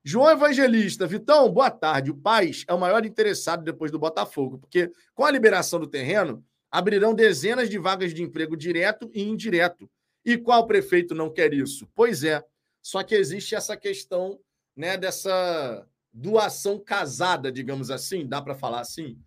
João 0.02 0.30
Evangelista, 0.30 1.06
Vitão, 1.06 1.50
boa 1.50 1.70
tarde. 1.70 2.10
O 2.10 2.16
Paz 2.16 2.64
é 2.68 2.74
o 2.74 2.80
maior 2.80 3.04
interessado 3.04 3.62
depois 3.62 3.90
do 3.90 3.98
Botafogo, 3.98 4.58
porque 4.58 4.90
com 5.14 5.24
a 5.24 5.30
liberação 5.30 5.80
do 5.80 5.86
terreno, 5.86 6.44
abrirão 6.70 7.14
dezenas 7.14 7.70
de 7.70 7.78
vagas 7.78 8.12
de 8.12 8.22
emprego 8.22 8.56
direto 8.56 9.10
e 9.14 9.22
indireto. 9.22 9.90
E 10.24 10.36
qual 10.36 10.66
prefeito 10.66 11.14
não 11.14 11.30
quer 11.30 11.52
isso? 11.52 11.88
Pois 11.94 12.24
é, 12.24 12.42
só 12.84 13.02
que 13.02 13.14
existe 13.14 13.54
essa 13.54 13.78
questão 13.78 14.38
né, 14.76 14.98
dessa 14.98 15.88
doação 16.12 16.78
casada, 16.78 17.50
digamos 17.50 17.90
assim, 17.90 18.26
dá 18.26 18.42
para 18.42 18.54
falar 18.54 18.80
assim? 18.80 19.18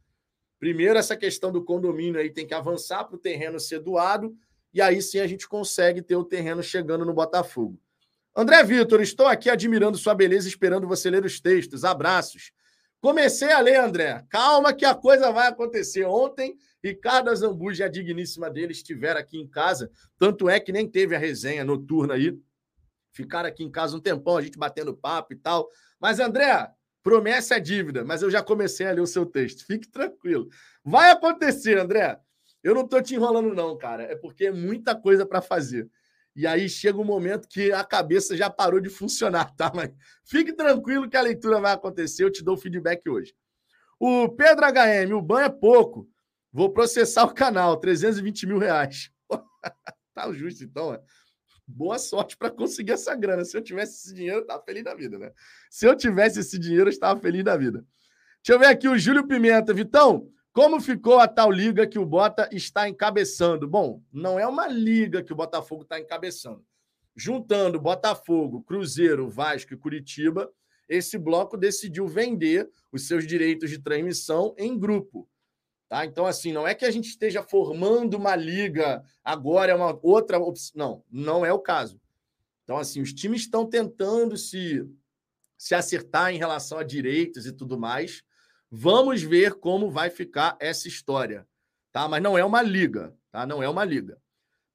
Primeiro, 0.59 0.99
essa 0.99 1.17
questão 1.17 1.51
do 1.51 1.65
condomínio 1.65 2.21
aí 2.21 2.29
tem 2.29 2.45
que 2.45 2.53
avançar 2.53 3.05
para 3.05 3.15
o 3.15 3.19
terreno 3.19 3.59
ser 3.59 3.79
doado, 3.79 4.38
e 4.71 4.79
aí 4.79 5.01
sim 5.01 5.19
a 5.19 5.25
gente 5.25 5.47
consegue 5.47 6.03
ter 6.03 6.15
o 6.15 6.23
terreno 6.23 6.61
chegando 6.61 7.03
no 7.03 7.15
Botafogo. 7.15 7.81
André 8.35 8.63
Vitor, 8.63 9.01
estou 9.01 9.25
aqui 9.25 9.49
admirando 9.49 9.97
sua 9.97 10.13
beleza, 10.13 10.47
esperando 10.47 10.88
você 10.88 11.09
ler 11.09 11.25
os 11.25 11.41
textos. 11.41 11.84
Abraços. 11.84 12.51
Comecei 13.01 13.51
a 13.51 13.59
ler, 13.59 13.79
André. 13.79 14.23
Calma 14.29 14.71
que 14.71 14.85
a 14.85 14.93
coisa 14.93 15.31
vai 15.31 15.47
acontecer. 15.47 16.05
Ontem, 16.05 16.55
Ricardo 16.84 17.31
Azambuja, 17.31 17.85
a 17.85 17.89
digníssima 17.89 18.51
dele, 18.51 18.73
estiveram 18.73 19.19
aqui 19.19 19.39
em 19.39 19.47
casa. 19.47 19.89
Tanto 20.19 20.47
é 20.47 20.59
que 20.59 20.71
nem 20.71 20.88
teve 20.88 21.15
a 21.15 21.19
resenha 21.19 21.65
noturna 21.65 22.13
aí 22.13 22.38
ficaram 23.18 23.49
aqui 23.49 23.64
em 23.64 23.72
casa 23.72 23.98
um 23.98 23.99
tempão, 23.99 24.38
a 24.38 24.41
gente 24.41 24.57
batendo 24.57 24.95
papo 24.95 25.34
e 25.34 25.35
tal. 25.35 25.68
Mas, 25.99 26.19
André, 26.19 26.69
promessa 27.03 27.56
é 27.56 27.60
dívida, 27.60 28.06
mas 28.06 28.22
eu 28.22 28.30
já 28.30 28.44
comecei 28.44 28.85
a 28.88 28.91
ler 28.91 29.02
o 29.02 29.07
seu 29.07 29.26
texto. 29.26 29.65
Fique 29.65 29.89
tranquilo. 29.89 30.48
Vai 30.84 31.11
acontecer, 31.11 31.77
André. 31.77 32.19
Eu 32.64 32.76
não 32.76 32.84
estou 32.84 33.02
te 33.02 33.15
enrolando, 33.15 33.53
não, 33.53 33.77
cara. 33.77 34.03
É 34.03 34.15
porque 34.15 34.45
é 34.45 34.52
muita 34.52 34.95
coisa 34.95 35.26
para 35.26 35.41
fazer. 35.41 35.89
E 36.35 36.45
aí 36.45 36.69
chega 36.69 36.99
um 36.99 37.03
momento 37.03 37.48
que 37.48 37.72
a 37.72 37.84
cabeça 37.84 38.38
já 38.38 38.49
parou 38.49 38.80
de 38.80 38.89
funcionar, 38.89 39.53
tá? 39.57 39.72
Mas 39.73 39.91
fique 40.23 40.53
tranquilo 40.53 41.10
que 41.10 41.18
a 41.18 41.22
leitura 41.22 41.60
vai 41.60 41.73
acontecer. 41.73 42.23
Eu 42.23 42.31
te 42.31 42.44
dou 42.44 42.56
feedback 42.56 43.10
hoje. 43.10 43.34
O 43.99 44.30
Pedro 44.30 44.65
HM, 44.65 45.14
o 45.14 45.22
ban 45.22 45.41
é 45.41 45.49
pouco. 45.49 46.07
Vou 46.53 46.72
processar 46.72 47.23
o 47.23 47.34
canal, 47.34 47.77
320 47.77 48.45
mil 48.45 48.60
reais. 48.60 49.10
tá 50.14 50.31
justo, 50.31 50.64
então. 50.64 50.94
É 50.94 51.02
boa 51.68 51.99
sorte 51.99 52.38
para 52.38 52.49
conseguir 52.49 52.94
essa 52.94 53.14
grana. 53.15 53.44
Se 53.44 53.57
eu 53.57 53.61
tivesse 53.61 53.95
esse 53.95 54.15
dinheiro, 54.15 54.38
eu 54.38 54.41
estava 54.41 54.64
feliz 54.64 54.84
da 54.84 54.95
vida, 54.95 55.19
né? 55.19 55.31
Se 55.69 55.85
eu 55.85 55.95
tivesse 55.95 56.39
esse 56.39 56.57
dinheiro, 56.57 56.85
eu 56.85 56.94
estava 56.94 57.19
feliz 57.19 57.44
da 57.44 57.57
vida. 57.57 57.85
Deixa 58.44 58.53
eu 58.53 58.60
ver 58.60 58.68
aqui 58.68 58.88
o 58.88 58.98
Júlio 58.98 59.27
Pimenta. 59.27 59.73
Vitão, 59.73 60.30
como 60.53 60.80
ficou 60.80 61.19
a 61.19 61.27
tal 61.27 61.52
liga 61.52 61.85
que 61.85 61.99
o 61.99 62.06
Bota 62.06 62.48
está 62.52 62.88
encabeçando? 62.88 63.68
Bom, 63.68 64.02
não 64.11 64.39
é 64.39 64.48
uma 64.48 64.68
liga 64.68 65.22
que 65.22 65.34
o 65.34 65.35
Botafogo 65.35 65.84
está 65.84 65.99
encabeçando. 65.99 66.64
juntando 67.18 67.81
Botafogo, 67.81 68.61
Cruzeiro, 68.61 69.27
Vasco 69.27 69.73
e 69.73 69.77
Curitiba, 69.77 70.49
esse 70.88 71.18
bloco 71.18 71.57
decidiu 71.57 72.07
vender 72.07 72.69
os 72.91 73.07
seus 73.07 73.26
direitos 73.26 73.69
de 73.69 73.80
transmissão 73.80 74.53
em 74.57 74.77
grupo. 74.77 75.27
Tá? 75.89 76.05
Então, 76.05 76.26
assim, 76.26 76.51
não 76.51 76.68
é 76.68 76.76
que 76.76 76.85
a 76.85 76.91
gente 76.91 77.07
esteja 77.07 77.41
formando 77.41 78.15
uma 78.15 78.35
liga, 78.35 79.03
agora 79.23 79.72
é 79.72 79.76
uma 79.76 79.97
outra 80.01 80.38
opção. 80.38 80.73
Não, 80.76 81.03
não 81.09 81.45
é 81.45 81.53
o 81.53 81.59
caso. 81.59 81.99
Então, 82.64 82.77
assim, 82.77 83.01
os 83.01 83.14
times 83.14 83.41
estão 83.41 83.65
tentando 83.65 84.35
se, 84.35 84.85
se 85.57 85.73
acertar 85.73 86.34
em 86.34 86.38
relação 86.38 86.77
a 86.77 86.84
direitos 86.84 87.45
e 87.45 87.53
tudo 87.53 87.80
mais. 87.80 88.22
Vamos 88.69 89.22
ver 89.22 89.53
como 89.55 89.89
vai 89.89 90.09
ficar 90.09 90.57
essa 90.59 90.89
história. 90.89 91.47
Tá? 91.93 92.07
Mas 92.09 92.22
não 92.22 92.38
é 92.38 92.43
uma 92.43 92.61
liga, 92.61 93.15
tá? 93.31 93.45
Não 93.45 93.64
é 93.64 93.69
uma 93.69 93.85
liga. 93.85 94.22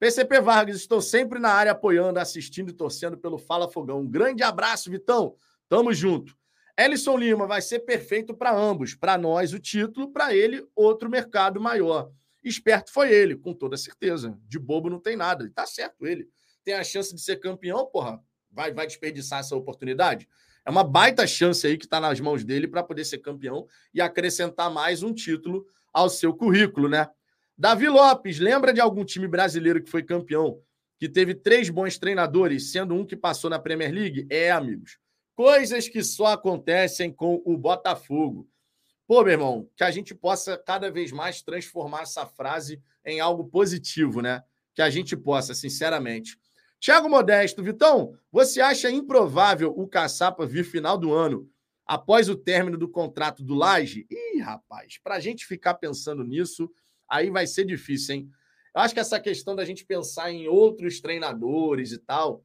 PCP 0.00 0.40
Vargas, 0.40 0.76
estou 0.76 1.00
sempre 1.00 1.38
na 1.38 1.50
área 1.50 1.72
apoiando, 1.72 2.18
assistindo 2.18 2.70
e 2.70 2.72
torcendo 2.72 3.18
pelo 3.18 3.38
Fala 3.38 3.70
Fogão. 3.70 4.00
Um 4.00 4.10
grande 4.10 4.42
abraço, 4.42 4.90
Vitão. 4.90 5.36
Tamo 5.68 5.92
junto. 5.92 6.36
Ellison 6.84 7.16
Lima 7.16 7.46
vai 7.46 7.62
ser 7.62 7.80
perfeito 7.80 8.34
para 8.34 8.54
ambos. 8.54 8.94
Para 8.94 9.16
nós, 9.16 9.52
o 9.52 9.58
título, 9.58 10.12
para 10.12 10.34
ele, 10.34 10.66
outro 10.74 11.08
mercado 11.08 11.60
maior. 11.60 12.10
Esperto 12.42 12.92
foi 12.92 13.12
ele, 13.12 13.36
com 13.36 13.54
toda 13.54 13.76
certeza. 13.76 14.38
De 14.48 14.58
bobo 14.58 14.90
não 14.90 14.98
tem 14.98 15.16
nada. 15.16 15.50
Tá 15.54 15.66
certo 15.66 16.06
ele. 16.06 16.28
Tem 16.64 16.74
a 16.74 16.82
chance 16.84 17.14
de 17.14 17.20
ser 17.20 17.36
campeão, 17.36 17.86
porra. 17.86 18.20
Vai, 18.50 18.72
vai 18.72 18.86
desperdiçar 18.86 19.40
essa 19.40 19.56
oportunidade? 19.56 20.28
É 20.64 20.70
uma 20.70 20.84
baita 20.84 21.26
chance 21.26 21.66
aí 21.66 21.76
que 21.76 21.84
está 21.84 22.00
nas 22.00 22.20
mãos 22.20 22.44
dele 22.44 22.68
para 22.68 22.82
poder 22.82 23.04
ser 23.04 23.18
campeão 23.18 23.66
e 23.92 24.00
acrescentar 24.00 24.70
mais 24.70 25.02
um 25.02 25.12
título 25.12 25.66
ao 25.92 26.08
seu 26.08 26.34
currículo, 26.34 26.88
né? 26.88 27.08
Davi 27.56 27.88
Lopes, 27.88 28.38
lembra 28.38 28.72
de 28.72 28.80
algum 28.80 29.04
time 29.04 29.28
brasileiro 29.28 29.82
que 29.82 29.90
foi 29.90 30.02
campeão, 30.02 30.60
que 30.98 31.08
teve 31.08 31.34
três 31.34 31.68
bons 31.68 31.98
treinadores, 31.98 32.70
sendo 32.70 32.94
um 32.94 33.04
que 33.04 33.16
passou 33.16 33.50
na 33.50 33.58
Premier 33.58 33.92
League? 33.92 34.26
É, 34.30 34.50
amigos. 34.50 34.98
Coisas 35.34 35.88
que 35.88 36.02
só 36.02 36.26
acontecem 36.26 37.12
com 37.12 37.42
o 37.44 37.56
Botafogo. 37.56 38.48
Pô, 39.06 39.22
meu 39.22 39.32
irmão, 39.32 39.68
que 39.76 39.84
a 39.84 39.90
gente 39.90 40.14
possa 40.14 40.56
cada 40.56 40.90
vez 40.90 41.10
mais 41.10 41.42
transformar 41.42 42.02
essa 42.02 42.26
frase 42.26 42.82
em 43.04 43.20
algo 43.20 43.44
positivo, 43.44 44.20
né? 44.20 44.42
Que 44.74 44.82
a 44.82 44.90
gente 44.90 45.16
possa, 45.16 45.54
sinceramente. 45.54 46.38
Tiago 46.78 47.08
Modesto, 47.08 47.62
Vitão, 47.62 48.18
você 48.30 48.60
acha 48.60 48.90
improvável 48.90 49.72
o 49.76 49.86
Caçapa 49.86 50.46
vir 50.46 50.64
final 50.64 50.98
do 50.98 51.12
ano 51.12 51.48
após 51.86 52.28
o 52.28 52.36
término 52.36 52.76
do 52.76 52.88
contrato 52.88 53.42
do 53.42 53.54
Laje? 53.54 54.06
Ih, 54.10 54.40
rapaz, 54.40 54.98
para 54.98 55.14
a 55.14 55.20
gente 55.20 55.46
ficar 55.46 55.74
pensando 55.74 56.24
nisso, 56.24 56.70
aí 57.08 57.30
vai 57.30 57.46
ser 57.46 57.64
difícil, 57.64 58.16
hein? 58.16 58.30
Eu 58.74 58.80
acho 58.80 58.94
que 58.94 59.00
essa 59.00 59.20
questão 59.20 59.54
da 59.54 59.64
gente 59.64 59.84
pensar 59.84 60.32
em 60.32 60.48
outros 60.48 61.00
treinadores 61.00 61.92
e 61.92 61.98
tal, 61.98 62.44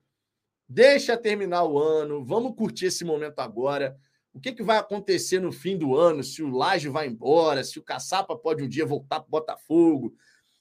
deixa 0.67 1.17
terminar 1.17 1.63
o 1.63 1.79
ano, 1.79 2.23
vamos 2.23 2.55
curtir 2.55 2.87
esse 2.87 3.05
momento 3.05 3.39
agora. 3.39 3.97
O 4.33 4.39
que, 4.39 4.51
que 4.51 4.61
vai 4.61 4.77
acontecer 4.77 5.39
no 5.39 5.51
fim 5.51 5.77
do 5.77 5.95
ano? 5.95 6.23
Se 6.23 6.43
o 6.43 6.49
Laje 6.49 6.89
vai 6.89 7.07
embora, 7.07 7.63
se 7.63 7.79
o 7.79 7.83
Caçapa 7.83 8.35
pode 8.35 8.63
um 8.63 8.67
dia 8.67 8.85
voltar 8.85 9.19
para 9.19 9.27
o 9.27 9.31
Botafogo, 9.31 10.15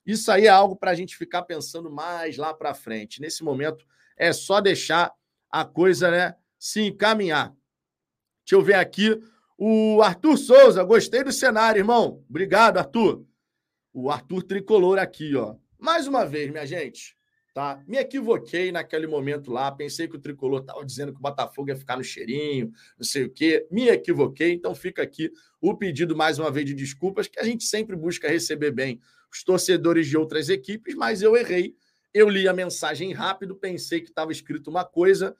isso 0.07 0.31
aí 0.31 0.47
é 0.47 0.49
algo 0.49 0.77
para 0.77 0.93
a 0.93 0.95
gente 0.95 1.16
ficar 1.16 1.43
pensando 1.43 1.91
mais 1.91 2.37
lá 2.37 2.55
para 2.55 2.73
frente. 2.73 3.20
Nesse 3.20 3.43
momento, 3.43 3.85
é 4.16 4.33
só 4.33 4.61
deixar 4.61 5.12
a 5.51 5.65
coisa 5.65 6.11
né, 6.11 6.37
se 6.59 6.81
encaminhar. 6.81 7.55
Deixa 8.45 8.55
eu 8.55 8.62
ver 8.62 8.74
aqui. 8.74 9.20
O 9.59 10.01
Arthur 10.03 10.37
Souza, 10.37 10.85
gostei 10.85 11.24
do 11.24 11.33
cenário, 11.33 11.81
irmão. 11.81 12.24
Obrigado, 12.28 12.78
Arthur. 12.78 13.27
O 13.93 14.11
Arthur 14.11 14.43
Tricolor 14.43 14.99
aqui, 14.99 15.35
ó. 15.35 15.57
Mais 15.78 16.07
uma 16.07 16.24
vez, 16.24 16.51
minha 16.51 16.66
gente, 16.66 17.15
tá? 17.57 17.83
Me 17.89 17.97
equivoquei 17.97 18.70
naquele 18.70 19.07
momento 19.07 19.51
lá. 19.51 19.73
Pensei 19.73 20.07
que 20.07 20.15
o 20.15 20.19
Tricolor 20.19 20.61
estava 20.61 20.85
dizendo 20.85 21.11
que 21.11 21.19
o 21.19 21.23
Botafogo 21.23 21.70
ia 21.70 21.77
ficar 21.77 21.97
no 21.97 22.05
cheirinho, 22.05 22.70
não 22.99 23.05
sei 23.07 23.24
o 23.24 23.31
quê. 23.31 23.66
Me 23.70 23.89
equivoquei, 23.89 24.53
então 24.53 24.74
fica 24.74 25.03
aqui 25.03 25.33
o 25.59 25.74
pedido 25.74 26.15
mais 26.15 26.39
uma 26.39 26.51
vez 26.51 26.66
de 26.66 26.74
desculpas, 26.74 27.28
que 27.28 27.41
a 27.41 27.45
gente 27.45 27.65
sempre 27.65 27.97
busca 27.97 28.28
receber 28.28 28.73
bem 28.73 29.01
os 29.33 29.43
torcedores 29.43 30.07
de 30.07 30.19
outras 30.19 30.51
equipes, 30.51 30.95
mas 30.95 31.23
eu 31.23 31.35
errei. 31.35 31.74
Eu 32.12 32.28
li 32.28 32.47
a 32.47 32.53
mensagem 32.53 33.15
rápido, 33.15 33.57
pensei 33.57 34.03
que 34.03 34.11
estava 34.11 34.31
escrito 34.31 34.69
uma 34.69 34.85
coisa, 34.85 35.35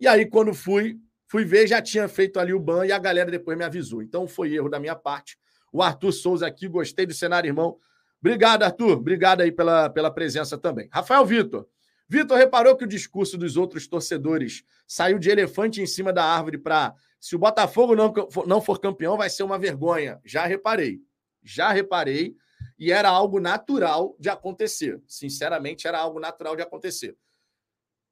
e 0.00 0.08
aí, 0.08 0.26
quando 0.26 0.52
fui, 0.52 0.98
fui 1.28 1.44
ver, 1.44 1.68
já 1.68 1.80
tinha 1.80 2.08
feito 2.08 2.40
ali 2.40 2.52
o 2.52 2.58
ban 2.58 2.84
e 2.84 2.90
a 2.90 2.98
galera 2.98 3.30
depois 3.30 3.56
me 3.56 3.62
avisou. 3.62 4.02
Então 4.02 4.26
foi 4.26 4.52
erro 4.52 4.68
da 4.68 4.80
minha 4.80 4.96
parte. 4.96 5.38
O 5.72 5.80
Arthur 5.80 6.10
Souza 6.10 6.48
aqui, 6.48 6.66
gostei 6.66 7.06
do 7.06 7.14
cenário, 7.14 7.48
irmão. 7.48 7.78
Obrigado, 8.24 8.62
Arthur. 8.62 8.96
Obrigado 8.96 9.42
aí 9.42 9.52
pela, 9.52 9.90
pela 9.90 10.10
presença 10.10 10.56
também. 10.56 10.88
Rafael 10.90 11.26
Vitor. 11.26 11.68
Vitor, 12.08 12.38
reparou 12.38 12.74
que 12.74 12.84
o 12.84 12.88
discurso 12.88 13.36
dos 13.36 13.54
outros 13.54 13.86
torcedores 13.86 14.64
saiu 14.86 15.18
de 15.18 15.28
elefante 15.28 15.82
em 15.82 15.86
cima 15.86 16.10
da 16.10 16.24
árvore 16.24 16.56
para 16.56 16.94
se 17.20 17.36
o 17.36 17.38
Botafogo 17.38 17.94
não, 17.94 18.14
não 18.46 18.62
for 18.62 18.80
campeão, 18.80 19.18
vai 19.18 19.28
ser 19.28 19.42
uma 19.42 19.58
vergonha. 19.58 20.18
Já 20.24 20.46
reparei. 20.46 21.02
Já 21.42 21.70
reparei 21.70 22.34
e 22.78 22.90
era 22.90 23.10
algo 23.10 23.38
natural 23.38 24.16
de 24.18 24.30
acontecer. 24.30 25.02
Sinceramente, 25.06 25.86
era 25.86 25.98
algo 25.98 26.18
natural 26.18 26.56
de 26.56 26.62
acontecer. 26.62 27.14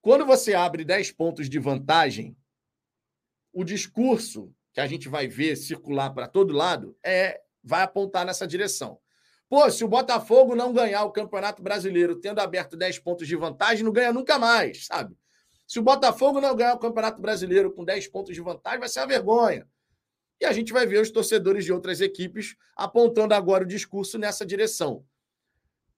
Quando 0.02 0.26
você 0.26 0.52
abre 0.52 0.84
10 0.84 1.12
pontos 1.12 1.48
de 1.48 1.58
vantagem, 1.58 2.36
o 3.50 3.64
discurso 3.64 4.54
que 4.74 4.80
a 4.80 4.86
gente 4.86 5.08
vai 5.08 5.26
ver 5.26 5.56
circular 5.56 6.10
para 6.10 6.28
todo 6.28 6.52
lado 6.52 6.94
é 7.02 7.40
vai 7.64 7.82
apontar 7.82 8.26
nessa 8.26 8.46
direção. 8.46 9.00
Pô, 9.52 9.70
se 9.70 9.84
o 9.84 9.88
Botafogo 9.88 10.54
não 10.54 10.72
ganhar 10.72 11.04
o 11.04 11.12
Campeonato 11.12 11.62
Brasileiro 11.62 12.16
tendo 12.16 12.38
aberto 12.38 12.74
10 12.74 13.00
pontos 13.00 13.28
de 13.28 13.36
vantagem, 13.36 13.84
não 13.84 13.92
ganha 13.92 14.10
nunca 14.10 14.38
mais, 14.38 14.86
sabe? 14.86 15.14
Se 15.68 15.78
o 15.78 15.82
Botafogo 15.82 16.40
não 16.40 16.56
ganhar 16.56 16.72
o 16.72 16.78
Campeonato 16.78 17.20
Brasileiro 17.20 17.70
com 17.70 17.84
10 17.84 18.08
pontos 18.08 18.34
de 18.34 18.40
vantagem, 18.40 18.80
vai 18.80 18.88
ser 18.88 19.00
uma 19.00 19.08
vergonha. 19.08 19.68
E 20.40 20.46
a 20.46 20.52
gente 20.54 20.72
vai 20.72 20.86
ver 20.86 21.02
os 21.02 21.10
torcedores 21.10 21.66
de 21.66 21.70
outras 21.70 22.00
equipes 22.00 22.56
apontando 22.74 23.34
agora 23.34 23.62
o 23.62 23.66
discurso 23.66 24.16
nessa 24.16 24.46
direção. 24.46 25.04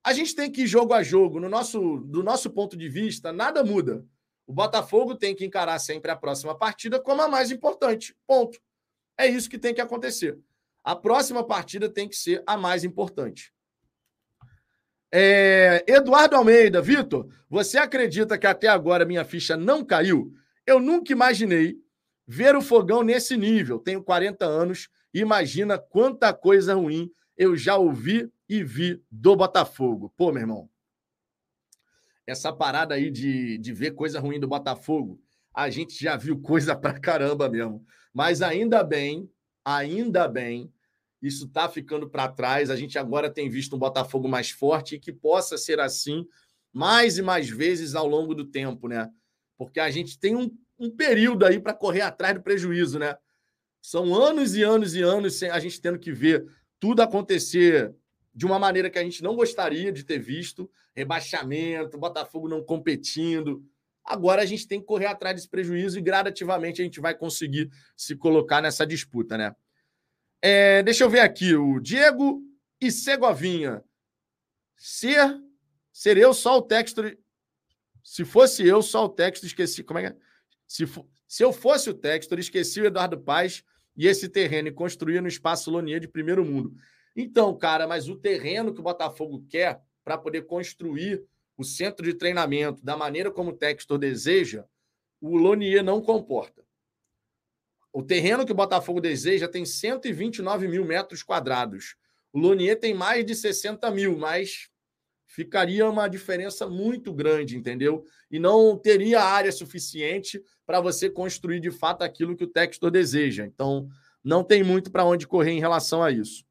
A 0.03 0.11
gente 0.11 0.35
tem 0.35 0.51
que 0.51 0.63
ir 0.63 0.67
jogo 0.67 0.93
a 0.93 1.01
jogo. 1.01 1.39
No 1.39 1.47
nosso, 1.47 1.99
do 1.99 2.21
nosso 2.21 2.49
ponto 2.49 2.75
de 2.75 2.89
vista, 2.89 3.31
nada 3.31 3.63
muda. 3.63 4.05
O 4.45 4.51
Botafogo 4.51 5.15
tem 5.15 5.33
que 5.33 5.45
encarar 5.45 5.79
sempre 5.79 6.11
a 6.11 6.15
próxima 6.17 6.57
partida 6.57 6.99
como 6.99 7.21
a 7.21 7.29
mais 7.29 7.51
importante. 7.51 8.17
Ponto. 8.27 8.59
É 9.17 9.25
isso 9.25 9.49
que 9.49 9.57
tem 9.57 9.73
que 9.73 9.79
acontecer. 9.79 10.37
A 10.85 10.95
próxima 10.95 11.43
partida 11.43 11.89
tem 11.89 12.07
que 12.07 12.15
ser 12.15 12.43
a 12.45 12.55
mais 12.55 12.83
importante. 12.83 13.51
É, 15.11 15.83
Eduardo 15.87 16.35
Almeida, 16.35 16.79
Vitor, 16.79 17.27
você 17.49 17.79
acredita 17.79 18.37
que 18.37 18.45
até 18.45 18.67
agora 18.67 19.03
minha 19.03 19.25
ficha 19.25 19.57
não 19.57 19.83
caiu? 19.83 20.31
Eu 20.63 20.79
nunca 20.79 21.11
imaginei 21.11 21.75
ver 22.27 22.55
o 22.55 22.61
fogão 22.61 23.01
nesse 23.01 23.35
nível. 23.35 23.79
Tenho 23.79 24.03
40 24.03 24.45
anos, 24.45 24.87
imagina 25.11 25.79
quanta 25.79 26.31
coisa 26.31 26.75
ruim 26.75 27.11
eu 27.35 27.57
já 27.57 27.77
ouvi 27.77 28.31
e 28.47 28.63
vi 28.63 29.03
do 29.09 29.35
Botafogo. 29.35 30.13
Pô, 30.15 30.31
meu 30.31 30.41
irmão, 30.41 30.69
essa 32.27 32.53
parada 32.53 32.93
aí 32.93 33.09
de, 33.09 33.57
de 33.57 33.73
ver 33.73 33.91
coisa 33.95 34.19
ruim 34.19 34.39
do 34.39 34.47
Botafogo, 34.47 35.19
a 35.51 35.67
gente 35.67 35.99
já 35.99 36.15
viu 36.15 36.39
coisa 36.39 36.75
pra 36.75 36.99
caramba 36.99 37.49
mesmo. 37.49 37.83
Mas 38.13 38.43
ainda 38.43 38.83
bem, 38.83 39.27
ainda 39.63 40.27
bem, 40.27 40.71
isso 41.25 41.47
tá 41.47 41.67
ficando 41.69 42.09
para 42.09 42.27
trás. 42.27 42.69
A 42.69 42.75
gente 42.75 42.97
agora 42.97 43.29
tem 43.29 43.49
visto 43.49 43.75
um 43.75 43.79
Botafogo 43.79 44.27
mais 44.27 44.51
forte 44.51 44.95
e 44.95 44.99
que 44.99 45.11
possa 45.11 45.57
ser 45.57 45.79
assim 45.79 46.25
mais 46.73 47.17
e 47.17 47.21
mais 47.21 47.49
vezes 47.49 47.95
ao 47.95 48.07
longo 48.07 48.35
do 48.35 48.45
tempo, 48.45 48.87
né? 48.87 49.09
Porque 49.57 49.79
a 49.79 49.89
gente 49.89 50.19
tem 50.19 50.35
um 50.35 50.49
um 50.79 50.89
período 50.89 51.45
aí 51.45 51.59
para 51.59 51.73
correr 51.73 52.01
atrás 52.01 52.35
do 52.35 52.41
prejuízo, 52.41 52.99
né? 52.99 53.15
São 53.81 54.13
anos 54.13 54.55
e 54.55 54.63
anos 54.63 54.95
e 54.95 55.01
anos 55.01 55.35
sem 55.35 55.49
a 55.49 55.59
gente 55.59 55.79
tendo 55.79 55.99
que 55.99 56.11
ver 56.11 56.45
tudo 56.79 57.01
acontecer 57.01 57.93
de 58.33 58.45
uma 58.45 58.59
maneira 58.59 58.89
que 58.89 58.99
a 58.99 59.03
gente 59.03 59.23
não 59.23 59.35
gostaria 59.35 59.91
de 59.91 60.03
ter 60.03 60.19
visto, 60.19 60.69
rebaixamento, 60.93 61.97
Botafogo 61.97 62.49
não 62.49 62.61
competindo. 62.61 63.63
Agora 64.03 64.41
a 64.41 64.45
gente 64.45 64.67
tem 64.67 64.79
que 64.79 64.85
correr 64.85 65.05
atrás 65.05 65.35
desse 65.35 65.49
prejuízo 65.49 65.97
e 65.97 66.01
gradativamente 66.01 66.81
a 66.81 66.83
gente 66.83 66.99
vai 66.99 67.15
conseguir 67.15 67.69
se 67.95 68.15
colocar 68.15 68.61
nessa 68.61 68.85
disputa, 68.85 69.37
né? 69.37 69.55
É, 70.47 70.83
deixa 70.83 71.03
eu 71.03 71.09
ver 71.09 71.21
aqui, 71.21 71.55
o 71.55 71.79
Diego 71.79 72.39
e 72.79 72.91
Segovinha. 72.91 73.83
Ser, 74.77 75.41
ser 75.91 76.17
eu 76.17 76.35
só 76.35 76.59
o 76.59 76.61
texto. 76.61 77.01
Se 78.03 78.23
fosse 78.23 78.63
eu 78.63 78.83
só 78.83 79.05
o 79.05 79.09
texto, 79.09 79.43
esqueci. 79.43 79.83
Como 79.83 79.97
é 79.97 80.03
que 80.03 80.07
é? 80.15 80.17
Se, 80.67 80.85
se 81.27 81.43
eu 81.43 81.51
fosse 81.51 81.89
o 81.89 81.95
Textor, 81.95 82.37
esqueci 82.37 82.79
o 82.79 82.85
Eduardo 82.85 83.19
Paz 83.19 83.63
e 83.97 84.05
esse 84.05 84.29
terreno 84.29 84.67
e 84.67 84.71
construía 84.71 85.19
no 85.19 85.27
espaço 85.27 85.71
Lonier 85.71 85.99
de 85.99 86.07
primeiro 86.07 86.45
mundo. 86.45 86.75
Então, 87.15 87.57
cara, 87.57 87.87
mas 87.87 88.07
o 88.07 88.15
terreno 88.15 88.71
que 88.71 88.79
o 88.79 88.83
Botafogo 88.83 89.43
quer 89.49 89.81
para 90.03 90.15
poder 90.15 90.43
construir 90.43 91.23
o 91.57 91.63
centro 91.63 92.05
de 92.05 92.13
treinamento 92.13 92.85
da 92.85 92.95
maneira 92.95 93.31
como 93.31 93.49
o 93.49 93.57
Textor 93.57 93.97
deseja, 93.97 94.63
o 95.19 95.37
Lonier 95.37 95.83
não 95.83 96.03
comporta. 96.03 96.64
O 97.95 98.03
terreno 98.03 98.45
que 98.45 98.51
o 98.51 98.55
Botafogo 98.55 98.99
deseja 98.99 99.47
tem 99.47 99.63
129 99.63 100.67
mil 100.67 100.83
metros 100.83 101.23
quadrados. 101.23 101.95
O 102.33 102.37
Lonier 102.37 102.77
tem 102.77 102.93
mais 102.93 103.25
de 103.25 103.33
60 103.33 103.89
mil, 103.89 104.17
mas 104.17 104.67
ficaria 105.25 105.89
uma 105.89 106.09
diferença 106.09 106.67
muito 106.67 107.13
grande, 107.13 107.55
entendeu? 107.55 108.03
E 108.29 108.37
não 108.37 108.77
teria 108.77 109.23
área 109.23 109.49
suficiente 109.49 110.43
para 110.65 110.81
você 110.81 111.09
construir 111.09 111.61
de 111.61 111.71
fato 111.71 112.01
aquilo 112.01 112.35
que 112.35 112.43
o 112.43 112.49
Textor 112.49 112.91
deseja. 112.91 113.45
Então, 113.45 113.87
não 114.21 114.43
tem 114.43 114.61
muito 114.61 114.91
para 114.91 115.05
onde 115.05 115.25
correr 115.25 115.51
em 115.51 115.61
relação 115.61 116.03
a 116.03 116.11
isso. 116.11 116.43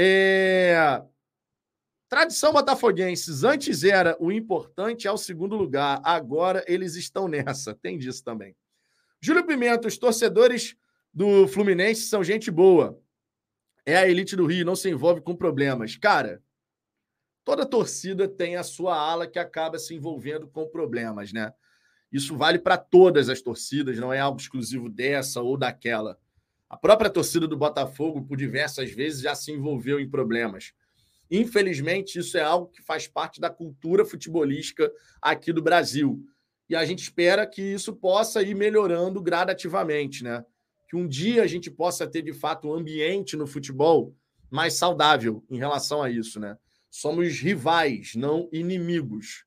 É... 0.00 1.02
Tradição 2.08 2.54
botafoguenses, 2.54 3.44
antes 3.44 3.84
era 3.84 4.16
o 4.18 4.32
importante 4.32 5.06
é 5.06 5.12
o 5.12 5.18
segundo 5.18 5.56
lugar, 5.56 6.00
agora 6.02 6.64
eles 6.66 6.96
estão 6.96 7.28
nessa. 7.28 7.74
Tem 7.74 7.98
disso 7.98 8.24
também. 8.24 8.56
Júlio 9.24 9.46
Pimenta, 9.46 9.88
os 9.88 9.96
torcedores 9.96 10.76
do 11.10 11.48
Fluminense 11.48 12.02
são 12.02 12.22
gente 12.22 12.50
boa. 12.50 13.00
É 13.86 13.96
a 13.96 14.06
elite 14.06 14.36
do 14.36 14.44
Rio, 14.44 14.66
não 14.66 14.76
se 14.76 14.90
envolve 14.90 15.22
com 15.22 15.34
problemas. 15.34 15.96
Cara, 15.96 16.42
toda 17.42 17.64
torcida 17.64 18.28
tem 18.28 18.56
a 18.56 18.62
sua 18.62 18.94
ala 18.94 19.26
que 19.26 19.38
acaba 19.38 19.78
se 19.78 19.94
envolvendo 19.94 20.46
com 20.46 20.68
problemas, 20.68 21.32
né? 21.32 21.54
Isso 22.12 22.36
vale 22.36 22.58
para 22.58 22.76
todas 22.76 23.30
as 23.30 23.40
torcidas, 23.40 23.96
não 23.96 24.12
é 24.12 24.20
algo 24.20 24.38
exclusivo 24.38 24.90
dessa 24.90 25.40
ou 25.40 25.56
daquela. 25.56 26.18
A 26.68 26.76
própria 26.76 27.08
torcida 27.08 27.48
do 27.48 27.56
Botafogo, 27.56 28.26
por 28.26 28.36
diversas 28.36 28.90
vezes, 28.90 29.22
já 29.22 29.34
se 29.34 29.50
envolveu 29.50 29.98
em 29.98 30.10
problemas. 30.10 30.74
Infelizmente, 31.30 32.18
isso 32.18 32.36
é 32.36 32.42
algo 32.42 32.66
que 32.66 32.82
faz 32.82 33.08
parte 33.08 33.40
da 33.40 33.48
cultura 33.48 34.04
futebolística 34.04 34.92
aqui 35.22 35.50
do 35.50 35.62
Brasil. 35.62 36.22
E 36.68 36.74
a 36.74 36.84
gente 36.84 37.02
espera 37.02 37.46
que 37.46 37.62
isso 37.62 37.94
possa 37.94 38.42
ir 38.42 38.54
melhorando 38.54 39.20
gradativamente, 39.20 40.24
né? 40.24 40.44
Que 40.88 40.96
um 40.96 41.06
dia 41.06 41.42
a 41.42 41.46
gente 41.46 41.70
possa 41.70 42.06
ter, 42.06 42.22
de 42.22 42.32
fato, 42.32 42.68
um 42.68 42.74
ambiente 42.74 43.36
no 43.36 43.46
futebol 43.46 44.14
mais 44.50 44.74
saudável 44.74 45.44
em 45.50 45.58
relação 45.58 46.02
a 46.02 46.10
isso, 46.10 46.40
né? 46.40 46.56
Somos 46.90 47.38
rivais, 47.40 48.14
não 48.14 48.48
inimigos. 48.52 49.44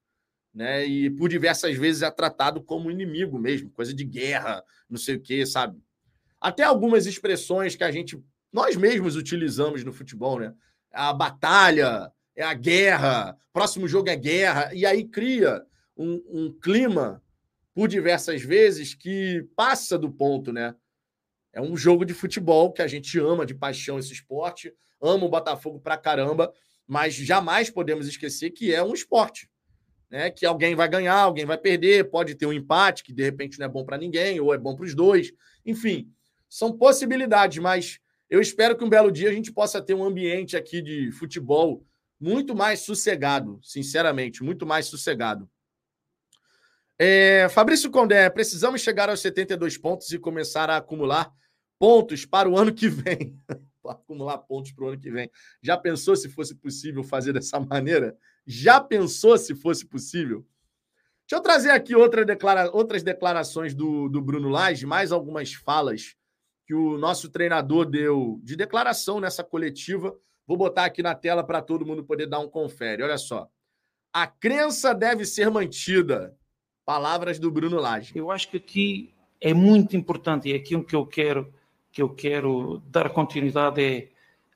Né? 0.53 0.85
E 0.85 1.09
por 1.09 1.29
diversas 1.29 1.75
vezes 1.77 2.01
é 2.01 2.09
tratado 2.09 2.61
como 2.61 2.89
inimigo 2.89 3.37
mesmo, 3.37 3.69
coisa 3.69 3.93
de 3.93 4.03
guerra, 4.03 4.63
não 4.89 4.97
sei 4.97 5.15
o 5.15 5.21
quê, 5.21 5.45
sabe? 5.45 5.79
Até 6.41 6.63
algumas 6.63 7.05
expressões 7.05 7.75
que 7.75 7.83
a 7.83 7.91
gente, 7.91 8.21
nós 8.51 8.75
mesmos 8.75 9.15
utilizamos 9.15 9.83
no 9.83 9.93
futebol, 9.93 10.39
né? 10.39 10.53
A 10.91 11.13
batalha, 11.13 12.11
é 12.35 12.43
a 12.43 12.53
guerra, 12.53 13.35
próximo 13.51 13.87
jogo 13.87 14.09
é 14.09 14.15
guerra, 14.15 14.71
e 14.73 14.85
aí 14.85 15.03
cria 15.03 15.63
um, 15.97 16.23
um 16.29 16.59
clima, 16.59 17.23
por 17.73 17.87
diversas 17.87 18.41
vezes, 18.41 18.93
que 18.93 19.47
passa 19.55 19.97
do 19.97 20.11
ponto, 20.11 20.51
né? 20.51 20.75
É 21.53 21.61
um 21.61 21.75
jogo 21.75 22.05
de 22.05 22.13
futebol 22.13 22.71
que 22.71 22.81
a 22.81 22.87
gente 22.87 23.19
ama 23.19 23.45
de 23.45 23.53
paixão 23.53 23.97
esse 23.97 24.13
esporte, 24.13 24.73
ama 25.01 25.25
o 25.25 25.29
Botafogo 25.29 25.79
pra 25.79 25.97
caramba, 25.97 26.53
mas 26.85 27.15
jamais 27.15 27.69
podemos 27.69 28.07
esquecer 28.07 28.51
que 28.51 28.73
é 28.73 28.83
um 28.83 28.93
esporte. 28.93 29.49
Né, 30.09 30.31
que 30.31 30.45
alguém 30.45 30.73
vai 30.73 30.87
ganhar, 30.87 31.17
alguém 31.17 31.45
vai 31.45 31.57
perder, 31.57 32.09
pode 32.09 32.33
ter 32.33 32.45
um 32.45 32.53
empate 32.53 33.03
que 33.03 33.11
de 33.11 33.21
repente 33.23 33.59
não 33.59 33.65
é 33.65 33.69
bom 33.69 33.83
para 33.83 33.97
ninguém 33.97 34.39
ou 34.39 34.53
é 34.53 34.57
bom 34.57 34.73
para 34.73 34.85
os 34.85 34.95
dois. 34.95 35.33
Enfim, 35.65 36.09
são 36.49 36.71
possibilidades, 36.77 37.57
mas 37.57 37.99
eu 38.29 38.39
espero 38.39 38.77
que 38.77 38.85
um 38.85 38.89
belo 38.89 39.11
dia 39.11 39.29
a 39.29 39.33
gente 39.33 39.51
possa 39.51 39.81
ter 39.81 39.93
um 39.93 40.05
ambiente 40.05 40.55
aqui 40.55 40.81
de 40.81 41.11
futebol 41.11 41.85
muito 42.19 42.55
mais 42.55 42.79
sossegado, 42.79 43.59
sinceramente, 43.61 44.43
muito 44.43 44.65
mais 44.65 44.85
sossegado. 44.85 45.49
É, 46.99 47.47
Fabrício 47.49 47.91
Condé, 47.91 48.27
precisamos 48.29 48.81
chegar 48.81 49.09
aos 49.09 49.19
72 49.19 49.77
pontos 49.77 50.11
e 50.11 50.17
começar 50.17 50.69
a 50.69 50.77
acumular 50.77 51.31
pontos 51.77 52.25
para 52.25 52.49
o 52.49 52.57
ano 52.57 52.73
que 52.73 52.89
vem. 52.89 53.39
acumular 53.87 54.39
pontos 54.39 54.71
para 54.71 54.85
o 54.85 54.87
ano 54.89 54.99
que 54.99 55.11
vem. 55.11 55.29
Já 55.61 55.77
pensou 55.77 56.15
se 56.15 56.27
fosse 56.27 56.55
possível 56.55 57.03
fazer 57.03 57.33
dessa 57.33 57.59
maneira? 57.59 58.17
Já 58.45 58.81
pensou 58.81 59.37
se 59.37 59.55
fosse 59.55 59.85
possível? 59.85 60.45
Deixa 61.29 61.39
eu 61.39 61.41
trazer 61.41 61.69
aqui 61.69 61.95
outra 61.95 62.25
declara... 62.25 62.71
outras 62.71 63.03
declarações 63.03 63.75
do, 63.75 64.09
do 64.09 64.21
Bruno 64.21 64.49
Lage, 64.49 64.85
mais 64.85 65.11
algumas 65.11 65.53
falas 65.53 66.15
que 66.65 66.73
o 66.73 66.97
nosso 66.97 67.29
treinador 67.29 67.85
deu 67.85 68.39
de 68.43 68.55
declaração 68.55 69.19
nessa 69.19 69.43
coletiva. 69.43 70.17
Vou 70.45 70.57
botar 70.57 70.85
aqui 70.85 71.03
na 71.03 71.13
tela 71.13 71.43
para 71.43 71.61
todo 71.61 71.85
mundo 71.85 72.03
poder 72.03 72.27
dar 72.27 72.39
um 72.39 72.49
confere. 72.49 73.03
Olha 73.03 73.17
só. 73.17 73.47
A 74.11 74.25
crença 74.25 74.95
deve 74.95 75.25
ser 75.25 75.49
mantida. 75.49 76.35
Palavras 76.87 77.37
do 77.37 77.51
Bruno 77.51 77.81
Lage. 77.81 78.17
Eu 78.17 78.31
acho 78.31 78.47
que 78.47 78.55
aqui 78.55 79.13
é 79.41 79.53
muito 79.53 79.97
importante 79.97 80.47
e 80.47 80.53
é 80.53 80.55
aquilo 80.55 80.85
que 80.85 80.95
eu 80.95 81.05
quero 81.05 81.53
que 81.91 82.01
eu 82.01 82.07
quero 82.07 82.81
dar 82.85 83.09
continuidade 83.09 83.81
é 83.81 84.09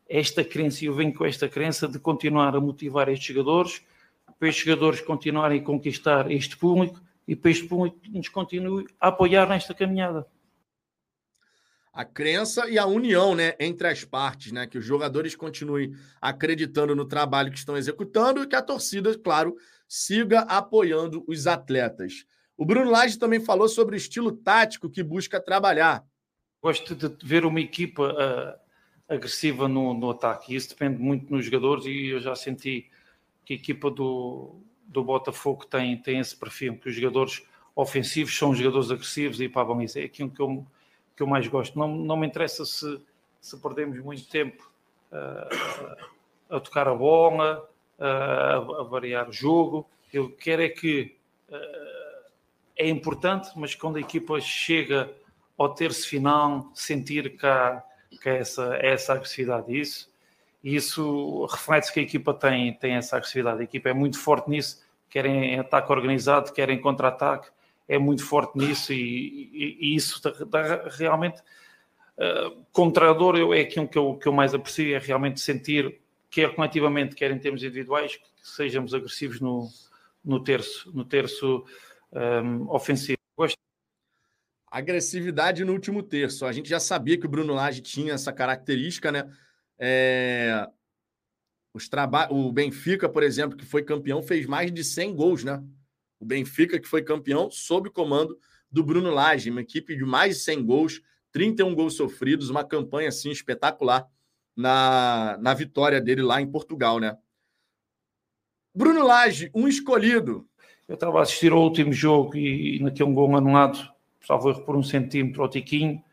esta 0.08 0.42
crença, 0.42 0.82
e 0.82 0.88
eu 0.88 0.96
venho 0.96 1.14
com 1.14 1.26
esta 1.26 1.50
crença 1.50 1.90
de 1.90 2.00
continuar 2.00 2.56
a 2.56 2.62
motivar 2.62 3.10
estes 3.10 3.36
jogadores, 3.36 3.82
para 4.40 4.48
estes 4.48 4.64
jogadores 4.64 5.02
continuarem 5.02 5.60
a 5.60 5.64
conquistar 5.64 6.32
este 6.32 6.56
público 6.56 7.02
e 7.28 7.36
para 7.36 7.52
este 7.52 7.68
público 7.68 8.00
nos 8.08 8.30
continue 8.30 8.88
a 8.98 9.10
apoiar 9.10 9.50
nesta 9.50 9.74
caminhada 9.74 10.26
a 11.94 12.06
crença 12.06 12.70
e 12.70 12.78
a 12.78 12.86
união 12.86 13.36
né, 13.36 13.56
entre 13.60 13.88
as 13.90 14.06
partes, 14.06 14.54
né? 14.54 14.66
Que 14.66 14.78
os 14.78 14.86
jogadores 14.86 15.36
continuem 15.36 15.94
acreditando 16.22 16.96
no 16.96 17.06
trabalho 17.06 17.52
que 17.52 17.58
estão 17.58 17.76
executando 17.76 18.42
e 18.42 18.48
que 18.48 18.56
a 18.56 18.62
torcida, 18.62 19.18
claro, 19.18 19.58
siga 19.94 20.44
apoiando 20.44 21.22
os 21.28 21.48
atletas. 21.48 22.26
O 22.56 22.66
Bruno 22.66 22.90
Lage 22.90 23.20
também 23.20 23.42
falou 23.42 23.68
sobre 23.68 23.94
o 23.94 23.98
estilo 23.98 24.32
tático 24.32 24.90
que 24.90 25.04
busca 25.04 25.38
trabalhar. 25.38 26.06
Gosto 26.64 26.96
de 26.96 27.14
ver 27.22 27.44
uma 27.44 27.60
equipa 27.60 28.14
uh, 28.14 29.14
agressiva 29.14 29.68
no, 29.68 29.94
no 29.94 30.12
ataque. 30.12 30.56
Isso 30.56 30.70
depende 30.70 30.98
muito 30.98 31.30
nos 31.30 31.44
jogadores 31.44 31.84
e 31.86 32.08
eu 32.08 32.22
já 32.22 32.34
senti 32.38 32.90
que 33.44 33.52
a 33.52 33.56
equipa 33.58 33.92
do, 33.92 34.62
do 34.86 35.04
Botafogo 35.04 35.66
tem, 35.66 35.98
tem 35.98 36.20
esse 36.20 36.38
perfil, 36.38 36.78
que 36.78 36.88
os 36.88 36.96
jogadores 36.96 37.46
ofensivos 37.76 38.38
são 38.38 38.56
jogadores 38.56 38.92
agressivos 38.92 39.42
e 39.42 39.50
pá, 39.50 39.62
bom, 39.66 39.82
isso 39.82 40.00
é 40.00 40.04
aquilo 40.04 40.32
que 40.32 40.42
eu 40.42 40.66
que 41.18 41.22
eu 41.22 41.28
mais 41.28 41.46
gosto. 41.50 41.78
Não, 41.78 41.90
não 41.90 42.16
me 42.16 42.26
interessa 42.26 42.64
se, 42.64 42.98
se 43.42 43.58
perdemos 43.58 44.00
muito 44.00 44.26
tempo 44.30 44.72
uh, 45.12 46.16
a 46.50 46.62
tocar 46.62 46.88
a 46.88 46.96
bola, 46.96 47.70
a, 48.04 48.84
variar 48.84 49.30
o 49.30 49.34
jogo. 49.34 49.88
Eu 50.12 50.30
quero 50.32 50.62
é 50.62 50.70
que 50.70 51.16
uh, 51.50 52.30
é 52.76 52.90
importante, 52.90 53.50
mas 53.56 53.76
quando 53.76 53.98
a 53.98 54.02
equipa 54.02 54.40
chega 54.40 55.12
ao 55.58 55.74
terço 55.74 56.08
final, 56.08 56.72
sentir 56.74 57.38
que 57.38 57.46
há, 57.46 57.84
que 58.22 58.30
há 58.30 58.34
essa, 58.34 58.76
essa 58.82 59.14
agressividade. 59.14 59.80
Isso, 59.80 60.10
isso 60.64 61.46
reflete 61.46 61.94
que 61.94 62.00
a 62.00 62.04
equipa 62.04 62.34
tem, 62.34 62.74
tem 62.74 62.94
essa 62.94 63.18
agressividade. 63.18 63.62
A 63.62 63.64
equipa 63.64 63.90
é 63.90 63.94
muito 63.94 64.20
forte 64.20 64.50
nisso, 64.50 64.84
querem 65.10 65.60
ataque 65.60 65.92
organizado, 65.92 66.52
querem 66.52 66.80
contra-ataque 66.80 67.50
é 67.92 67.98
muito 67.98 68.26
forte 68.26 68.58
nisso 68.58 68.94
e, 68.94 69.50
e, 69.54 69.78
e 69.82 69.96
isso 69.96 70.22
dá, 70.46 70.88
realmente 70.92 71.42
uh, 72.18 72.64
como 72.72 72.90
treinador 72.90 73.36
eu, 73.36 73.54
é 73.54 73.60
aquilo 73.60 73.86
que 73.86 73.98
eu, 73.98 74.16
que 74.16 74.28
eu 74.28 74.32
mais 74.32 74.54
aprecio 74.54 74.96
é 74.96 74.98
realmente 74.98 75.42
sentir 75.42 76.00
quer 76.32 76.56
coletivamente, 76.56 77.14
quer 77.14 77.30
em 77.30 77.38
termos 77.38 77.62
individuais 77.62 78.16
que 78.16 78.24
sejamos 78.42 78.94
agressivos 78.94 79.42
no, 79.42 79.70
no 80.24 80.42
terço, 80.42 80.90
no 80.96 81.04
terço 81.04 81.66
um, 82.14 82.72
ofensivo. 82.72 83.20
Gosto. 83.38 83.58
Agressividade 84.72 85.66
no 85.66 85.74
último 85.74 86.02
terço. 86.02 86.46
A 86.46 86.54
gente 86.54 86.70
já 86.70 86.80
sabia 86.80 87.20
que 87.20 87.26
o 87.26 87.30
Bruno 87.30 87.54
Lage 87.54 87.82
tinha 87.82 88.14
essa 88.14 88.32
característica, 88.32 89.12
né? 89.12 89.30
É... 89.78 90.66
Os 91.74 91.90
traba... 91.90 92.32
O 92.32 92.52
Benfica, 92.52 93.10
por 93.10 93.24
exemplo, 93.24 93.58
que 93.58 93.66
foi 93.66 93.84
campeão, 93.84 94.24
fez 94.24 94.46
mais 94.46 94.72
de 94.72 94.84
100 94.86 95.16
gols, 95.16 95.44
né? 95.44 95.62
O 96.18 96.26
Benfica, 96.26 96.80
que 96.80 96.88
foi 96.88 97.04
campeão, 97.04 97.52
sob 97.52 97.90
o 97.90 97.92
comando 97.92 98.40
do 98.72 98.84
Bruno 98.84 99.12
Lage, 99.12 99.52
uma 99.52 99.62
equipe 99.62 99.98
de 99.98 100.06
mais 100.06 100.38
de 100.38 100.44
100 100.44 100.66
gols, 100.66 101.02
31 101.34 101.76
gols 101.76 101.96
sofridos, 101.96 102.50
uma 102.50 102.64
campanha 102.64 103.10
assim 103.10 103.32
espetacular 103.32 104.08
na, 104.56 105.38
na 105.40 105.54
vitória 105.54 106.02
dele 106.02 106.22
lá 106.22 106.42
em 106.42 106.48
Portugal, 106.48 107.00
né? 107.00 107.18
Bruno 108.74 109.06
Lage, 109.06 109.52
um 109.54 109.68
escolhido. 109.68 110.48
Eu 110.88 110.96
estava 110.96 111.20
a 111.20 111.22
assistir 111.24 111.52
ao 111.52 111.62
último 111.62 111.94
jogo 111.94 112.36
e, 112.36 112.80
naquele 112.82 113.10
um 113.10 113.14
gol 113.14 113.36
anulado, 113.36 113.80
salvo 114.26 114.50
erro 114.50 114.64
por 114.64 114.76
um 114.76 114.84
centímetro 114.84 115.42
ao 115.42 115.50
Tiquinho, 115.50 116.04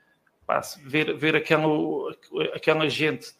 ver, 0.85 1.16
ver 1.16 1.36
aquela, 1.36 1.66
aquela 2.55 2.89
gente 2.89 3.35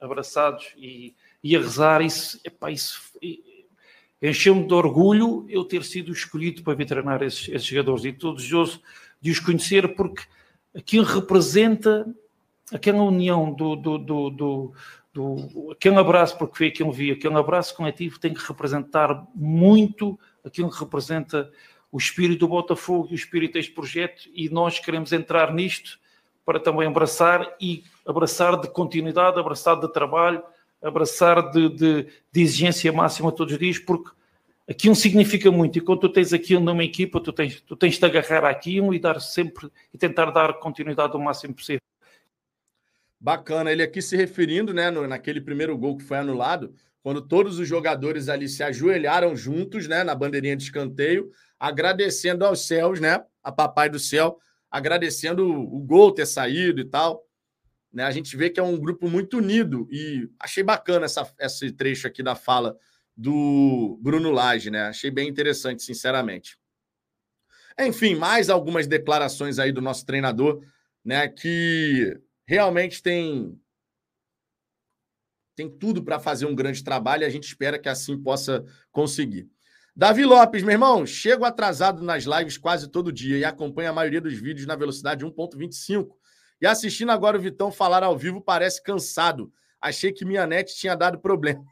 abraçados 0.00 0.72
e, 0.76 1.14
e 1.42 1.56
a 1.56 1.60
rezar, 1.60 2.02
isso, 2.02 2.40
isso 2.68 3.12
Encheu-me 4.20 4.66
de 4.66 4.72
orgulho 4.72 5.44
eu 5.48 5.64
ter 5.64 5.84
sido 5.84 6.10
escolhido 6.10 6.62
para 6.62 6.74
vir 6.74 6.86
treinar 6.86 7.22
esses, 7.22 7.48
esses 7.48 7.64
jogadores 7.64 8.04
e 8.04 8.08
estou 8.08 8.34
desejoso 8.34 8.80
de 9.20 9.30
os 9.30 9.38
conhecer 9.38 9.94
porque 9.94 10.22
aquilo 10.74 11.04
representa 11.04 12.06
aquela 12.72 13.02
união 13.02 13.52
do, 13.52 13.76
do, 13.76 13.98
do, 13.98 14.30
do, 14.30 14.72
do 15.12 15.70
aquele 15.72 15.96
abraço, 15.96 16.36
porque 16.36 16.56
foi 16.56 16.66
aquilo 16.68 16.92
vi, 16.92 17.12
aquele 17.12 17.36
abraço 17.36 17.74
coletivo 17.74 18.18
tem 18.18 18.34
que 18.34 18.46
representar 18.46 19.26
muito 19.34 20.18
aquilo 20.44 20.70
que 20.70 20.78
representa 20.78 21.50
o 21.90 21.98
espírito 21.98 22.40
do 22.40 22.48
Botafogo 22.48 23.08
e 23.10 23.12
o 23.12 23.14
espírito 23.14 23.54
deste 23.54 23.72
projeto 23.72 24.28
e 24.34 24.48
nós 24.48 24.78
queremos 24.78 25.12
entrar 25.12 25.52
nisto 25.52 25.98
para 26.44 26.60
também 26.60 26.86
abraçar 26.86 27.56
e 27.60 27.82
abraçar 28.06 28.60
de 28.60 28.68
continuidade, 28.68 29.38
abraçar 29.38 29.80
de 29.80 29.92
trabalho, 29.92 30.42
abraçar 30.80 31.50
de, 31.50 31.68
de, 31.70 32.06
de, 32.30 32.40
exigência 32.40 32.92
máxima 32.92 33.32
todos 33.32 33.54
os 33.54 33.58
dias, 33.58 33.78
porque 33.78 34.10
aqui 34.68 34.88
um 34.88 34.94
significa 34.94 35.50
muito. 35.50 35.78
E 35.78 35.80
quando 35.80 36.00
tu 36.00 36.08
tens 36.08 36.32
aqui 36.32 36.56
numa 36.56 36.84
equipa, 36.84 37.20
tu 37.20 37.32
tens, 37.32 37.60
tu 37.60 37.74
tens 37.74 37.98
de 37.98 38.04
agarrar 38.04 38.48
aqui 38.48 38.80
um 38.80 38.94
e 38.94 38.98
dar 38.98 39.20
sempre 39.20 39.68
e 39.92 39.98
tentar 39.98 40.30
dar 40.30 40.54
continuidade 40.54 41.16
o 41.16 41.20
máximo 41.20 41.54
possível. 41.54 41.80
Bacana, 43.26 43.72
ele 43.72 43.82
aqui 43.82 44.00
se 44.00 44.16
referindo, 44.16 44.72
né, 44.72 44.88
no, 44.88 45.04
naquele 45.04 45.40
primeiro 45.40 45.76
gol 45.76 45.96
que 45.96 46.04
foi 46.04 46.16
anulado, 46.16 46.72
quando 47.02 47.20
todos 47.20 47.58
os 47.58 47.66
jogadores 47.66 48.28
ali 48.28 48.48
se 48.48 48.62
ajoelharam 48.62 49.34
juntos, 49.34 49.88
né, 49.88 50.04
na 50.04 50.14
bandeirinha 50.14 50.56
de 50.56 50.62
escanteio, 50.62 51.28
agradecendo 51.58 52.44
aos 52.44 52.68
céus, 52.68 53.00
né, 53.00 53.20
a 53.42 53.50
papai 53.50 53.90
do 53.90 53.98
céu, 53.98 54.38
agradecendo 54.70 55.44
o, 55.44 55.76
o 55.76 55.80
gol 55.80 56.12
ter 56.12 56.24
saído 56.24 56.80
e 56.80 56.84
tal. 56.84 57.26
Né, 57.92 58.04
a 58.04 58.12
gente 58.12 58.36
vê 58.36 58.48
que 58.48 58.60
é 58.60 58.62
um 58.62 58.78
grupo 58.78 59.10
muito 59.10 59.38
unido 59.38 59.88
e 59.90 60.30
achei 60.38 60.62
bacana 60.62 61.06
essa, 61.06 61.28
esse 61.40 61.72
trecho 61.72 62.06
aqui 62.06 62.22
da 62.22 62.36
fala 62.36 62.78
do 63.16 63.98
Bruno 64.00 64.30
Lage, 64.30 64.70
né? 64.70 64.82
Achei 64.82 65.10
bem 65.10 65.28
interessante, 65.28 65.82
sinceramente. 65.82 66.56
Enfim, 67.76 68.14
mais 68.14 68.48
algumas 68.48 68.86
declarações 68.86 69.58
aí 69.58 69.72
do 69.72 69.82
nosso 69.82 70.06
treinador, 70.06 70.62
né, 71.04 71.26
que 71.26 72.16
realmente 72.46 73.02
tem 73.02 73.60
tem 75.56 75.70
tudo 75.70 76.04
para 76.04 76.20
fazer 76.20 76.44
um 76.44 76.54
grande 76.54 76.84
trabalho 76.84 77.22
e 77.22 77.24
a 77.24 77.30
gente 77.30 77.44
espera 77.44 77.78
que 77.78 77.88
assim 77.88 78.22
possa 78.22 78.64
conseguir. 78.92 79.48
Davi 79.96 80.22
Lopes, 80.26 80.62
meu 80.62 80.72
irmão, 80.72 81.06
chego 81.06 81.46
atrasado 81.46 82.02
nas 82.02 82.24
lives 82.24 82.58
quase 82.58 82.90
todo 82.90 83.10
dia 83.10 83.38
e 83.38 83.44
acompanho 83.44 83.88
a 83.88 83.94
maioria 83.94 84.20
dos 84.20 84.34
vídeos 84.34 84.66
na 84.66 84.76
velocidade 84.76 85.24
1.25. 85.24 86.08
E 86.60 86.66
assistindo 86.66 87.10
agora 87.10 87.38
o 87.38 87.40
Vitão 87.40 87.72
falar 87.72 88.04
ao 88.04 88.18
vivo 88.18 88.42
parece 88.42 88.82
cansado. 88.82 89.50
Achei 89.80 90.12
que 90.12 90.26
minha 90.26 90.46
net 90.46 90.76
tinha 90.76 90.94
dado 90.94 91.18
problema. 91.18 91.64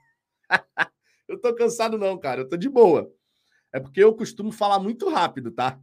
eu 1.29 1.39
tô 1.39 1.55
cansado 1.55 1.99
não, 1.99 2.19
cara, 2.19 2.41
eu 2.41 2.49
tô 2.49 2.57
de 2.57 2.71
boa. 2.71 3.13
É 3.71 3.79
porque 3.79 4.03
eu 4.03 4.15
costumo 4.15 4.51
falar 4.51 4.79
muito 4.79 5.11
rápido, 5.11 5.51
tá? 5.51 5.79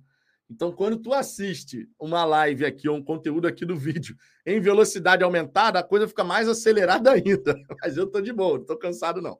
Então, 0.52 0.70
quando 0.70 0.98
tu 0.98 1.14
assiste 1.14 1.90
uma 1.98 2.26
live 2.26 2.66
aqui 2.66 2.90
ou 2.90 2.98
um 2.98 3.04
conteúdo 3.04 3.48
aqui 3.48 3.66
do 3.66 3.78
vídeo 3.78 4.18
em 4.46 4.60
velocidade 4.60 5.24
aumentada, 5.24 5.80
a 5.80 5.84
coisa 5.84 6.10
fica 6.10 6.26
mais 6.26 6.50
acelerada 6.50 7.10
ainda. 7.16 7.56
Mas 7.82 7.96
eu 7.96 8.06
tô 8.06 8.20
de 8.20 8.34
boa, 8.34 8.58
não 8.58 8.66
tô 8.66 8.78
cansado, 8.78 9.22
não. 9.22 9.40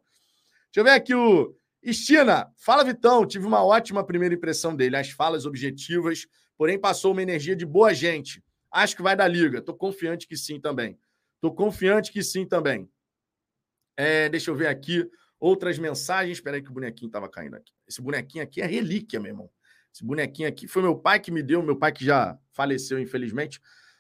Deixa 0.68 0.78
eu 0.78 0.84
ver 0.86 0.92
aqui 0.92 1.14
o 1.14 1.54
Estina. 1.84 2.50
Fala, 2.56 2.86
Vitão. 2.86 3.28
Tive 3.28 3.46
uma 3.46 3.62
ótima 3.62 4.06
primeira 4.06 4.34
impressão 4.34 4.74
dele. 4.74 4.96
As 4.96 5.10
falas 5.10 5.46
objetivas, 5.46 6.26
porém 6.58 6.80
passou 6.80 7.12
uma 7.12 7.22
energia 7.22 7.58
de 7.58 7.66
boa 7.66 7.94
gente. 7.94 8.42
Acho 8.72 8.96
que 8.96 9.02
vai 9.02 9.14
dar 9.14 9.28
liga. 9.28 9.62
Tô 9.62 9.74
confiante 9.74 10.26
que 10.26 10.38
sim 10.38 10.62
também. 10.62 10.98
Tô 11.42 11.52
confiante 11.52 12.10
que 12.10 12.24
sim 12.24 12.46
também. 12.46 12.90
É, 13.98 14.30
deixa 14.30 14.50
eu 14.50 14.56
ver 14.56 14.68
aqui 14.68 15.06
outras 15.38 15.78
mensagens. 15.78 16.38
Espera 16.38 16.56
aí 16.56 16.64
que 16.64 16.70
o 16.70 16.74
bonequinho 16.74 17.10
estava 17.10 17.28
caindo 17.28 17.58
aqui. 17.58 17.74
Esse 17.86 18.02
bonequinho 18.02 18.46
aqui 18.46 18.62
é 18.62 18.66
relíquia, 18.66 19.20
meu 19.20 19.32
irmão. 19.32 19.52
Esse 19.94 20.06
bonequinho 20.06 20.48
aqui 20.48 20.68
foi 20.68 20.82
meu 20.82 20.96
pai 20.96 21.20
que 21.20 21.32
me 21.32 21.44
deu, 21.44 21.62
meu 21.62 21.78
pai 21.78 21.92
que 21.92 22.06
já 22.06 22.38
faleceu, 22.52 23.00
infelizmente. 23.00 23.60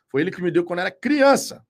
Foi 0.10 0.22
ele 0.22 0.32
que 0.32 0.42
me 0.42 0.52
deu 0.52 0.64
quando 0.64 0.80
era 0.80 0.92
criança. 0.92 1.66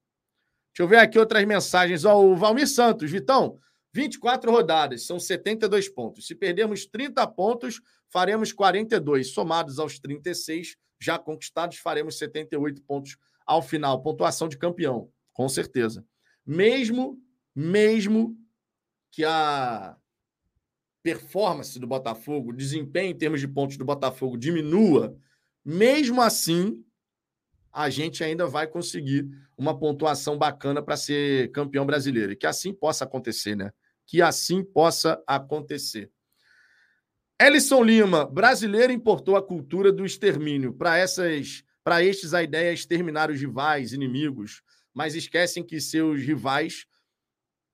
Deixa 0.72 0.82
eu 0.82 0.88
ver 0.88 0.98
aqui 0.98 1.18
outras 1.18 1.44
mensagens. 1.44 2.04
Ó, 2.04 2.22
o 2.22 2.34
Valmir 2.34 2.68
Santos, 2.68 3.10
Vitão, 3.10 3.58
24 3.92 4.50
rodadas, 4.50 5.06
são 5.06 5.20
72 5.20 5.88
pontos. 5.88 6.26
Se 6.26 6.34
perdermos 6.34 6.86
30 6.86 7.26
pontos, 7.28 7.80
faremos 8.10 8.52
42. 8.52 9.32
Somados 9.32 9.78
aos 9.78 9.98
36 9.98 10.76
já 11.00 11.18
conquistados, 11.18 11.78
faremos 11.78 12.16
78 12.16 12.82
pontos 12.82 13.16
ao 13.44 13.60
final. 13.60 14.02
Pontuação 14.02 14.48
de 14.48 14.56
campeão, 14.56 15.10
com 15.32 15.48
certeza. 15.48 16.06
Mesmo, 16.46 17.20
mesmo 17.54 18.36
que 19.10 19.24
a 19.24 19.96
performance 21.02 21.78
do 21.78 21.86
Botafogo, 21.86 22.52
desempenho 22.52 23.10
em 23.10 23.18
termos 23.18 23.40
de 23.40 23.48
pontos 23.48 23.76
do 23.76 23.84
Botafogo 23.84 24.36
diminua, 24.36 25.16
mesmo 25.64 26.20
assim, 26.20 26.84
a 27.72 27.88
gente 27.88 28.22
ainda 28.22 28.46
vai 28.46 28.66
conseguir 28.66 29.28
uma 29.56 29.78
pontuação 29.78 30.36
bacana 30.36 30.82
para 30.82 30.96
ser 30.96 31.50
campeão 31.52 31.86
brasileiro. 31.86 32.32
E 32.32 32.36
que 32.36 32.46
assim 32.46 32.72
possa 32.72 33.04
acontecer, 33.04 33.56
né? 33.56 33.72
Que 34.06 34.20
assim 34.20 34.62
possa 34.62 35.22
acontecer. 35.26 36.10
Ellison 37.40 37.82
Lima, 37.82 38.24
brasileiro 38.24 38.92
importou 38.92 39.36
a 39.36 39.42
cultura 39.42 39.90
do 39.90 40.04
extermínio. 40.04 40.72
Para 40.72 40.98
essas, 40.98 41.64
para 41.82 42.04
estes 42.04 42.34
a 42.34 42.42
ideia 42.42 42.70
é 42.70 42.74
exterminar 42.74 43.30
os 43.30 43.40
rivais, 43.40 43.92
inimigos, 43.92 44.62
mas 44.94 45.14
esquecem 45.14 45.64
que 45.64 45.80
seus 45.80 46.22
rivais, 46.22 46.86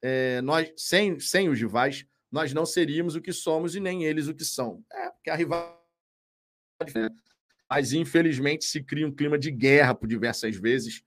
é, 0.01 0.41
nós 0.43 0.73
sem, 0.77 1.19
sem 1.19 1.49
os 1.49 1.59
rivais, 1.59 2.07
nós 2.31 2.53
não 2.53 2.67
seríamos 2.67 3.15
o 3.15 3.21
que 3.21 3.33
somos 3.33 3.75
e 3.75 3.81
nem 3.81 4.05
eles 4.05 4.29
o 4.29 4.35
que 4.35 4.45
são. 4.45 4.85
É, 4.93 5.11
porque 5.11 5.31
a 5.31 5.35
rivalidade. 5.35 5.79
Mas, 7.69 7.93
infelizmente, 7.93 8.65
se 8.65 8.83
cria 8.83 9.07
um 9.07 9.13
clima 9.13 9.39
de 9.39 9.51
guerra 9.51 9.95
por 9.95 10.07
diversas 10.09 10.57
vezes 10.57 11.03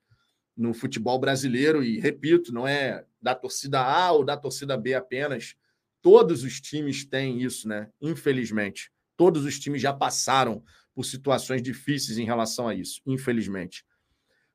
no 0.55 0.73
futebol 0.73 1.17
brasileiro, 1.19 1.83
e 1.83 1.99
repito, 1.99 2.53
não 2.53 2.67
é 2.67 3.05
da 3.21 3.33
torcida 3.33 3.79
A 3.79 4.11
ou 4.11 4.23
da 4.23 4.37
torcida 4.37 4.77
B 4.77 4.93
apenas. 4.93 5.55
Todos 6.01 6.43
os 6.43 6.59
times 6.59 7.05
têm 7.05 7.41
isso, 7.41 7.67
né? 7.67 7.89
Infelizmente. 8.01 8.91
Todos 9.15 9.45
os 9.45 9.59
times 9.59 9.81
já 9.81 9.93
passaram 9.93 10.63
por 10.93 11.05
situações 11.05 11.61
difíceis 11.61 12.17
em 12.17 12.25
relação 12.25 12.67
a 12.67 12.75
isso, 12.75 13.01
infelizmente. 13.05 13.85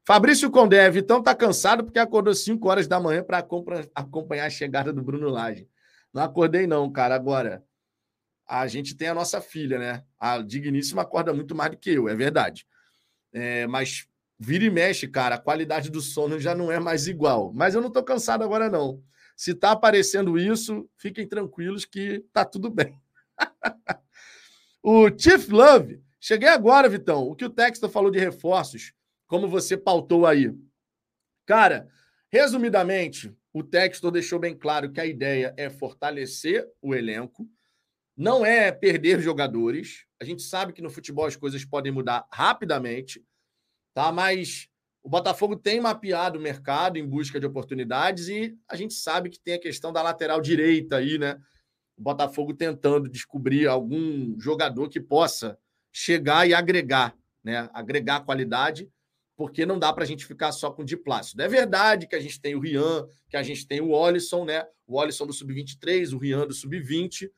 Fabrício 0.04 0.50
Condé, 0.50 0.88
Vitão 0.90 1.22
tá 1.22 1.34
cansado 1.34 1.82
porque 1.82 1.98
acordou 1.98 2.34
5 2.34 2.68
horas 2.68 2.86
da 2.86 3.00
manhã 3.00 3.24
para 3.24 3.44
acompanhar 3.94 4.46
a 4.46 4.50
chegada 4.50 4.92
do 4.92 5.02
Bruno 5.02 5.28
Lage. 5.28 5.68
Não 6.16 6.22
acordei, 6.22 6.66
não, 6.66 6.90
cara. 6.90 7.14
Agora, 7.14 7.62
a 8.48 8.66
gente 8.66 8.96
tem 8.96 9.08
a 9.08 9.14
nossa 9.14 9.38
filha, 9.38 9.78
né? 9.78 10.02
A 10.18 10.40
Digníssima 10.40 11.02
acorda 11.02 11.34
muito 11.34 11.54
mais 11.54 11.72
do 11.72 11.76
que 11.76 11.90
eu, 11.90 12.08
é 12.08 12.14
verdade. 12.14 12.66
É, 13.34 13.66
mas 13.66 14.08
vira 14.38 14.64
e 14.64 14.70
mexe, 14.70 15.06
cara, 15.06 15.34
a 15.34 15.38
qualidade 15.38 15.90
do 15.90 16.00
sono 16.00 16.40
já 16.40 16.54
não 16.54 16.72
é 16.72 16.80
mais 16.80 17.06
igual. 17.06 17.52
Mas 17.52 17.74
eu 17.74 17.82
não 17.82 17.90
tô 17.90 18.02
cansado 18.02 18.42
agora, 18.42 18.70
não. 18.70 19.04
Se 19.36 19.54
tá 19.54 19.72
aparecendo 19.72 20.38
isso, 20.38 20.88
fiquem 20.96 21.28
tranquilos 21.28 21.84
que 21.84 22.24
tá 22.32 22.46
tudo 22.46 22.70
bem. 22.70 22.98
o 24.82 25.10
Chief 25.10 25.50
Love, 25.50 26.02
cheguei 26.18 26.48
agora, 26.48 26.88
Vitão. 26.88 27.24
O 27.24 27.36
que 27.36 27.44
o 27.44 27.50
Texto 27.50 27.90
falou 27.90 28.10
de 28.10 28.18
reforços, 28.18 28.94
como 29.26 29.46
você 29.46 29.76
pautou 29.76 30.24
aí. 30.24 30.50
Cara, 31.44 31.90
resumidamente, 32.30 33.36
o 33.56 33.62
Textor 33.62 34.10
deixou 34.10 34.38
bem 34.38 34.54
claro 34.54 34.92
que 34.92 35.00
a 35.00 35.06
ideia 35.06 35.54
é 35.56 35.70
fortalecer 35.70 36.68
o 36.82 36.94
elenco, 36.94 37.48
não 38.14 38.44
é 38.44 38.70
perder 38.70 39.18
jogadores. 39.22 40.04
A 40.20 40.26
gente 40.26 40.42
sabe 40.42 40.74
que 40.74 40.82
no 40.82 40.90
futebol 40.90 41.24
as 41.24 41.36
coisas 41.36 41.64
podem 41.64 41.90
mudar 41.90 42.26
rapidamente, 42.30 43.24
tá? 43.94 44.12
Mas 44.12 44.68
o 45.02 45.08
Botafogo 45.08 45.56
tem 45.56 45.80
mapeado 45.80 46.38
o 46.38 46.42
mercado 46.42 46.98
em 46.98 47.08
busca 47.08 47.40
de 47.40 47.46
oportunidades 47.46 48.28
e 48.28 48.54
a 48.68 48.76
gente 48.76 48.92
sabe 48.92 49.30
que 49.30 49.40
tem 49.40 49.54
a 49.54 49.60
questão 49.60 49.90
da 49.90 50.02
lateral 50.02 50.38
direita 50.42 50.98
aí, 50.98 51.16
né? 51.16 51.40
O 51.96 52.02
Botafogo 52.02 52.52
tentando 52.52 53.08
descobrir 53.08 53.66
algum 53.66 54.38
jogador 54.38 54.90
que 54.90 55.00
possa 55.00 55.58
chegar 55.90 56.46
e 56.46 56.52
agregar, 56.52 57.16
né? 57.42 57.70
Agregar 57.72 58.20
qualidade 58.20 58.86
porque 59.36 59.66
não 59.66 59.78
dá 59.78 59.92
para 59.92 60.02
a 60.02 60.06
gente 60.06 60.24
ficar 60.24 60.50
só 60.50 60.70
com 60.70 60.82
o 60.82 60.84
Diplácido. 60.84 61.42
É 61.42 61.48
verdade 61.48 62.06
que 62.06 62.16
a 62.16 62.20
gente 62.20 62.40
tem 62.40 62.54
o 62.54 62.60
Rian, 62.60 63.06
que 63.28 63.36
a 63.36 63.42
gente 63.42 63.66
tem 63.66 63.80
o 63.82 63.90
Olisson, 63.90 64.46
né? 64.46 64.64
O 64.86 64.98
Olisson 64.98 65.26
do 65.26 65.32
Sub-23, 65.32 66.14
o 66.14 66.18
Rian 66.18 66.46
do 66.46 66.54
Sub-20, 66.54 67.30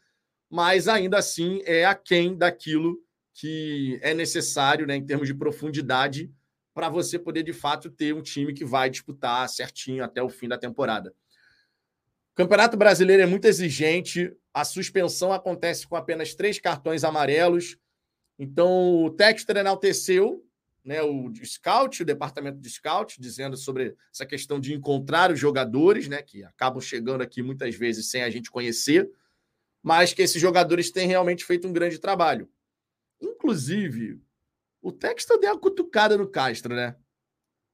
mas 0.48 0.86
ainda 0.86 1.18
assim 1.18 1.60
é 1.64 1.84
aquém 1.84 2.36
daquilo 2.36 2.96
que 3.34 3.98
é 4.02 4.14
necessário, 4.14 4.86
né, 4.86 4.96
em 4.96 5.04
termos 5.04 5.28
de 5.28 5.34
profundidade, 5.34 6.30
para 6.74 6.88
você 6.88 7.18
poder 7.18 7.42
de 7.42 7.52
fato 7.52 7.90
ter 7.90 8.14
um 8.14 8.22
time 8.22 8.52
que 8.52 8.64
vai 8.64 8.88
disputar 8.88 9.48
certinho 9.48 10.02
até 10.02 10.22
o 10.22 10.28
fim 10.28 10.48
da 10.48 10.58
temporada. 10.58 11.10
O 12.32 12.36
Campeonato 12.36 12.76
Brasileiro 12.76 13.22
é 13.22 13.26
muito 13.26 13.44
exigente, 13.44 14.32
a 14.54 14.64
suspensão 14.64 15.32
acontece 15.32 15.86
com 15.86 15.96
apenas 15.96 16.34
três 16.34 16.58
cartões 16.58 17.04
amarelos. 17.04 17.76
Então, 18.38 19.04
o 19.04 19.10
Texter 19.10 19.56
enalteceu 19.56 20.44
né, 20.88 21.02
o 21.02 21.30
scout, 21.44 22.02
o 22.02 22.06
departamento 22.06 22.58
de 22.58 22.70
scout, 22.70 23.20
dizendo 23.20 23.58
sobre 23.58 23.94
essa 24.10 24.24
questão 24.24 24.58
de 24.58 24.72
encontrar 24.72 25.30
os 25.30 25.38
jogadores, 25.38 26.08
né, 26.08 26.22
que 26.22 26.42
acabam 26.42 26.80
chegando 26.80 27.20
aqui 27.20 27.42
muitas 27.42 27.74
vezes 27.74 28.10
sem 28.10 28.22
a 28.22 28.30
gente 28.30 28.50
conhecer, 28.50 29.06
mas 29.82 30.14
que 30.14 30.22
esses 30.22 30.40
jogadores 30.40 30.90
têm 30.90 31.06
realmente 31.06 31.44
feito 31.44 31.68
um 31.68 31.74
grande 31.74 31.98
trabalho. 31.98 32.48
Inclusive, 33.20 34.18
o 34.80 34.90
Texto 34.90 35.36
deu 35.38 35.52
uma 35.52 35.60
cutucada 35.60 36.16
no 36.16 36.26
Castro, 36.26 36.74
né? 36.74 36.96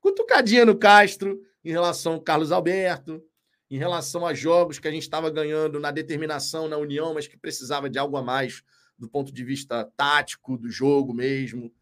Cutucadinha 0.01 0.65
no 0.65 0.77
Castro 0.77 1.41
em 1.65 1.71
relação 1.71 2.15
ao 2.15 2.21
Carlos 2.21 2.51
Alberto, 2.51 3.23
em 3.71 3.79
relação 3.79 4.27
a 4.27 4.35
jogos 4.35 4.81
que 4.81 4.89
a 4.89 4.91
gente 4.91 5.03
estava 5.03 5.31
ganhando 5.31 5.79
na 5.79 5.93
determinação, 5.93 6.67
na 6.67 6.77
união, 6.79 7.15
mas 7.15 7.29
que 7.29 7.37
precisava 7.37 7.89
de 7.89 7.97
algo 7.97 8.17
a 8.17 8.23
mais 8.23 8.65
do 8.99 9.09
ponto 9.09 9.33
de 9.33 9.45
vista 9.45 9.85
tático 9.97 10.59
do 10.59 10.69
jogo 10.69 11.15
mesmo. 11.15 11.73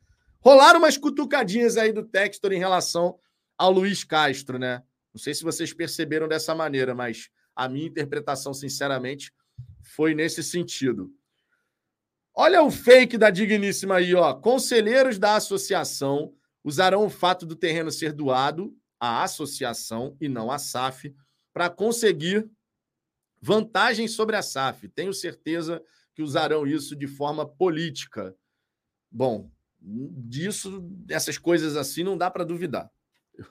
Rolaram 0.42 0.80
umas 0.80 0.98
cutucadinhas 0.98 1.76
aí 1.76 1.92
do 1.92 2.04
Textor 2.04 2.52
em 2.52 2.58
relação 2.58 3.18
ao 3.56 3.70
Luiz 3.70 4.02
Castro, 4.02 4.58
né? 4.58 4.82
Não 5.14 5.20
sei 5.20 5.34
se 5.34 5.44
vocês 5.44 5.72
perceberam 5.72 6.26
dessa 6.26 6.54
maneira, 6.54 6.94
mas 6.94 7.30
A 7.54 7.68
minha 7.68 7.86
interpretação, 7.86 8.54
sinceramente, 8.54 9.32
foi 9.82 10.14
nesse 10.14 10.42
sentido. 10.42 11.12
Olha 12.34 12.62
o 12.62 12.70
fake 12.70 13.18
da 13.18 13.28
digníssima 13.28 13.96
aí, 13.96 14.14
ó. 14.14 14.32
Conselheiros 14.32 15.18
da 15.18 15.36
associação 15.36 16.34
usarão 16.64 17.04
o 17.04 17.10
fato 17.10 17.44
do 17.44 17.54
terreno 17.54 17.90
ser 17.90 18.12
doado 18.12 18.74
à 18.98 19.22
associação 19.22 20.16
e 20.20 20.28
não 20.28 20.50
à 20.50 20.58
SAF 20.58 21.14
para 21.52 21.68
conseguir 21.68 22.48
vantagens 23.40 24.12
sobre 24.12 24.34
a 24.36 24.42
SAF. 24.42 24.88
Tenho 24.88 25.12
certeza 25.12 25.82
que 26.14 26.22
usarão 26.22 26.66
isso 26.66 26.96
de 26.96 27.06
forma 27.06 27.46
política. 27.46 28.34
Bom, 29.10 29.50
disso, 29.82 30.80
dessas 30.80 31.38
coisas 31.38 31.76
assim, 31.76 32.04
não 32.04 32.16
dá 32.16 32.30
para 32.30 32.44
duvidar. 32.44 32.90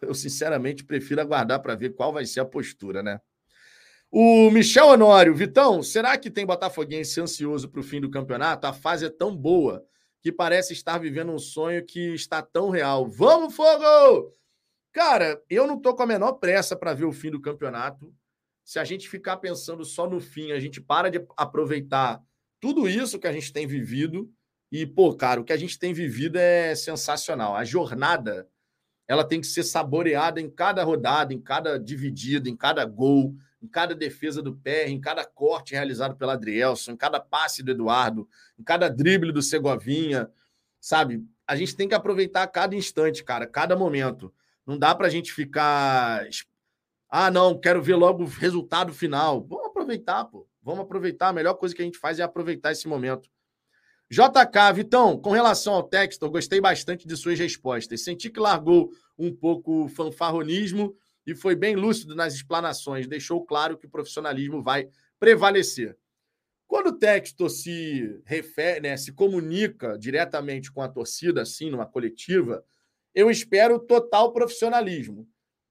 Eu, 0.01 0.13
sinceramente, 0.13 0.83
prefiro 0.83 1.21
aguardar 1.21 1.61
para 1.61 1.75
ver 1.75 1.95
qual 1.95 2.13
vai 2.13 2.25
ser 2.25 2.39
a 2.39 2.45
postura, 2.45 3.03
né? 3.03 3.19
O 4.09 4.51
Michel 4.51 4.87
Honório, 4.87 5.33
Vitão, 5.33 5.81
será 5.81 6.17
que 6.17 6.29
tem 6.29 6.45
Botafoguense 6.45 7.21
ansioso 7.21 7.69
para 7.69 7.79
o 7.79 7.83
fim 7.83 8.01
do 8.01 8.09
campeonato? 8.11 8.67
A 8.67 8.73
fase 8.73 9.05
é 9.05 9.09
tão 9.09 9.35
boa 9.35 9.85
que 10.21 10.31
parece 10.31 10.73
estar 10.73 10.97
vivendo 10.97 11.31
um 11.31 11.39
sonho 11.39 11.85
que 11.85 12.13
está 12.13 12.41
tão 12.41 12.69
real. 12.69 13.07
Vamos, 13.07 13.55
fogo! 13.55 14.33
Cara, 14.91 15.41
eu 15.49 15.65
não 15.65 15.79
tô 15.79 15.95
com 15.95 16.03
a 16.03 16.05
menor 16.05 16.33
pressa 16.33 16.75
para 16.75 16.93
ver 16.93 17.05
o 17.05 17.13
fim 17.13 17.31
do 17.31 17.41
campeonato. 17.41 18.13
Se 18.63 18.77
a 18.77 18.83
gente 18.83 19.09
ficar 19.09 19.37
pensando 19.37 19.85
só 19.85 20.09
no 20.09 20.19
fim, 20.19 20.51
a 20.51 20.59
gente 20.59 20.81
para 20.81 21.09
de 21.09 21.25
aproveitar 21.37 22.21
tudo 22.59 22.87
isso 22.87 23.17
que 23.17 23.27
a 23.27 23.33
gente 23.33 23.51
tem 23.51 23.65
vivido. 23.65 24.29
E, 24.71 24.85
pô, 24.85 25.13
cara, 25.13 25.41
o 25.41 25.43
que 25.43 25.51
a 25.51 25.57
gente 25.57 25.77
tem 25.77 25.93
vivido 25.93 26.37
é 26.37 26.73
sensacional. 26.75 27.55
A 27.55 27.65
jornada, 27.65 28.47
ela 29.07 29.23
tem 29.23 29.41
que 29.41 29.47
ser 29.47 29.63
saboreada 29.63 30.39
em 30.39 30.49
cada 30.49 30.83
rodada, 30.83 31.33
em 31.33 31.41
cada 31.41 31.77
dividida, 31.77 32.49
em 32.49 32.55
cada 32.55 32.85
gol, 32.85 33.35
em 33.61 33.67
cada 33.67 33.93
defesa 33.93 34.41
do 34.41 34.55
pé, 34.55 34.87
em 34.87 34.99
cada 34.99 35.25
corte 35.25 35.73
realizado 35.73 36.15
pelo 36.15 36.31
Adrielson, 36.31 36.91
em 36.91 36.97
cada 36.97 37.19
passe 37.19 37.61
do 37.61 37.71
Eduardo, 37.71 38.27
em 38.57 38.63
cada 38.63 38.89
drible 38.89 39.33
do 39.33 39.41
Segovinha, 39.41 40.31
sabe? 40.79 41.23
A 41.45 41.55
gente 41.55 41.75
tem 41.75 41.87
que 41.87 41.93
aproveitar 41.93 42.47
cada 42.47 42.73
instante, 42.73 43.23
cara, 43.25 43.45
cada 43.45 43.75
momento. 43.75 44.33
Não 44.65 44.77
dá 44.77 44.95
para 44.95 45.07
a 45.07 45.09
gente 45.09 45.33
ficar. 45.33 46.25
Ah, 47.09 47.29
não, 47.29 47.59
quero 47.59 47.81
ver 47.83 47.95
logo 47.95 48.23
o 48.23 48.27
resultado 48.27 48.93
final. 48.93 49.43
Vamos 49.43 49.65
aproveitar, 49.65 50.23
pô. 50.25 50.47
Vamos 50.63 50.81
aproveitar. 50.85 51.27
A 51.27 51.33
melhor 51.33 51.55
coisa 51.55 51.75
que 51.75 51.81
a 51.81 51.85
gente 51.85 51.97
faz 51.97 52.19
é 52.19 52.23
aproveitar 52.23 52.71
esse 52.71 52.87
momento. 52.87 53.29
JK, 54.11 54.73
Vitão, 54.75 55.17
com 55.17 55.31
relação 55.31 55.73
ao 55.73 55.83
texto, 55.83 56.23
eu 56.23 56.29
gostei 56.29 56.59
bastante 56.59 57.07
de 57.07 57.15
suas 57.15 57.39
respostas. 57.39 58.03
Senti 58.03 58.29
que 58.29 58.41
largou 58.41 58.91
um 59.17 59.33
pouco 59.33 59.85
o 59.85 59.87
fanfarronismo 59.87 60.93
e 61.25 61.33
foi 61.33 61.55
bem 61.55 61.77
lúcido 61.77 62.13
nas 62.13 62.33
explanações. 62.33 63.07
Deixou 63.07 63.45
claro 63.45 63.77
que 63.77 63.85
o 63.85 63.89
profissionalismo 63.89 64.61
vai 64.61 64.89
prevalecer. 65.17 65.97
Quando 66.67 66.87
o 66.87 66.97
texto 66.99 67.49
se 67.49 68.21
refere, 68.25 68.81
né, 68.81 68.97
se 68.97 69.13
comunica 69.13 69.97
diretamente 69.97 70.69
com 70.69 70.81
a 70.81 70.89
torcida, 70.89 71.43
assim, 71.43 71.69
numa 71.69 71.85
coletiva, 71.85 72.65
eu 73.15 73.31
espero 73.31 73.79
total 73.79 74.33
profissionalismo. 74.33 75.25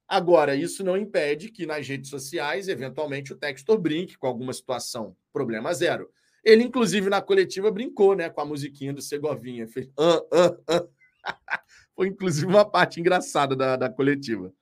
Agora, 0.09 0.57
isso 0.57 0.83
não 0.83 0.97
impede 0.97 1.51
que 1.51 1.67
nas 1.67 1.87
redes 1.87 2.09
sociais, 2.09 2.69
eventualmente, 2.69 3.35
o 3.35 3.37
Textor 3.37 3.79
brinque 3.79 4.17
com 4.17 4.27
alguma 4.27 4.55
situação. 4.55 5.15
Problema 5.31 5.75
zero. 5.75 6.11
Ele, 6.45 6.65
inclusive, 6.65 7.11
na 7.11 7.21
coletiva, 7.21 7.71
brincou 7.71 8.15
né, 8.15 8.31
com 8.31 8.41
a 8.41 8.45
musiquinha 8.45 8.93
do 8.93 9.03
Segovinha. 9.03 9.67
Fez. 9.67 9.89
Ah, 9.99 10.23
ah, 10.33 10.57
ah. 10.69 11.61
Foi, 11.95 12.09
inclusive, 12.09 12.47
uma 12.47 12.65
parte 12.65 12.99
engraçada 12.99 13.55
da, 13.55 13.77
da 13.77 13.91
coletiva. 13.91 14.53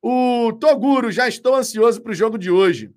O 0.00 0.52
Toguro, 0.54 1.10
já 1.10 1.28
estou 1.28 1.54
ansioso 1.54 2.00
para 2.00 2.12
o 2.12 2.14
jogo 2.14 2.38
de 2.38 2.50
hoje. 2.50 2.94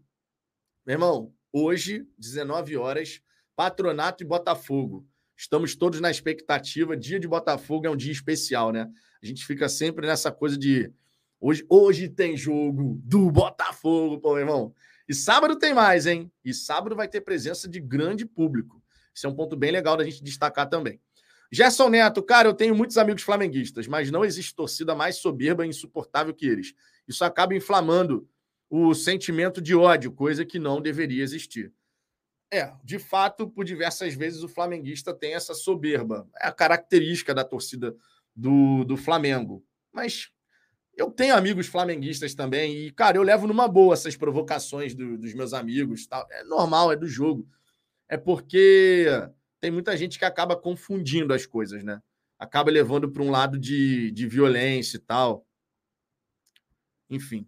Meu 0.86 0.94
irmão, 0.94 1.34
hoje, 1.52 2.08
19 2.18 2.78
horas, 2.78 3.22
Patronato 3.56 4.24
e 4.24 4.28
Botafogo. 4.28 5.06
Estamos 5.36 5.76
todos 5.76 6.00
na 6.00 6.12
expectativa. 6.12 6.96
Dia 6.96 7.20
de 7.20 7.28
Botafogo 7.28 7.88
é 7.88 7.90
um 7.90 7.96
dia 7.96 8.12
especial, 8.12 8.72
né? 8.72 8.90
A 9.22 9.26
gente 9.26 9.46
fica 9.46 9.68
sempre 9.68 10.06
nessa 10.06 10.32
coisa 10.32 10.58
de 10.58 10.92
hoje, 11.40 11.66
hoje 11.70 12.10
tem 12.10 12.38
jogo 12.38 13.00
do 13.04 13.32
Botafogo, 13.32 14.20
pô, 14.20 14.34
meu 14.34 14.40
irmão. 14.40 14.74
E 15.10 15.16
sábado 15.16 15.58
tem 15.58 15.74
mais, 15.74 16.06
hein? 16.06 16.32
E 16.46 16.54
sábado 16.54 16.96
vai 16.96 17.08
ter 17.08 17.22
presença 17.22 17.68
de 17.68 17.80
grande 17.80 18.28
público. 18.28 18.80
Isso 19.12 19.26
é 19.26 19.30
um 19.30 19.36
ponto 19.36 19.56
bem 19.56 19.72
legal 19.72 19.98
da 19.98 20.04
gente 20.04 20.24
destacar 20.24 20.70
também. 20.70 21.02
Gerson 21.52 21.90
Neto, 21.90 22.22
cara, 22.22 22.48
eu 22.48 22.54
tenho 22.54 22.76
muitos 22.76 22.96
amigos 22.96 23.24
flamenguistas, 23.24 23.88
mas 23.88 24.12
não 24.12 24.24
existe 24.24 24.54
torcida 24.54 24.94
mais 24.94 25.16
soberba 25.16 25.66
e 25.66 25.70
insuportável 25.70 26.32
que 26.32 26.46
eles. 26.46 26.76
Isso 27.08 27.26
acaba 27.26 27.56
inflamando 27.56 28.30
o 28.70 28.94
sentimento 28.94 29.60
de 29.60 29.76
ódio, 29.76 30.12
coisa 30.12 30.46
que 30.46 30.60
não 30.60 30.80
deveria 30.80 31.24
existir. 31.24 31.74
É, 32.54 32.72
de 32.84 33.00
fato, 33.00 33.50
por 33.50 33.66
diversas 33.66 34.14
vezes 34.14 34.44
o 34.44 34.48
flamenguista 34.48 35.12
tem 35.12 35.34
essa 35.34 35.56
soberba. 35.56 36.30
É 36.40 36.48
a 36.48 36.52
característica 36.52 37.34
da 37.34 37.44
torcida 37.44 37.96
do, 38.36 38.84
do 38.84 38.96
Flamengo. 38.96 39.66
Mas 39.92 40.32
eu 41.02 41.10
tenho 41.10 41.36
amigos 41.36 41.68
flamenguistas 41.68 42.34
também 42.34 42.76
e, 42.76 42.92
cara, 42.92 43.18
eu 43.18 43.24
levo 43.24 43.48
numa 43.48 43.68
boa 43.68 43.94
essas 43.94 44.16
provocações 44.16 44.94
do, 44.94 45.18
dos 45.18 45.34
meus 45.34 45.54
amigos. 45.54 46.06
Tal. 46.06 46.28
É 46.32 46.44
normal, 46.44 46.92
é 46.92 46.96
do 46.96 47.08
jogo. 47.08 47.48
É 48.08 48.18
porque 48.18 49.08
tem 49.60 49.72
muita 49.72 49.96
gente 49.96 50.18
que 50.18 50.26
acaba 50.26 50.56
confundindo 50.56 51.34
as 51.34 51.46
coisas, 51.46 51.84
né? 51.84 52.02
Acaba 52.38 52.72
levando 52.72 53.12
para 53.12 53.24
um 53.24 53.30
lado 53.30 53.58
de, 53.58 54.12
de 54.12 54.28
violência 54.28 54.98
e 54.98 55.00
tal. 55.00 55.46
Enfim. 57.10 57.48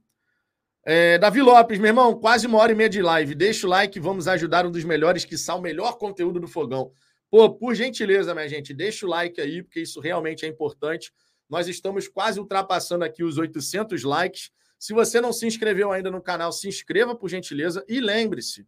É, 0.84 1.18
Davi 1.18 1.41
Lopes, 1.41 1.78
meu 1.78 1.90
irmão, 1.90 2.19
quase 2.19 2.48
uma 2.48 2.57
hora 2.57 2.72
e 2.72 2.76
meia 2.76 2.90
de 2.90 3.02
live. 3.02 3.36
Deixa 3.36 3.68
o 3.68 3.69
like, 3.69 3.99
vamos 3.99 4.28
ajudar 4.28 4.65
um 4.65 4.72
dos 4.72 4.84
melhores, 4.84 5.23
que 5.26 5.38
são 5.38 5.60
o 5.60 5.61
melhor 5.61 5.98
conteúdo 5.98 6.40
do 6.40 6.48
Fogão. 6.48 6.91
Pô, 7.30 7.49
por 7.49 7.76
gentileza, 7.76 8.34
minha 8.34 8.49
gente, 8.49 8.73
deixa 8.73 9.06
o 9.06 9.10
like 9.10 9.40
aí, 9.40 9.64
porque 9.64 9.82
isso 9.82 9.99
realmente 9.99 10.45
é 10.45 10.49
importante. 10.49 11.14
Nós 11.52 11.68
estamos 11.68 12.07
quase 12.07 12.40
ultrapassando 12.40 13.06
aqui 13.06 13.23
os 13.23 13.38
800 13.38 14.03
likes. 14.03 14.49
Se 14.80 14.94
você 14.94 15.22
não 15.22 15.32
se 15.32 15.45
inscreveu 15.45 15.91
ainda 15.91 16.10
no 16.10 16.22
canal, 16.22 16.52
se 16.52 16.68
inscreva, 16.68 17.15
por 17.15 17.30
gentileza. 17.30 17.86
E 17.88 17.99
lembre-se, 17.99 18.65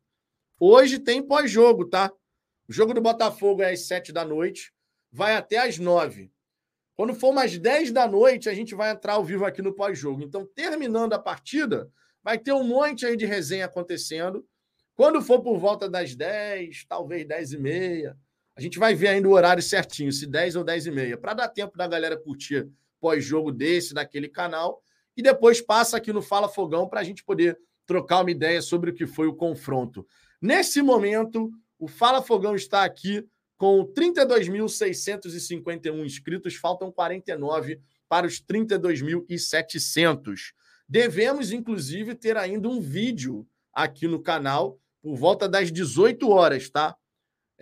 hoje 0.59 0.99
tem 0.99 1.25
pós-jogo, 1.25 1.85
tá? 1.85 2.11
O 2.69 2.73
jogo 2.73 2.93
do 2.93 3.01
Botafogo 3.01 3.63
é 3.63 3.71
às 3.71 3.87
7 3.87 4.11
da 4.11 4.23
noite, 4.23 4.71
vai 5.11 5.35
até 5.35 5.57
às 5.57 5.79
9. 5.79 6.31
Quando 6.95 7.15
for 7.15 7.29
umas 7.29 7.57
10 7.57 7.91
da 7.91 8.07
noite, 8.07 8.49
a 8.49 8.53
gente 8.53 8.75
vai 8.75 8.91
entrar 8.91 9.13
ao 9.13 9.23
vivo 9.23 9.45
aqui 9.45 9.61
no 9.61 9.73
pós-jogo. 9.73 10.21
Então, 10.21 10.45
terminando 10.45 11.13
a 11.13 11.19
partida, 11.19 11.91
Vai 12.23 12.39
ter 12.39 12.53
um 12.53 12.63
monte 12.63 13.05
aí 13.05 13.17
de 13.17 13.25
resenha 13.25 13.65
acontecendo. 13.65 14.47
Quando 14.95 15.21
for 15.21 15.41
por 15.41 15.59
volta 15.59 15.89
das 15.89 16.15
10, 16.15 16.85
talvez 16.85 17.27
10 17.27 17.53
e 17.53 17.57
meia, 17.57 18.17
a 18.55 18.61
gente 18.61 18.77
vai 18.77 18.93
ver 18.93 19.07
ainda 19.09 19.27
o 19.27 19.31
horário 19.31 19.63
certinho, 19.63 20.11
se 20.11 20.27
10 20.27 20.57
ou 20.57 20.63
10 20.63 20.85
e 20.87 20.91
meia, 20.91 21.17
para 21.17 21.33
dar 21.33 21.47
tempo 21.47 21.77
da 21.77 21.87
galera 21.87 22.15
curtir 22.15 22.69
pós-jogo 22.99 23.51
desse, 23.51 23.93
daquele 23.93 24.29
canal. 24.29 24.81
E 25.17 25.21
depois 25.21 25.61
passa 25.61 25.97
aqui 25.97 26.13
no 26.13 26.21
Fala 26.21 26.47
Fogão 26.47 26.87
para 26.87 27.01
a 27.01 27.03
gente 27.03 27.23
poder 27.23 27.59
trocar 27.85 28.21
uma 28.21 28.31
ideia 28.31 28.61
sobre 28.61 28.91
o 28.91 28.93
que 28.93 29.05
foi 29.05 29.27
o 29.27 29.35
confronto. 29.35 30.07
Nesse 30.41 30.81
momento, 30.81 31.51
o 31.77 31.87
Fala 31.87 32.21
Fogão 32.21 32.55
está 32.55 32.83
aqui 32.83 33.25
com 33.57 33.85
32.651 33.93 36.05
inscritos, 36.05 36.55
faltam 36.55 36.91
49 36.91 37.79
para 38.07 38.27
os 38.27 38.41
32.700. 38.41 40.53
Devemos, 40.87 41.51
inclusive, 41.51 42.15
ter 42.15 42.37
ainda 42.37 42.67
um 42.67 42.79
vídeo 42.79 43.47
aqui 43.73 44.07
no 44.07 44.21
canal 44.21 44.79
por 45.01 45.15
volta 45.15 45.49
das 45.49 45.71
18 45.71 46.29
horas, 46.29 46.69
tá? 46.69 46.95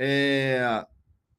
É... 0.03 0.83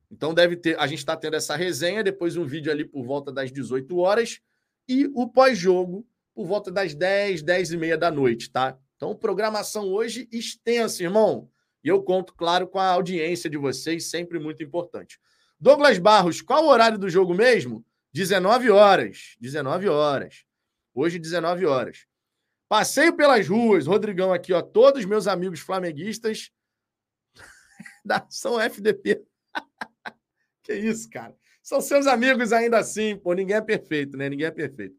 Então 0.09 0.32
deve 0.32 0.56
ter. 0.56 0.78
A 0.78 0.86
gente 0.86 0.98
está 0.98 1.16
tendo 1.16 1.34
essa 1.34 1.56
resenha, 1.56 2.05
depois 2.05 2.36
um 2.36 2.44
vídeo 2.44 2.70
ali 2.70 2.84
por 2.84 3.05
volta 3.05 3.32
das 3.32 3.51
18 3.51 3.98
horas 3.98 4.40
e 4.89 5.10
o 5.14 5.28
pós-jogo 5.28 6.06
por 6.32 6.47
volta 6.47 6.70
das 6.70 6.94
10, 6.94 7.43
10 7.43 7.72
e 7.72 7.76
meia 7.76 7.98
da 7.98 8.10
noite, 8.10 8.51
tá? 8.51 8.78
Então, 8.97 9.16
programação 9.16 9.86
hoje 9.86 10.28
extensa, 10.30 11.02
irmão. 11.02 11.51
E 11.82 11.89
eu 11.89 12.02
conto, 12.02 12.34
claro, 12.34 12.68
com 12.68 12.78
a 12.78 12.86
audiência 12.86 13.51
de 13.51 13.56
vocês, 13.56 14.09
sempre 14.09 14.39
muito 14.39 14.62
importante. 14.62 15.18
Douglas 15.59 15.98
Barros, 15.98 16.40
qual 16.40 16.64
o 16.64 16.68
horário 16.68 16.98
do 16.98 17.10
jogo 17.10 17.34
mesmo? 17.34 17.84
19 18.12 18.70
horas. 18.70 19.36
19 19.40 19.89
horas. 19.89 20.44
Hoje, 20.94 21.18
19 21.18 21.66
horas. 21.66 22.06
Passeio 22.68 23.16
pelas 23.16 23.48
ruas, 23.48 23.86
Rodrigão 23.86 24.32
aqui, 24.32 24.52
ó. 24.52 24.62
Todos 24.62 25.05
meus 25.05 25.26
amigos 25.26 25.60
flamenguistas 25.60 26.51
da 28.04 28.26
São 28.28 28.60
FDP. 28.60 29.22
que 30.62 30.74
isso, 30.74 31.08
cara. 31.10 31.36
São 31.62 31.80
seus 31.80 32.06
amigos 32.06 32.52
ainda 32.52 32.78
assim, 32.78 33.16
pô. 33.16 33.32
Ninguém 33.32 33.56
é 33.56 33.60
perfeito, 33.60 34.16
né? 34.16 34.28
Ninguém 34.28 34.46
é 34.46 34.50
perfeito. 34.50 34.96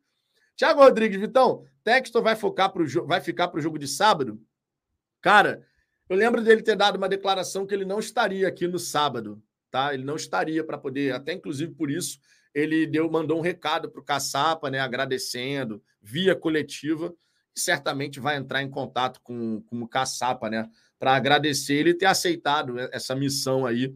Tiago 0.56 0.82
Rodrigues, 0.82 1.20
Vitão, 1.20 1.66
Textor 1.84 2.22
vai 2.22 2.36
focar 2.36 2.72
pro 2.72 2.86
vai 3.06 3.20
ficar 3.20 3.48
para 3.48 3.60
o 3.60 3.62
jogo 3.62 3.78
de 3.78 3.88
sábado? 3.88 4.42
Cara, 5.22 5.66
eu 6.10 6.16
lembro 6.16 6.44
dele 6.44 6.62
ter 6.62 6.76
dado 6.76 6.98
uma 6.98 7.10
declaração 7.10 7.66
que 7.66 7.74
ele 7.74 7.86
não 7.86 8.00
estaria 8.00 8.48
aqui 8.48 8.68
no 8.68 8.78
sábado, 8.78 9.42
tá? 9.72 9.94
Ele 9.94 10.04
não 10.04 10.16
estaria 10.16 10.64
para 10.64 10.78
poder, 10.78 11.14
até 11.14 11.34
inclusive 11.34 11.74
por 11.74 11.90
isso, 11.90 12.20
ele 12.54 12.86
deu, 12.86 13.10
mandou 13.10 13.40
um 13.40 13.42
recado 13.42 13.90
para 13.90 14.00
o 14.00 14.04
Caçapa, 14.04 14.70
né, 14.70 14.80
agradecendo, 14.80 15.82
via 16.02 16.36
coletiva, 16.36 17.14
certamente 17.56 18.20
vai 18.20 18.38
entrar 18.38 18.62
em 18.62 18.70
contato 18.70 19.20
com, 19.24 19.62
com 19.64 19.82
o 19.82 19.88
Caçapa, 19.88 20.50
né? 20.50 20.70
Para 21.04 21.18
agradecer 21.18 21.74
ele 21.74 21.94
ter 21.94 22.06
aceitado 22.06 22.80
essa 22.80 23.14
missão 23.14 23.66
aí 23.66 23.94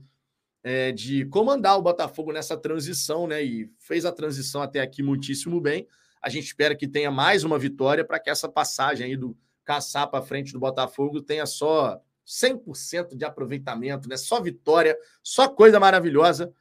é, 0.61 0.91
de 0.91 1.23
comandar 1.27 1.77
o 1.77 1.81
Botafogo 1.81 2.34
nessa 2.34 2.57
transição, 2.57 3.25
né? 3.25 3.41
E 3.41 3.71
fez 3.79 4.03
a 4.03 4.11
transição 4.11 4.61
até 4.61 4.81
aqui 4.81 5.01
muitíssimo 5.01 5.61
bem. 5.61 5.88
A 6.21 6.27
gente 6.27 6.47
espera 6.47 6.75
que 6.75 6.85
tenha 6.85 7.09
mais 7.09 7.45
uma 7.45 7.57
vitória 7.57 8.03
para 8.03 8.19
que 8.19 8.29
essa 8.29 8.49
passagem 8.49 9.05
aí 9.05 9.15
do 9.15 9.38
Caçapa 9.63 10.19
à 10.19 10.21
frente 10.21 10.51
do 10.51 10.59
Botafogo 10.59 11.21
tenha 11.21 11.45
só 11.45 11.97
100% 12.27 13.15
de 13.15 13.23
aproveitamento, 13.23 14.09
né? 14.09 14.17
Só 14.17 14.41
vitória, 14.41 14.93
só 15.23 15.47
coisa 15.47 15.79
maravilhosa 15.79 16.53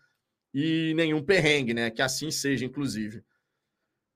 e 0.55 0.94
nenhum 0.94 1.24
perrengue, 1.24 1.74
né? 1.74 1.90
Que 1.90 2.02
assim 2.02 2.31
seja, 2.31 2.64
inclusive. 2.64 3.24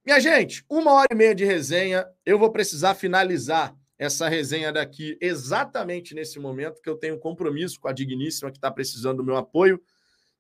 Minha 0.07 0.21
gente, 0.21 0.65
uma 0.71 0.93
hora 0.93 1.09
e 1.11 1.17
meia 1.17 1.35
de 1.35 1.45
resenha. 1.45 2.07
Eu 2.25 2.39
vou 2.39 2.53
precisar 2.53 2.95
finalizar 2.95 3.77
essa 4.01 4.31
resenha 4.31 4.73
daqui 4.73 5.19
exatamente 5.21 6.15
nesse 6.15 6.41
momento, 6.41 6.81
que 6.81 6.89
eu 6.89 6.97
tenho 6.97 7.19
compromisso 7.19 7.79
com 7.79 7.87
a 7.87 7.93
Digníssima, 7.93 8.51
que 8.51 8.57
está 8.57 8.71
precisando 8.71 9.19
do 9.19 9.25
meu 9.25 9.37
apoio, 9.37 9.79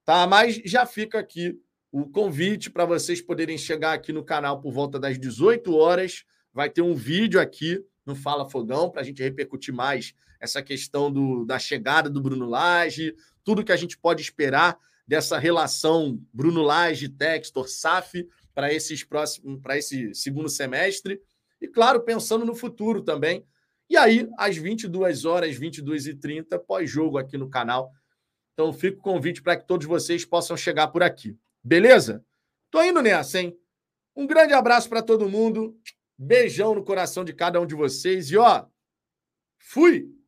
tá? 0.03 0.27
Mas 0.27 0.63
já 0.65 0.87
fica 0.87 1.19
aqui 1.19 1.61
o 1.93 2.09
convite 2.09 2.71
para 2.71 2.87
vocês 2.87 3.21
poderem 3.21 3.59
chegar 3.59 3.93
aqui 3.93 4.15
no 4.15 4.25
canal 4.25 4.63
por 4.63 4.73
volta 4.73 4.99
das 4.99 5.19
18 5.19 5.77
horas. 5.77 6.25
Vai 6.55 6.71
ter 6.71 6.81
um 6.81 6.95
vídeo 6.95 7.39
aqui 7.39 7.85
no 8.07 8.15
Fala 8.15 8.49
Fogão 8.49 8.91
para 8.91 9.03
a 9.03 9.05
gente 9.05 9.23
repercutir 9.23 9.75
mais 9.75 10.15
essa 10.41 10.63
questão 10.63 11.13
do, 11.13 11.45
da 11.45 11.59
chegada 11.59 12.09
do 12.09 12.23
Bruno 12.23 12.47
Lage, 12.47 13.15
tudo 13.45 13.63
que 13.63 13.73
a 13.73 13.77
gente 13.77 13.99
pode 13.99 14.23
esperar 14.23 14.79
dessa 15.07 15.39
relação 15.39 16.19
Bruno 16.33 16.63
Lage, 16.63 17.11
Textor, 17.11 17.69
SAF 17.69 18.27
para 18.55 18.73
esse 18.73 20.15
segundo 20.15 20.49
semestre 20.49 21.21
e 21.61 21.69
claro, 21.69 22.01
pensando 22.01 22.45
no 22.45 22.55
futuro 22.55 23.03
também. 23.03 23.45
E 23.89 23.97
aí, 23.97 24.29
às 24.39 24.57
22 24.57 25.25
horas, 25.25 25.57
22 25.57 26.07
e 26.07 26.15
30 26.15 26.59
pós-jogo 26.61 27.19
aqui 27.19 27.37
no 27.37 27.51
canal. 27.51 27.93
Então, 28.53 28.73
fica 28.73 28.99
o 28.99 29.03
convite 29.03 29.43
para 29.43 29.57
que 29.57 29.67
todos 29.67 29.87
vocês 29.87 30.25
possam 30.25 30.57
chegar 30.57 30.89
por 30.89 31.03
aqui. 31.03 31.37
Beleza? 31.63 32.25
Tô 32.71 32.83
indo 32.83 33.03
nessa, 33.03 33.41
hein? 33.41 33.59
Um 34.15 34.27
grande 34.27 34.55
abraço 34.55 34.89
para 34.89 35.03
todo 35.03 35.29
mundo. 35.29 35.77
Beijão 36.17 36.75
no 36.75 36.85
coração 36.85 37.25
de 37.25 37.33
cada 37.33 37.61
um 37.61 37.67
de 37.67 37.75
vocês. 37.75 38.31
E 38.31 38.37
ó, 38.37 38.67
fui! 39.59 40.20